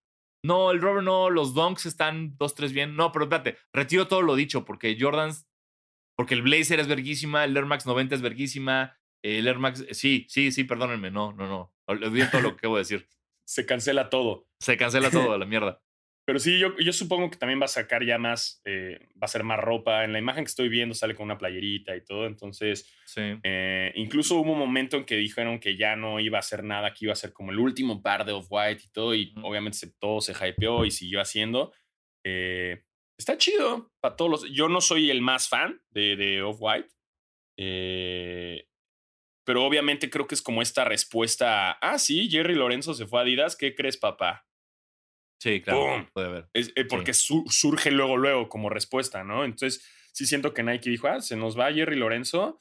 no, 0.45 0.71
el 0.71 0.81
Robert 0.81 1.05
no, 1.05 1.31
los 1.31 1.55
Dunks 1.55 1.87
están 1.87 2.37
dos, 2.37 2.55
tres 2.55 2.73
bien. 2.73 2.95
No, 2.97 3.11
pero 3.13 3.25
espérate, 3.27 3.57
retiro 3.73 4.07
todo 4.09 4.23
lo 4.23 4.35
dicho, 4.35 4.65
porque 4.65 4.97
Jordans, 5.01 5.49
porque 6.19 6.35
el 6.35 6.43
Blazer 6.43 6.81
es 6.81 6.89
verguísima, 6.89 7.45
el 7.45 7.57
Air 7.57 7.65
Max 7.67 7.87
90 7.87 8.17
es 8.17 8.23
verguísima, 8.23 8.99
el 9.25 9.47
Air 9.47 9.59
Max, 9.59 9.85
sí, 9.93 10.27
sí, 10.29 10.51
sí, 10.53 10.65
perdónenme, 10.65 11.11
no, 11.11 11.33
no, 11.33 11.47
no, 11.49 11.73
olvidé 11.87 12.27
todo 12.27 12.41
lo 12.43 12.57
que 12.57 12.67
voy 12.67 12.77
a 12.77 12.79
decir. 12.81 13.07
Se 13.45 13.65
cancela 13.67 14.11
todo. 14.11 14.49
Se 14.61 14.77
cancela 14.77 15.11
todo 15.11 15.33
a 15.33 15.39
la 15.39 15.47
mierda. 15.47 15.81
Pero 16.27 16.41
sí, 16.41 16.59
yo, 16.59 16.77
yo 16.79 16.93
supongo 16.93 17.31
que 17.31 17.37
también 17.37 17.61
va 17.61 17.67
a 17.67 17.69
sacar 17.69 18.05
ya 18.05 18.19
más, 18.19 18.61
eh, 18.65 18.99
va 19.15 19.27
a 19.27 19.29
ser 19.29 19.45
más 19.45 19.61
ropa. 19.61 20.03
En 20.03 20.13
la 20.13 20.19
imagen 20.19 20.43
que 20.43 20.49
estoy 20.49 20.69
viendo 20.69 20.93
sale 20.93 21.15
con 21.15 21.27
una 21.27 21.39
playerita 21.39 21.95
y 21.95 22.05
todo. 22.05 22.27
Entonces, 22.27 22.93
Sí. 23.05 23.21
eh, 23.45 23.93
incluso 23.95 24.35
hubo 24.35 24.51
un 24.53 24.59
momento 24.59 24.97
en 24.97 25.05
que 25.05 25.15
dijeron 25.15 25.61
que 25.61 25.77
ya 25.77 25.95
no 25.95 26.19
iba 26.19 26.39
a 26.39 26.41
hacer 26.41 26.65
nada, 26.65 26.93
que 26.93 27.05
iba 27.05 27.13
a 27.13 27.17
ser 27.17 27.33
como 27.33 27.53
el 27.53 27.61
último 27.61 28.03
par 28.03 28.25
de 28.25 28.33
Off-White 28.33 28.83
y 28.85 28.89
todo. 28.91 29.15
Y 29.15 29.33
Ujú. 29.37 29.47
obviamente 29.47 29.79
se, 29.79 29.93
todo 30.01 30.21
se 30.21 30.33
hypeó 30.33 30.85
y 30.85 30.91
siguió 30.91 31.21
haciendo. 31.21 31.73
Eh, 32.25 32.83
está 33.17 33.39
chido 33.39 33.93
para 34.01 34.17
todos 34.17 34.31
los. 34.33 34.51
Yo 34.53 34.69
no 34.69 34.81
soy 34.81 35.13
el 35.13 35.21
más 35.23 35.49
fan 35.49 35.81
de, 35.91 36.17
de 36.17 36.43
Off-White. 36.43 36.89
Pero 39.47 39.65
obviamente 39.65 40.11
creo 40.11 40.27
que 40.27 40.35
es 40.35 40.43
como 40.43 40.61
esta 40.61 40.85
respuesta 40.85 41.71
ah, 41.81 41.99
sí, 41.99 42.29
Jerry 42.29 42.55
Lorenzo 42.55 42.93
se 42.95 43.07
fue 43.07 43.21
a 43.21 43.23
Adidas. 43.23 43.57
¿Qué 43.57 43.75
crees, 43.75 43.97
papá? 43.97 44.47
Sí, 45.41 45.61
claro, 45.61 46.09
puede 46.13 46.27
haber. 46.27 46.49
Es, 46.53 46.73
eh, 46.77 46.85
porque 46.85 47.15
su- 47.15 47.45
surge 47.49 47.91
luego, 47.91 48.17
luego 48.17 48.49
como 48.49 48.69
respuesta, 48.71 49.23
¿no? 49.23 49.45
Entonces, 49.45 49.87
sí 50.13 50.27
siento 50.27 50.53
que 50.53 50.63
Nike 50.63 50.91
dijo, 50.91 51.09
ah, 51.09 51.21
se 51.21 51.37
nos 51.37 51.59
va 51.59 51.73
Jerry 51.73 51.97
Lorenzo, 51.97 52.61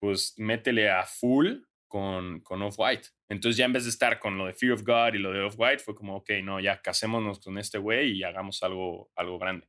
pues 0.00 0.34
métele 0.36 0.90
a 0.90 1.04
full 1.04 1.62
con, 1.88 2.40
con 2.40 2.60
Off-White. 2.62 3.08
Entonces, 3.30 3.56
ya 3.56 3.64
en 3.64 3.72
vez 3.72 3.84
de 3.84 3.90
estar 3.90 4.18
con 4.18 4.36
lo 4.36 4.46
de 4.46 4.54
Fear 4.54 4.72
of 4.72 4.82
God 4.82 5.14
y 5.14 5.18
lo 5.18 5.32
de 5.32 5.40
Off-White, 5.40 5.78
fue 5.78 5.94
como, 5.94 6.16
ok, 6.16 6.30
no, 6.42 6.60
ya 6.60 6.82
casémonos 6.82 7.40
con 7.40 7.56
este 7.58 7.78
güey 7.78 8.10
y 8.12 8.24
hagamos 8.24 8.62
algo, 8.62 9.10
algo 9.16 9.38
grande. 9.38 9.68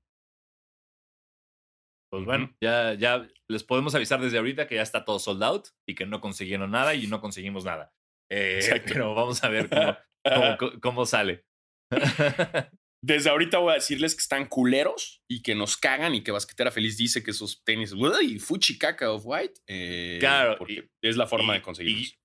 Pues 2.11 2.23
bueno, 2.25 2.55
ya, 2.61 2.93
ya 2.93 3.27
les 3.49 3.63
podemos 3.63 3.93
avisar 3.95 4.21
desde 4.21 4.37
ahorita 4.37 4.67
que 4.67 4.75
ya 4.75 4.81
está 4.81 5.03
todo 5.05 5.19
sold 5.19 5.43
out 5.43 5.67
y 5.87 5.95
que 5.95 6.05
no 6.05 6.21
consiguieron 6.21 6.71
nada 6.71 6.95
y 6.95 7.07
no 7.07 7.19
conseguimos 7.21 7.65
nada. 7.65 7.93
Eh, 8.31 8.59
pero 8.87 9.13
vamos 9.15 9.43
a 9.43 9.49
ver 9.49 9.69
cómo, 9.69 9.97
cómo, 10.59 10.79
cómo- 10.81 11.05
sale. 11.05 11.45
Desde 13.03 13.29
ahorita 13.29 13.59
voy 13.59 13.71
a 13.71 13.75
decirles 13.75 14.15
que 14.15 14.21
están 14.21 14.47
culeros 14.47 15.21
y 15.29 15.41
que 15.43 15.53
nos 15.53 15.77
cagan 15.77 16.15
y 16.15 16.23
que 16.23 16.31
Basquetera 16.31 16.71
Feliz 16.71 16.97
dice 16.97 17.23
que 17.23 17.31
esos 17.31 17.63
tenis, 17.63 17.93
uy, 17.93 18.39
fuchi 18.39 18.77
caca 18.77 19.11
Off-White. 19.11 19.61
eh, 19.67 20.17
Claro, 20.19 20.57
porque 20.57 20.89
es 21.03 21.15
la 21.15 21.27
forma 21.27 21.53
y- 21.53 21.57
de 21.57 21.61
conseguirlos. 21.61 22.17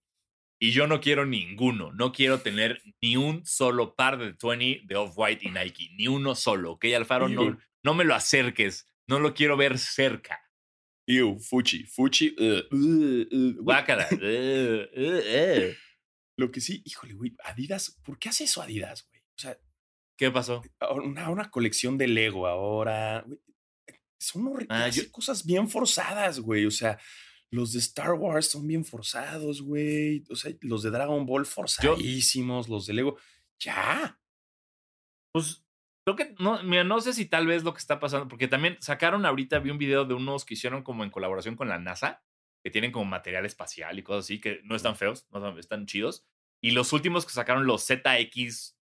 Y 0.60 0.70
yo 0.70 0.86
no 0.86 1.00
quiero 1.00 1.26
ninguno. 1.26 1.92
No 1.92 2.12
quiero 2.12 2.40
tener 2.40 2.80
ni 3.02 3.16
un 3.16 3.44
solo 3.44 3.94
par 3.96 4.16
de 4.16 4.32
20 4.40 4.82
de 4.86 4.96
Off-White 4.96 5.44
y 5.46 5.50
Nike. 5.50 5.90
Ni 5.96 6.06
uno 6.06 6.36
solo. 6.36 6.72
¿Ok, 6.72 6.84
Alfaro? 6.96 7.28
No, 7.28 7.58
no 7.84 7.94
me 7.94 8.04
lo 8.04 8.14
acerques. 8.14 8.86
No 9.09 9.18
lo 9.18 9.34
quiero 9.34 9.57
ver 9.57 9.78
cerca. 9.78 10.40
Ew, 11.09 11.38
fuchi, 11.40 11.84
fuchi. 11.84 12.34
uh, 12.38 12.74
uh, 12.74 12.76
uh, 12.76 13.26
güey, 13.30 13.53
Guácala. 13.55 14.07
Eh, 14.22 14.88
eh, 14.94 15.22
eh. 15.26 15.76
Lo 16.38 16.50
que 16.50 16.61
sí, 16.61 16.82
híjole, 16.84 17.14
güey, 17.14 17.34
Adidas, 17.44 17.98
¿por 18.05 18.18
qué 18.18 18.28
hace 18.30 18.44
eso 18.44 18.62
Adidas, 18.62 19.07
güey? 19.09 19.20
O 19.20 19.38
sea, 19.38 19.59
¿Qué 20.16 20.30
pasó? 20.30 20.62
una, 20.94 21.28
una 21.30 21.50
colección 21.50 21.98
de 21.98 22.07
Lego 22.07 22.46
ahora, 22.46 23.22
güey. 23.26 23.38
Son 24.20 24.66
Ah, 24.68 24.88
yo- 24.88 25.11
cosas 25.11 25.44
bien 25.44 25.68
forzadas, 25.68 26.38
güey. 26.38 26.64
O 26.64 26.70
sea, 26.70 26.98
los 27.50 27.72
de 27.72 27.80
Star 27.80 28.12
Wars 28.14 28.46
son 28.48 28.66
bien 28.68 28.84
forzados, 28.84 29.61
güey. 29.62 30.22
O 30.30 30.36
sea, 30.36 30.53
los 30.61 30.82
de 30.84 30.90
Dragon 30.90 31.26
Ball 31.26 31.44
forzadísimos, 31.44 32.68
los 32.68 32.86
de 32.86 32.92
Lego. 32.94 33.18
Ya. 33.59 34.18
Pues 35.32 35.61
creo 36.05 36.16
que 36.16 36.34
no, 36.38 36.62
mira, 36.62 36.84
no 36.84 37.00
sé 37.00 37.12
si 37.12 37.26
tal 37.26 37.46
vez 37.46 37.62
lo 37.64 37.72
que 37.72 37.78
está 37.78 38.00
pasando, 38.00 38.28
porque 38.28 38.48
también 38.48 38.76
sacaron 38.80 39.24
ahorita, 39.24 39.59
vi 39.61 39.70
un 39.70 39.78
video 39.78 40.05
de 40.05 40.14
unos 40.14 40.44
que 40.44 40.55
hicieron 40.55 40.82
como 40.82 41.05
en 41.05 41.11
colaboración 41.11 41.57
con 41.57 41.68
la 41.68 41.78
NASA, 41.78 42.22
que 42.64 42.70
tienen 42.70 42.92
como 42.92 43.05
material 43.05 43.44
espacial 43.46 43.98
y 43.98 44.03
cosas 44.03 44.24
así, 44.24 44.40
que 44.40 44.61
no 44.64 44.76
están 44.76 44.96
feos, 44.96 45.26
no 45.30 45.59
están, 45.59 45.86
chidos. 45.86 46.24
Y 46.61 46.72
los 46.72 46.92
últimos 46.92 47.26
que 47.26 47.32
sacaron, 47.32 47.66
los 47.66 47.86
ZX 47.86 48.78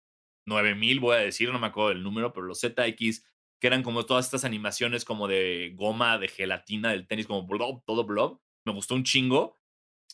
9000, 0.47 1.01
voy 1.01 1.17
a 1.17 1.21
decir, 1.21 1.51
no 1.51 1.59
me 1.59 1.69
acuerdo 1.69 1.91
del 1.91 2.03
número, 2.03 2.33
pero 2.33 2.47
los 2.47 2.61
ZX, 2.61 3.25
que 3.61 3.67
eran 3.67 3.83
como 3.83 4.05
todas 4.05 4.27
estas 4.27 4.45
animaciones 4.45 5.05
como 5.05 5.29
de 5.29 5.73
goma, 5.77 6.19
de 6.19 6.29
gelatina 6.29 6.91
del 6.91 7.07
tenis, 7.07 7.27
como 7.27 7.47
blob, 7.47 7.83
todo 7.85 8.05
blob, 8.05 8.41
me 8.67 8.73
gustó 8.73 8.95
un 8.95 9.05
chingo. 9.05 9.59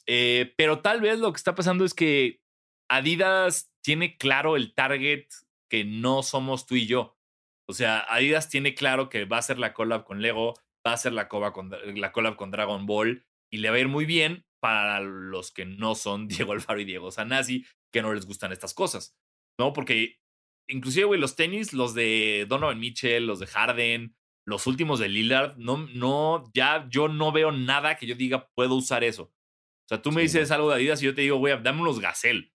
Eh, 0.07 0.55
pero 0.57 0.81
tal 0.81 1.01
vez 1.01 1.19
lo 1.19 1.33
que 1.33 1.39
está 1.39 1.55
pasando 1.55 1.85
es 1.85 1.95
que 1.95 2.41
Adidas 2.89 3.73
tiene 3.83 4.17
claro 4.17 4.57
el 4.57 4.75
target 4.75 5.27
que 5.71 5.85
no 5.85 6.23
somos 6.23 6.67
tú 6.67 6.77
y 6.77 6.87
yo. 6.87 7.17
O 7.69 7.73
sea, 7.73 8.01
Adidas 8.01 8.49
tiene 8.49 8.75
claro 8.75 9.09
que 9.09 9.25
va 9.25 9.37
a 9.37 9.41
hacer 9.41 9.59
la 9.59 9.75
collab 9.75 10.05
con 10.05 10.23
Lego, 10.23 10.55
va 10.87 10.93
a 10.93 10.95
hacer 10.95 11.13
la, 11.13 11.29
con, 11.29 11.71
la 11.71 12.13
collab 12.13 12.37
con 12.37 12.51
Dragon 12.51 12.87
Ball 12.87 13.27
y 13.51 13.59
le 13.59 13.71
va 13.71 13.77
a 13.77 13.81
ir 13.81 13.89
muy 13.89 14.07
bien 14.07 14.45
para 14.61 15.01
los 15.01 15.53
que 15.53 15.65
no 15.65 15.95
son 15.95 16.29
Diego 16.29 16.53
Alfaro 16.53 16.81
y 16.81 16.85
Diego 16.85 17.11
Sanasi, 17.11 17.67
que 17.93 18.03
no 18.03 18.13
les 18.15 18.27
gustan 18.27 18.53
estas 18.53 18.75
cosas. 18.75 19.17
¿No? 19.59 19.73
Porque 19.73 20.19
inclusive, 20.69 21.07
güey, 21.07 21.21
los 21.21 21.37
tenis, 21.37 21.73
los 21.73 21.95
de 21.95 22.47
Donovan 22.49 22.79
Mitchell, 22.79 23.27
los 23.27 23.39
de 23.39 23.47
Harden, 23.47 24.17
los 24.47 24.67
últimos 24.67 25.01
de 25.01 25.09
Lillard, 25.09 25.57
no, 25.57 25.79
no, 25.95 26.45
ya 26.55 26.87
yo 26.89 27.09
no 27.09 27.33
veo 27.33 27.51
nada 27.53 27.97
que 27.97 28.07
yo 28.07 28.15
diga 28.15 28.49
puedo 28.55 28.75
usar 28.77 29.03
eso. 29.03 29.25
O 29.25 29.89
sea, 29.89 30.03
tú 30.03 30.11
me 30.11 30.21
Sí, 30.23 30.39
dices 30.39 30.51
algo 30.51 30.71
de 30.71 30.77
Adidas 30.77 31.03
y 31.03 31.07
yo 31.07 31.15
te 31.15 31.23
digo, 31.23 31.39
güey, 31.39 31.61
dame 31.63 31.81
unos 31.81 32.01
Gazelle. 32.01 32.53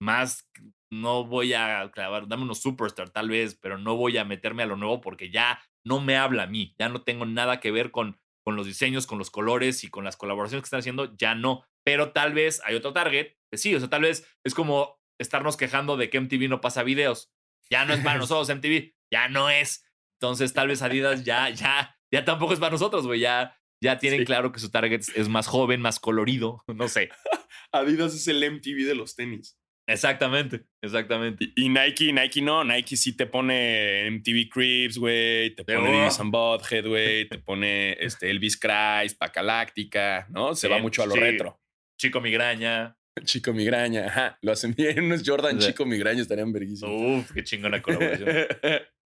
Más, 0.00 0.48
no 0.92 1.24
voy 1.24 1.54
a 1.54 1.90
clavar, 1.90 2.28
dame 2.28 2.42
unos 2.42 2.60
superstar 2.60 3.08
tal 3.10 3.30
vez, 3.30 3.54
pero 3.54 3.78
no 3.78 3.96
voy 3.96 4.18
a 4.18 4.24
meterme 4.24 4.62
a 4.62 4.66
lo 4.66 4.76
nuevo 4.76 5.00
porque 5.00 5.30
ya 5.30 5.58
no 5.84 6.00
me 6.00 6.16
habla 6.16 6.42
a 6.42 6.46
mí, 6.46 6.74
ya 6.78 6.90
no 6.90 7.02
tengo 7.02 7.24
nada 7.24 7.60
que 7.60 7.70
ver 7.70 7.90
con, 7.90 8.20
con 8.44 8.56
los 8.56 8.66
diseños, 8.66 9.06
con 9.06 9.18
los 9.18 9.30
colores 9.30 9.84
y 9.84 9.88
con 9.88 10.04
las 10.04 10.18
colaboraciones 10.18 10.62
que 10.62 10.66
están 10.66 10.80
haciendo, 10.80 11.16
ya 11.16 11.34
no. 11.34 11.64
Pero 11.82 12.12
tal 12.12 12.34
vez 12.34 12.60
hay 12.64 12.74
otro 12.74 12.92
target, 12.92 13.32
que 13.50 13.56
sí, 13.56 13.74
o 13.74 13.80
sea, 13.80 13.88
tal 13.88 14.02
vez 14.02 14.26
es 14.44 14.54
como 14.54 15.00
estarnos 15.18 15.56
quejando 15.56 15.96
de 15.96 16.10
que 16.10 16.20
MTV 16.20 16.48
no 16.48 16.60
pasa 16.60 16.82
videos. 16.82 17.32
Ya 17.70 17.86
no 17.86 17.94
es 17.94 18.00
para 18.00 18.18
nosotros 18.18 18.48
MTV, 18.54 18.92
ya 19.10 19.28
no 19.28 19.48
es. 19.48 19.86
Entonces 20.20 20.52
tal 20.52 20.68
vez 20.68 20.82
Adidas 20.82 21.24
ya, 21.24 21.48
ya, 21.48 21.96
ya 22.12 22.24
tampoco 22.26 22.52
es 22.52 22.60
para 22.60 22.72
nosotros, 22.72 23.06
güey, 23.06 23.20
ya, 23.20 23.58
ya 23.82 23.98
tienen 23.98 24.20
Sí. 24.20 24.26
claro 24.26 24.52
que 24.52 24.60
su 24.60 24.70
target 24.70 25.00
es 25.16 25.28
más 25.30 25.46
joven, 25.46 25.80
más 25.80 25.98
colorido, 25.98 26.62
no 26.68 26.86
sé. 26.88 27.08
Adidas 27.72 28.14
es 28.14 28.28
el 28.28 28.44
MTV 28.44 28.86
de 28.86 28.94
los 28.94 29.16
tenis. 29.16 29.58
Exactamente, 29.88 30.64
exactamente. 30.80 31.44
Y, 31.56 31.64
y 31.64 31.68
Nike, 31.68 32.12
Nike 32.12 32.40
no, 32.40 32.64
Nike 32.64 32.96
sí 32.96 33.16
te 33.16 33.26
pone 33.26 34.08
MTV 34.10 34.48
Creeps, 34.48 34.98
güey, 34.98 35.54
te 35.54 35.64
pone 35.64 35.90
Beavis 35.90 36.20
and 36.20 36.32
Butthead, 36.32 36.86
güey, 36.86 37.28
te 37.28 37.38
pone 37.38 37.92
este, 38.00 38.30
Elvis 38.30 38.58
Christ, 38.58 39.18
Pacaláctica, 39.18 40.26
¿no? 40.30 40.54
Se 40.54 40.68
va 40.68 40.78
mucho 40.78 41.02
a 41.02 41.06
lo 41.06 41.14
sí. 41.14 41.20
retro. 41.20 41.60
Chico 41.98 42.20
migraña. 42.20 42.96
Chico 43.24 43.52
Migraña, 43.52 44.06
ajá, 44.06 44.38
lo 44.40 44.52
hacen 44.52 44.74
bien, 44.74 45.04
unos 45.04 45.22
Jordan 45.24 45.58
O 45.58 45.60
sea, 45.60 45.70
Chico 45.70 45.84
Migraña 45.84 46.22
estarían 46.22 46.50
verguísimos. 46.50 46.94
Uf, 46.94 47.32
qué 47.32 47.44
chingona 47.44 47.82
colaboración. 47.82 48.26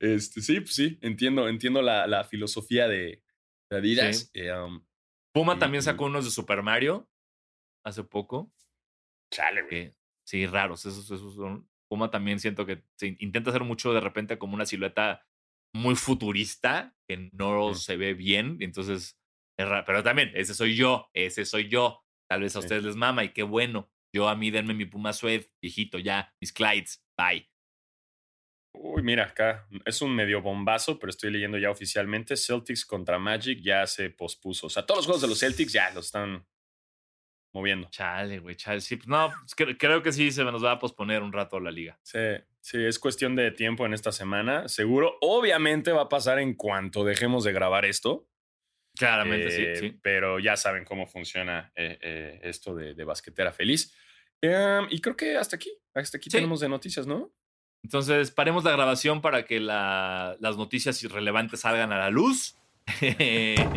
este, 0.00 0.40
sí, 0.40 0.60
pues 0.60 0.74
sí, 0.74 0.98
entiendo, 1.02 1.48
entiendo 1.48 1.82
la, 1.82 2.06
la 2.06 2.24
filosofía 2.24 2.88
de, 2.88 3.22
de 3.70 3.76
Adidas. 3.76 4.30
Sí. 4.32 4.40
Eh, 4.40 4.52
um, 4.52 4.84
Puma 5.34 5.56
Y- 5.56 5.58
también 5.58 5.82
sacó 5.82 6.06
unos 6.06 6.24
de 6.24 6.30
Super 6.30 6.62
Mario 6.62 7.08
hace 7.84 8.04
poco. 8.04 8.52
Chale, 9.30 9.62
güey. 9.62 9.70
que 9.70 9.96
sí, 10.26 10.46
raros. 10.46 10.84
Esos, 10.86 11.10
esos 11.10 11.34
son. 11.34 11.68
Puma 11.88 12.10
también 12.10 12.40
siento 12.40 12.66
que 12.66 12.82
se 12.96 13.16
intenta 13.20 13.50
hacer 13.50 13.62
mucho 13.62 13.92
de 13.92 14.00
repente 14.00 14.38
como 14.38 14.54
una 14.54 14.66
silueta 14.66 15.24
muy 15.74 15.94
futurista 15.94 16.96
que 17.08 17.28
no 17.32 17.70
Mm. 17.70 17.74
se 17.74 17.96
ve 17.96 18.14
bien. 18.14 18.56
Entonces, 18.60 19.18
es 19.58 19.68
raro. 19.68 19.84
Pero 19.86 20.02
también, 20.02 20.32
ese 20.34 20.54
soy 20.54 20.74
yo, 20.74 21.08
ese 21.14 21.44
soy 21.44 21.68
yo. 21.68 22.02
Tal 22.28 22.40
vez 22.40 22.56
a 22.56 22.60
Sí. 22.60 22.64
ustedes 22.66 22.82
les 22.84 22.96
mama 22.96 23.22
y 23.24 23.32
qué 23.32 23.42
bueno. 23.44 23.88
Yo 24.12 24.28
a 24.28 24.34
mí 24.34 24.50
denme 24.50 24.74
mi 24.74 24.84
Puma 24.86 25.12
Suede, 25.12 25.52
viejito, 25.62 25.98
ya, 25.98 26.34
mis 26.40 26.52
Clydes, 26.52 27.04
bye. 27.16 27.48
Uy, 28.74 29.02
mira, 29.02 29.24
acá 29.24 29.66
es 29.84 30.02
un 30.02 30.14
medio 30.14 30.42
bombazo, 30.42 30.98
pero 30.98 31.10
estoy 31.10 31.30
leyendo 31.30 31.56
ya 31.58 31.70
oficialmente. 31.70 32.36
Celtics 32.36 32.84
contra 32.84 33.18
Magic 33.18 33.60
ya 33.62 33.86
se 33.86 34.10
pospuso. 34.10 34.66
O 34.66 34.70
sea, 34.70 34.84
todos 34.84 34.98
los 34.98 35.06
juegos 35.06 35.22
de 35.22 35.28
los 35.28 35.38
Celtics 35.40 35.72
ya 35.72 35.90
los 35.90 36.06
están 36.06 36.46
moviendo. 37.56 37.88
Chale, 37.90 38.38
güey, 38.38 38.54
chale. 38.56 38.80
Sí, 38.80 38.96
pues 38.96 39.08
no, 39.08 39.32
pues 39.40 39.56
cre- 39.56 39.76
creo 39.78 40.02
que 40.02 40.12
sí 40.12 40.30
se 40.30 40.44
nos 40.44 40.64
va 40.64 40.72
a 40.72 40.78
posponer 40.78 41.22
un 41.22 41.32
rato 41.32 41.58
la 41.58 41.70
liga. 41.70 41.98
Sí, 42.02 42.18
sí, 42.60 42.84
es 42.84 42.98
cuestión 42.98 43.34
de 43.34 43.50
tiempo 43.50 43.84
en 43.86 43.92
esta 43.94 44.12
semana. 44.12 44.68
Seguro, 44.68 45.16
obviamente 45.20 45.90
va 45.92 46.02
a 46.02 46.08
pasar 46.08 46.38
en 46.38 46.54
cuanto 46.54 47.04
dejemos 47.04 47.42
de 47.44 47.52
grabar 47.52 47.84
esto. 47.84 48.28
Claramente, 48.98 49.48
Eh, 49.48 49.76
sí, 49.76 49.88
sí. 49.90 49.98
Pero 50.02 50.38
ya 50.38 50.56
saben 50.56 50.84
cómo 50.84 51.06
funciona 51.06 51.70
eh, 51.74 51.98
eh, 52.00 52.40
esto 52.44 52.74
de, 52.74 52.94
de 52.94 53.04
basquetera 53.04 53.52
feliz. 53.52 53.94
Em, 54.40 54.86
y 54.90 55.00
creo 55.00 55.16
que 55.16 55.36
hasta 55.36 55.56
aquí, 55.56 55.70
hasta 55.94 56.16
aquí 56.18 56.30
Sí. 56.30 56.36
tenemos 56.36 56.60
de 56.60 56.68
noticias, 56.68 57.06
¿no? 57.06 57.32
Entonces, 57.82 58.30
paremos 58.30 58.64
la 58.64 58.72
grabación 58.72 59.20
para 59.20 59.44
que 59.44 59.60
la- 59.60 60.36
las 60.40 60.56
noticias 60.56 61.02
irrelevantes 61.02 61.60
salgan 61.60 61.92
a 61.92 61.98
la 61.98 62.10
luz. 62.10 62.56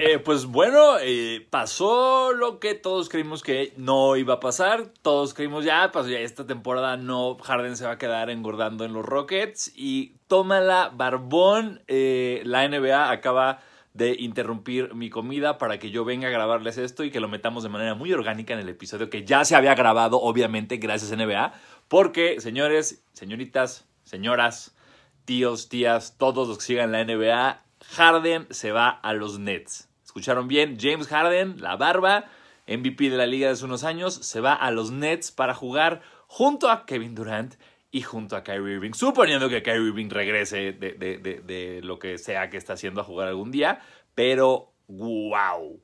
Eh, 0.00 0.20
pues 0.24 0.46
bueno, 0.46 0.98
eh, 1.00 1.44
pasó 1.50 2.32
lo 2.32 2.60
que 2.60 2.74
todos 2.74 3.08
creímos 3.08 3.42
que 3.42 3.72
no 3.76 4.16
iba 4.16 4.34
a 4.34 4.40
pasar. 4.40 4.92
Todos 5.02 5.34
creímos 5.34 5.64
ya, 5.64 5.90
pasó 5.90 6.08
ya 6.08 6.20
esta 6.20 6.46
temporada 6.46 6.96
no, 6.96 7.36
Harden 7.36 7.76
se 7.76 7.84
va 7.84 7.92
a 7.92 7.98
quedar 7.98 8.30
engordando 8.30 8.84
en 8.84 8.92
los 8.92 9.04
Rockets. 9.04 9.72
Y 9.74 10.14
tómala, 10.28 10.92
Barbón, 10.94 11.82
eh, 11.88 12.42
la 12.44 12.68
NBA 12.68 13.10
acaba 13.10 13.60
de 13.94 14.14
interrumpir 14.20 14.94
mi 14.94 15.10
comida 15.10 15.58
para 15.58 15.78
que 15.80 15.90
yo 15.90 16.04
venga 16.04 16.28
a 16.28 16.30
grabarles 16.30 16.78
esto 16.78 17.02
y 17.02 17.10
que 17.10 17.18
lo 17.18 17.28
metamos 17.28 17.64
de 17.64 17.70
manera 17.70 17.94
muy 17.94 18.12
orgánica 18.12 18.54
en 18.54 18.60
el 18.60 18.68
episodio 18.68 19.10
que 19.10 19.24
ya 19.24 19.44
se 19.44 19.56
había 19.56 19.74
grabado, 19.74 20.20
obviamente, 20.20 20.76
gracias 20.76 21.10
NBA. 21.10 21.52
Porque, 21.88 22.40
señores, 22.40 23.02
señoritas, 23.12 23.88
señoras, 24.04 24.76
tíos, 25.24 25.68
tías, 25.68 26.16
todos 26.18 26.46
los 26.46 26.58
que 26.58 26.64
sigan 26.64 26.92
la 26.92 27.04
NBA, 27.04 27.64
Harden 27.90 28.46
se 28.50 28.72
va 28.72 28.88
a 28.88 29.12
los 29.14 29.38
Nets. 29.38 29.88
¿Escucharon 30.04 30.48
bien? 30.48 30.78
James 30.80 31.06
Harden, 31.06 31.60
la 31.60 31.76
barba, 31.76 32.24
MVP 32.66 33.10
de 33.10 33.16
la 33.16 33.26
liga 33.26 33.46
de 33.48 33.52
hace 33.54 33.64
unos 33.64 33.84
años, 33.84 34.14
se 34.14 34.40
va 34.40 34.52
a 34.54 34.70
los 34.70 34.90
Nets 34.90 35.30
para 35.32 35.54
jugar 35.54 36.02
junto 36.26 36.70
a 36.70 36.84
Kevin 36.86 37.14
Durant 37.14 37.54
y 37.90 38.02
junto 38.02 38.36
a 38.36 38.42
Kyrie 38.42 38.74
Irving. 38.74 38.92
Suponiendo 38.92 39.48
que 39.48 39.62
Kyrie 39.62 39.86
Irving 39.88 40.08
regrese 40.10 40.72
de, 40.72 41.80
lo 41.82 41.98
que 41.98 42.18
sea 42.18 42.50
que 42.50 42.56
está 42.56 42.74
haciendo 42.74 43.00
a 43.00 43.04
jugar 43.04 43.28
algún 43.28 43.50
día. 43.50 43.80
Pero, 44.14 44.72
wow. 44.88 45.80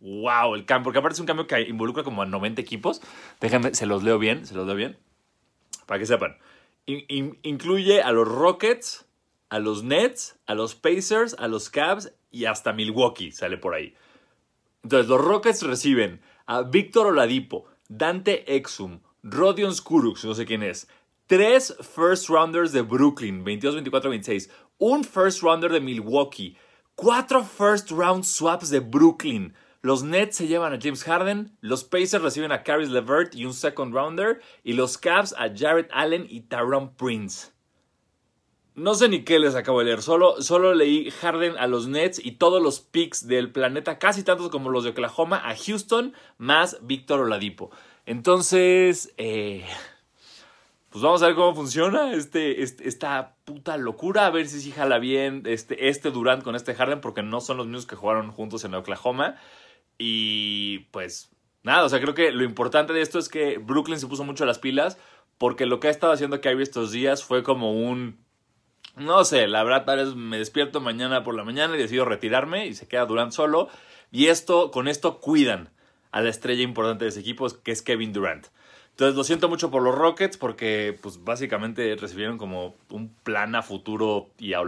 Wow, 0.00 0.54
el 0.54 0.64
cambio, 0.64 0.84
porque 0.84 0.98
aparte 0.98 1.14
es 1.14 1.20
un 1.20 1.26
cambio 1.26 1.46
que 1.46 1.60
involucra 1.62 2.02
como 2.04 2.22
a 2.22 2.26
90 2.26 2.60
equipos. 2.60 3.02
Déjenme, 3.40 3.74
se 3.74 3.86
los 3.86 4.02
leo 4.02 4.18
bien, 4.18 4.46
se 4.46 4.54
los 4.54 4.66
leo 4.66 4.76
bien. 4.76 4.96
Para 5.86 5.98
que 5.98 6.06
sepan. 6.06 6.38
In- 6.86 7.04
in- 7.08 7.38
incluye 7.42 8.00
a 8.02 8.12
los 8.12 8.26
Rockets, 8.26 9.06
a 9.50 9.58
los 9.58 9.82
Nets, 9.82 10.38
a 10.46 10.54
los 10.54 10.74
Pacers, 10.74 11.36
a 11.38 11.48
los 11.48 11.68
Cavs 11.68 12.12
y 12.30 12.46
hasta 12.46 12.72
Milwaukee 12.72 13.32
sale 13.32 13.58
por 13.58 13.74
ahí. 13.74 13.94
Entonces, 14.82 15.08
los 15.08 15.20
Rockets 15.20 15.62
reciben 15.62 16.20
a 16.46 16.62
Víctor 16.62 17.08
Oladipo, 17.08 17.66
Dante 17.88 18.56
Exum, 18.56 19.00
Rodion 19.22 19.74
Skurux, 19.74 20.24
no 20.24 20.34
sé 20.34 20.46
quién 20.46 20.62
es, 20.62 20.88
tres 21.26 21.76
first 21.80 22.28
rounders 22.28 22.72
de 22.72 22.82
Brooklyn, 22.82 23.44
22, 23.44 23.74
24, 23.74 24.10
26, 24.10 24.50
un 24.78 25.04
first 25.04 25.42
rounder 25.42 25.70
de 25.70 25.80
Milwaukee, 25.80 26.56
cuatro 26.94 27.42
first 27.44 27.90
round 27.90 28.24
swaps 28.24 28.70
de 28.70 28.80
Brooklyn. 28.80 29.54
Los 29.82 30.02
Nets 30.02 30.36
se 30.36 30.46
llevan 30.46 30.72
a 30.72 30.78
James 30.80 31.04
Harden, 31.04 31.56
los 31.60 31.84
Pacers 31.84 32.22
reciben 32.22 32.52
a 32.52 32.62
Caris 32.62 32.90
LeVert 32.90 33.34
y 33.34 33.44
un 33.44 33.54
second 33.54 33.94
rounder, 33.94 34.40
y 34.62 34.74
los 34.74 34.98
Cavs 34.98 35.34
a 35.38 35.48
Jared 35.54 35.88
Allen 35.92 36.26
y 36.28 36.42
Tyrone 36.42 36.90
Prince. 36.96 37.50
No 38.80 38.94
sé 38.94 39.10
ni 39.10 39.24
qué 39.24 39.38
les 39.38 39.54
acabo 39.56 39.80
de 39.80 39.84
leer, 39.84 40.00
solo, 40.00 40.40
solo 40.40 40.72
leí 40.72 41.10
Harden 41.10 41.54
a 41.58 41.66
los 41.66 41.86
Nets 41.86 42.18
y 42.24 42.32
todos 42.32 42.62
los 42.62 42.80
picks 42.80 43.26
del 43.28 43.52
planeta, 43.52 43.98
casi 43.98 44.22
tantos 44.22 44.48
como 44.48 44.70
los 44.70 44.84
de 44.84 44.90
Oklahoma, 44.90 45.36
a 45.44 45.54
Houston, 45.54 46.14
más 46.38 46.78
Víctor 46.80 47.20
Oladipo. 47.20 47.70
Entonces, 48.06 49.12
eh, 49.18 49.66
pues 50.88 51.04
vamos 51.04 51.22
a 51.22 51.26
ver 51.26 51.34
cómo 51.34 51.54
funciona 51.54 52.14
este, 52.14 52.62
este- 52.62 52.88
esta 52.88 53.36
puta 53.44 53.76
locura, 53.76 54.24
a 54.24 54.30
ver 54.30 54.48
si 54.48 54.62
sí 54.62 54.70
jala 54.70 54.98
bien 54.98 55.42
este, 55.44 55.90
este 55.90 56.10
Durant 56.10 56.42
con 56.42 56.56
este 56.56 56.74
Harden, 56.74 57.02
porque 57.02 57.22
no 57.22 57.42
son 57.42 57.58
los 57.58 57.66
mismos 57.66 57.84
que 57.86 57.96
jugaron 57.96 58.32
juntos 58.32 58.64
en 58.64 58.74
Oklahoma. 58.74 59.36
Y 59.98 60.86
pues 60.90 61.28
nada, 61.62 61.84
o 61.84 61.88
sea, 61.90 62.00
creo 62.00 62.14
que 62.14 62.32
lo 62.32 62.44
importante 62.44 62.94
de 62.94 63.02
esto 63.02 63.18
es 63.18 63.28
que 63.28 63.58
Brooklyn 63.58 64.00
se 64.00 64.06
puso 64.06 64.24
mucho 64.24 64.46
las 64.46 64.58
pilas, 64.58 64.96
porque 65.36 65.66
lo 65.66 65.80
que 65.80 65.88
ha 65.88 65.90
estado 65.90 66.14
haciendo 66.14 66.40
Kyrie 66.40 66.62
estos 66.62 66.92
días 66.92 67.22
fue 67.22 67.42
como 67.42 67.72
un 67.74 68.18
no 69.00 69.24
sé, 69.24 69.46
la 69.46 69.64
verdad, 69.64 69.84
tal 69.84 69.98
vez 69.98 70.14
me 70.14 70.38
despierto 70.38 70.80
mañana 70.80 71.24
por 71.24 71.34
la 71.34 71.44
mañana 71.44 71.74
y 71.74 71.78
decido 71.78 72.04
retirarme 72.04 72.66
y 72.66 72.74
se 72.74 72.86
queda 72.86 73.06
Durant 73.06 73.32
solo. 73.32 73.68
Y 74.12 74.26
esto, 74.26 74.70
con 74.70 74.88
esto 74.88 75.18
cuidan 75.18 75.70
a 76.12 76.20
la 76.20 76.30
estrella 76.30 76.62
importante 76.62 77.04
de 77.04 77.10
ese 77.10 77.20
equipo, 77.20 77.46
que 77.62 77.72
es 77.72 77.82
Kevin 77.82 78.12
Durant. 78.12 78.46
Entonces 78.90 79.16
lo 79.16 79.24
siento 79.24 79.48
mucho 79.48 79.70
por 79.70 79.82
los 79.82 79.94
Rockets 79.94 80.36
porque 80.36 80.98
pues 81.00 81.24
básicamente 81.24 81.96
recibieron 81.96 82.38
como 82.38 82.74
un 82.90 83.14
plan 83.22 83.54
a 83.54 83.62
futuro 83.62 84.28
y 84.38 84.52
a. 84.52 84.60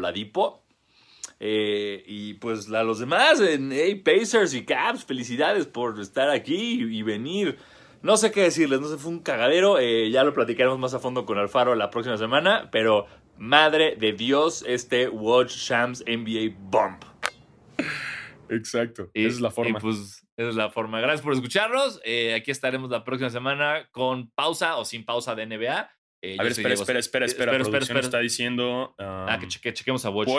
Eh, 1.45 2.05
y 2.07 2.35
pues 2.35 2.73
a 2.73 2.83
los 2.85 3.01
demás, 3.01 3.41
en 3.41 3.73
hey, 3.73 3.97
Pacers 3.97 4.55
y 4.55 4.65
Caps, 4.65 5.05
felicidades 5.05 5.67
por 5.67 5.99
estar 6.01 6.31
aquí 6.31 6.81
y, 6.83 6.99
y 6.99 7.03
venir. 7.03 7.59
No 8.01 8.17
sé 8.17 8.33
qué 8.33 8.43
decirles, 8.43 8.81
no 8.81 8.89
sé, 8.89 8.97
fue 8.97 9.11
un 9.11 9.21
cagadero. 9.21 9.79
eh, 9.79 10.11
ya 10.11 10.25
lo 10.25 10.33
platicaremos 10.35 10.79
más 10.79 10.95
a 10.95 10.99
fondo 10.99 11.27
con 11.27 11.39
Alfaro 11.39 11.75
la 11.75 11.91
próxima 11.91 12.17
semana, 12.17 12.69
pero 12.73 13.07
madre 13.43 13.97
de 13.97 14.13
Dios, 14.13 14.65
este 14.69 15.09
Watch 15.09 15.57
Shams 15.57 16.05
NBA 16.07 16.55
Bump. 16.71 17.03
Exacto. 18.49 19.11
Y- 19.15 19.25
Esa 19.27 19.35
es 19.37 19.41
la 19.41 19.51
forma. 19.51 19.79
y, 19.79 19.81
pues 19.81 20.25
esa 20.37 20.49
es 20.49 20.55
la 20.55 20.71
forma. 20.71 21.01
Gracias 21.01 21.23
por 21.23 21.33
escucharnos. 21.33 22.01
Eh, 22.05 22.35
aquí 22.35 22.51
estaremos 22.51 22.91
la 22.91 23.03
próxima 23.05 23.31
semana 23.31 23.89
con 23.91 24.31
pausa 24.31 24.77
o 24.77 24.85
sin 24.85 25.05
pausa 25.05 25.35
de 25.35 25.47
NBA. 25.47 25.91
Eh, 26.23 26.35
a 26.35 26.37
yo 26.37 26.43
ver, 26.45 26.53
espera, 26.53 26.75
espera, 26.75 26.99
espera, 27.01 27.25
Eh, 27.25 27.27
espera. 27.27 27.27
espera, 27.27 27.59
Producción 27.59 27.81
espera. 27.83 28.01
está 28.01 28.19
diciendo. 28.21 28.95
Ah, 28.99 29.35
um, 29.35 29.41
que 29.41 29.49
cheque- 29.49 29.73
chequemos 29.73 30.05
a 30.05 30.11
Watch. 30.11 30.31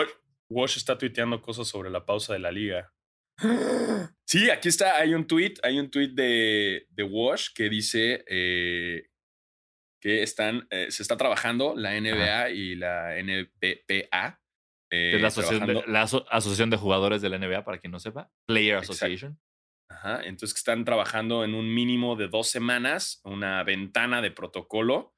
Wash 0.50 0.76
está 0.76 0.96
tuiteando 0.96 1.40
cosas 1.42 1.68
sobre 1.68 1.90
la 1.90 2.04
pausa 2.06 2.32
de 2.32 2.38
la 2.38 2.50
liga. 2.50 2.90
Sí, 4.26 4.48
aquí 4.50 4.68
está, 4.68 4.96
hay 4.96 5.12
un 5.14 5.26
tweet, 5.26 5.54
hay 5.62 5.78
un 5.78 5.90
tweet 5.90 6.08
de, 6.14 6.86
de 6.90 7.02
Wash 7.04 7.48
que 7.54 7.68
dice 7.68 8.24
eh, 8.26 9.02
que 10.04 10.22
están, 10.22 10.66
eh, 10.70 10.88
se 10.90 11.02
está 11.02 11.16
trabajando 11.16 11.72
la 11.74 11.98
NBA 11.98 12.50
y 12.50 12.74
la 12.74 13.16
NBPA. 13.16 14.38
la 14.90 14.98
eh, 14.98 15.24
asociación, 15.24 15.60
de, 15.60 15.66
trabajando- 15.72 15.92
la 15.92 16.02
aso- 16.02 16.26
asociación 16.28 16.68
de 16.68 16.76
jugadores 16.76 17.22
de 17.22 17.30
la 17.30 17.38
NBA, 17.38 17.64
para 17.64 17.78
quien 17.78 17.90
no 17.90 17.98
sepa. 17.98 18.30
Player 18.46 18.74
Exacto. 18.76 18.92
Association. 18.92 19.40
Ajá, 19.90 20.20
entonces 20.24 20.52
que 20.52 20.58
están 20.58 20.84
trabajando 20.84 21.42
en 21.42 21.54
un 21.54 21.72
mínimo 21.72 22.16
de 22.16 22.28
dos 22.28 22.48
semanas, 22.50 23.22
una 23.24 23.62
ventana 23.64 24.20
de 24.20 24.30
protocolo 24.30 25.14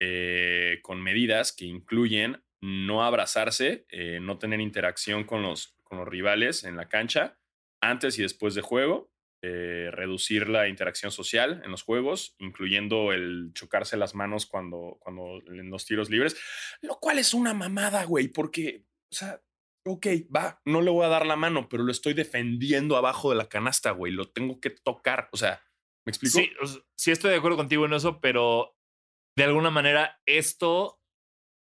eh, 0.00 0.80
con 0.82 1.02
medidas 1.02 1.52
que 1.52 1.64
incluyen 1.64 2.42
no 2.60 3.04
abrazarse, 3.04 3.86
eh, 3.88 4.18
no 4.20 4.38
tener 4.38 4.60
interacción 4.60 5.24
con 5.24 5.42
los, 5.42 5.74
con 5.84 5.98
los 5.98 6.06
rivales 6.08 6.64
en 6.64 6.76
la 6.76 6.88
cancha 6.88 7.38
antes 7.80 8.18
y 8.18 8.22
después 8.22 8.54
de 8.54 8.60
juego, 8.60 9.10
eh, 9.42 9.90
reducir 9.92 10.48
la 10.48 10.68
interacción 10.68 11.12
social 11.12 11.62
en 11.64 11.70
los 11.70 11.82
juegos, 11.82 12.34
incluyendo 12.38 13.12
el 13.12 13.52
chocarse 13.54 13.96
las 13.96 14.14
manos 14.14 14.46
cuando, 14.46 14.98
cuando 15.00 15.40
en 15.46 15.70
los 15.70 15.86
tiros 15.86 16.10
libres, 16.10 16.36
lo 16.80 16.98
cual 16.98 17.18
es 17.18 17.34
una 17.34 17.54
mamada, 17.54 18.04
güey, 18.04 18.28
porque, 18.28 18.84
o 19.12 19.14
sea, 19.14 19.40
ok, 19.86 20.06
va, 20.34 20.60
no 20.64 20.80
le 20.80 20.90
voy 20.90 21.04
a 21.04 21.08
dar 21.08 21.24
la 21.24 21.36
mano, 21.36 21.68
pero 21.68 21.84
lo 21.84 21.92
estoy 21.92 22.14
defendiendo 22.14 22.96
abajo 22.96 23.30
de 23.30 23.36
la 23.36 23.48
canasta, 23.48 23.92
güey, 23.92 24.12
lo 24.12 24.28
tengo 24.28 24.60
que 24.60 24.70
tocar, 24.70 25.28
o 25.32 25.36
sea, 25.36 25.62
¿me 26.04 26.10
explico? 26.10 26.38
Sí, 26.38 26.50
o 26.60 26.66
sea, 26.66 26.82
sí 26.96 27.10
estoy 27.10 27.30
de 27.30 27.36
acuerdo 27.36 27.56
contigo 27.56 27.86
en 27.86 27.92
eso, 27.92 28.20
pero 28.20 28.76
de 29.36 29.44
alguna 29.44 29.70
manera 29.70 30.20
esto 30.26 31.00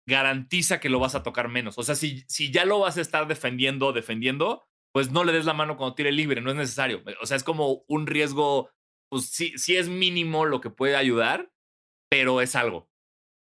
garantiza 0.06 0.80
que 0.80 0.88
lo 0.88 0.98
vas 0.98 1.14
a 1.14 1.22
tocar 1.22 1.48
menos. 1.48 1.78
O 1.78 1.84
sea, 1.84 1.94
si, 1.94 2.24
si 2.26 2.50
ya 2.50 2.64
lo 2.64 2.80
vas 2.80 2.96
a 2.98 3.00
estar 3.00 3.28
defendiendo, 3.28 3.92
defendiendo, 3.92 4.66
pues 4.94 5.10
no 5.10 5.24
le 5.24 5.32
des 5.32 5.44
la 5.44 5.54
mano 5.54 5.76
cuando 5.76 5.94
tire 5.94 6.12
libre, 6.12 6.40
no 6.40 6.50
es 6.50 6.56
necesario. 6.56 7.02
O 7.20 7.26
sea, 7.26 7.36
es 7.36 7.44
como 7.44 7.84
un 7.88 8.06
riesgo, 8.06 8.70
pues 9.10 9.26
sí, 9.26 9.56
sí 9.56 9.76
es 9.76 9.88
mínimo 9.88 10.44
lo 10.44 10.60
que 10.60 10.70
puede 10.70 10.96
ayudar, 10.96 11.50
pero 12.10 12.40
es 12.40 12.54
algo. 12.56 12.90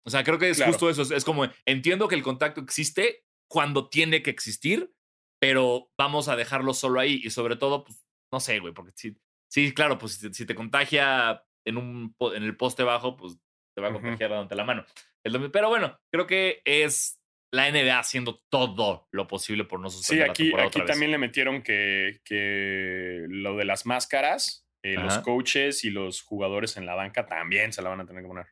O 0.06 0.10
sea, 0.10 0.24
creo 0.24 0.38
que 0.38 0.49
es 0.49 0.57
Claro. 0.57 0.72
justo 0.72 0.90
eso. 0.90 1.16
Es, 1.16 1.26
como, 1.26 1.45
entiendo 1.66 2.07
que 2.07 2.16
el 2.16 2.24
contacto 2.24 2.62
existe 2.62 3.26
cuando 3.49 3.90
tiene 3.90 4.22
que 4.22 4.30
existir, 4.30 4.94
pero 5.41 5.90
vamos 5.98 6.28
a 6.30 6.36
dejarlo 6.36 6.74
solo 6.74 6.99
ahí. 6.99 7.22
Y 7.24 7.30
sobre 7.32 7.56
todo, 7.56 7.84
pues, 7.84 8.06
no 8.32 8.40
sé, 8.40 8.60
güey, 8.60 8.74
porque 8.74 8.91
sí, 8.95 9.18
sí 9.52 9.74
claro, 9.74 9.98
pues 9.98 10.14
si, 10.14 10.34
si 10.34 10.45
te 10.45 10.56
contagia 10.56 11.44
en, 11.66 11.78
un, 11.78 12.16
en 12.34 12.44
el 12.44 12.56
poste 12.56 12.84
bajo, 12.84 13.18
pues 13.18 13.38
te 13.76 13.82
va 13.82 13.90
a 13.90 13.94
contagiar 13.94 14.30
dándote 14.30 14.56
la 14.56 14.64
mano. 14.64 14.86
Es 15.24 15.34
lo 15.34 15.40
mi- 15.40 15.49
pero 15.49 15.70
bueno, 15.70 15.98
creo 16.14 16.28
que 16.28 16.62
es 16.66 17.20
la 17.56 17.68
NBA 17.72 17.98
haciendo 17.99 18.44
todo 18.49 19.07
lo 19.11 19.27
posible 19.27 19.64
por 19.65 19.80
no 19.80 19.90
Sí, 19.90 19.98
suspender 19.98 20.27
la 20.27 20.32
aquí, 20.34 20.44
temporada 20.44 20.68
aquí 20.68 20.77
otra 20.80 20.84
vez. 20.86 20.91
también 20.91 21.11
le 21.11 21.18
metieron 21.18 21.61
que, 21.64 22.22
que 22.23 23.26
lo 23.30 23.56
de 23.57 23.65
las 23.65 23.86
máscaras, 23.86 24.68
eh, 24.84 24.95
los 24.95 25.18
coaches 25.19 25.84
y 25.84 25.90
los 25.90 26.22
jugadores 26.22 26.77
en 26.77 26.86
la 26.86 26.94
banca 26.95 27.26
también 27.26 27.73
se 27.73 27.82
la 27.82 27.90
van 27.90 28.02
a 28.02 28.06
tener 28.06 28.22
que 28.23 28.27
poner. 28.27 28.48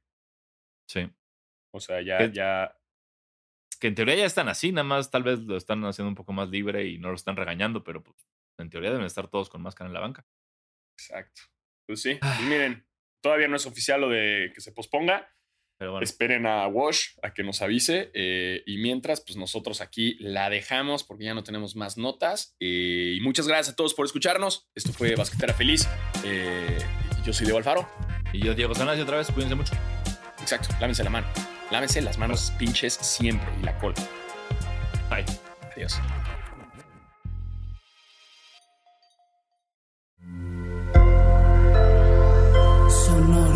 Sí. 0.90 1.10
O 1.74 1.80
sea, 1.80 2.02
ya, 2.02 2.18
¿Qué- 2.20 2.32
ya, 2.32 2.78
que 3.80 3.88
en 3.88 3.96
teoría 3.96 4.16
ya 4.16 4.26
están 4.26 4.48
así, 4.48 4.72
nada 4.72 4.86
más 4.86 5.12
tal 5.12 5.24
vez 5.24 5.40
lo 5.40 5.58
están 5.58 5.84
haciendo 5.86 6.10
un 6.10 6.16
poco 6.16 6.32
más 6.34 6.50
libre 6.50 6.86
y 6.88 6.98
no 7.00 7.10
lo 7.10 7.16
están 7.16 7.36
regañando, 7.36 7.84
pero 7.84 8.02
pues 8.02 8.16
en 8.58 8.70
teoría 8.70 8.92
deben 8.92 9.06
estar 9.06 9.28
todos 9.28 9.50
con 9.50 9.62
máscara 9.62 9.90
en 9.90 9.94
la 9.94 10.00
banca. 10.00 10.26
exacto. 10.98 11.42
Pues 11.86 12.02
sí, 12.02 12.16
pues 12.22 12.40
miren, 12.48 12.88
todavía 13.22 13.50
no 13.50 13.58
es 13.58 13.66
oficial 13.66 14.00
lo 14.02 14.08
de 14.10 14.52
que 14.56 14.62
se 14.62 14.72
posponga. 14.72 15.30
Esperen 16.02 16.46
a 16.46 16.68
Wash 16.68 17.10
a 17.22 17.34
que 17.34 17.44
nos 17.44 17.62
avise. 17.62 18.12
Eh, 18.14 18.64
y 18.66 18.78
mientras, 18.78 19.22
pues 19.22 19.38
nosotros 19.38 19.82
aquí 19.82 20.16
la 20.20 20.50
dejamos 20.50 21.04
porque 21.04 21.26
ya 21.26 21.34
no 21.34 21.44
tenemos 21.44 21.76
más 21.76 21.98
notas. 21.98 22.56
Eh, 22.60 23.16
y 23.18 23.22
muchas 23.22 23.48
gracias 23.48 23.74
a 23.74 23.76
todos 23.76 23.94
por 23.94 24.06
escucharnos. 24.06 24.70
Esto 24.76 24.94
fue 24.94 25.16
Basquetera 25.16 25.54
Feliz. 25.54 25.88
Eh, 26.24 26.78
yo 27.26 27.34
soy 27.34 27.46
Diego 27.46 27.58
Alfaro. 27.58 27.88
Y 28.32 28.44
yo, 28.44 28.54
Diego 28.56 28.74
Sanasio, 28.74 29.04
otra 29.04 29.18
vez. 29.18 29.30
Cuídense 29.32 29.56
mucho. 29.56 29.74
Exacto. 30.40 30.70
Lávense 30.80 31.04
la 31.04 31.10
mano. 31.10 31.28
Lávense 31.72 32.02
las 32.02 32.18
manos 32.18 32.52
pinches 32.58 32.94
siempre 32.94 33.50
y 33.62 33.66
la 33.66 33.78
cola. 33.80 33.96
Bye. 35.10 35.26
Adiós. 35.76 36.00
Sonora. 43.06 43.53